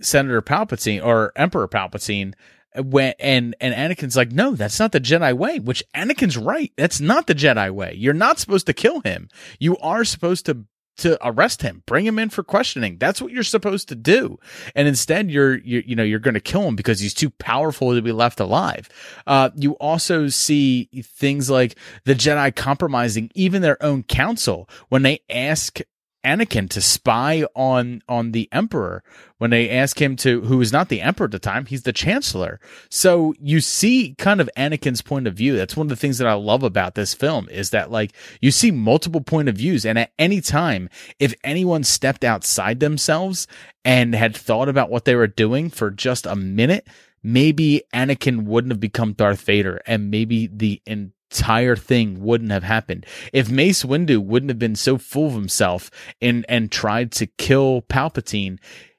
Senator 0.00 0.42
Palpatine 0.42 1.04
or 1.04 1.32
Emperor 1.34 1.66
Palpatine 1.66 2.34
when 2.78 3.14
and 3.18 3.54
and 3.60 3.74
Anakin's 3.74 4.16
like, 4.16 4.32
no, 4.32 4.54
that's 4.54 4.78
not 4.78 4.92
the 4.92 5.00
Jedi 5.00 5.36
way. 5.36 5.58
Which 5.58 5.82
Anakin's 5.94 6.36
right. 6.36 6.72
That's 6.76 7.00
not 7.00 7.26
the 7.26 7.34
Jedi 7.34 7.70
way. 7.70 7.94
You're 7.96 8.14
not 8.14 8.38
supposed 8.38 8.66
to 8.66 8.72
kill 8.72 9.00
him. 9.00 9.28
You 9.58 9.76
are 9.78 10.04
supposed 10.04 10.46
to 10.46 10.64
to 10.98 11.16
arrest 11.26 11.62
him, 11.62 11.82
bring 11.86 12.04
him 12.04 12.18
in 12.18 12.28
for 12.28 12.42
questioning. 12.42 12.98
That's 12.98 13.22
what 13.22 13.32
you're 13.32 13.44
supposed 13.44 13.88
to 13.88 13.94
do. 13.94 14.38
And 14.74 14.86
instead, 14.86 15.30
you're 15.30 15.56
you 15.58 15.82
you 15.86 15.96
know 15.96 16.02
you're 16.02 16.18
going 16.18 16.34
to 16.34 16.40
kill 16.40 16.62
him 16.62 16.76
because 16.76 17.00
he's 17.00 17.14
too 17.14 17.30
powerful 17.30 17.94
to 17.94 18.02
be 18.02 18.12
left 18.12 18.40
alive. 18.40 18.88
Uh, 19.26 19.50
you 19.54 19.72
also 19.74 20.28
see 20.28 20.88
things 21.02 21.48
like 21.48 21.76
the 22.04 22.14
Jedi 22.14 22.54
compromising 22.54 23.30
even 23.34 23.62
their 23.62 23.82
own 23.82 24.02
council 24.02 24.68
when 24.88 25.02
they 25.02 25.20
ask 25.30 25.80
Anakin 26.24 26.68
to 26.70 26.80
spy 26.80 27.44
on 27.54 28.02
on 28.08 28.32
the 28.32 28.48
Emperor 28.52 29.02
when 29.38 29.50
they 29.50 29.70
ask 29.70 30.00
him 30.00 30.16
to 30.16 30.40
who 30.42 30.60
is 30.60 30.72
not 30.72 30.88
the 30.88 31.00
Emperor 31.00 31.26
at 31.26 31.30
the 31.30 31.38
time, 31.38 31.66
he's 31.66 31.82
the 31.82 31.92
Chancellor. 31.92 32.60
So 32.90 33.34
you 33.40 33.60
see 33.60 34.14
kind 34.18 34.40
of 34.40 34.50
Anakin's 34.56 35.02
point 35.02 35.26
of 35.26 35.34
view. 35.34 35.56
That's 35.56 35.76
one 35.76 35.86
of 35.86 35.90
the 35.90 35.96
things 35.96 36.18
that 36.18 36.26
I 36.26 36.34
love 36.34 36.62
about 36.62 36.94
this 36.94 37.14
film 37.14 37.48
is 37.48 37.70
that 37.70 37.90
like 37.90 38.12
you 38.40 38.50
see 38.50 38.70
multiple 38.70 39.20
point 39.20 39.48
of 39.48 39.56
views 39.56 39.86
and 39.86 39.98
at 39.98 40.12
any 40.18 40.40
time 40.40 40.88
if 41.18 41.34
anyone 41.44 41.84
stepped 41.84 42.24
outside 42.24 42.80
themselves 42.80 43.46
and 43.84 44.14
had 44.14 44.36
thought 44.36 44.68
about 44.68 44.90
what 44.90 45.04
they 45.04 45.14
were 45.14 45.26
doing 45.26 45.70
for 45.70 45.90
just 45.90 46.26
a 46.26 46.36
minute, 46.36 46.86
maybe 47.22 47.82
Anakin 47.94 48.44
wouldn't 48.44 48.72
have 48.72 48.80
become 48.80 49.12
Darth 49.12 49.42
Vader 49.42 49.80
and 49.86 50.10
maybe 50.10 50.48
the 50.48 50.82
entire 51.30 51.76
thing 51.76 52.22
wouldn't 52.22 52.50
have 52.50 52.62
happened. 52.62 53.06
If 53.32 53.50
Mace 53.50 53.82
Windu 53.82 54.18
wouldn't 54.18 54.50
have 54.50 54.58
been 54.58 54.76
so 54.76 54.98
full 54.98 55.28
of 55.28 55.34
himself 55.34 55.90
and 56.20 56.44
and 56.48 56.70
tried 56.70 57.12
to 57.12 57.26
kill 57.26 57.82
Palpatine, 57.82 58.58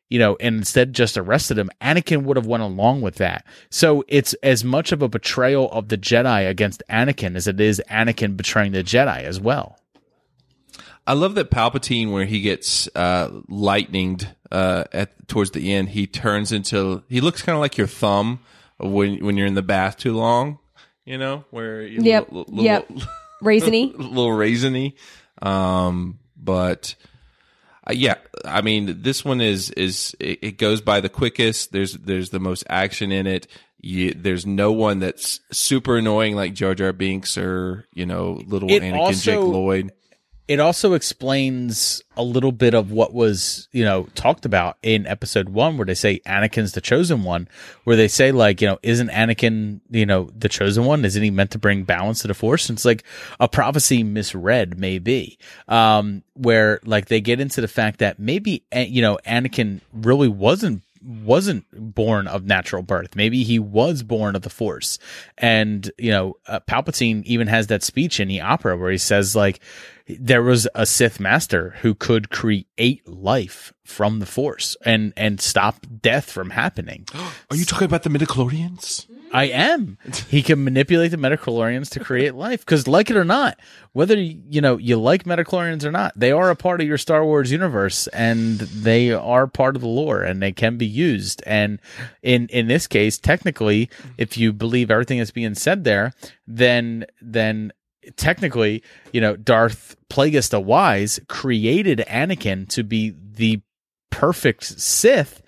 you 0.10 0.20
know, 0.20 0.38
and 0.40 0.58
instead 0.58 0.94
just 0.94 1.18
arrested 1.18 1.58
him, 1.58 1.70
Anakin 1.82 2.24
would 2.24 2.38
have 2.38 2.48
went 2.48 2.64
along 2.64 3.02
with 3.02 3.16
that. 3.16 3.46
So 3.70 4.04
it's 4.08 4.34
as 4.36 4.64
much 4.64 4.92
of 4.92 5.02
a 5.02 5.10
betrayal 5.10 5.72
of 5.72 5.90
the 5.90 5.98
Jedi 5.98 6.50
against 6.50 6.84
Anakin 6.90 7.36
as 7.36 7.48
it 7.48 7.60
is 7.60 7.82
Anakin 7.90 8.38
betraying 8.38 8.72
the 8.72 8.84
Jedi 8.84 9.24
as 9.24 9.40
well. 9.40 9.78
I 11.08 11.14
love 11.14 11.34
that 11.36 11.50
Palpatine, 11.50 12.12
where 12.12 12.26
he 12.26 12.42
gets 12.42 12.88
uh, 12.94 13.30
lightninged 13.50 14.28
uh, 14.52 14.84
at 14.94 15.28
towards 15.28 15.52
the 15.52 15.74
end, 15.74 15.90
he 15.90 16.06
turns 16.06 16.52
into 16.52 17.04
he 17.10 17.22
looks 17.22 17.42
kind 17.42 17.56
of 17.56 17.62
like 17.62 17.78
your 17.78 17.88
thumb 17.88 18.42
when 18.78 19.24
when 19.26 19.36
you're 19.36 19.48
in 19.48 19.56
the 19.56 19.64
bath 19.64 19.98
too 19.98 20.16
long. 20.16 20.60
You 21.10 21.18
know, 21.18 21.44
where 21.50 21.82
you 21.82 22.04
Yep, 22.04 22.28
little, 22.32 22.46
little, 22.54 22.64
yep. 22.64 22.88
Raisiny. 23.44 23.92
little 23.98 24.30
raisiny. 24.30 24.94
Um, 25.42 26.20
but 26.38 26.94
uh, 27.88 27.94
yeah, 27.96 28.18
I 28.46 28.62
mean, 28.62 29.02
this 29.02 29.26
one 29.26 29.42
is 29.42 29.72
is 29.72 30.16
it, 30.20 30.38
it 30.44 30.58
goes 30.60 30.82
by 30.82 31.02
the 31.02 31.10
quickest. 31.10 31.72
There's 31.72 31.94
there's 31.94 32.30
the 32.30 32.40
most 32.40 32.64
action 32.70 33.12
in 33.12 33.26
it. 33.26 33.48
You, 33.82 34.14
there's 34.14 34.46
no 34.46 34.72
one 34.72 35.00
that's 35.00 35.40
super 35.52 35.98
annoying 35.98 36.36
like 36.36 36.54
Jar 36.54 36.76
Jar 36.76 36.94
Binks 36.94 37.40
or 37.40 37.88
you 37.92 38.06
know 38.06 38.40
little 38.46 38.72
It 38.72 38.84
Anakin 38.84 39.24
Jake 39.24 39.40
Lloyd. 39.40 39.92
It 40.50 40.60
also 40.60 40.94
explains 40.94 42.02
a 42.18 42.24
little 42.24 42.52
bit 42.52 42.74
of 42.74 42.92
what 42.92 43.14
was, 43.14 43.70
you 43.72 43.86
know, 43.86 44.08
talked 44.16 44.46
about 44.46 44.78
in 44.82 45.06
episode 45.06 45.50
one, 45.50 45.78
where 45.78 45.86
they 45.86 45.94
say 45.94 46.22
Anakin's 46.26 46.72
the 46.72 46.82
chosen 46.82 47.24
one, 47.24 47.48
where 47.84 47.96
they 47.96 48.08
say, 48.08 48.32
like, 48.32 48.60
you 48.60 48.68
know, 48.68 48.80
isn't 48.82 49.12
Anakin, 49.12 49.82
you 49.92 50.08
know, 50.08 50.32
the 50.36 50.50
chosen 50.50 50.86
one? 50.86 51.06
Isn't 51.06 51.22
he 51.22 51.30
meant 51.30 51.52
to 51.52 51.60
bring 51.60 51.84
balance 51.84 52.24
to 52.24 52.28
the 52.28 52.34
force? 52.34 52.68
And 52.68 52.78
it's 52.78 52.84
like 52.84 53.04
a 53.40 53.48
prophecy 53.48 54.02
misread, 54.02 54.80
maybe, 54.80 55.38
um, 55.68 56.24
where 56.34 56.80
like 56.84 57.10
they 57.10 57.22
get 57.22 57.40
into 57.40 57.62
the 57.62 57.68
fact 57.68 58.00
that 58.00 58.18
maybe, 58.18 58.64
eh, 58.72 58.86
you 58.86 59.04
know, 59.04 59.20
Anakin 59.28 59.82
really 59.94 60.30
wasn't 60.30 60.82
wasn't 61.02 61.66
born 61.72 62.28
of 62.28 62.46
natural 62.46 62.84
birth. 62.84 63.16
Maybe 63.16 63.44
he 63.44 63.60
was 63.60 64.04
born 64.04 64.36
of 64.36 64.42
the 64.42 64.50
Force. 64.50 65.00
And, 65.38 65.90
you 65.98 66.12
know, 66.12 66.36
uh, 66.48 66.60
Palpatine 66.68 67.24
even 67.24 67.48
has 67.48 67.68
that 67.68 67.84
speech 67.84 68.20
in 68.20 68.28
the 68.28 68.42
opera 68.42 68.78
where 68.78 68.92
he 68.92 68.98
says, 68.98 69.36
like, 69.36 69.62
there 70.20 70.42
was 70.42 70.68
a 70.74 70.86
Sith 70.86 71.20
master 71.20 71.76
who 71.82 71.94
could 71.94 72.30
create 72.30 73.08
life 73.08 73.74
from 73.84 74.20
the 74.20 74.26
Force 74.26 74.78
and, 74.86 75.14
and 75.16 75.42
stop 75.42 75.86
death 76.02 76.32
from 76.32 76.52
happening. 76.52 77.06
Are 77.52 77.56
you 77.56 77.66
talking 77.66 77.86
about 77.86 78.04
the 78.04 78.10
midi-chlorians? 78.10 79.08
I 79.32 79.46
am. 79.46 79.98
He 80.28 80.42
can 80.42 80.64
manipulate 80.64 81.12
the 81.12 81.18
midi-chlorians 81.18 81.90
to 81.92 82.00
create 82.00 82.34
life. 82.34 82.62
Because, 82.62 82.88
like 82.88 83.12
it 83.12 83.18
or 83.18 83.26
not, 83.26 83.60
whether 83.94 84.16
you 84.16 84.60
know 84.62 84.78
you 84.78 85.00
like 85.00 85.26
midi-chlorians 85.26 85.86
or 85.86 85.92
not, 85.92 86.14
they 86.16 86.32
are 86.32 86.50
a 86.50 86.56
part 86.56 86.82
of 86.82 86.88
your 86.88 86.98
Star 86.98 87.24
Wars 87.24 87.52
universe, 87.52 88.08
and 88.08 88.58
they 88.60 89.12
are 89.12 89.46
part 89.46 89.76
of 89.76 89.82
the 89.84 89.88
lore, 89.88 90.24
and 90.24 90.42
they 90.42 90.52
can 90.52 90.78
be 90.78 90.88
used. 90.88 91.44
And 91.46 91.80
in 92.24 92.48
in 92.48 92.68
this 92.68 92.88
case, 92.88 93.20
technically, 93.20 93.90
if 94.18 94.38
you 94.38 94.52
believe 94.52 94.90
everything 94.90 95.20
that's 95.20 95.32
being 95.32 95.54
said 95.54 95.84
there, 95.84 96.14
then 96.48 97.06
then 97.22 97.72
technically, 98.16 98.84
you 99.14 99.22
know, 99.22 99.36
Darth 99.36 99.96
Plagueis 100.10 100.50
the 100.50 100.60
Wise 100.60 101.20
created 101.28 102.04
Anakin 102.08 102.68
to 102.70 102.84
be 102.84 103.14
the 103.34 103.62
perfect 104.10 104.64
Sith 104.64 105.42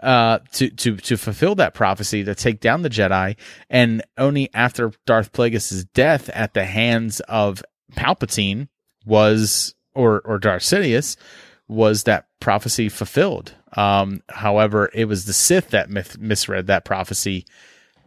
uh 0.00 0.38
to 0.52 0.70
to 0.70 0.96
to 0.96 1.16
fulfill 1.16 1.56
that 1.56 1.74
prophecy 1.74 2.22
to 2.24 2.34
take 2.34 2.60
down 2.60 2.82
the 2.82 2.90
Jedi. 2.90 3.36
And 3.68 4.02
only 4.16 4.48
after 4.54 4.92
Darth 5.06 5.32
Plagueis' 5.32 5.86
death 5.92 6.28
at 6.30 6.54
the 6.54 6.64
hands 6.64 7.20
of 7.20 7.62
Palpatine 7.96 8.68
was 9.04 9.74
or 9.94 10.20
or 10.24 10.38
Darth 10.38 10.62
Sidious 10.62 11.16
was 11.66 12.04
that 12.04 12.26
prophecy 12.40 12.88
fulfilled. 12.88 13.54
Um 13.76 14.22
however 14.28 14.90
it 14.94 15.06
was 15.06 15.24
the 15.24 15.32
Sith 15.32 15.70
that 15.70 15.90
myth- 15.90 16.18
misread 16.18 16.68
that 16.68 16.84
prophecy 16.84 17.44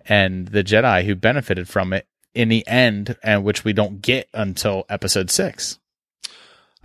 and 0.05 0.47
the 0.47 0.63
Jedi 0.63 1.03
who 1.03 1.15
benefited 1.15 1.67
from 1.67 1.93
it 1.93 2.07
in 2.33 2.49
the 2.49 2.65
end 2.67 3.15
and 3.23 3.43
which 3.43 3.63
we 3.63 3.73
don't 3.73 4.01
get 4.01 4.27
until 4.33 4.85
episode 4.89 5.29
6 5.29 5.77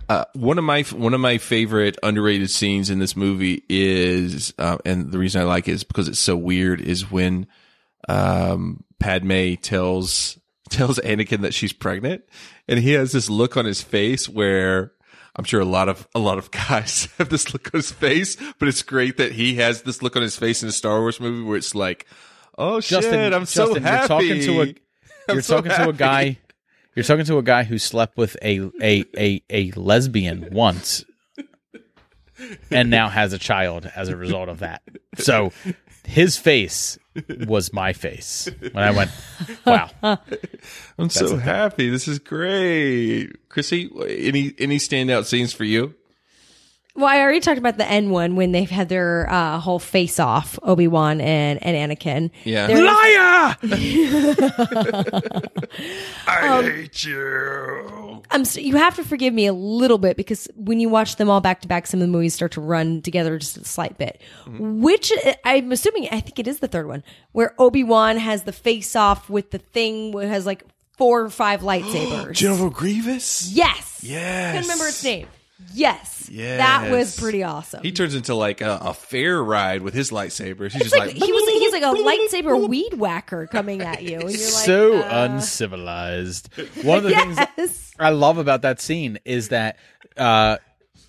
Uh, 0.09 0.23
one 0.33 0.57
of 0.57 0.63
my 0.63 0.83
one 0.83 1.13
of 1.13 1.19
my 1.19 1.37
favorite 1.37 1.97
underrated 2.01 2.49
scenes 2.49 2.89
in 2.89 2.99
this 2.99 3.15
movie 3.15 3.63
is, 3.67 4.53
uh, 4.57 4.77
and 4.85 5.11
the 5.11 5.17
reason 5.19 5.41
I 5.41 5.43
like 5.43 5.67
it 5.67 5.73
is 5.73 5.83
because 5.83 6.07
it's 6.07 6.19
so 6.19 6.37
weird. 6.37 6.79
Is 6.79 7.11
when 7.11 7.45
um, 8.07 8.83
Padme 8.99 9.55
tells 9.55 10.39
tells 10.69 10.97
Anakin 10.99 11.41
that 11.41 11.53
she's 11.53 11.73
pregnant, 11.73 12.23
and 12.69 12.79
he 12.79 12.93
has 12.93 13.11
this 13.11 13.29
look 13.29 13.57
on 13.57 13.65
his 13.65 13.81
face 13.81 14.29
where 14.29 14.93
I'm 15.35 15.43
sure 15.43 15.59
a 15.59 15.65
lot 15.65 15.89
of 15.89 16.07
a 16.15 16.19
lot 16.19 16.37
of 16.37 16.51
guys 16.69 17.09
have 17.17 17.27
this 17.27 17.53
look 17.53 17.67
on 17.73 17.79
his 17.79 17.91
face, 17.91 18.37
but 18.59 18.69
it's 18.69 18.83
great 18.83 19.17
that 19.17 19.33
he 19.33 19.55
has 19.55 19.81
this 19.81 20.01
look 20.01 20.15
on 20.15 20.21
his 20.21 20.37
face 20.37 20.63
in 20.63 20.69
a 20.69 20.71
Star 20.71 20.99
Wars 21.01 21.19
movie 21.19 21.43
where 21.43 21.57
it's 21.57 21.75
like, 21.75 22.05
oh 22.57 22.79
Justin, 22.79 23.11
shit, 23.13 23.33
I'm 23.33 23.45
so 23.45 23.77
happy. 23.77 24.25
You're 24.25 24.35
talking 24.37 24.41
to 24.41 24.61
a 24.61 24.75
you're 25.33 25.41
so 25.41 25.57
talking 25.57 25.71
to 25.71 25.89
a 25.89 25.93
guy 25.93 26.37
you're 26.95 27.03
talking 27.03 27.25
to 27.25 27.37
a 27.37 27.43
guy 27.43 27.63
who 27.63 27.77
slept 27.77 28.17
with 28.17 28.37
a 28.41 28.69
a 28.81 29.05
a, 29.17 29.43
a 29.49 29.71
lesbian 29.71 30.49
once 30.51 31.05
and 32.71 32.89
now 32.89 33.09
has 33.09 33.33
a 33.33 33.37
child 33.37 33.89
as 33.95 34.09
a 34.09 34.15
result 34.15 34.49
of 34.49 34.59
that. 34.59 34.81
So 35.17 35.51
his 36.05 36.37
face 36.37 36.97
was 37.47 37.73
my 37.73 37.93
face 37.93 38.49
when 38.59 38.83
I 38.83 38.91
went, 38.91 39.11
wow. 39.65 39.89
I'm 40.97 41.09
so 41.09 41.37
happy. 41.37 41.89
This 41.89 42.07
is 42.07 42.19
great. 42.19 43.49
Chrissy, 43.49 43.89
any 44.07 44.53
any 44.59 44.77
standout 44.77 45.25
scenes 45.25 45.53
for 45.53 45.63
you? 45.63 45.95
Well, 46.97 47.05
I 47.05 47.19
already 47.21 47.41
talked 47.41 47.59
about 47.59 47.77
the 47.77 47.87
N 47.87 48.09
one 48.09 48.35
when 48.35 48.51
they've 48.51 48.67
had 48.69 48.89
their 48.89 49.29
uh, 49.29 49.59
whole 49.59 49.77
face 49.77 50.19
off, 50.19 50.57
Obi 50.63 50.87
Wan 50.87 51.21
and, 51.21 51.63
and 51.63 51.91
Anakin. 51.91 52.31
Yeah. 52.43 52.65
There 52.65 52.83
was- 52.83 53.57
I 56.27 56.47
Um, 56.47 56.65
hate 56.65 57.03
you. 57.03 58.23
I'm 58.31 58.41
s 58.41 58.57
you 58.57 58.75
have 58.77 58.95
to 58.95 59.03
forgive 59.03 59.33
me 59.33 59.45
a 59.45 59.53
little 59.53 59.97
bit 59.99 60.17
because 60.17 60.47
when 60.55 60.79
you 60.79 60.89
watch 60.89 61.15
them 61.17 61.29
all 61.29 61.39
back 61.39 61.61
to 61.61 61.67
back, 61.67 61.87
some 61.87 62.01
of 62.01 62.07
the 62.07 62.11
movies 62.11 62.33
start 62.33 62.51
to 62.53 62.61
run 62.61 63.01
together 63.01 63.37
just 63.37 63.57
a 63.57 63.63
slight 63.63 63.97
bit. 63.97 64.21
Which 64.59 65.11
uh, 65.25 65.33
I'm 65.45 65.71
assuming, 65.71 66.07
I 66.11 66.19
think 66.19 66.39
it 66.39 66.47
is 66.47 66.59
the 66.59 66.67
third 66.67 66.87
one 66.87 67.03
where 67.31 67.53
Obi 67.59 67.83
Wan 67.83 68.17
has 68.17 68.43
the 68.43 68.51
face 68.51 68.95
off 68.95 69.29
with 69.29 69.51
the 69.51 69.59
thing 69.59 70.11
where 70.11 70.25
it 70.25 70.29
has 70.29 70.45
like 70.45 70.63
four 70.97 71.21
or 71.21 71.29
five 71.29 71.61
lightsabers. 71.69 72.33
General 72.33 72.69
Grievous? 72.71 73.51
yes, 73.51 73.99
Yes. 74.03 74.53
couldn't 74.55 74.67
remember 74.69 74.87
its 74.87 75.03
name. 75.03 75.27
Yes, 75.73 76.29
Yes. 76.31 76.57
that 76.57 76.91
was 76.91 77.19
pretty 77.19 77.43
awesome. 77.43 77.81
He 77.83 77.91
turns 77.91 78.15
into 78.15 78.35
like 78.35 78.61
a, 78.61 78.79
a 78.81 78.93
fair 78.93 79.41
ride 79.43 79.81
with 79.81 79.93
his 79.93 80.11
lightsabers. 80.11 80.71
He's 80.71 80.81
It's 80.81 80.83
just 80.91 80.97
like, 80.97 81.13
like, 81.13 81.23
he 81.23 81.31
was 81.31 81.49
he's 81.49 81.71
like 81.71 81.83
a 81.83 81.85
lightsaber 82.43 82.67
weed 82.67 82.93
whacker 82.95 83.47
coming 83.47 83.81
at 83.81 84.03
you, 84.03 84.19
and 84.19 84.21
you're 84.23 84.31
like, 84.31 84.37
so 84.39 84.97
uh, 85.01 85.27
uncivilized. 85.31 86.49
One 86.83 86.97
of 86.99 87.03
the 87.03 87.11
things 87.11 87.37
Yes. 87.57 87.93
I 87.99 88.09
love 88.09 88.37
about 88.37 88.61
that 88.63 88.79
scene 88.81 89.19
is 89.25 89.49
that 89.49 89.77
uh, 90.17 90.57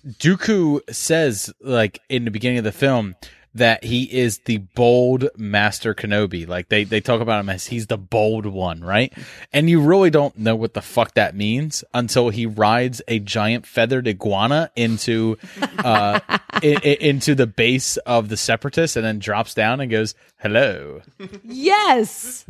Dooku 0.07 0.81
says, 0.93 1.53
like 1.61 2.01
in 2.09 2.25
the 2.25 2.31
beginning 2.31 2.57
of 2.57 2.63
the 2.63 2.71
film, 2.71 3.15
that 3.55 3.83
he 3.83 4.03
is 4.03 4.39
the 4.45 4.57
bold 4.59 5.27
Master 5.35 5.95
Kenobi. 5.95 6.47
Like 6.47 6.69
they 6.69 6.83
they 6.83 7.01
talk 7.01 7.19
about 7.21 7.39
him 7.39 7.49
as 7.49 7.67
he's 7.67 7.87
the 7.87 7.97
bold 7.97 8.45
one, 8.45 8.81
right? 8.81 9.11
And 9.51 9.69
you 9.69 9.81
really 9.81 10.09
don't 10.11 10.37
know 10.37 10.55
what 10.55 10.73
the 10.75 10.81
fuck 10.81 11.15
that 11.15 11.35
means 11.35 11.83
until 11.93 12.29
he 12.29 12.45
rides 12.45 13.01
a 13.07 13.19
giant 13.19 13.65
feathered 13.65 14.07
iguana 14.07 14.69
into 14.75 15.37
uh 15.79 16.19
i- 16.29 16.39
i- 16.63 16.97
into 16.99 17.33
the 17.35 17.47
base 17.47 17.97
of 17.97 18.29
the 18.29 18.37
separatists 18.37 18.95
and 18.95 19.05
then 19.05 19.17
drops 19.19 19.53
down 19.53 19.81
and 19.81 19.89
goes 19.89 20.13
hello 20.37 21.01
yes. 21.43 22.45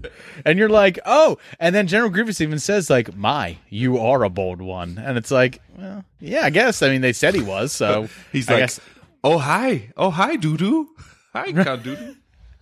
and 0.45 0.59
you're 0.59 0.69
like, 0.69 0.99
oh, 1.05 1.38
and 1.59 1.73
then 1.73 1.88
General 1.88 2.09
Grievous 2.09 2.41
even 2.41 2.59
says 2.59 2.89
like, 2.89 3.15
"My, 3.15 3.57
you 3.69 3.97
are 3.99 4.23
a 4.23 4.30
bold 4.30 4.61
one," 4.61 5.01
and 5.03 5.17
it's 5.17 5.31
like, 5.31 5.61
well, 5.77 6.03
yeah, 6.19 6.41
I 6.45 6.49
guess. 6.49 6.81
I 6.84 6.89
mean, 6.89 7.01
they 7.01 7.13
said 7.13 7.34
he 7.34 7.41
was, 7.41 7.71
so 7.71 8.07
he's 8.31 8.49
I 8.49 8.53
like, 8.53 8.61
guess- 8.63 8.80
oh 9.23 9.37
hi, 9.37 9.91
oh 9.97 10.09
hi, 10.09 10.37
Doodoo, 10.37 10.85
hi, 11.33 11.51
Count 11.63 11.83
Doodoo. 11.83 12.15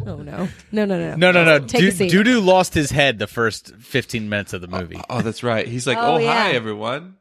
Oh 0.05 0.17
no, 0.17 0.47
no, 0.71 0.85
no, 0.85 0.85
no, 0.85 1.15
no, 1.15 1.31
no, 1.31 1.43
no. 1.43 1.59
Take 1.59 1.81
a 1.81 1.85
Du- 1.85 1.91
seat. 1.91 2.11
Dudu 2.11 2.43
lost 2.43 2.73
his 2.75 2.91
head 2.91 3.17
the 3.17 3.25
first 3.25 3.75
15 3.77 4.29
minutes 4.29 4.53
of 4.53 4.61
the 4.61 4.67
movie. 4.67 4.97
Oh, 4.97 5.17
oh 5.17 5.21
that's 5.21 5.41
right. 5.43 5.67
He's 5.67 5.88
like, 5.88 5.97
Oh, 5.97 6.15
oh, 6.15 6.17
yeah. 6.19 6.34
hi, 6.34 6.51
everyone. 6.51 7.15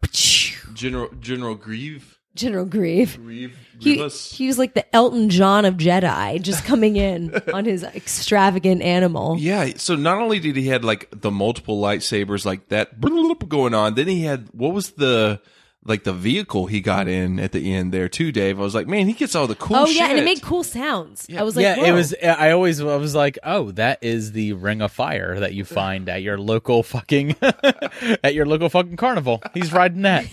General 0.75 1.09
General 1.21 1.55
Grieve. 1.55 2.19
General 2.35 2.67
Grieve. 2.67 3.17
Grieve. 3.17 3.57
He, 3.79 3.95
Grievous. 3.95 4.31
he 4.31 4.47
was 4.47 4.59
like 4.59 4.75
the 4.75 4.95
Elton 4.95 5.31
John 5.31 5.65
of 5.65 5.77
Jedi, 5.77 6.41
just 6.43 6.67
coming 6.67 6.97
in 6.97 7.35
on 7.55 7.65
his 7.65 7.83
extravagant 7.83 8.83
animal. 8.83 9.37
Yeah. 9.39 9.71
So 9.77 9.97
not 9.97 10.19
only 10.19 10.39
did 10.39 10.55
he 10.55 10.67
had 10.67 10.85
like 10.85 11.09
the 11.11 11.31
multiple 11.31 11.81
lightsabers 11.81 12.45
like 12.45 12.69
that 12.69 13.01
going 13.49 13.73
on, 13.73 13.95
then 13.95 14.07
he 14.07 14.23
had 14.23 14.49
what 14.53 14.75
was 14.75 14.91
the 14.91 15.41
like 15.87 16.05
the 16.05 16.13
vehicle 16.13 16.67
he 16.67 16.81
got 16.81 17.09
in 17.09 17.39
at 17.39 17.53
the 17.53 17.75
end 17.75 17.93
there 17.93 18.09
too, 18.09 18.33
Dave. 18.33 18.59
I 18.59 18.63
was 18.63 18.75
like, 18.75 18.87
man, 18.87 19.07
he 19.07 19.13
gets 19.13 19.35
all 19.35 19.47
the 19.47 19.55
cool 19.55 19.77
oh 19.77 19.87
shit. 19.87 19.97
yeah, 19.97 20.09
and 20.09 20.19
it 20.19 20.25
made 20.25 20.43
cool 20.43 20.65
sounds. 20.65 21.27
Yeah. 21.29 21.41
I 21.41 21.43
was 21.45 21.57
like, 21.57 21.63
yeah, 21.63 21.77
Whoa. 21.77 21.85
it 21.85 21.93
was. 21.93 22.15
I 22.23 22.51
always 22.51 22.81
I 22.81 22.97
was 22.97 23.15
like, 23.15 23.39
oh, 23.45 23.71
that 23.73 24.03
is 24.03 24.33
the 24.33 24.53
ring 24.55 24.83
of 24.83 24.93
fire 24.93 25.41
that 25.41 25.55
you 25.55 25.65
find 25.65 26.09
at 26.09 26.23
your 26.23 26.39
local 26.39 26.83
fucking 26.83 27.37
at 27.43 28.35
your 28.35 28.47
local 28.47 28.69
fucking 28.69 28.97
carnival. 28.97 29.43
He's 29.55 29.73
riding 29.73 30.03
that. 30.03 30.27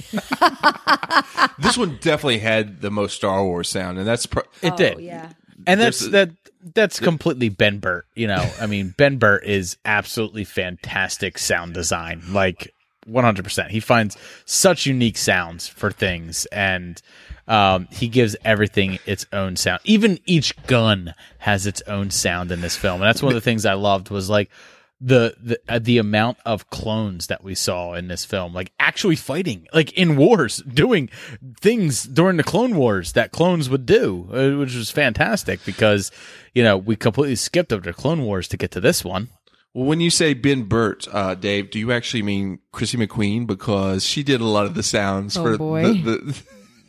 this 1.59 1.77
one 1.77 1.97
definitely 2.01 2.39
had 2.39 2.81
the 2.81 2.91
most 2.91 3.15
Star 3.15 3.43
Wars 3.43 3.69
sound, 3.69 3.97
and 3.97 4.07
that's 4.07 4.25
pro- 4.25 4.43
It 4.61 4.73
oh, 4.73 4.77
did. 4.77 4.95
Oh, 4.95 4.99
yeah. 4.99 5.31
And 5.65 5.79
that's 5.79 6.03
a- 6.05 6.09
that 6.09 6.31
that's 6.73 6.99
completely 6.99 7.49
Ben 7.49 7.79
Burtt, 7.79 8.05
you 8.15 8.27
know. 8.27 8.49
I 8.59 8.67
mean, 8.67 8.93
Ben 8.97 9.17
Burtt 9.17 9.43
is 9.45 9.77
absolutely 9.83 10.45
fantastic 10.45 11.37
sound 11.37 11.73
design. 11.73 12.21
Like 12.29 12.73
100%. 13.05 13.69
He 13.69 13.79
finds 13.79 14.17
such 14.45 14.85
unique 14.85 15.17
sounds 15.17 15.67
for 15.67 15.91
things 15.91 16.45
and 16.47 17.01
um, 17.47 17.87
he 17.91 18.07
gives 18.07 18.35
everything 18.45 18.99
its 19.05 19.25
own 19.33 19.55
sound. 19.55 19.81
Even 19.83 20.19
each 20.25 20.55
gun 20.65 21.13
has 21.39 21.67
its 21.67 21.81
own 21.87 22.09
sound 22.09 22.51
in 22.51 22.61
this 22.61 22.77
film. 22.77 23.01
And 23.01 23.03
that's 23.03 23.21
one 23.21 23.31
of 23.31 23.35
the 23.35 23.41
things 23.41 23.65
I 23.65 23.73
loved 23.73 24.09
was 24.09 24.29
like 24.29 24.49
the 25.03 25.35
the 25.41 25.59
uh, 25.67 25.79
the 25.79 25.97
amount 25.97 26.37
of 26.45 26.69
clones 26.69 27.27
that 27.27 27.43
we 27.43 27.55
saw 27.55 27.93
in 27.93 28.07
this 28.07 28.23
film, 28.23 28.53
like 28.53 28.71
actually 28.79 29.17
fighting, 29.17 29.67
like 29.73 29.91
in 29.93 30.15
wars, 30.15 30.57
doing 30.59 31.09
things 31.59 32.03
during 32.03 32.37
the 32.37 32.43
Clone 32.43 32.75
Wars 32.77 33.11
that 33.11 33.31
clones 33.31 33.69
would 33.69 33.85
do, 33.85 34.29
uh, 34.31 34.57
which 34.57 34.75
was 34.75 34.89
fantastic 34.91 35.63
because 35.65 36.09
you 36.53 36.63
know 36.63 36.77
we 36.77 36.95
completely 36.95 37.35
skipped 37.35 37.73
over 37.73 37.83
the 37.83 37.93
Clone 37.93 38.23
Wars 38.23 38.47
to 38.47 38.57
get 38.57 38.71
to 38.71 38.79
this 38.79 39.03
one. 39.03 39.27
Well, 39.73 39.85
when 39.85 40.01
you 40.01 40.09
say 40.11 40.33
Ben 40.35 40.63
Burtt, 40.63 41.07
uh, 41.11 41.33
Dave, 41.35 41.71
do 41.71 41.79
you 41.79 41.91
actually 41.91 42.21
mean 42.23 42.59
Chrissy 42.71 42.97
McQueen 42.97 43.47
because 43.47 44.05
she 44.05 44.21
did 44.21 44.39
a 44.39 44.45
lot 44.45 44.65
of 44.67 44.75
the 44.75 44.83
sounds 44.83 45.35
Oh, 45.35 45.43
for 45.43 45.57
boy. 45.57 45.83
the. 45.93 46.43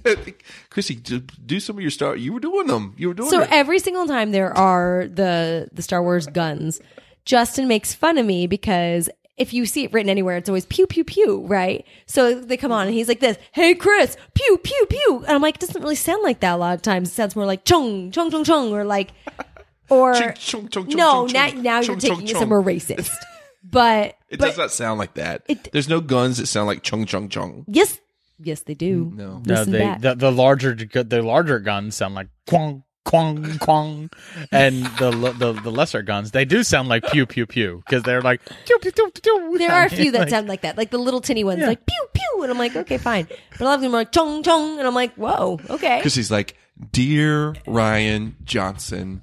the 0.05 0.35
Chrissy, 0.71 0.97
do, 0.97 1.61
some 1.61 1.77
of 1.77 1.81
your 1.83 1.91
Star. 1.91 2.15
You 2.15 2.35
were 2.35 2.41
doing 2.41 2.67
them. 2.67 2.95
You 2.99 3.09
were 3.09 3.15
doing 3.15 3.31
So 3.31 3.41
it. 3.41 3.49
every 3.51 3.79
single 3.79 4.07
time 4.07 4.33
there 4.33 4.55
are 4.57 5.07
the 5.11 5.69
the 5.73 5.81
Star 5.81 6.03
Wars 6.03 6.27
guns, 6.27 6.79
Justin 7.25 7.69
makes 7.69 7.95
fun 7.95 8.19
of 8.19 8.27
me 8.27 8.47
because 8.47 9.09
if 9.39 9.55
you 9.55 9.65
see 9.65 9.85
it 9.85 9.93
written 9.95 10.11
anywhere, 10.11 10.37
it's 10.37 10.51
always 10.51 10.67
pew 10.67 10.87
pew 10.87 11.05
pew, 11.05 11.47
right? 11.47 11.87
So 12.05 12.39
they 12.39 12.59
come 12.59 12.71
on 12.71 12.87
and 12.87 12.95
he's 12.95 13.09
like 13.09 13.21
this, 13.21 13.39
"Hey 13.53 13.75
Chris, 13.75 14.19
pew 14.35 14.59
pew 14.63 14.87
pew," 14.91 15.25
and 15.27 15.35
I'm 15.35 15.41
like, 15.43 15.55
it 15.55 15.61
doesn't 15.61 15.81
really 15.81 15.95
sound 15.97 16.23
like 16.23 16.41
that 16.41 16.53
a 16.53 16.57
lot 16.59 16.75
of 16.75 16.83
times. 16.83 17.09
It 17.09 17.15
sounds 17.15 17.35
more 17.35 17.47
like 17.47 17.65
chung 17.65 18.11
chung 18.11 18.31
chung 18.31 18.45
chung, 18.45 18.73
or 18.75 18.85
like, 18.85 19.09
or 19.91 20.15
Chung, 20.15 20.33
chung, 20.35 20.69
chung, 20.69 20.87
chung, 20.89 20.97
no, 20.97 21.27
chung, 21.27 21.33
now 21.33 21.49
chung, 21.51 21.63
now 21.63 21.81
you're 21.81 21.97
taking 21.97 22.17
chung, 22.19 22.25
it 22.27 22.31
chung. 22.33 22.41
somewhere 22.41 22.63
racist, 22.63 23.11
but 23.63 24.17
it 24.31 24.39
but 24.39 24.47
does 24.47 24.59
not 24.59 24.71
sound 24.73 24.99
like 24.99 25.15
that. 25.15 25.43
There's 25.73 25.89
no 25.89 26.01
guns 26.01 26.39
that 26.39 26.47
sound 26.47 26.67
like 26.67 26.83
chung 26.83 27.07
chung 27.07 27.29
chung. 27.29 27.65
yes, 27.69 27.99
yes 28.39 28.61
they 28.63 28.75
do. 28.75 29.07
Mm, 29.07 29.15
no, 29.17 29.43
No, 29.47 29.65
they, 29.65 29.97
the 30.01 30.15
the 30.15 30.31
larger 30.33 30.75
the 30.75 31.23
larger 31.23 31.59
guns 31.61 31.97
sound 31.97 32.15
like 32.15 32.29
quang 32.47 32.83
quang 33.05 33.59
quang, 33.59 34.09
and 34.51 34.85
the 34.99 35.11
the 35.39 35.53
the 35.53 35.71
lesser 35.71 36.01
guns 36.03 36.31
they 36.31 36.47
do 36.47 36.63
sound 36.63 36.89
like 36.89 37.05
pew 37.13 37.27
pew 37.27 37.45
pew 37.47 37.83
because 37.85 38.03
they're 38.03 38.23
like 38.23 38.41
pew 38.65 38.79
pew 38.79 38.91
pew 38.93 39.11
pew. 39.11 39.59
There 39.59 39.71
are 39.71 39.85
a 39.85 39.91
few 39.91 40.11
that 40.13 40.21
Like- 40.21 40.29
sound 40.31 40.49
like 40.49 40.63
that, 40.63 40.79
like 40.79 40.91
the 40.91 40.99
little 40.99 41.21
tinny 41.21 41.45
ones, 41.45 41.61
Yeah. 41.61 41.69
like 41.69 41.85
pew 41.85 42.07
pew, 42.15 42.43
and 42.43 42.51
I'm 42.51 42.57
like, 42.59 42.75
okay, 42.75 42.97
fine. 42.97 43.29
But 43.51 43.61
a 43.61 43.65
lot 43.65 43.75
of 43.75 43.81
them 43.83 43.93
are 43.95 43.99
like 43.99 44.13
chung 44.13 44.43
chung, 44.43 44.79
and 44.79 44.89
I'm 44.89 44.95
like, 44.95 45.15
whoa, 45.17 45.61
okay. 45.69 45.99
Because 46.01 46.15
he's 46.15 46.31
like, 46.31 46.57
Dear 46.93 47.53
Rian 47.69 48.35
Johnson, 48.45 49.21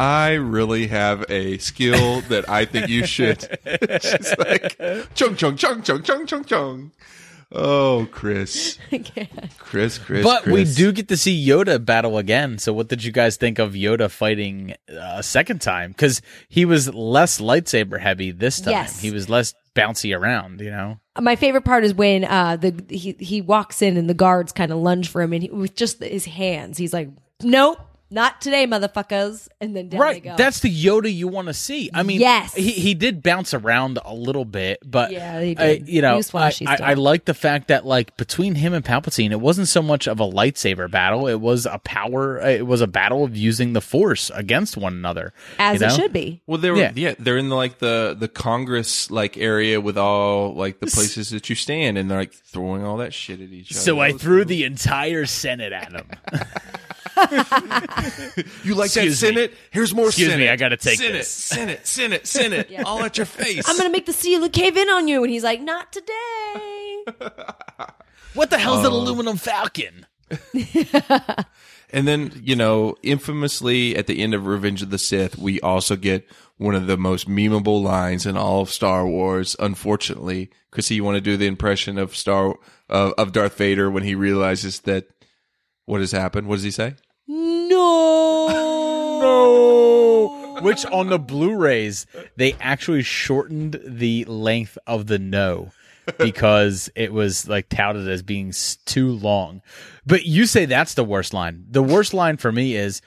I 0.00 0.32
really 0.32 0.86
have 0.86 1.26
a 1.28 1.58
skill 1.58 2.22
that 2.22 2.48
I 2.48 2.64
think 2.64 2.88
you 2.88 3.04
should. 3.04 3.42
She's 4.02 4.34
like, 4.38 4.78
chung, 5.14 5.36
chung, 5.36 5.56
chung, 5.56 5.82
chung, 5.82 6.02
chung, 6.02 6.26
chung, 6.26 6.44
chung. 6.44 6.92
Oh, 7.52 8.08
Chris. 8.10 8.78
Chris, 9.58 9.98
Chris. 9.98 10.24
But 10.24 10.46
we 10.46 10.64
do 10.64 10.92
get 10.92 11.08
to 11.08 11.18
see 11.18 11.46
Yoda 11.46 11.84
battle 11.84 12.16
again. 12.16 12.56
So, 12.56 12.72
what 12.72 12.88
did 12.88 13.04
you 13.04 13.12
guys 13.12 13.36
think 13.36 13.58
of 13.58 13.74
Yoda 13.74 14.10
fighting 14.10 14.74
uh, 14.88 15.16
a 15.16 15.22
second 15.22 15.60
time? 15.60 15.90
Because 15.90 16.22
he 16.48 16.64
was 16.64 16.94
less 16.94 17.38
lightsaber 17.38 18.00
heavy 18.00 18.30
this 18.30 18.58
time. 18.62 18.70
Yes. 18.70 19.02
He 19.02 19.10
was 19.10 19.28
less 19.28 19.52
bouncy 19.76 20.16
around. 20.16 20.62
You 20.62 20.70
know. 20.70 21.00
My 21.20 21.36
favorite 21.36 21.66
part 21.66 21.84
is 21.84 21.92
when 21.92 22.24
uh 22.24 22.56
the 22.56 22.82
he 22.88 23.16
he 23.18 23.42
walks 23.42 23.82
in 23.82 23.98
and 23.98 24.08
the 24.08 24.14
guards 24.14 24.52
kind 24.52 24.72
of 24.72 24.78
lunge 24.78 25.10
for 25.10 25.20
him, 25.20 25.34
and 25.34 25.42
he, 25.42 25.50
with 25.50 25.76
just 25.76 26.02
his 26.02 26.24
hands, 26.24 26.78
he's 26.78 26.94
like, 26.94 27.10
nope, 27.42 27.80
not 28.10 28.40
today, 28.40 28.66
motherfuckers, 28.66 29.48
and 29.60 29.76
then 29.76 29.88
down 29.88 29.98
they 30.00 30.04
right. 30.04 30.24
go. 30.24 30.34
That's 30.36 30.60
the 30.60 30.68
Yoda 30.84 31.12
you 31.14 31.28
want 31.28 31.46
to 31.48 31.54
see. 31.54 31.90
I 31.94 32.02
mean, 32.02 32.20
Yes. 32.20 32.54
he 32.54 32.72
he 32.72 32.94
did 32.94 33.22
bounce 33.22 33.54
around 33.54 33.98
a 34.04 34.14
little 34.14 34.44
bit, 34.44 34.80
but 34.84 35.12
Yeah, 35.12 35.40
he 35.40 35.56
I- 35.56 35.76
did. 35.78 35.88
you 35.88 36.02
know, 36.02 36.16
He 36.18 36.24
I, 36.34 36.52
I. 36.66 36.76
I 36.90 36.94
like 36.94 37.24
the 37.26 37.34
fact 37.34 37.68
that 37.68 37.86
like 37.86 38.16
between 38.16 38.56
him 38.56 38.74
and 38.74 38.84
Palpatine, 38.84 39.30
it 39.30 39.40
wasn't 39.40 39.68
so 39.68 39.80
much 39.82 40.08
of 40.08 40.18
a 40.20 40.24
lightsaber 40.28 40.90
battle; 40.90 41.26
it 41.28 41.40
was 41.40 41.66
a 41.66 41.78
power. 41.78 42.42
Uh, 42.42 42.48
it 42.48 42.66
was 42.66 42.80
a 42.80 42.86
battle 42.86 43.24
of 43.24 43.36
using 43.36 43.72
the 43.74 43.80
Force 43.80 44.30
against 44.34 44.76
one 44.76 44.92
another, 44.94 45.32
as 45.58 45.80
you 45.80 45.86
it 45.86 45.92
should 45.92 46.12
be. 46.12 46.40
Well, 46.46 46.58
they're 46.58 46.76
Yeah. 46.76 46.92
yeah. 46.94 47.14
they're 47.18 47.38
in 47.38 47.48
the, 47.48 47.54
like 47.56 47.78
the 47.78 48.16
the 48.18 48.28
Congress 48.28 49.10
like 49.10 49.36
area 49.36 49.80
with 49.80 49.96
all 49.96 50.54
like 50.54 50.80
the 50.80 50.86
places 50.86 51.30
that 51.30 51.48
you 51.48 51.54
stand, 51.56 51.96
and 51.96 52.10
they're 52.10 52.18
like 52.18 52.32
throwing 52.32 52.84
all 52.84 52.96
that 52.96 53.14
shit 53.14 53.40
at 53.40 53.50
each 53.50 53.70
other. 53.72 53.80
So 53.80 54.00
I 54.00 54.12
threw 54.12 54.38
cool. 54.40 54.48
the 54.48 54.64
entire 54.64 55.26
Senate 55.26 55.72
at 55.72 55.92
him. 55.92 56.08
You 58.64 58.74
like 58.74 58.90
that 58.92 59.04
Excuse 59.06 59.22
me. 59.22 59.28
Senate? 59.28 59.54
Here's 59.70 59.94
more 59.94 60.06
Excuse 60.08 60.34
me, 60.36 60.48
I 60.48 60.56
gotta 60.56 60.76
take 60.76 60.98
Senate, 60.98 61.12
this. 61.12 61.28
Senate, 61.28 61.86
Senate, 61.86 62.26
Senate, 62.26 62.68
all 62.84 63.02
at 63.02 63.16
your 63.16 63.26
face. 63.26 63.68
I'm 63.68 63.76
gonna 63.76 63.90
make 63.90 64.06
the 64.06 64.12
seal 64.12 64.48
cave 64.48 64.76
in 64.76 64.88
on 64.88 65.08
you, 65.08 65.22
and 65.22 65.32
he's 65.32 65.44
like, 65.44 65.60
"Not 65.60 65.92
today." 65.92 67.04
what 68.34 68.50
the 68.50 68.58
hell's 68.58 68.84
an 68.86 68.92
Oh. 68.92 68.96
aluminum 68.96 69.36
falcon? 69.36 70.06
And 71.92 72.06
then, 72.06 72.40
you 72.44 72.54
know, 72.54 72.94
infamously 73.02 73.96
at 73.96 74.06
the 74.06 74.22
end 74.22 74.32
of 74.32 74.46
Revenge 74.46 74.80
of 74.80 74.90
the 74.90 74.98
Sith, 74.98 75.36
we 75.36 75.60
also 75.60 75.96
get 75.96 76.24
one 76.56 76.76
of 76.76 76.86
the 76.86 76.96
most 76.96 77.28
memeable 77.28 77.82
lines 77.82 78.26
in 78.26 78.36
all 78.36 78.60
of 78.60 78.70
Star 78.70 79.04
Wars. 79.08 79.56
Unfortunately, 79.58 80.50
Chrissy, 80.70 80.94
you 80.94 81.02
want 81.04 81.16
to 81.16 81.20
do 81.20 81.36
the 81.36 81.48
impression 81.48 81.98
of 81.98 82.14
Star 82.14 82.54
of 82.88 83.12
of 83.18 83.32
Darth 83.32 83.56
Vader 83.56 83.90
when 83.90 84.04
he 84.04 84.14
realizes 84.14 84.80
that 84.80 85.08
what 85.86 86.00
has 86.00 86.12
happened? 86.12 86.46
What 86.46 86.56
does 86.56 86.62
he 86.64 86.70
say? 86.70 86.94
No. 87.30 88.66
No. 89.20 90.60
Which 90.62 90.86
on 90.86 91.08
the 91.08 91.18
Blu-rays 91.18 92.06
they 92.36 92.54
actually 92.54 93.02
shortened 93.02 93.78
the 93.84 94.24
length 94.24 94.78
of 94.86 95.06
the 95.08 95.18
no 95.18 95.72
because 96.18 96.90
it 96.96 97.12
was 97.12 97.46
like 97.46 97.68
touted 97.68 98.08
as 98.08 98.22
being 98.22 98.52
too 98.86 99.10
long. 99.10 99.60
But 100.06 100.24
you 100.24 100.46
say 100.46 100.64
that's 100.64 100.94
the 100.94 101.04
worst 101.04 101.34
line. 101.34 101.66
The 101.70 101.82
worst 101.82 102.14
line 102.14 102.38
for 102.38 102.50
me 102.50 102.76
is 102.76 103.02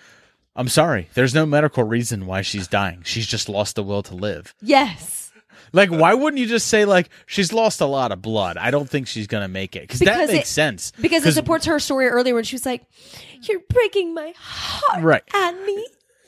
I'm 0.55 0.69
sorry. 0.69 1.09
There's 1.15 1.33
no 1.33 1.47
medical 1.47 1.83
reason 1.83 2.27
why 2.27 2.41
she's 2.41 2.67
dying. 2.67 3.01
She's 3.03 3.25
just 3.25 3.49
lost 3.49 3.75
the 3.75 3.83
will 3.83 4.03
to 4.03 4.13
live. 4.15 4.53
Yes. 4.61 5.22
Like, 5.73 5.89
why 5.89 6.13
wouldn't 6.13 6.39
you 6.39 6.45
just 6.47 6.67
say 6.67 6.85
like 6.85 7.09
she's 7.25 7.51
lost 7.51 7.81
a 7.81 7.85
lot 7.85 8.11
of 8.11 8.21
blood? 8.21 8.57
I 8.57 8.69
don't 8.71 8.89
think 8.89 9.07
she's 9.07 9.27
gonna 9.27 9.47
make 9.47 9.75
it 9.75 9.81
because 9.81 9.99
that 10.01 10.27
makes 10.29 10.47
it- 10.47 10.47
sense. 10.51 10.93
Because 11.01 11.25
it 11.25 11.33
supports 11.33 11.65
her 11.65 11.79
story 11.79 12.07
earlier 12.07 12.35
when 12.35 12.43
she 12.43 12.55
was 12.55 12.65
like, 12.65 12.83
"You're 13.41 13.59
breaking 13.69 14.13
my 14.13 14.33
heart, 14.37 15.03
Right. 15.03 15.23
Annie." 15.33 15.85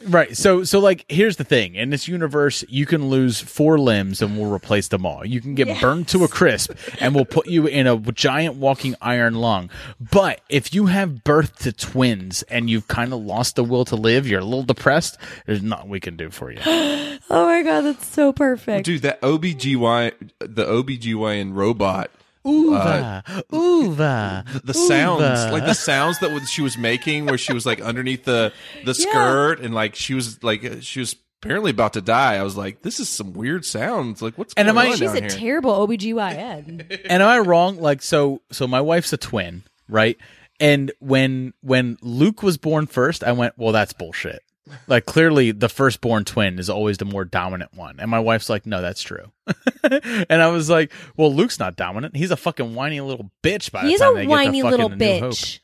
Right. 0.07 0.35
So 0.37 0.63
so 0.63 0.79
like 0.79 1.05
here's 1.09 1.37
the 1.37 1.43
thing. 1.43 1.75
In 1.75 1.89
this 1.89 2.07
universe, 2.07 2.63
you 2.69 2.85
can 2.85 3.09
lose 3.09 3.39
four 3.41 3.77
limbs 3.79 4.21
and 4.21 4.37
we'll 4.37 4.51
replace 4.53 4.87
them 4.89 5.05
all. 5.05 5.25
You 5.25 5.41
can 5.41 5.55
get 5.55 5.67
Yes. 5.67 5.81
burned 5.81 6.07
to 6.09 6.23
a 6.23 6.27
crisp 6.27 6.71
and 6.99 7.15
we'll 7.15 7.25
put 7.25 7.47
you 7.47 7.65
in 7.67 7.87
a 7.87 7.97
giant 7.97 8.55
walking 8.55 8.95
iron 9.01 9.35
lung. 9.35 9.69
But 9.99 10.41
if 10.49 10.73
you 10.73 10.85
have 10.87 11.23
birth 11.23 11.59
to 11.59 11.71
twins 11.71 12.43
and 12.43 12.69
you've 12.69 12.87
kind 12.87 13.13
of 13.13 13.19
lost 13.21 13.55
the 13.55 13.63
will 13.63 13.85
to 13.85 13.95
live, 13.95 14.27
you're 14.27 14.41
a 14.41 14.45
little 14.45 14.63
depressed, 14.63 15.17
there's 15.45 15.63
nothing 15.63 15.89
we 15.89 15.99
can 15.99 16.15
do 16.15 16.29
for 16.29 16.51
you. 16.51 16.59
Oh 17.27 17.45
my 17.47 17.63
god, 17.63 17.81
that's 17.81 18.05
so 18.05 18.31
perfect. 18.31 18.85
Dude, 18.85 19.01
that 19.01 19.19
OBGY, 19.21 20.11
the 20.39 20.63
OBGYN 20.65 21.55
robot. 21.55 22.11
Uva. 22.45 23.23
Uva. 23.51 24.45
the 24.63 24.73
sounds 24.73 25.51
like 25.51 25.65
the 25.65 25.73
sounds 25.73 26.19
that 26.19 26.45
she 26.47 26.61
was 26.61 26.77
making 26.77 27.25
where 27.25 27.37
she 27.37 27.53
was 27.53 27.65
like 27.65 27.81
underneath 27.81 28.23
the 28.25 28.53
the 28.85 28.93
skirt 28.93 29.59
and 29.59 29.73
like 29.73 29.95
she 29.95 30.13
was 30.13 30.43
like 30.43 30.63
uh, 30.63 30.79
she 30.79 30.99
was 30.99 31.15
apparently 31.41 31.69
about 31.71 31.93
to 31.93 32.01
die 32.01 32.35
i 32.35 32.43
was 32.43 32.55
like 32.57 32.81
this 32.81 32.99
is 32.99 33.07
some 33.09 33.33
weird 33.33 33.63
sounds 33.65 34.21
like 34.21 34.37
what's 34.37 34.53
And 34.55 34.67
going 34.67 34.77
am 34.77 34.83
I- 34.89 34.91
on 34.91 34.97
She's 34.97 35.13
a 35.13 35.19
here? 35.19 35.29
terrible 35.29 35.87
OBGYN. 35.87 37.05
and 37.09 37.23
am 37.23 37.27
I 37.27 37.39
wrong? 37.39 37.77
Like, 37.77 38.01
so, 38.01 38.41
so 38.51 38.67
my 38.67 38.81
wife's 38.81 39.11
a 39.13 39.17
twin, 39.17 39.63
right? 39.89 40.17
And 40.59 40.91
when 40.99 41.53
when 41.61 41.97
Luke 42.01 42.41
was 42.41 42.57
born 42.57 42.85
first, 42.87 43.23
I 43.23 43.33
went, 43.33 43.55
well, 43.57 43.73
that's 43.73 43.91
bullshit. 43.93 44.41
Like, 44.87 45.05
clearly, 45.05 45.51
the 45.51 45.69
firstborn 45.69 46.25
twin 46.25 46.57
is 46.59 46.69
always 46.69 46.97
the 46.97 47.05
more 47.05 47.23
dominant 47.25 47.73
one. 47.73 47.99
And 47.99 48.09
my 48.09 48.19
wife's 48.19 48.49
like, 48.49 48.65
no, 48.65 48.81
that's 48.81 49.01
true. 49.01 49.31
and 49.83 50.41
I 50.41 50.47
was 50.47 50.69
like, 50.69 50.91
well, 51.15 51.33
Luke's 51.33 51.59
not 51.59 51.75
dominant. 51.75 52.15
He's 52.15 52.31
a 52.31 52.37
fucking 52.37 52.73
whiny 52.73 52.99
little 53.01 53.31
bitch. 53.43 53.71
By 53.71 53.85
He's 53.85 53.99
the 53.99 54.05
a 54.05 54.07
time 54.07 54.15
they 54.15 54.21
get 54.21 54.25
to 54.25 54.31
whiny 54.31 54.61
fucking 54.61 54.71
little 54.71 54.91
A 54.91 54.95
New 54.95 55.19
Hope. 55.19 55.33
bitch. 55.33 55.59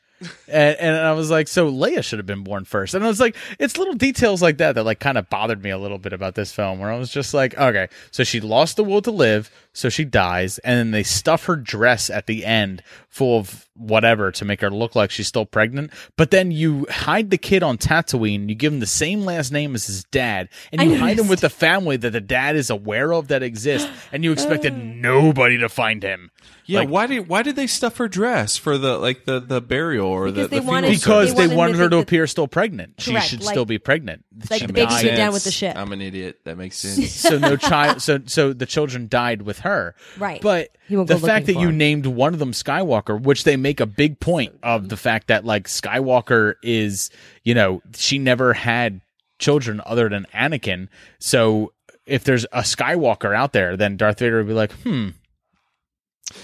And, 0.48 0.78
and 0.80 0.98
I 0.98 1.14
was 1.14 1.30
like, 1.32 1.48
so 1.48 1.72
Leia 1.72 2.04
should 2.04 2.20
have 2.20 2.26
been 2.26 2.44
born 2.44 2.66
first. 2.66 2.94
And 2.94 3.04
I 3.04 3.08
was 3.08 3.20
like, 3.20 3.36
it's 3.60 3.78
little 3.78 3.94
details 3.94 4.42
like 4.42 4.58
that 4.58 4.74
that 4.76 4.84
like 4.84 5.00
kind 5.00 5.18
of 5.18 5.30
bothered 5.30 5.64
me 5.64 5.70
a 5.70 5.78
little 5.78 5.98
bit 5.98 6.14
about 6.14 6.36
this 6.36 6.52
film 6.52 6.80
where 6.80 6.92
I 6.92 6.98
was 6.98 7.12
just 7.12 7.34
like, 7.34 7.58
okay, 7.58 7.88
so 8.12 8.24
she 8.24 8.40
lost 8.40 8.76
the 8.76 8.84
will 8.84 9.02
to 9.02 9.12
live, 9.12 9.50
so 9.74 9.90
she 9.90 10.04
dies, 10.04 10.58
and 10.60 10.78
then 10.78 10.92
they 10.92 11.04
stuff 11.04 11.46
her 11.46 11.56
dress 11.56 12.10
at 12.10 12.28
the 12.28 12.46
end 12.46 12.84
full 13.10 13.40
of 13.40 13.68
whatever 13.76 14.32
to 14.32 14.46
make 14.46 14.62
her 14.62 14.70
look 14.70 14.96
like 14.96 15.12
she's 15.12 15.28
still 15.28 15.46
pregnant. 15.46 15.92
But 16.18 16.32
then 16.32 16.52
you 16.52 16.86
hide 16.90 17.30
the 17.30 17.38
kid 17.38 17.64
on 17.64 17.78
Tatooine, 17.78 18.50
you 18.50 18.56
give 18.56 18.74
him 18.74 18.80
the 18.80 18.86
same 18.86 19.22
last 19.22 19.52
name 19.52 19.76
as 19.76 19.88
his 19.88 20.04
dad, 20.06 20.50
and 20.72 20.82
you 20.82 20.98
hide 20.98 21.20
him 21.20 21.28
with 21.28 21.42
the 21.42 21.50
family 21.50 21.98
that 21.98 22.12
the 22.12 22.22
dad 22.22 22.56
is 22.56 22.70
aware 22.70 23.14
of 23.14 23.30
that 23.30 23.44
exists, 23.44 23.90
and 24.12 24.24
you 24.24 24.32
expected 24.32 24.74
uh. 24.74 24.78
nobody 24.78 25.58
to 25.58 25.70
find 25.70 26.04
him. 26.04 26.32
Yeah 26.72 26.80
Like- 26.80 26.90
why 26.90 27.08
did 27.08 27.28
why 27.28 27.44
did 27.44 27.56
they 27.56 27.68
stuff 27.68 27.98
her 27.98 28.08
dress 28.08 28.58
for 28.58 28.78
the 28.78 28.98
like 28.98 29.26
the 29.26 29.40
the 29.40 29.62
burial 29.62 30.08
or 30.08 30.32
Because 30.32 30.50
the, 30.50 30.56
they 30.56 30.60
the 30.60 30.66
wanted- 30.66 30.88
funeral 31.00 31.22
because 31.22 31.34
They 31.36 31.48
they, 31.48 31.56
wanted 31.56 31.58
wanted 31.58 31.72
her 31.78 31.78
to 31.78 31.82
think 31.84 31.92
that- 31.92 32.10
appear 32.10 32.28
still 32.28 32.48
pregnant. 32.48 32.98
Correct, 32.98 33.24
she 33.26 33.30
should 33.30 33.44
like- 33.44 33.54
still 33.54 33.66
be 33.66 33.78
pregnant. 33.78 34.24
like 34.50 34.62
She 34.62 34.66
the 34.68 34.74
baby 34.74 34.88
died. 34.90 35.02
should 35.02 35.16
down 35.16 35.34
with 35.34 35.44
the 35.44 35.52
ship. 35.52 35.76
i'm 35.76 35.92
an 35.92 36.02
idiot 36.02 36.40
that 36.46 36.58
makes 36.58 36.78
sense 36.84 37.12
so 37.12 37.38
no 37.38 37.56
child 37.58 38.02
so 38.02 38.20
so 38.26 38.54
the 38.54 38.66
children 38.66 39.08
died 39.08 39.42
with 39.44 39.60
her 39.60 39.96
Right. 40.18 40.42
but 40.42 40.70
He 40.88 40.96
won't 40.96 41.08
the 41.10 41.16
go 41.16 41.28
fact 41.28 41.46
that 41.48 41.54
looking 41.54 41.62
you 41.62 41.68
for 41.68 41.72
'em. 41.74 41.78
named 41.78 42.06
one 42.08 42.34
of 42.34 42.40
them 42.40 42.52
skywalker 42.54 43.22
which 43.22 43.44
they 43.44 43.58
make 43.58 43.80
a 43.80 43.86
big 43.86 44.20
point 44.20 44.58
of 44.64 44.90
the 44.90 44.98
fact 44.98 45.28
that 45.28 45.46
like 45.46 45.68
skywalker 45.68 46.56
is 46.64 47.10
you 47.44 47.54
know 47.54 47.82
she 47.96 48.18
never 48.20 48.54
had 48.54 49.02
children 49.40 49.82
other 49.86 50.08
than 50.10 50.26
anakin 50.34 50.88
so 51.20 51.74
if 52.06 52.24
there's 52.24 52.46
a 52.52 52.62
skywalker 52.62 53.36
out 53.36 53.54
there 53.54 53.76
then 53.78 53.98
darth 53.98 54.20
vader 54.20 54.38
would 54.38 54.48
be 54.48 54.54
like 54.54 54.72
hmm 54.84 55.10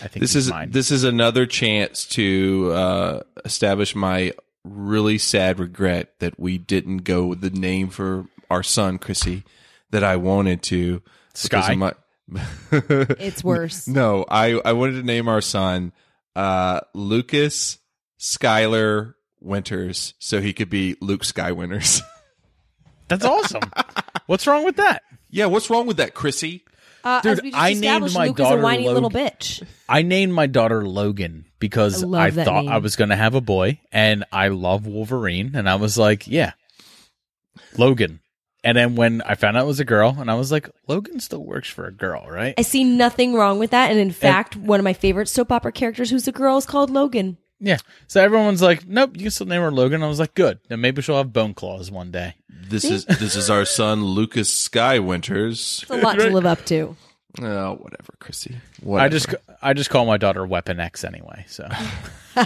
i 0.04 0.08
think 0.08 0.22
this 0.22 0.36
is 0.36 0.50
mine. 0.50 0.72
this 0.72 0.92
is 0.92 1.04
another 1.04 1.46
chance 1.46 2.06
to 2.06 2.72
uh 2.74 3.22
establish 3.46 3.96
my 3.96 4.34
really 4.64 5.18
sad 5.18 5.60
regret 5.60 6.14
that 6.20 6.40
we 6.40 6.58
didn't 6.58 7.00
go 7.00 7.26
with 7.26 7.42
the 7.42 7.50
name 7.50 7.90
for 7.90 8.26
our 8.50 8.64
son 8.64 8.98
chrissy 8.98 9.44
that 9.92 10.04
i 10.04 10.16
wanted 10.16 10.62
to 10.62 11.02
Sky? 11.34 11.76
my- 11.76 11.94
It's 12.72 13.44
worse. 13.44 13.88
no 13.88 14.26
i 14.30 14.60
i 14.66 14.74
wanted 14.74 14.94
to 14.94 15.04
name 15.04 15.28
our 15.30 15.42
son 15.42 15.94
uh 16.36 16.82
lucas 16.94 17.78
skylar 18.20 19.14
winters 19.40 20.14
so 20.20 20.42
he 20.42 20.52
could 20.52 20.70
be 20.70 20.98
luke 21.00 21.22
skywinters 21.24 22.02
that's 23.08 23.24
awesome 23.24 23.62
what's 24.26 24.46
wrong 24.48 24.66
with 24.66 24.76
that 24.78 25.04
yeah 25.30 25.46
what's 25.46 25.70
wrong 25.70 25.88
with 25.88 25.98
that 25.98 26.14
chrissy 26.14 26.66
Uh, 27.08 27.22
Dude, 27.22 27.32
as 27.32 27.42
we 27.42 27.52
just 27.52 27.64
I 27.64 27.74
named 27.74 28.14
my 28.14 28.28
Luke 28.28 28.36
daughter 28.36 28.62
whiny 28.62 28.90
little 28.90 29.10
bitch. 29.10 29.64
I 29.88 30.02
named 30.02 30.34
my 30.34 30.46
daughter 30.46 30.86
Logan 30.86 31.46
because 31.58 32.04
I 32.04 32.26
I, 32.26 32.32
thought 32.32 32.66
name. 32.66 32.74
I 32.74 32.80
was 32.80 32.98
going 32.98 33.12
to 33.12 33.16
have 33.16 33.34
a 33.34 33.40
boy 33.40 33.80
and 33.94 34.26
I 34.30 34.50
love 34.50 34.86
Wolverine. 34.86 35.56
And 35.56 35.70
I 35.70 35.76
was 35.76 35.98
like, 35.98 36.28
yeah, 36.28 36.52
Logan. 37.78 38.20
And 38.62 38.78
then 38.78 38.96
when 38.96 39.22
I 39.22 39.36
found 39.36 39.56
out 39.56 39.64
it 39.64 39.68
was 39.68 39.80
a 39.80 39.86
girl, 39.86 40.18
and 40.20 40.30
I 40.30 40.36
was 40.36 40.52
like, 40.52 40.70
Logan 40.88 41.22
still 41.22 41.46
works 41.46 41.70
for 41.70 41.88
a 41.88 41.94
girl, 41.94 42.28
right? 42.30 42.56
I 42.58 42.64
see 42.64 42.84
nothing 42.84 43.34
wrong 43.34 43.60
with 43.60 43.72
that. 43.72 43.92
And 43.92 44.00
in 44.00 44.12
fact, 44.12 44.58
one 44.58 44.80
of 44.80 44.84
my 44.84 44.92
favorite 44.92 45.30
soap 45.30 45.54
opera 45.54 45.72
characters 45.72 46.10
who's 46.10 46.28
a 46.28 46.34
girl 46.34 46.58
is 46.58 46.66
called 46.66 46.90
Logan. 46.90 47.38
Yeah. 47.60 47.78
So 48.08 48.22
everyone's 48.24 48.62
like, 48.62 48.88
nope, 48.88 49.12
you 49.16 49.24
can 49.24 49.32
still 49.32 49.48
name 49.48 49.62
her 49.62 49.72
Logan. 49.72 50.04
I 50.04 50.08
was 50.08 50.20
like, 50.20 50.34
good. 50.36 50.60
Then 50.68 50.80
maybe 50.82 51.02
she'll 51.02 51.18
have 51.18 51.34
bone 51.34 51.54
claws 51.54 51.90
one 51.90 52.12
day. 52.12 52.36
this 52.50 52.84
is 52.86 53.06
this 53.06 53.36
is 53.36 53.50
our 53.50 53.66
son 53.66 54.04
lucas 54.04 54.50
skywinters 54.68 55.82
It's 55.84 55.90
a 55.90 55.98
lot 55.98 56.18
to 56.20 56.30
live 56.30 56.46
up 56.46 56.66
to. 56.66 56.96
oh 57.42 57.74
whatever 57.76 58.14
chrissy 58.20 58.58
I 58.92 59.10
just 59.10 59.34
I 59.62 59.74
just 59.74 59.90
call 59.90 60.06
my 60.06 60.18
daughter 60.18 60.46
Weapon 60.46 60.80
X 60.80 61.04
anyway. 61.04 61.46
So 61.48 61.68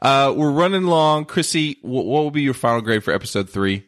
Uh, 0.00 0.32
we're 0.36 0.50
running 0.52 0.84
long. 0.84 1.24
Chrissy, 1.24 1.74
wh- 1.82 1.84
what 1.86 2.04
will 2.22 2.30
be 2.30 2.42
your 2.42 2.54
final 2.54 2.80
grade 2.80 3.02
for 3.02 3.12
episode 3.12 3.50
three? 3.50 3.84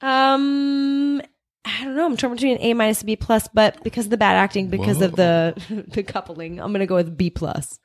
Um, 0.00 1.20
I 1.64 1.84
don't 1.84 1.96
know. 1.96 2.06
I'm 2.06 2.16
torn 2.16 2.34
between 2.34 2.56
an 2.56 2.62
A 2.62 2.74
minus 2.74 3.00
and 3.00 3.06
B 3.06 3.16
plus, 3.16 3.48
but 3.54 3.82
because 3.84 4.06
of 4.06 4.10
the 4.10 4.16
bad 4.16 4.34
acting, 4.36 4.68
because 4.68 5.00
of 5.00 5.14
the 5.16 5.54
the 5.88 6.02
coupling, 6.02 6.60
I'm 6.60 6.72
gonna 6.72 6.86
go 6.86 6.96
with 6.96 7.16
B 7.16 7.30
plus. 7.30 7.78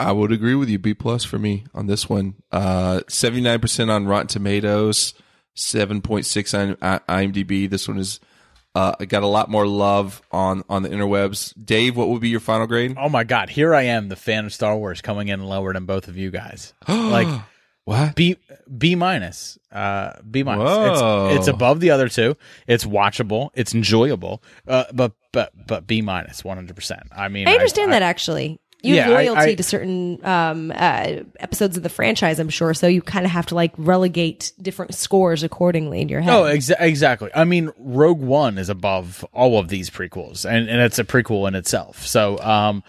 I 0.00 0.12
would 0.12 0.32
agree 0.32 0.54
with 0.54 0.68
you. 0.68 0.78
B 0.78 0.94
plus 0.94 1.24
for 1.24 1.38
me 1.38 1.64
on 1.74 1.86
this 1.86 2.08
one. 2.08 2.34
Uh, 2.50 3.00
79% 3.08 3.90
on 3.90 4.06
Rotten 4.06 4.26
Tomatoes, 4.26 5.14
7.6 5.56 6.54
on 6.82 6.98
IMDb. 7.08 7.68
This 7.68 7.88
one 7.88 7.98
is, 7.98 8.20
uh, 8.74 8.94
got 9.06 9.22
a 9.22 9.26
lot 9.26 9.50
more 9.50 9.66
love 9.66 10.22
on, 10.30 10.64
on 10.68 10.82
the 10.82 10.88
interwebs. 10.88 11.52
Dave, 11.62 11.96
what 11.96 12.08
would 12.08 12.20
be 12.20 12.28
your 12.28 12.40
final 12.40 12.66
grade? 12.66 12.96
Oh 12.98 13.08
my 13.08 13.24
god, 13.24 13.50
here 13.50 13.74
I 13.74 13.82
am, 13.82 14.08
the 14.08 14.16
fan 14.16 14.46
of 14.46 14.52
Star 14.52 14.76
Wars, 14.76 15.00
coming 15.00 15.28
in 15.28 15.42
lower 15.44 15.72
than 15.72 15.84
both 15.86 16.08
of 16.08 16.16
you 16.16 16.30
guys. 16.30 16.72
like, 16.88 17.28
What? 17.84 18.14
B 18.14 18.36
B 18.78 18.94
minus. 18.94 19.58
Uh, 19.72 20.12
B 20.30 20.42
minus. 20.44 20.70
It's, 21.32 21.38
it's 21.40 21.48
above 21.48 21.80
the 21.80 21.90
other 21.90 22.08
two. 22.08 22.36
It's 22.68 22.84
watchable. 22.84 23.50
It's 23.54 23.74
enjoyable. 23.74 24.42
Uh, 24.68 24.84
but 24.92 25.12
but 25.32 25.50
but 25.66 25.86
B 25.86 26.00
minus, 26.00 26.44
one 26.44 26.56
hundred 26.56 26.76
percent. 26.76 27.02
I 27.10 27.26
mean, 27.28 27.48
I 27.48 27.54
understand 27.54 27.92
that 27.92 28.02
actually. 28.02 28.60
You 28.82 28.96
have 28.96 29.10
Yeah, 29.10 29.16
I- 29.16 29.22
loyalty 29.24 29.52
I- 29.52 29.54
to 29.54 29.62
certain 29.62 30.18
um, 30.24 30.72
uh, 30.74 31.20
episodes 31.38 31.76
of 31.76 31.82
the 31.84 31.88
franchise, 31.88 32.38
I'm 32.38 32.48
sure. 32.48 32.74
So 32.74 32.86
you 32.88 33.00
kind 33.00 33.24
of 33.24 33.30
have 33.30 33.46
to 33.46 33.54
like 33.54 33.72
relegate 33.76 34.52
different 34.60 34.94
scores 34.94 35.42
accordingly 35.44 36.00
in 36.00 36.08
your 36.08 36.20
head. 36.20 36.32
Oh, 36.34 36.42
exa- 36.44 36.80
exactly. 36.80 37.30
I 37.34 37.44
mean, 37.44 37.70
Rogue 37.78 38.20
One 38.20 38.58
is 38.58 38.68
above 38.68 39.24
all 39.32 39.58
of 39.60 39.68
these 39.68 39.88
prequels, 39.88 40.44
and, 40.44 40.68
and 40.68 40.80
it's 40.80 40.98
a 40.98 41.04
prequel 41.04 41.46
in 41.46 41.54
itself. 41.54 42.04
So, 42.06 42.38
um, 42.40 42.82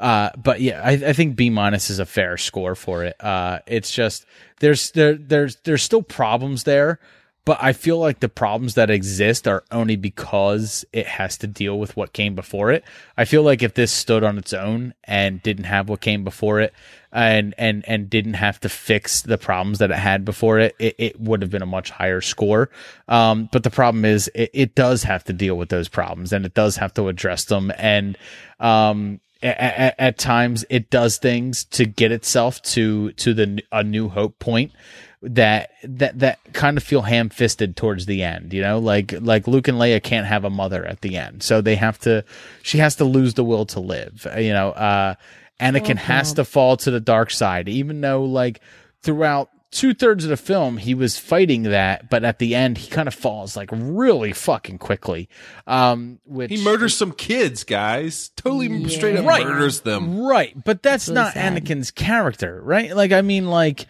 uh, 0.00 0.30
but 0.36 0.60
yeah, 0.60 0.82
I, 0.84 0.92
I 0.92 1.12
think 1.12 1.36
B 1.36 1.48
minus 1.48 1.90
is 1.90 1.98
a 2.00 2.06
fair 2.06 2.36
score 2.36 2.74
for 2.74 3.04
it. 3.04 3.14
Uh, 3.22 3.60
it's 3.66 3.90
just 3.92 4.26
there's 4.60 4.90
there 4.90 5.14
there's 5.14 5.56
there's 5.64 5.82
still 5.82 6.02
problems 6.02 6.64
there, 6.64 6.98
but 7.46 7.58
I 7.62 7.72
feel 7.72 7.98
like 7.98 8.18
the 8.18 8.28
problems 8.28 8.74
that 8.74 8.90
exist 8.90 9.46
are 9.46 9.62
only 9.70 9.94
because 9.94 10.84
it 10.92 11.06
has 11.06 11.38
to 11.38 11.46
deal 11.46 11.78
with 11.78 11.96
what 11.96 12.12
came 12.12 12.34
before 12.34 12.72
it. 12.72 12.84
I 13.16 13.24
feel 13.24 13.44
like 13.44 13.62
if 13.62 13.74
this 13.74 13.92
stood 13.92 14.24
on 14.24 14.36
its 14.36 14.52
own 14.52 14.94
and 15.04 15.40
didn't 15.44 15.64
have 15.64 15.88
what 15.88 16.00
came 16.00 16.24
before 16.24 16.60
it, 16.60 16.74
and 17.12 17.54
and 17.56 17.84
and 17.88 18.10
didn't 18.10 18.34
have 18.34 18.58
to 18.60 18.68
fix 18.68 19.22
the 19.22 19.38
problems 19.38 19.78
that 19.78 19.92
it 19.92 19.96
had 19.96 20.24
before 20.24 20.58
it, 20.58 20.74
it, 20.80 20.96
it 20.98 21.20
would 21.20 21.40
have 21.40 21.52
been 21.52 21.62
a 21.62 21.66
much 21.66 21.90
higher 21.90 22.20
score. 22.20 22.68
Um, 23.06 23.48
but 23.52 23.62
the 23.62 23.70
problem 23.70 24.04
is, 24.04 24.28
it, 24.34 24.50
it 24.52 24.74
does 24.74 25.04
have 25.04 25.22
to 25.24 25.32
deal 25.32 25.56
with 25.56 25.68
those 25.68 25.88
problems, 25.88 26.32
and 26.32 26.44
it 26.44 26.52
does 26.52 26.76
have 26.76 26.94
to 26.94 27.06
address 27.06 27.44
them, 27.44 27.72
and 27.78 28.18
um, 28.58 29.20
at, 29.40 29.94
at 29.98 30.18
times 30.18 30.64
it 30.68 30.90
does 30.90 31.18
things 31.18 31.64
to 31.66 31.86
get 31.86 32.10
itself 32.10 32.60
to 32.62 33.12
to 33.12 33.32
the 33.34 33.62
a 33.70 33.84
new 33.84 34.08
hope 34.08 34.40
point 34.40 34.72
that 35.22 35.70
that 35.82 36.18
that 36.18 36.38
kind 36.52 36.76
of 36.76 36.82
feel 36.82 37.02
ham-fisted 37.02 37.74
towards 37.76 38.06
the 38.06 38.22
end 38.22 38.52
you 38.52 38.60
know 38.60 38.78
like 38.78 39.14
like 39.20 39.48
luke 39.48 39.66
and 39.66 39.78
leia 39.78 40.00
can't 40.02 40.26
have 40.26 40.44
a 40.44 40.50
mother 40.50 40.84
at 40.84 41.00
the 41.00 41.16
end 41.16 41.42
so 41.42 41.60
they 41.60 41.74
have 41.74 41.98
to 41.98 42.22
she 42.62 42.78
has 42.78 42.96
to 42.96 43.04
lose 43.04 43.34
the 43.34 43.42
will 43.44 43.64
to 43.64 43.80
live 43.80 44.26
you 44.38 44.52
know 44.52 44.68
uh 44.70 45.14
anakin 45.58 45.96
has 45.96 46.34
to 46.34 46.44
fall 46.44 46.76
to 46.76 46.90
the 46.90 47.00
dark 47.00 47.30
side 47.30 47.66
even 47.68 48.00
though 48.00 48.24
like 48.24 48.60
throughout 49.02 49.48
two-thirds 49.72 50.24
of 50.24 50.30
the 50.30 50.36
film 50.36 50.76
he 50.76 50.94
was 50.94 51.18
fighting 51.18 51.64
that 51.64 52.08
but 52.08 52.22
at 52.24 52.38
the 52.38 52.54
end 52.54 52.78
he 52.78 52.88
kind 52.88 53.08
of 53.08 53.14
falls 53.14 53.56
like 53.56 53.68
really 53.72 54.32
fucking 54.32 54.78
quickly 54.78 55.28
um 55.66 56.18
which 56.24 56.50
He 56.50 56.62
murders 56.62 56.94
some 56.96 57.12
kids, 57.12 57.64
guys. 57.64 58.28
Totally 58.36 58.88
straight 58.88 59.16
up 59.16 59.24
Right. 59.26 59.44
murders 59.44 59.80
them. 59.80 60.20
Right, 60.20 60.54
but 60.64 60.82
that's, 60.82 61.08
really 61.08 61.16
not 61.16 61.34
sad. 61.34 61.64
Anakin's 61.64 61.90
character, 61.90 62.60
right? 62.62 62.94
Like, 62.94 63.12
I 63.12 63.22
mean, 63.22 63.48
like, 63.48 63.86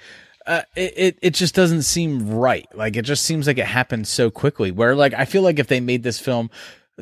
uh, 0.47 0.63
it, 0.75 0.95
it 0.97 1.19
it 1.23 1.35
just 1.35 1.55
doesn't 1.55 1.83
seem 1.83 2.31
right. 2.31 2.67
Like, 2.75 2.97
it 2.97 3.03
just 3.03 3.25
seems 3.25 3.47
like 3.47 3.59
it 3.59 3.67
happened 3.67 4.07
so 4.07 4.31
quickly. 4.31 4.71
Where, 4.71 4.95
like, 4.95 5.15
I 5.15 5.25
feel 5.25 5.43
like 5.43 5.59
if 5.59 5.67
they 5.67 5.81
made 5.81 6.03
this 6.03 6.21
film 6.21 6.51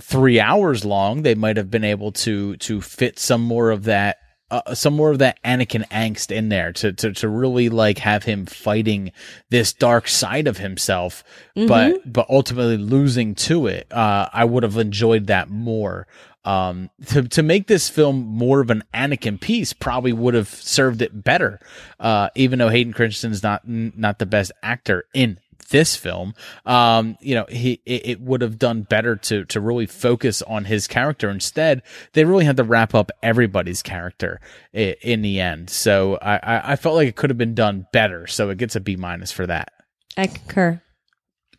three 0.00 0.40
hours 0.40 0.84
long, 0.84 1.22
they 1.22 1.34
might 1.34 1.56
have 1.56 1.70
been 1.70 1.84
able 1.84 2.12
to 2.12 2.56
to 2.56 2.80
fit 2.80 3.18
some 3.18 3.42
more 3.42 3.70
of 3.70 3.84
that. 3.84 4.18
Uh, 4.50 4.74
some 4.74 4.94
more 4.94 5.10
of 5.10 5.18
that 5.18 5.42
Anakin 5.42 5.88
angst 5.88 6.30
in 6.30 6.48
there 6.48 6.72
to, 6.74 6.92
to 6.92 7.12
to 7.12 7.28
really 7.28 7.70
like 7.70 7.98
have 7.98 8.24
him 8.24 8.46
fighting 8.46 9.10
this 9.50 9.72
dark 9.72 10.06
side 10.06 10.46
of 10.46 10.58
himself, 10.58 11.24
but 11.66 12.12
but 12.12 12.26
ultimately 12.28 12.76
losing 12.76 13.34
to 13.34 13.66
it. 13.66 13.90
Uh, 13.92 14.28
I 14.32 14.44
would 14.44 14.62
have 14.62 14.76
enjoyed 14.76 15.26
that 15.28 15.48
more 15.48 16.06
um 16.44 16.90
to 17.06 17.22
to 17.22 17.42
make 17.42 17.66
this 17.66 17.88
film 17.88 18.26
more 18.26 18.60
of 18.60 18.70
an 18.70 18.82
Anakin 18.92 19.40
piece 19.40 19.72
probably 19.72 20.12
would 20.12 20.34
have 20.34 20.48
served 20.48 21.00
it 21.02 21.24
better 21.24 21.58
uh 22.00 22.28
even 22.34 22.58
though 22.58 22.68
Hayden 22.68 22.92
Christensen's 22.92 23.42
not 23.42 23.62
n- 23.66 23.92
not 23.96 24.18
the 24.18 24.26
best 24.26 24.52
actor 24.62 25.04
in 25.14 25.38
this 25.70 25.96
film. 25.96 26.34
Um 26.66 27.16
you 27.20 27.34
know 27.34 27.46
he 27.48 27.80
it, 27.86 28.06
it 28.06 28.20
would 28.20 28.42
have 28.42 28.58
done 28.58 28.82
better 28.82 29.16
to 29.16 29.46
to 29.46 29.60
really 29.60 29.86
focus 29.86 30.42
on 30.42 30.66
his 30.66 30.86
character 30.86 31.30
instead. 31.30 31.82
They 32.12 32.24
really 32.24 32.44
had 32.44 32.58
to 32.58 32.64
wrap 32.64 32.94
up 32.94 33.10
everybody's 33.22 33.82
character 33.82 34.40
i- 34.74 34.96
in 35.00 35.22
the 35.22 35.40
end. 35.40 35.70
So 35.70 36.18
I 36.20 36.36
I, 36.36 36.72
I 36.72 36.76
felt 36.76 36.96
like 36.96 37.08
it 37.08 37.16
could 37.16 37.30
have 37.30 37.38
been 37.38 37.54
done 37.54 37.86
better. 37.92 38.26
So 38.26 38.50
it 38.50 38.58
gets 38.58 38.76
a 38.76 38.80
B 38.80 38.96
minus 38.96 39.32
for 39.32 39.46
that. 39.46 39.72
I 40.18 40.26
concur. 40.26 40.82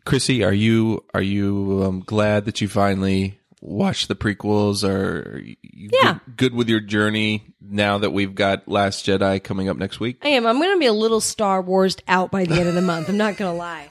Chrissy, 0.04 0.44
are 0.44 0.52
you 0.54 1.04
are 1.12 1.20
you 1.20 1.82
um, 1.84 2.00
glad 2.06 2.44
that 2.44 2.60
you 2.60 2.68
finally 2.68 3.40
watched 3.66 4.08
the 4.08 4.14
prequels? 4.14 4.82
Or 4.88 5.34
are 5.36 5.40
you 5.40 5.90
Yeah. 5.92 6.18
good, 6.26 6.36
good 6.36 6.54
with 6.54 6.68
your 6.68 6.80
journey 6.80 7.42
now 7.60 7.98
that 7.98 8.10
we've 8.10 8.34
got 8.34 8.66
Last 8.68 9.04
Jedi 9.06 9.42
coming 9.42 9.68
up 9.68 9.76
next 9.76 10.00
week? 10.00 10.18
I 10.22 10.28
am. 10.28 10.46
I'm 10.46 10.58
going 10.58 10.74
to 10.74 10.78
be 10.78 10.86
a 10.86 10.92
little 10.92 11.20
Star 11.20 11.60
Wars 11.60 11.96
out 12.08 12.30
by 12.30 12.44
the 12.44 12.54
end 12.54 12.68
of 12.68 12.74
the 12.74 12.82
month. 12.82 13.08
I'm 13.08 13.16
not 13.16 13.36
going 13.36 13.52
to 13.52 13.58
lie, 13.58 13.90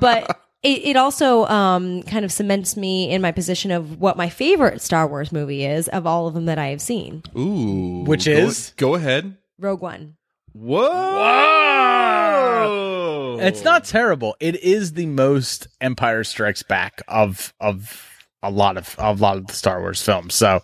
but 0.00 0.40
it, 0.62 0.84
it 0.84 0.96
also 0.96 1.44
um, 1.46 2.02
kind 2.04 2.24
of 2.24 2.32
cements 2.32 2.76
me 2.76 3.10
in 3.10 3.20
my 3.20 3.32
position 3.32 3.70
of 3.70 4.00
what 4.00 4.16
my 4.16 4.28
favorite 4.28 4.80
Star 4.80 5.06
Wars 5.06 5.32
movie 5.32 5.64
is 5.64 5.88
of 5.88 6.06
all 6.06 6.26
of 6.28 6.34
them 6.34 6.46
that 6.46 6.58
I 6.58 6.68
have 6.68 6.80
seen. 6.80 7.22
Ooh, 7.36 8.04
Which 8.06 8.24
go- 8.26 8.30
is? 8.32 8.72
go 8.76 8.94
ahead. 8.94 9.36
Rogue 9.58 9.82
One. 9.82 10.16
Whoa. 10.52 10.88
Whoa! 12.06 13.38
It's 13.40 13.62
not 13.62 13.84
terrible. 13.84 14.36
It 14.40 14.62
is 14.62 14.92
the 14.94 15.06
most 15.06 15.68
Empire 15.80 16.24
Strikes 16.24 16.62
Back 16.62 17.02
of 17.08 17.52
of 17.60 18.10
a 18.42 18.50
lot 18.50 18.76
of 18.76 18.94
a 18.98 19.12
lot 19.14 19.36
of 19.36 19.46
the 19.46 19.52
Star 19.52 19.80
Wars 19.80 20.02
films. 20.02 20.34
So 20.34 20.62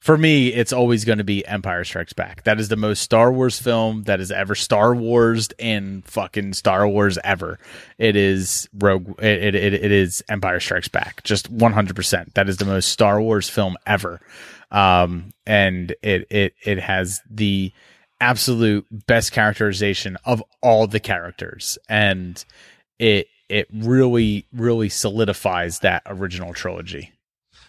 for 0.00 0.16
me, 0.16 0.48
it's 0.48 0.72
always 0.72 1.04
going 1.04 1.18
to 1.18 1.24
be 1.24 1.44
Empire 1.46 1.82
Strikes 1.84 2.12
Back. 2.12 2.44
That 2.44 2.60
is 2.60 2.68
the 2.68 2.76
most 2.76 3.02
Star 3.02 3.32
Wars 3.32 3.60
film 3.60 4.04
that 4.04 4.20
is 4.20 4.30
ever 4.30 4.54
Star 4.54 4.94
Wars 4.94 5.48
in 5.58 6.02
fucking 6.02 6.52
Star 6.52 6.86
Wars 6.88 7.18
ever. 7.24 7.58
It 7.98 8.14
is 8.14 8.68
Rogue. 8.72 9.20
It 9.20 9.54
it, 9.54 9.74
it 9.74 9.92
is 9.92 10.22
Empire 10.28 10.60
Strikes 10.60 10.88
Back. 10.88 11.24
Just 11.24 11.50
one 11.50 11.72
hundred 11.72 11.96
percent. 11.96 12.34
That 12.34 12.48
is 12.48 12.58
the 12.58 12.64
most 12.64 12.90
Star 12.90 13.20
Wars 13.20 13.48
film 13.48 13.76
ever. 13.86 14.20
Um, 14.70 15.32
and 15.46 15.94
it 16.02 16.26
it 16.30 16.54
it 16.64 16.78
has 16.78 17.20
the 17.28 17.72
absolute 18.20 18.86
best 18.90 19.32
characterization 19.32 20.16
of 20.24 20.42
all 20.60 20.86
the 20.86 21.00
characters 21.00 21.78
and 21.88 22.44
it 22.98 23.28
it 23.48 23.68
really 23.72 24.46
really 24.52 24.88
solidifies 24.88 25.80
that 25.80 26.02
original 26.06 26.52
trilogy 26.52 27.12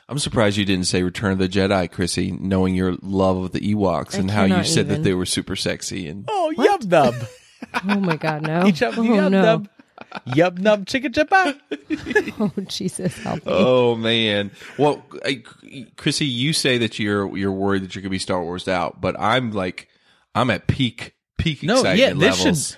I'm 0.10 0.18
surprised 0.18 0.58
you 0.58 0.66
didn't 0.66 0.88
say 0.88 1.04
Return 1.04 1.34
of 1.34 1.38
the 1.38 1.48
Jedi, 1.48 1.90
Chrissy, 1.92 2.32
knowing 2.32 2.74
your 2.74 2.96
love 3.04 3.38
of 3.38 3.52
the 3.52 3.60
Ewoks 3.60 4.16
I 4.16 4.20
and 4.20 4.32
how 4.32 4.46
you 4.46 4.64
said 4.64 4.88
even. 4.88 4.88
that 4.88 5.04
they 5.04 5.14
were 5.14 5.28
super 5.28 5.56
sexy 5.56 6.08
and 6.08 6.26
oh 6.28 6.52
yub 6.58 6.86
nub 6.88 7.14
Oh 7.88 8.00
my 8.00 8.16
God, 8.16 8.42
no. 8.42 8.66
Each 8.66 8.82
up 8.82 8.98
oh, 8.98 9.02
yub 9.02 9.30
no. 9.32 9.42
nub 9.42 9.70
yub 10.30 10.58
nub 10.58 10.86
chicka 10.86 11.14
chippa 11.14 12.34
Oh, 12.40 12.62
Jesus, 12.64 13.18
help 13.20 13.46
me. 13.46 13.52
Oh 13.54 13.96
man. 13.96 14.50
Well, 14.78 15.04
I, 15.24 15.44
Chrissy, 15.96 16.26
you 16.26 16.54
say 16.54 16.80
that 16.80 16.98
you're 16.98 17.38
you're 17.38 17.52
worried 17.52 17.84
that 17.84 17.94
you're 17.94 18.02
gonna 18.02 18.10
be 18.10 18.20
Star 18.20 18.42
Wars 18.42 18.68
out, 18.68 19.00
but 19.00 19.20
I'm 19.20 19.52
like, 19.52 19.90
I'm 20.34 20.50
at 20.50 20.68
peak 20.68 21.16
peak 21.38 21.64
no 21.64 21.76
excitement 21.76 22.00
yeah 22.00 22.14
this 22.14 22.38
levels. 22.40 22.70
should 22.72 22.78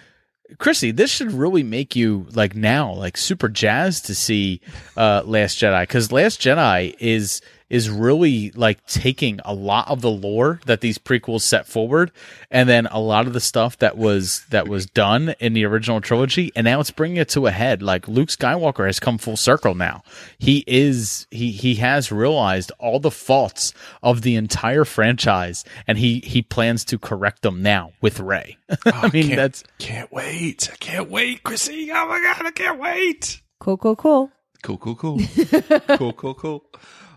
chrissy 0.57 0.91
this 0.91 1.09
should 1.11 1.31
really 1.31 1.63
make 1.63 1.95
you 1.95 2.25
like 2.33 2.55
now 2.55 2.93
like 2.93 3.17
super 3.17 3.49
jazzed 3.49 4.05
to 4.05 4.15
see 4.15 4.61
uh 4.97 5.21
last 5.25 5.57
jedi 5.57 5.81
because 5.83 6.11
last 6.11 6.41
jedi 6.41 6.95
is 6.99 7.41
is 7.71 7.89
really 7.89 8.51
like 8.51 8.85
taking 8.85 9.39
a 9.43 9.53
lot 9.53 9.87
of 9.87 10.01
the 10.01 10.09
lore 10.11 10.59
that 10.67 10.81
these 10.81 10.97
prequels 10.99 11.41
set 11.41 11.65
forward 11.65 12.11
and 12.51 12.69
then 12.69 12.85
a 12.87 12.99
lot 12.99 13.25
of 13.25 13.33
the 13.33 13.39
stuff 13.39 13.77
that 13.77 13.97
was 13.97 14.45
that 14.49 14.67
was 14.67 14.85
done 14.85 15.33
in 15.39 15.53
the 15.53 15.65
original 15.65 16.01
trilogy 16.01 16.51
and 16.55 16.65
now 16.65 16.79
it's 16.79 16.91
bringing 16.91 17.17
it 17.17 17.29
to 17.29 17.47
a 17.47 17.51
head 17.51 17.81
like 17.81 18.07
luke 18.07 18.29
skywalker 18.29 18.85
has 18.85 18.99
come 18.99 19.17
full 19.17 19.37
circle 19.37 19.73
now 19.73 20.03
he 20.37 20.63
is 20.67 21.25
he 21.31 21.51
he 21.51 21.75
has 21.75 22.11
realized 22.11 22.71
all 22.77 22.99
the 22.99 23.09
faults 23.09 23.73
of 24.03 24.21
the 24.21 24.35
entire 24.35 24.85
franchise 24.85 25.63
and 25.87 25.97
he 25.97 26.19
he 26.19 26.41
plans 26.41 26.83
to 26.85 26.99
correct 26.99 27.41
them 27.41 27.63
now 27.63 27.93
with 28.01 28.19
Rey 28.19 28.57
i 28.69 28.75
oh, 29.03 29.09
mean 29.13 29.27
can't- 29.27 29.35
that's 29.37 29.63
Can't 29.79 30.11
wait. 30.11 30.69
I 30.71 30.75
can't 30.75 31.09
wait, 31.09 31.43
Chrissy. 31.43 31.89
Oh 31.91 32.07
my 32.07 32.21
god, 32.21 32.45
I 32.45 32.51
can't 32.51 32.79
wait. 32.79 33.41
Cool, 33.59 33.77
cool, 33.77 33.95
cool. 33.95 34.31
Cool, 34.61 34.77
cool, 34.77 34.95
cool. 34.95 35.19
cool, 35.97 36.13
cool, 36.13 36.33
cool. 36.35 36.63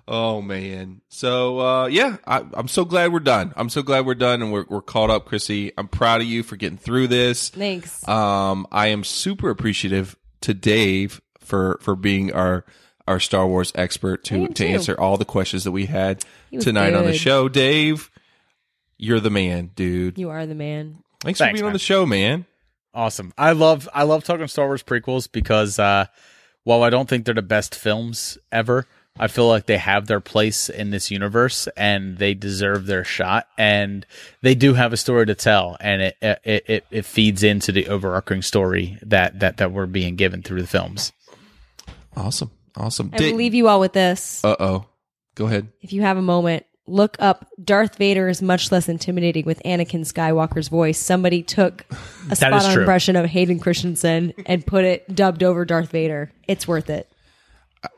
Oh 0.07 0.43
man. 0.43 1.01
So 1.09 1.61
uh 1.61 1.87
yeah, 1.87 2.17
I, 2.27 2.45
I'm 2.53 2.69
so 2.69 2.85
glad 2.85 3.13
we're 3.13 3.21
done. 3.21 3.53
I'm 3.57 3.71
so 3.71 3.83
glad 3.83 4.05
we're 4.05 4.15
done 4.15 4.43
and 4.43 4.53
we're 4.53 4.67
we're 4.69 4.83
caught 4.83 5.11
up, 5.11 5.27
Chrissy. 5.27 5.73
I'm 5.79 5.89
proud 5.89 6.21
of 6.21 6.27
you 6.27 6.43
for 6.43 6.57
getting 6.57 6.79
through 6.79 7.09
this. 7.09 7.49
Thanks. 7.49 8.07
Um, 8.07 8.67
I 8.71 8.89
am 8.89 9.05
super 9.05 9.49
appreciative 9.51 10.17
to 10.43 10.53
Dave 10.53 11.21
for 11.39 11.79
for 11.81 11.97
being 11.97 12.33
our 12.33 12.65
our 13.07 13.21
Star 13.21 13.47
Wars 13.47 13.73
expert 13.75 14.25
to 14.25 14.49
to 14.49 14.67
answer 14.67 14.99
all 14.99 15.17
the 15.17 15.25
questions 15.25 15.65
that 15.65 15.73
we 15.73 15.87
had 15.87 16.25
He 16.51 16.57
was 16.57 16.65
tonight 16.65 16.95
on 16.95 17.05
the 17.05 17.15
show. 17.15 17.49
Dave, 17.49 18.11
you're 18.99 19.21
the 19.21 19.31
man, 19.31 19.71
dude. 19.75 20.19
You 20.19 20.31
are 20.31 20.47
the 20.47 20.55
man. 20.55 20.99
Thanks, 21.21 21.39
for 21.39 21.45
Thanks, 21.45 21.61
being 21.61 21.67
on 21.67 21.73
the 21.73 21.79
show, 21.79 22.05
man. 22.05 22.45
Awesome. 22.93 23.33
I 23.39 23.53
love 23.53 23.89
I 23.95 24.03
love 24.05 24.25
talking 24.25 24.47
Star 24.49 24.67
Wars 24.67 24.83
prequels 24.83 25.31
because 25.31 25.79
uh 25.79 26.07
while 26.63 26.83
I 26.83 26.91
don't 26.91 27.09
think 27.09 27.25
they're 27.25 27.35
the 27.35 27.43
best 27.43 27.75
films 27.75 28.39
ever, 28.51 28.87
I 29.19 29.29
feel 29.29 29.47
like 29.47 29.67
they 29.67 29.79
have 29.79 30.07
their 30.07 30.21
place 30.21 30.69
in 30.69 30.91
this 30.91 31.11
universe 31.11 31.69
and 31.77 32.19
they 32.19 32.35
deserve 32.35 32.87
their 32.87 33.05
shot. 33.05 33.47
And 33.57 34.05
they 34.43 34.57
do 34.57 34.75
have 34.75 34.93
a 34.93 34.97
story 34.97 35.27
to 35.27 35.35
tell, 35.37 35.77
and 35.81 36.03
it 36.03 36.17
it 36.21 36.41
it, 36.45 36.87
it 36.91 37.05
feeds 37.05 37.43
into 37.45 37.71
the 37.71 37.87
overarching 37.89 38.43
story 38.43 38.99
that 39.03 39.39
that 39.41 39.59
that 39.59 39.71
we're 39.73 39.87
being 39.87 40.17
given 40.17 40.43
through 40.43 40.63
the 40.63 40.67
films. 40.67 41.13
Awesome, 42.17 42.51
awesome. 42.77 43.11
I 43.13 43.21
will 43.21 43.35
leave 43.37 43.55
you 43.55 43.69
all 43.69 43.81
with 43.81 43.93
this. 43.93 44.45
Uh 44.45 44.57
oh. 44.59 44.87
Go 45.37 45.47
ahead. 45.47 45.69
If 45.81 45.93
you 45.93 46.03
have 46.03 46.17
a 46.17 46.23
moment, 46.23 46.65
look 46.87 47.17
up 47.19 47.47
Darth 47.63 47.97
Vader 47.99 48.29
is 48.29 48.41
much 48.43 48.71
less 48.71 48.89
intimidating 48.89 49.45
with 49.45 49.61
Anakin 49.65 50.01
Skywalker's 50.03 50.69
voice. 50.69 50.99
Somebody 50.99 51.43
took 51.43 51.85
a 52.31 52.37
spot 52.37 52.53
is 52.55 52.65
on 52.67 52.73
true. 52.73 52.83
impression 52.83 53.17
of 53.17 53.27
Hayden 53.27 53.59
Christensen 53.59 54.33
and 54.47 54.65
put 54.67 54.85
it 54.85 55.13
dubbed 55.15 55.43
over 55.43 55.65
Darth 55.65 55.91
Vader. 55.91 56.31
It's 56.47 56.69
worth 56.69 56.91
it. 56.91 57.11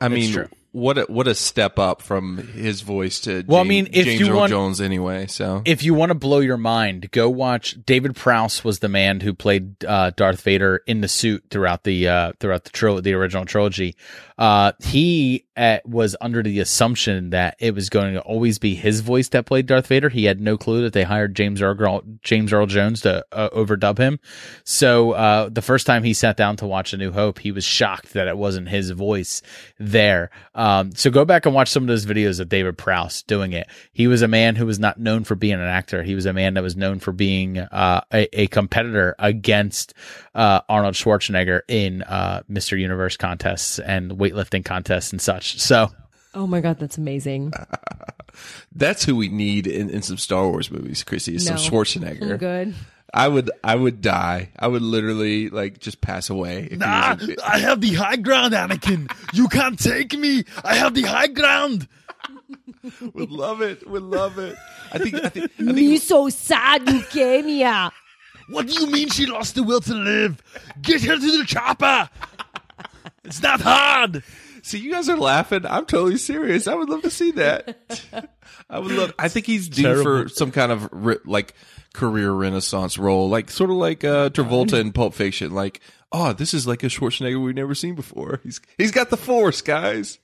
I 0.01 0.07
It's 0.07 0.15
mean, 0.15 0.33
true. 0.33 0.49
What 0.77 0.99
a, 0.99 1.03
what 1.05 1.27
a 1.27 1.35
step 1.35 1.79
up 1.79 2.03
from 2.03 2.37
his 2.37 2.83
voice 2.83 3.21
to 3.21 3.43
Well, 3.47 3.61
I 3.61 3.63
James, 3.65 3.69
mean, 3.69 3.89
if 3.93 4.05
James 4.05 4.21
you 4.21 4.29
Earl 4.31 4.37
want- 4.37 4.51
Jones 4.51 4.81
anyway. 4.81 5.27
So 5.27 5.63
If 5.65 5.83
you 5.83 5.95
want 5.95 6.11
to 6.11 6.15
blow 6.15 6.41
your 6.41 6.59
mind, 6.59 7.11
go 7.13 7.31
watch. 7.31 7.77
David 7.87 8.15
Prowse 8.15 8.63
was 8.63 8.81
the 8.81 8.89
man 8.89 9.21
who 9.21 9.33
played 9.33 9.83
uh, 9.87 10.11
Darth 10.15 10.43
Vader 10.43 10.83
in 10.87 11.01
the 11.01 11.09
suit 11.09 11.45
throughout 11.51 11.85
the 11.85 12.09
uh, 12.09 12.33
throughout 12.41 12.65
the 12.65 12.71
tril- 12.71 13.03
the 13.03 13.15
original 13.15 13.47
trilogy. 13.47 13.97
Uh, 14.39 14.73
he 14.85 15.47
uh, 15.57 15.79
was 15.87 16.15
under 16.21 16.43
the 16.43 16.61
assumption 16.61 17.31
that 17.31 17.57
it 17.59 17.75
was 17.75 17.89
going 17.89 18.13
to 18.13 18.21
always 18.21 18.59
be 18.59 18.75
his 18.75 19.01
voice 19.01 19.31
that 19.31 19.47
played 19.47 19.65
Darth 19.65 19.87
Vader. 19.87 20.11
He 20.11 20.27
had 20.27 20.43
no 20.43 20.59
clue 20.59 20.83
that 20.83 20.93
they 20.93 21.05
hired 21.05 21.35
James 21.35 21.63
Earl 21.63 22.03
James 22.23 22.53
Earl 22.53 22.67
Jones 22.67 23.01
to 23.01 23.25
uh, 23.33 23.49
overdub 23.51 23.97
him. 23.97 24.21
So 24.65 25.13
uh, 25.13 25.49
the 25.49 25.63
first 25.63 25.87
time 25.87 26.03
he 26.05 26.13
sat 26.13 26.37
down 26.37 26.57
to 26.57 26.67
watch 26.67 26.93
A 26.93 26.99
New 26.99 27.13
Hope, 27.13 27.39
he 27.39 27.51
was 27.51 27.65
shocked 27.65 28.13
that 28.13 28.29
it 28.29 28.37
wasn't 28.37 28.69
his 28.69 28.91
voice 28.91 29.41
there. 29.79 30.29
Um, 30.55 30.66
so 30.95 31.11
go 31.11 31.25
back 31.25 31.47
and 31.47 31.55
watch 31.55 31.69
some 31.69 31.83
of 31.83 31.87
those 31.89 32.07
videos 32.07 32.41
of 32.41 32.49
David 32.49 32.79
Prowse 32.79 33.23
doing 33.23 33.53
it. 33.53 33.69
He 33.93 34.07
was 34.07 34.23
a 34.23 34.29
man 34.29 34.57
who 34.57 34.67
was 34.67 34.79
not 34.79 34.99
known 34.99 35.25
for 35.25 35.35
being 35.35 35.55
an 35.55 35.61
actor. 35.61 36.03
He 36.03 36.15
was 36.15 36.27
a 36.27 36.33
man 36.33 36.55
that 36.55 36.63
was 36.63 36.77
known 36.77 36.99
for 36.99 37.13
being 37.13 37.59
uh, 37.59 38.01
a, 38.13 38.29
a 38.43 38.47
competitor 38.49 39.15
against 39.19 39.95
uh, 40.35 40.61
Arnold 40.69 40.95
Schwarzenegger 40.95 41.61
in 41.69 42.03
uh, 42.03 42.43
Mr. 42.51 42.79
Universe 42.79 43.17
contests 43.17 43.79
and 43.79 44.13
weightlifting 44.13 44.65
contests 44.65 45.13
and 45.13 45.21
such. 45.21 45.61
So 45.61 45.91
Oh 46.35 46.47
my 46.47 46.61
god, 46.61 46.79
that's 46.79 46.99
amazing. 46.99 47.53
that's 48.75 49.05
who 49.05 49.17
we 49.17 49.29
need 49.29 49.67
in, 49.67 49.89
in 49.89 50.03
some 50.03 50.19
Star 50.19 50.49
Wars 50.49 50.71
movies, 50.71 51.03
Chrissy. 51.03 51.35
Is 51.35 51.49
No. 51.49 51.57
some 51.57 51.73
Schwarzenegger. 51.73 52.33
I'm 52.33 52.37
good. 52.37 52.75
I 53.15 53.29
would 53.29 53.51
I 53.65 53.75
would 53.77 54.01
die. 54.01 54.51
I 54.59 54.67
would 54.69 54.83
literally 54.83 55.49
like 55.49 55.79
just 55.79 56.01
pass 56.01 56.29
away. 56.29 56.65
If 56.65 56.71
he 56.73 56.77
Nah, 56.77 57.15
was 57.15 57.29
in- 57.29 57.37
I 57.45 57.59
have 57.59 57.81
the 57.81 57.95
high 57.95 58.17
ground, 58.17 58.53
Anakin. 58.55 59.11
You 59.33 59.49
can't 59.49 59.79
take 59.79 60.13
me. 60.19 60.45
I 60.65 60.75
have 60.75 60.95
the 60.95 61.03
high 61.03 61.29
ground. 61.29 61.89
would 63.15 63.31
love 63.31 63.63
it. 63.63 63.89
Would 63.89 64.03
love 64.03 64.39
it. 64.39 64.57
I 64.93 64.99
think 64.99 65.15
I 65.17 65.29
think 65.29 65.59
Me 65.59 65.99
so 65.99 66.29
sad 66.29 66.89
you 66.89 67.03
came 67.05 67.47
here. 67.47 67.91
What 68.49 68.67
do 68.69 68.75
you 68.75 68.87
mean 68.87 69.09
she 69.09 69.27
lost 69.27 69.55
the 69.57 69.63
will 69.63 69.81
to 69.81 69.95
live? 69.95 70.41
Get 70.83 71.03
her 71.03 71.17
to 71.17 71.39
the 71.39 71.45
chopper. 71.45 72.09
It's 73.25 73.43
not 73.43 73.61
hard. 73.61 74.23
See, 74.63 74.79
you 74.79 74.93
guys 74.93 75.09
are 75.09 75.17
laughing. 75.17 75.65
I'm 75.67 75.87
totally 75.87 76.17
serious. 76.17 76.67
I 76.69 76.75
would 76.75 76.89
love 76.89 77.03
to 77.03 77.11
see 77.11 77.33
that. 77.33 77.77
I 78.71 78.79
would 78.79 78.93
love. 78.93 79.13
I 79.19 79.29
think 79.29 79.47
he's 79.47 79.69
due 79.69 80.03
for 80.03 80.29
some 80.29 80.51
kind 80.53 80.71
of 80.73 80.89
like 81.27 81.55
career 81.97 82.33
renaissance 82.33 82.99
role, 82.99 83.29
like 83.29 83.51
sort 83.51 83.71
of 83.71 83.77
like 83.77 84.05
uh, 84.05 84.31
Travolta 84.31 84.81
in 84.81 84.93
Pulp 84.93 85.15
Fiction. 85.15 85.53
Like, 85.53 85.81
oh, 86.13 86.33
this 86.33 86.55
is 86.55 86.67
like 86.67 86.83
a 86.83 86.87
Schwarzenegger 86.87 87.43
we've 87.43 87.55
never 87.55 87.75
seen 87.75 87.95
before. 87.95 88.41
He's 88.45 88.61
he's 88.79 88.93
got 88.93 89.11
the 89.11 89.17
force, 89.17 89.63
guys. 89.63 90.19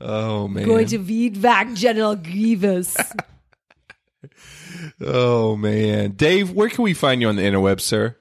Oh 0.00 0.46
man. 0.46 0.66
Going 0.66 0.86
to 0.88 1.02
feed 1.02 1.40
back 1.40 1.72
General 1.74 2.14
Grievous. 2.14 2.96
oh 5.00 5.56
man, 5.56 6.12
Dave, 6.12 6.52
where 6.52 6.68
can 6.68 6.84
we 6.84 6.94
find 6.94 7.20
you 7.20 7.28
on 7.28 7.36
the 7.36 7.42
interweb, 7.42 7.80
sir? 7.80 8.16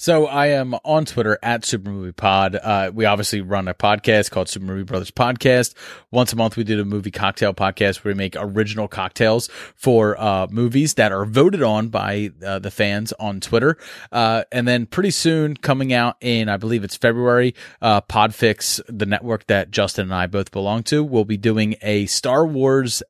So 0.00 0.26
I 0.26 0.46
am 0.46 0.76
on 0.84 1.06
Twitter 1.06 1.40
at 1.42 1.64
Super 1.64 1.90
Movie 1.90 2.12
Pod. 2.12 2.54
Uh, 2.54 2.92
we 2.94 3.04
obviously 3.04 3.40
run 3.40 3.66
a 3.66 3.74
podcast 3.74 4.30
called 4.30 4.48
Super 4.48 4.64
Movie 4.64 4.84
Brothers 4.84 5.10
Podcast. 5.10 5.74
Once 6.12 6.32
a 6.32 6.36
month, 6.36 6.56
we 6.56 6.62
do 6.62 6.80
a 6.80 6.84
movie 6.84 7.10
cocktail 7.10 7.52
podcast 7.52 8.04
where 8.04 8.14
we 8.14 8.16
make 8.16 8.36
original 8.38 8.86
cocktails 8.86 9.48
for 9.74 10.16
uh, 10.20 10.46
movies 10.52 10.94
that 10.94 11.10
are 11.10 11.24
voted 11.24 11.64
on 11.64 11.88
by 11.88 12.30
uh, 12.46 12.60
the 12.60 12.70
fans 12.70 13.12
on 13.14 13.40
Twitter. 13.40 13.76
Uh, 14.12 14.44
and 14.52 14.68
then 14.68 14.86
pretty 14.86 15.10
soon, 15.10 15.56
coming 15.56 15.92
out 15.92 16.14
in 16.20 16.48
I 16.48 16.58
believe 16.58 16.84
it's 16.84 16.96
February, 16.96 17.56
uh, 17.82 18.00
Podfix, 18.02 18.80
the 18.88 19.04
network 19.04 19.48
that 19.48 19.72
Justin 19.72 20.04
and 20.04 20.14
I 20.14 20.28
both 20.28 20.52
belong 20.52 20.84
to, 20.84 21.02
will 21.02 21.24
be 21.24 21.36
doing 21.36 21.74
a 21.82 22.06
Star 22.06 22.46
Wars 22.46 23.02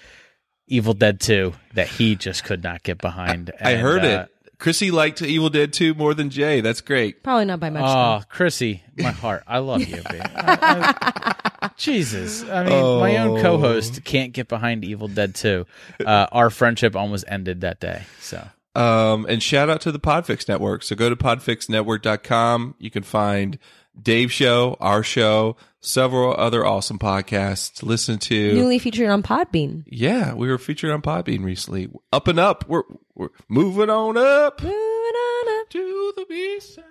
Evil 0.66 0.94
Dead 0.94 1.18
2, 1.20 1.52
that 1.74 1.88
he 1.88 2.14
just 2.14 2.44
could 2.44 2.62
not 2.62 2.82
get 2.82 2.98
behind. 2.98 3.50
I 3.60 3.70
And, 3.72 3.80
heard 3.80 4.04
uh, 4.04 4.06
it. 4.08 4.30
Chrissy 4.60 4.90
liked 4.92 5.20
Evil 5.22 5.50
Dead 5.50 5.72
2 5.72 5.94
more 5.94 6.14
than 6.14 6.30
Jay. 6.30 6.60
That's 6.60 6.80
great. 6.82 7.22
Probably 7.24 7.46
not 7.46 7.58
by 7.58 7.70
much. 7.70 7.82
Oh, 7.84 8.22
Chrissy, 8.28 8.82
my 8.98 9.10
heart. 9.10 9.42
I 9.48 9.58
love 9.58 9.80
you, 9.80 9.96
babe. 9.96 10.04
I- 10.36 11.34
I- 11.62 11.70
Jesus. 11.76 12.42
I 12.48 12.64
mean, 12.64 13.00
my 13.00 13.16
own 13.18 13.38
Oh. 13.38 13.42
co 13.42 13.58
host 13.58 14.04
can't 14.04 14.32
get 14.32 14.48
behind 14.48 14.84
Evil 14.84 15.08
Dead 15.08 15.34
2. 15.34 15.66
Uh, 16.06 16.26
our 16.30 16.50
friendship 16.50 16.94
almost 16.94 17.24
ended 17.26 17.62
that 17.62 17.80
day. 17.80 18.02
So. 18.20 18.46
Um, 18.74 19.26
and 19.28 19.42
shout 19.42 19.68
out 19.68 19.80
to 19.82 19.92
the 19.92 19.98
Podfix 19.98 20.48
Network. 20.48 20.82
So 20.82 20.94
go 20.94 21.08
to 21.10 21.16
podfixnetwork.com. 21.16 22.74
You 22.78 22.90
can 22.90 23.02
find 23.02 23.58
Dave's 24.00 24.32
show, 24.32 24.76
our 24.80 25.02
show, 25.02 25.56
several 25.80 26.34
other 26.34 26.64
awesome 26.64 26.98
podcasts 26.98 27.72
to 27.80 27.86
listen 27.86 28.18
to. 28.18 28.54
Newly 28.54 28.78
featured 28.78 29.08
on 29.10 29.22
Podbean. 29.22 29.82
yeah, 29.86 30.34
we 30.34 30.48
were 30.48 30.58
featured 30.58 30.90
on 30.90 31.02
Podbean 31.02 31.44
recently. 31.44 31.90
Up 32.12 32.28
and 32.28 32.38
up. 32.38 32.64
We're, 32.68 32.82
we're 33.14 33.28
moving 33.48 33.90
on 33.90 34.16
up 34.16 34.62
Moving 34.62 34.74
on 34.76 35.60
up. 35.60 35.70
to 35.70 36.12
the 36.16 36.26
B 36.28 36.60
side. 36.60 36.84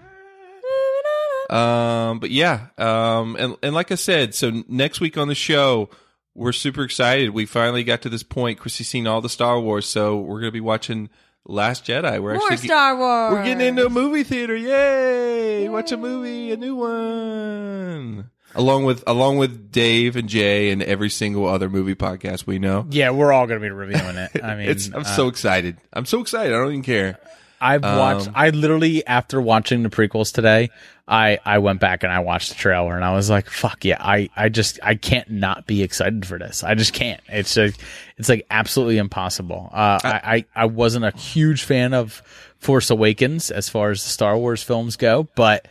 Um, 1.49 2.19
but 2.19 2.29
yeah, 2.29 2.67
um, 2.77 3.35
and 3.39 3.55
and 3.63 3.73
like 3.73 3.91
I 3.91 3.95
said, 3.95 4.35
so 4.35 4.63
next 4.67 4.99
week 5.01 5.17
on 5.17 5.27
the 5.27 5.35
show, 5.35 5.89
we're 6.35 6.51
super 6.51 6.83
excited. 6.83 7.31
We 7.31 7.47
finally 7.47 7.83
got 7.83 8.03
to 8.03 8.09
this 8.09 8.21
point. 8.21 8.59
Chrissy's 8.59 8.87
seen 8.87 9.07
all 9.07 9.19
the 9.21 9.29
Star 9.29 9.59
Wars, 9.59 9.87
so 9.87 10.17
we're 10.19 10.39
gonna 10.41 10.51
be 10.51 10.61
watching 10.61 11.09
Last 11.45 11.85
Jedi. 11.85 12.21
We're 12.21 12.35
More 12.35 12.51
actually 12.51 12.67
Star 12.67 12.97
Wars. 12.97 13.33
we're 13.33 13.43
getting 13.43 13.67
into 13.67 13.85
a 13.85 13.89
movie 13.89 14.23
theater. 14.23 14.55
Yay! 14.55 15.67
Watch 15.69 15.91
a 15.91 15.97
movie, 15.97 16.51
a 16.51 16.57
new 16.57 16.75
one. 16.75 18.29
Along 18.55 18.83
with 18.83 19.03
along 19.07 19.37
with 19.37 19.71
Dave 19.71 20.15
and 20.15 20.27
Jay 20.27 20.71
and 20.71 20.81
every 20.81 21.09
single 21.09 21.47
other 21.47 21.69
movie 21.69 21.95
podcast 21.95 22.47
we 22.47 22.57
know. 22.59 22.87
Yeah, 22.89 23.11
we're 23.11 23.31
all 23.31 23.45
going 23.47 23.59
to 23.59 23.65
be 23.65 23.69
reviewing 23.69 24.15
it. 24.15 24.43
I 24.43 24.55
mean, 24.57 24.69
it's 24.69 24.87
I'm 24.87 25.01
uh, 25.01 25.03
so 25.03 25.27
excited. 25.27 25.77
I'm 25.93 26.05
so 26.05 26.19
excited. 26.19 26.53
I 26.53 26.57
don't 26.57 26.69
even 26.69 26.83
care. 26.83 27.19
I've 27.61 27.83
watched. 27.83 28.27
Um, 28.27 28.33
I 28.35 28.49
literally 28.49 29.05
after 29.05 29.41
watching 29.41 29.83
the 29.83 29.89
prequels 29.89 30.33
today, 30.33 30.69
I 31.07 31.39
I 31.43 31.57
went 31.59 31.79
back 31.79 32.03
and 32.03 32.11
I 32.11 32.19
watched 32.19 32.49
the 32.49 32.55
trailer 32.55 32.95
and 32.95 33.03
I 33.03 33.13
was 33.13 33.29
like, 33.29 33.49
"Fuck 33.49 33.83
yeah!" 33.85 33.97
I 33.99 34.29
I 34.35 34.49
just 34.49 34.79
I 34.83 34.95
can't 34.95 35.29
not 35.29 35.65
be 35.65 35.83
excited 35.83 36.25
for 36.25 36.37
this. 36.37 36.63
I 36.63 36.75
just 36.75 36.93
can't. 36.93 37.21
It's 37.27 37.57
like 37.57 37.75
it's 38.17 38.29
like 38.29 38.45
absolutely 38.49 38.97
impossible. 38.97 39.69
Uh, 39.73 39.99
I, 40.03 40.21
I 40.23 40.45
I 40.55 40.65
wasn't 40.65 41.05
a 41.05 41.17
huge 41.17 41.63
fan 41.63 41.93
of 41.93 42.21
Force 42.59 42.89
Awakens 42.89 43.51
as 43.51 43.69
far 43.69 43.91
as 43.91 44.03
the 44.03 44.09
Star 44.09 44.37
Wars 44.37 44.63
films 44.63 44.95
go, 44.95 45.27
but 45.35 45.67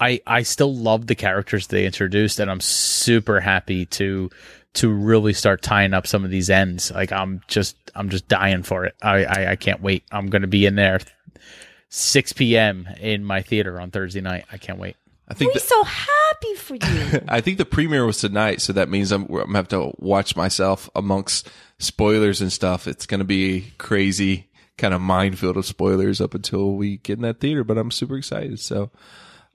I 0.00 0.20
I 0.26 0.42
still 0.42 0.74
love 0.74 1.06
the 1.06 1.14
characters 1.14 1.66
they 1.66 1.84
introduced, 1.84 2.38
and 2.38 2.50
I'm 2.50 2.60
super 2.60 3.40
happy 3.40 3.86
to 3.86 4.30
to 4.78 4.88
really 4.92 5.32
start 5.32 5.62
tying 5.62 5.94
up 5.94 6.06
some 6.06 6.24
of 6.24 6.30
these 6.30 6.50
ends. 6.50 6.90
Like 6.90 7.12
I'm 7.12 7.40
just 7.48 7.76
I'm 7.94 8.08
just 8.08 8.28
dying 8.28 8.62
for 8.62 8.84
it. 8.84 8.94
I 9.02 9.24
I, 9.24 9.50
I 9.52 9.56
can't 9.56 9.82
wait. 9.82 10.04
I'm 10.10 10.28
going 10.28 10.42
to 10.42 10.48
be 10.48 10.66
in 10.66 10.74
there 10.74 11.00
6 11.90 12.32
p.m. 12.34 12.88
in 13.00 13.24
my 13.24 13.42
theater 13.42 13.80
on 13.80 13.90
Thursday 13.90 14.20
night. 14.20 14.44
I 14.52 14.58
can't 14.58 14.78
wait. 14.78 14.96
I 15.28 15.34
think 15.34 15.54
We're 15.54 15.60
so 15.60 15.82
happy 15.84 16.54
for 16.54 16.74
you. 16.74 17.20
I 17.28 17.40
think 17.40 17.58
the 17.58 17.66
premiere 17.66 18.06
was 18.06 18.18
tonight, 18.18 18.62
so 18.62 18.72
that 18.72 18.88
means 18.88 19.12
I'm, 19.12 19.24
I'm 19.24 19.28
gonna 19.28 19.58
have 19.58 19.68
to 19.68 19.92
watch 19.98 20.36
myself 20.36 20.88
amongst 20.94 21.50
spoilers 21.78 22.40
and 22.40 22.50
stuff. 22.50 22.86
It's 22.86 23.04
gonna 23.04 23.24
be 23.24 23.72
crazy, 23.76 24.48
kind 24.78 24.94
of 24.94 25.02
minefield 25.02 25.58
of 25.58 25.66
spoilers 25.66 26.22
up 26.22 26.34
until 26.34 26.72
we 26.76 26.96
get 26.98 27.18
in 27.18 27.22
that 27.22 27.40
theater. 27.40 27.62
But 27.62 27.76
I'm 27.76 27.90
super 27.90 28.16
excited. 28.16 28.58
So, 28.60 28.90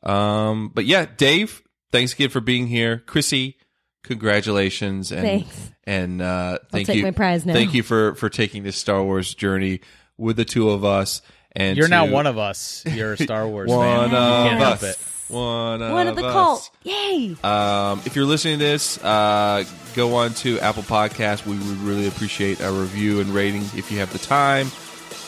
um, 0.04 0.70
but 0.74 0.86
yeah, 0.86 1.08
Dave, 1.18 1.64
thanks 1.92 2.14
again 2.14 2.30
for 2.30 2.42
being 2.42 2.68
here. 2.68 3.00
Chrissy, 3.00 3.58
congratulations 4.04 5.12
and 5.12 5.22
Thanks. 5.22 5.72
and 5.86 6.22
uh, 6.22 6.60
thank 6.72 6.88
take 6.88 6.98
you. 6.98 7.04
my 7.04 7.12
prize 7.12 7.46
now. 7.46 7.54
Thank 7.54 7.74
you 7.74 7.84
for 7.84 8.16
for 8.16 8.30
taking 8.30 8.64
this 8.64 8.78
Star 8.78 9.04
Wars 9.04 9.34
journey 9.34 9.82
with 10.18 10.38
the 10.38 10.46
two 10.46 10.70
of 10.70 10.86
us. 10.86 11.22
And 11.56 11.78
You're 11.78 11.88
now 11.88 12.08
one 12.08 12.26
of 12.28 12.38
us. 12.38 12.84
You're 12.86 13.14
a 13.14 13.18
Star 13.18 13.48
Wars 13.48 13.70
one 13.72 14.10
fan. 14.10 14.16
of 14.16 14.44
you 14.44 14.50
can't 14.50 14.60
help 14.60 14.74
us. 14.84 14.84
it. 14.84 14.98
One 15.34 15.82
of, 15.82 16.10
of 16.10 16.16
the 16.16 16.26
us. 16.26 16.34
cult. 16.34 16.70
Yay. 16.84 17.36
Um, 17.44 18.02
if 18.06 18.16
you're 18.16 18.26
listening 18.26 18.60
to 18.60 18.66
this, 18.66 19.04
uh, 19.04 19.64
go 19.96 20.16
on 20.16 20.34
to 20.36 20.60
Apple 20.60 20.84
Podcasts. 20.84 21.46
We 21.46 21.58
would 21.58 21.78
really 21.78 22.08
appreciate 22.08 22.60
a 22.60 22.72
review 22.72 23.20
and 23.20 23.30
rating 23.32 23.64
if 23.76 23.92
you 23.92 24.00
have 24.00 24.12
the 24.14 24.20
time. 24.20 24.68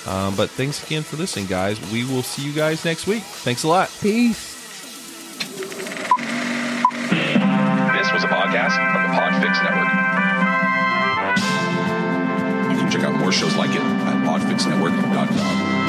Um, 0.07 0.35
but 0.35 0.51
thanks 0.51 0.83
again 0.85 1.01
for 1.01 1.15
listening, 1.17 1.47
guys. 1.47 1.79
We 1.91 2.05
will 2.05 2.21
see 2.21 2.43
you 2.45 2.53
guys 2.53 2.85
next 2.85 3.07
week. 3.07 3.23
Thanks 3.23 3.63
a 3.63 3.67
lot. 3.67 3.89
Peace. 4.01 4.53
Podcast 8.55 8.75
from 8.93 9.03
the 9.03 9.09
Podfix 9.19 9.53
Network. 9.63 9.91
You 12.71 12.77
can 12.77 12.89
check 12.89 13.03
out 13.03 13.19
more 13.19 13.33
shows 13.33 13.55
like 13.57 13.71
it 13.71 13.81
at 13.81 14.25
podfixnetwork.com. 14.25 15.84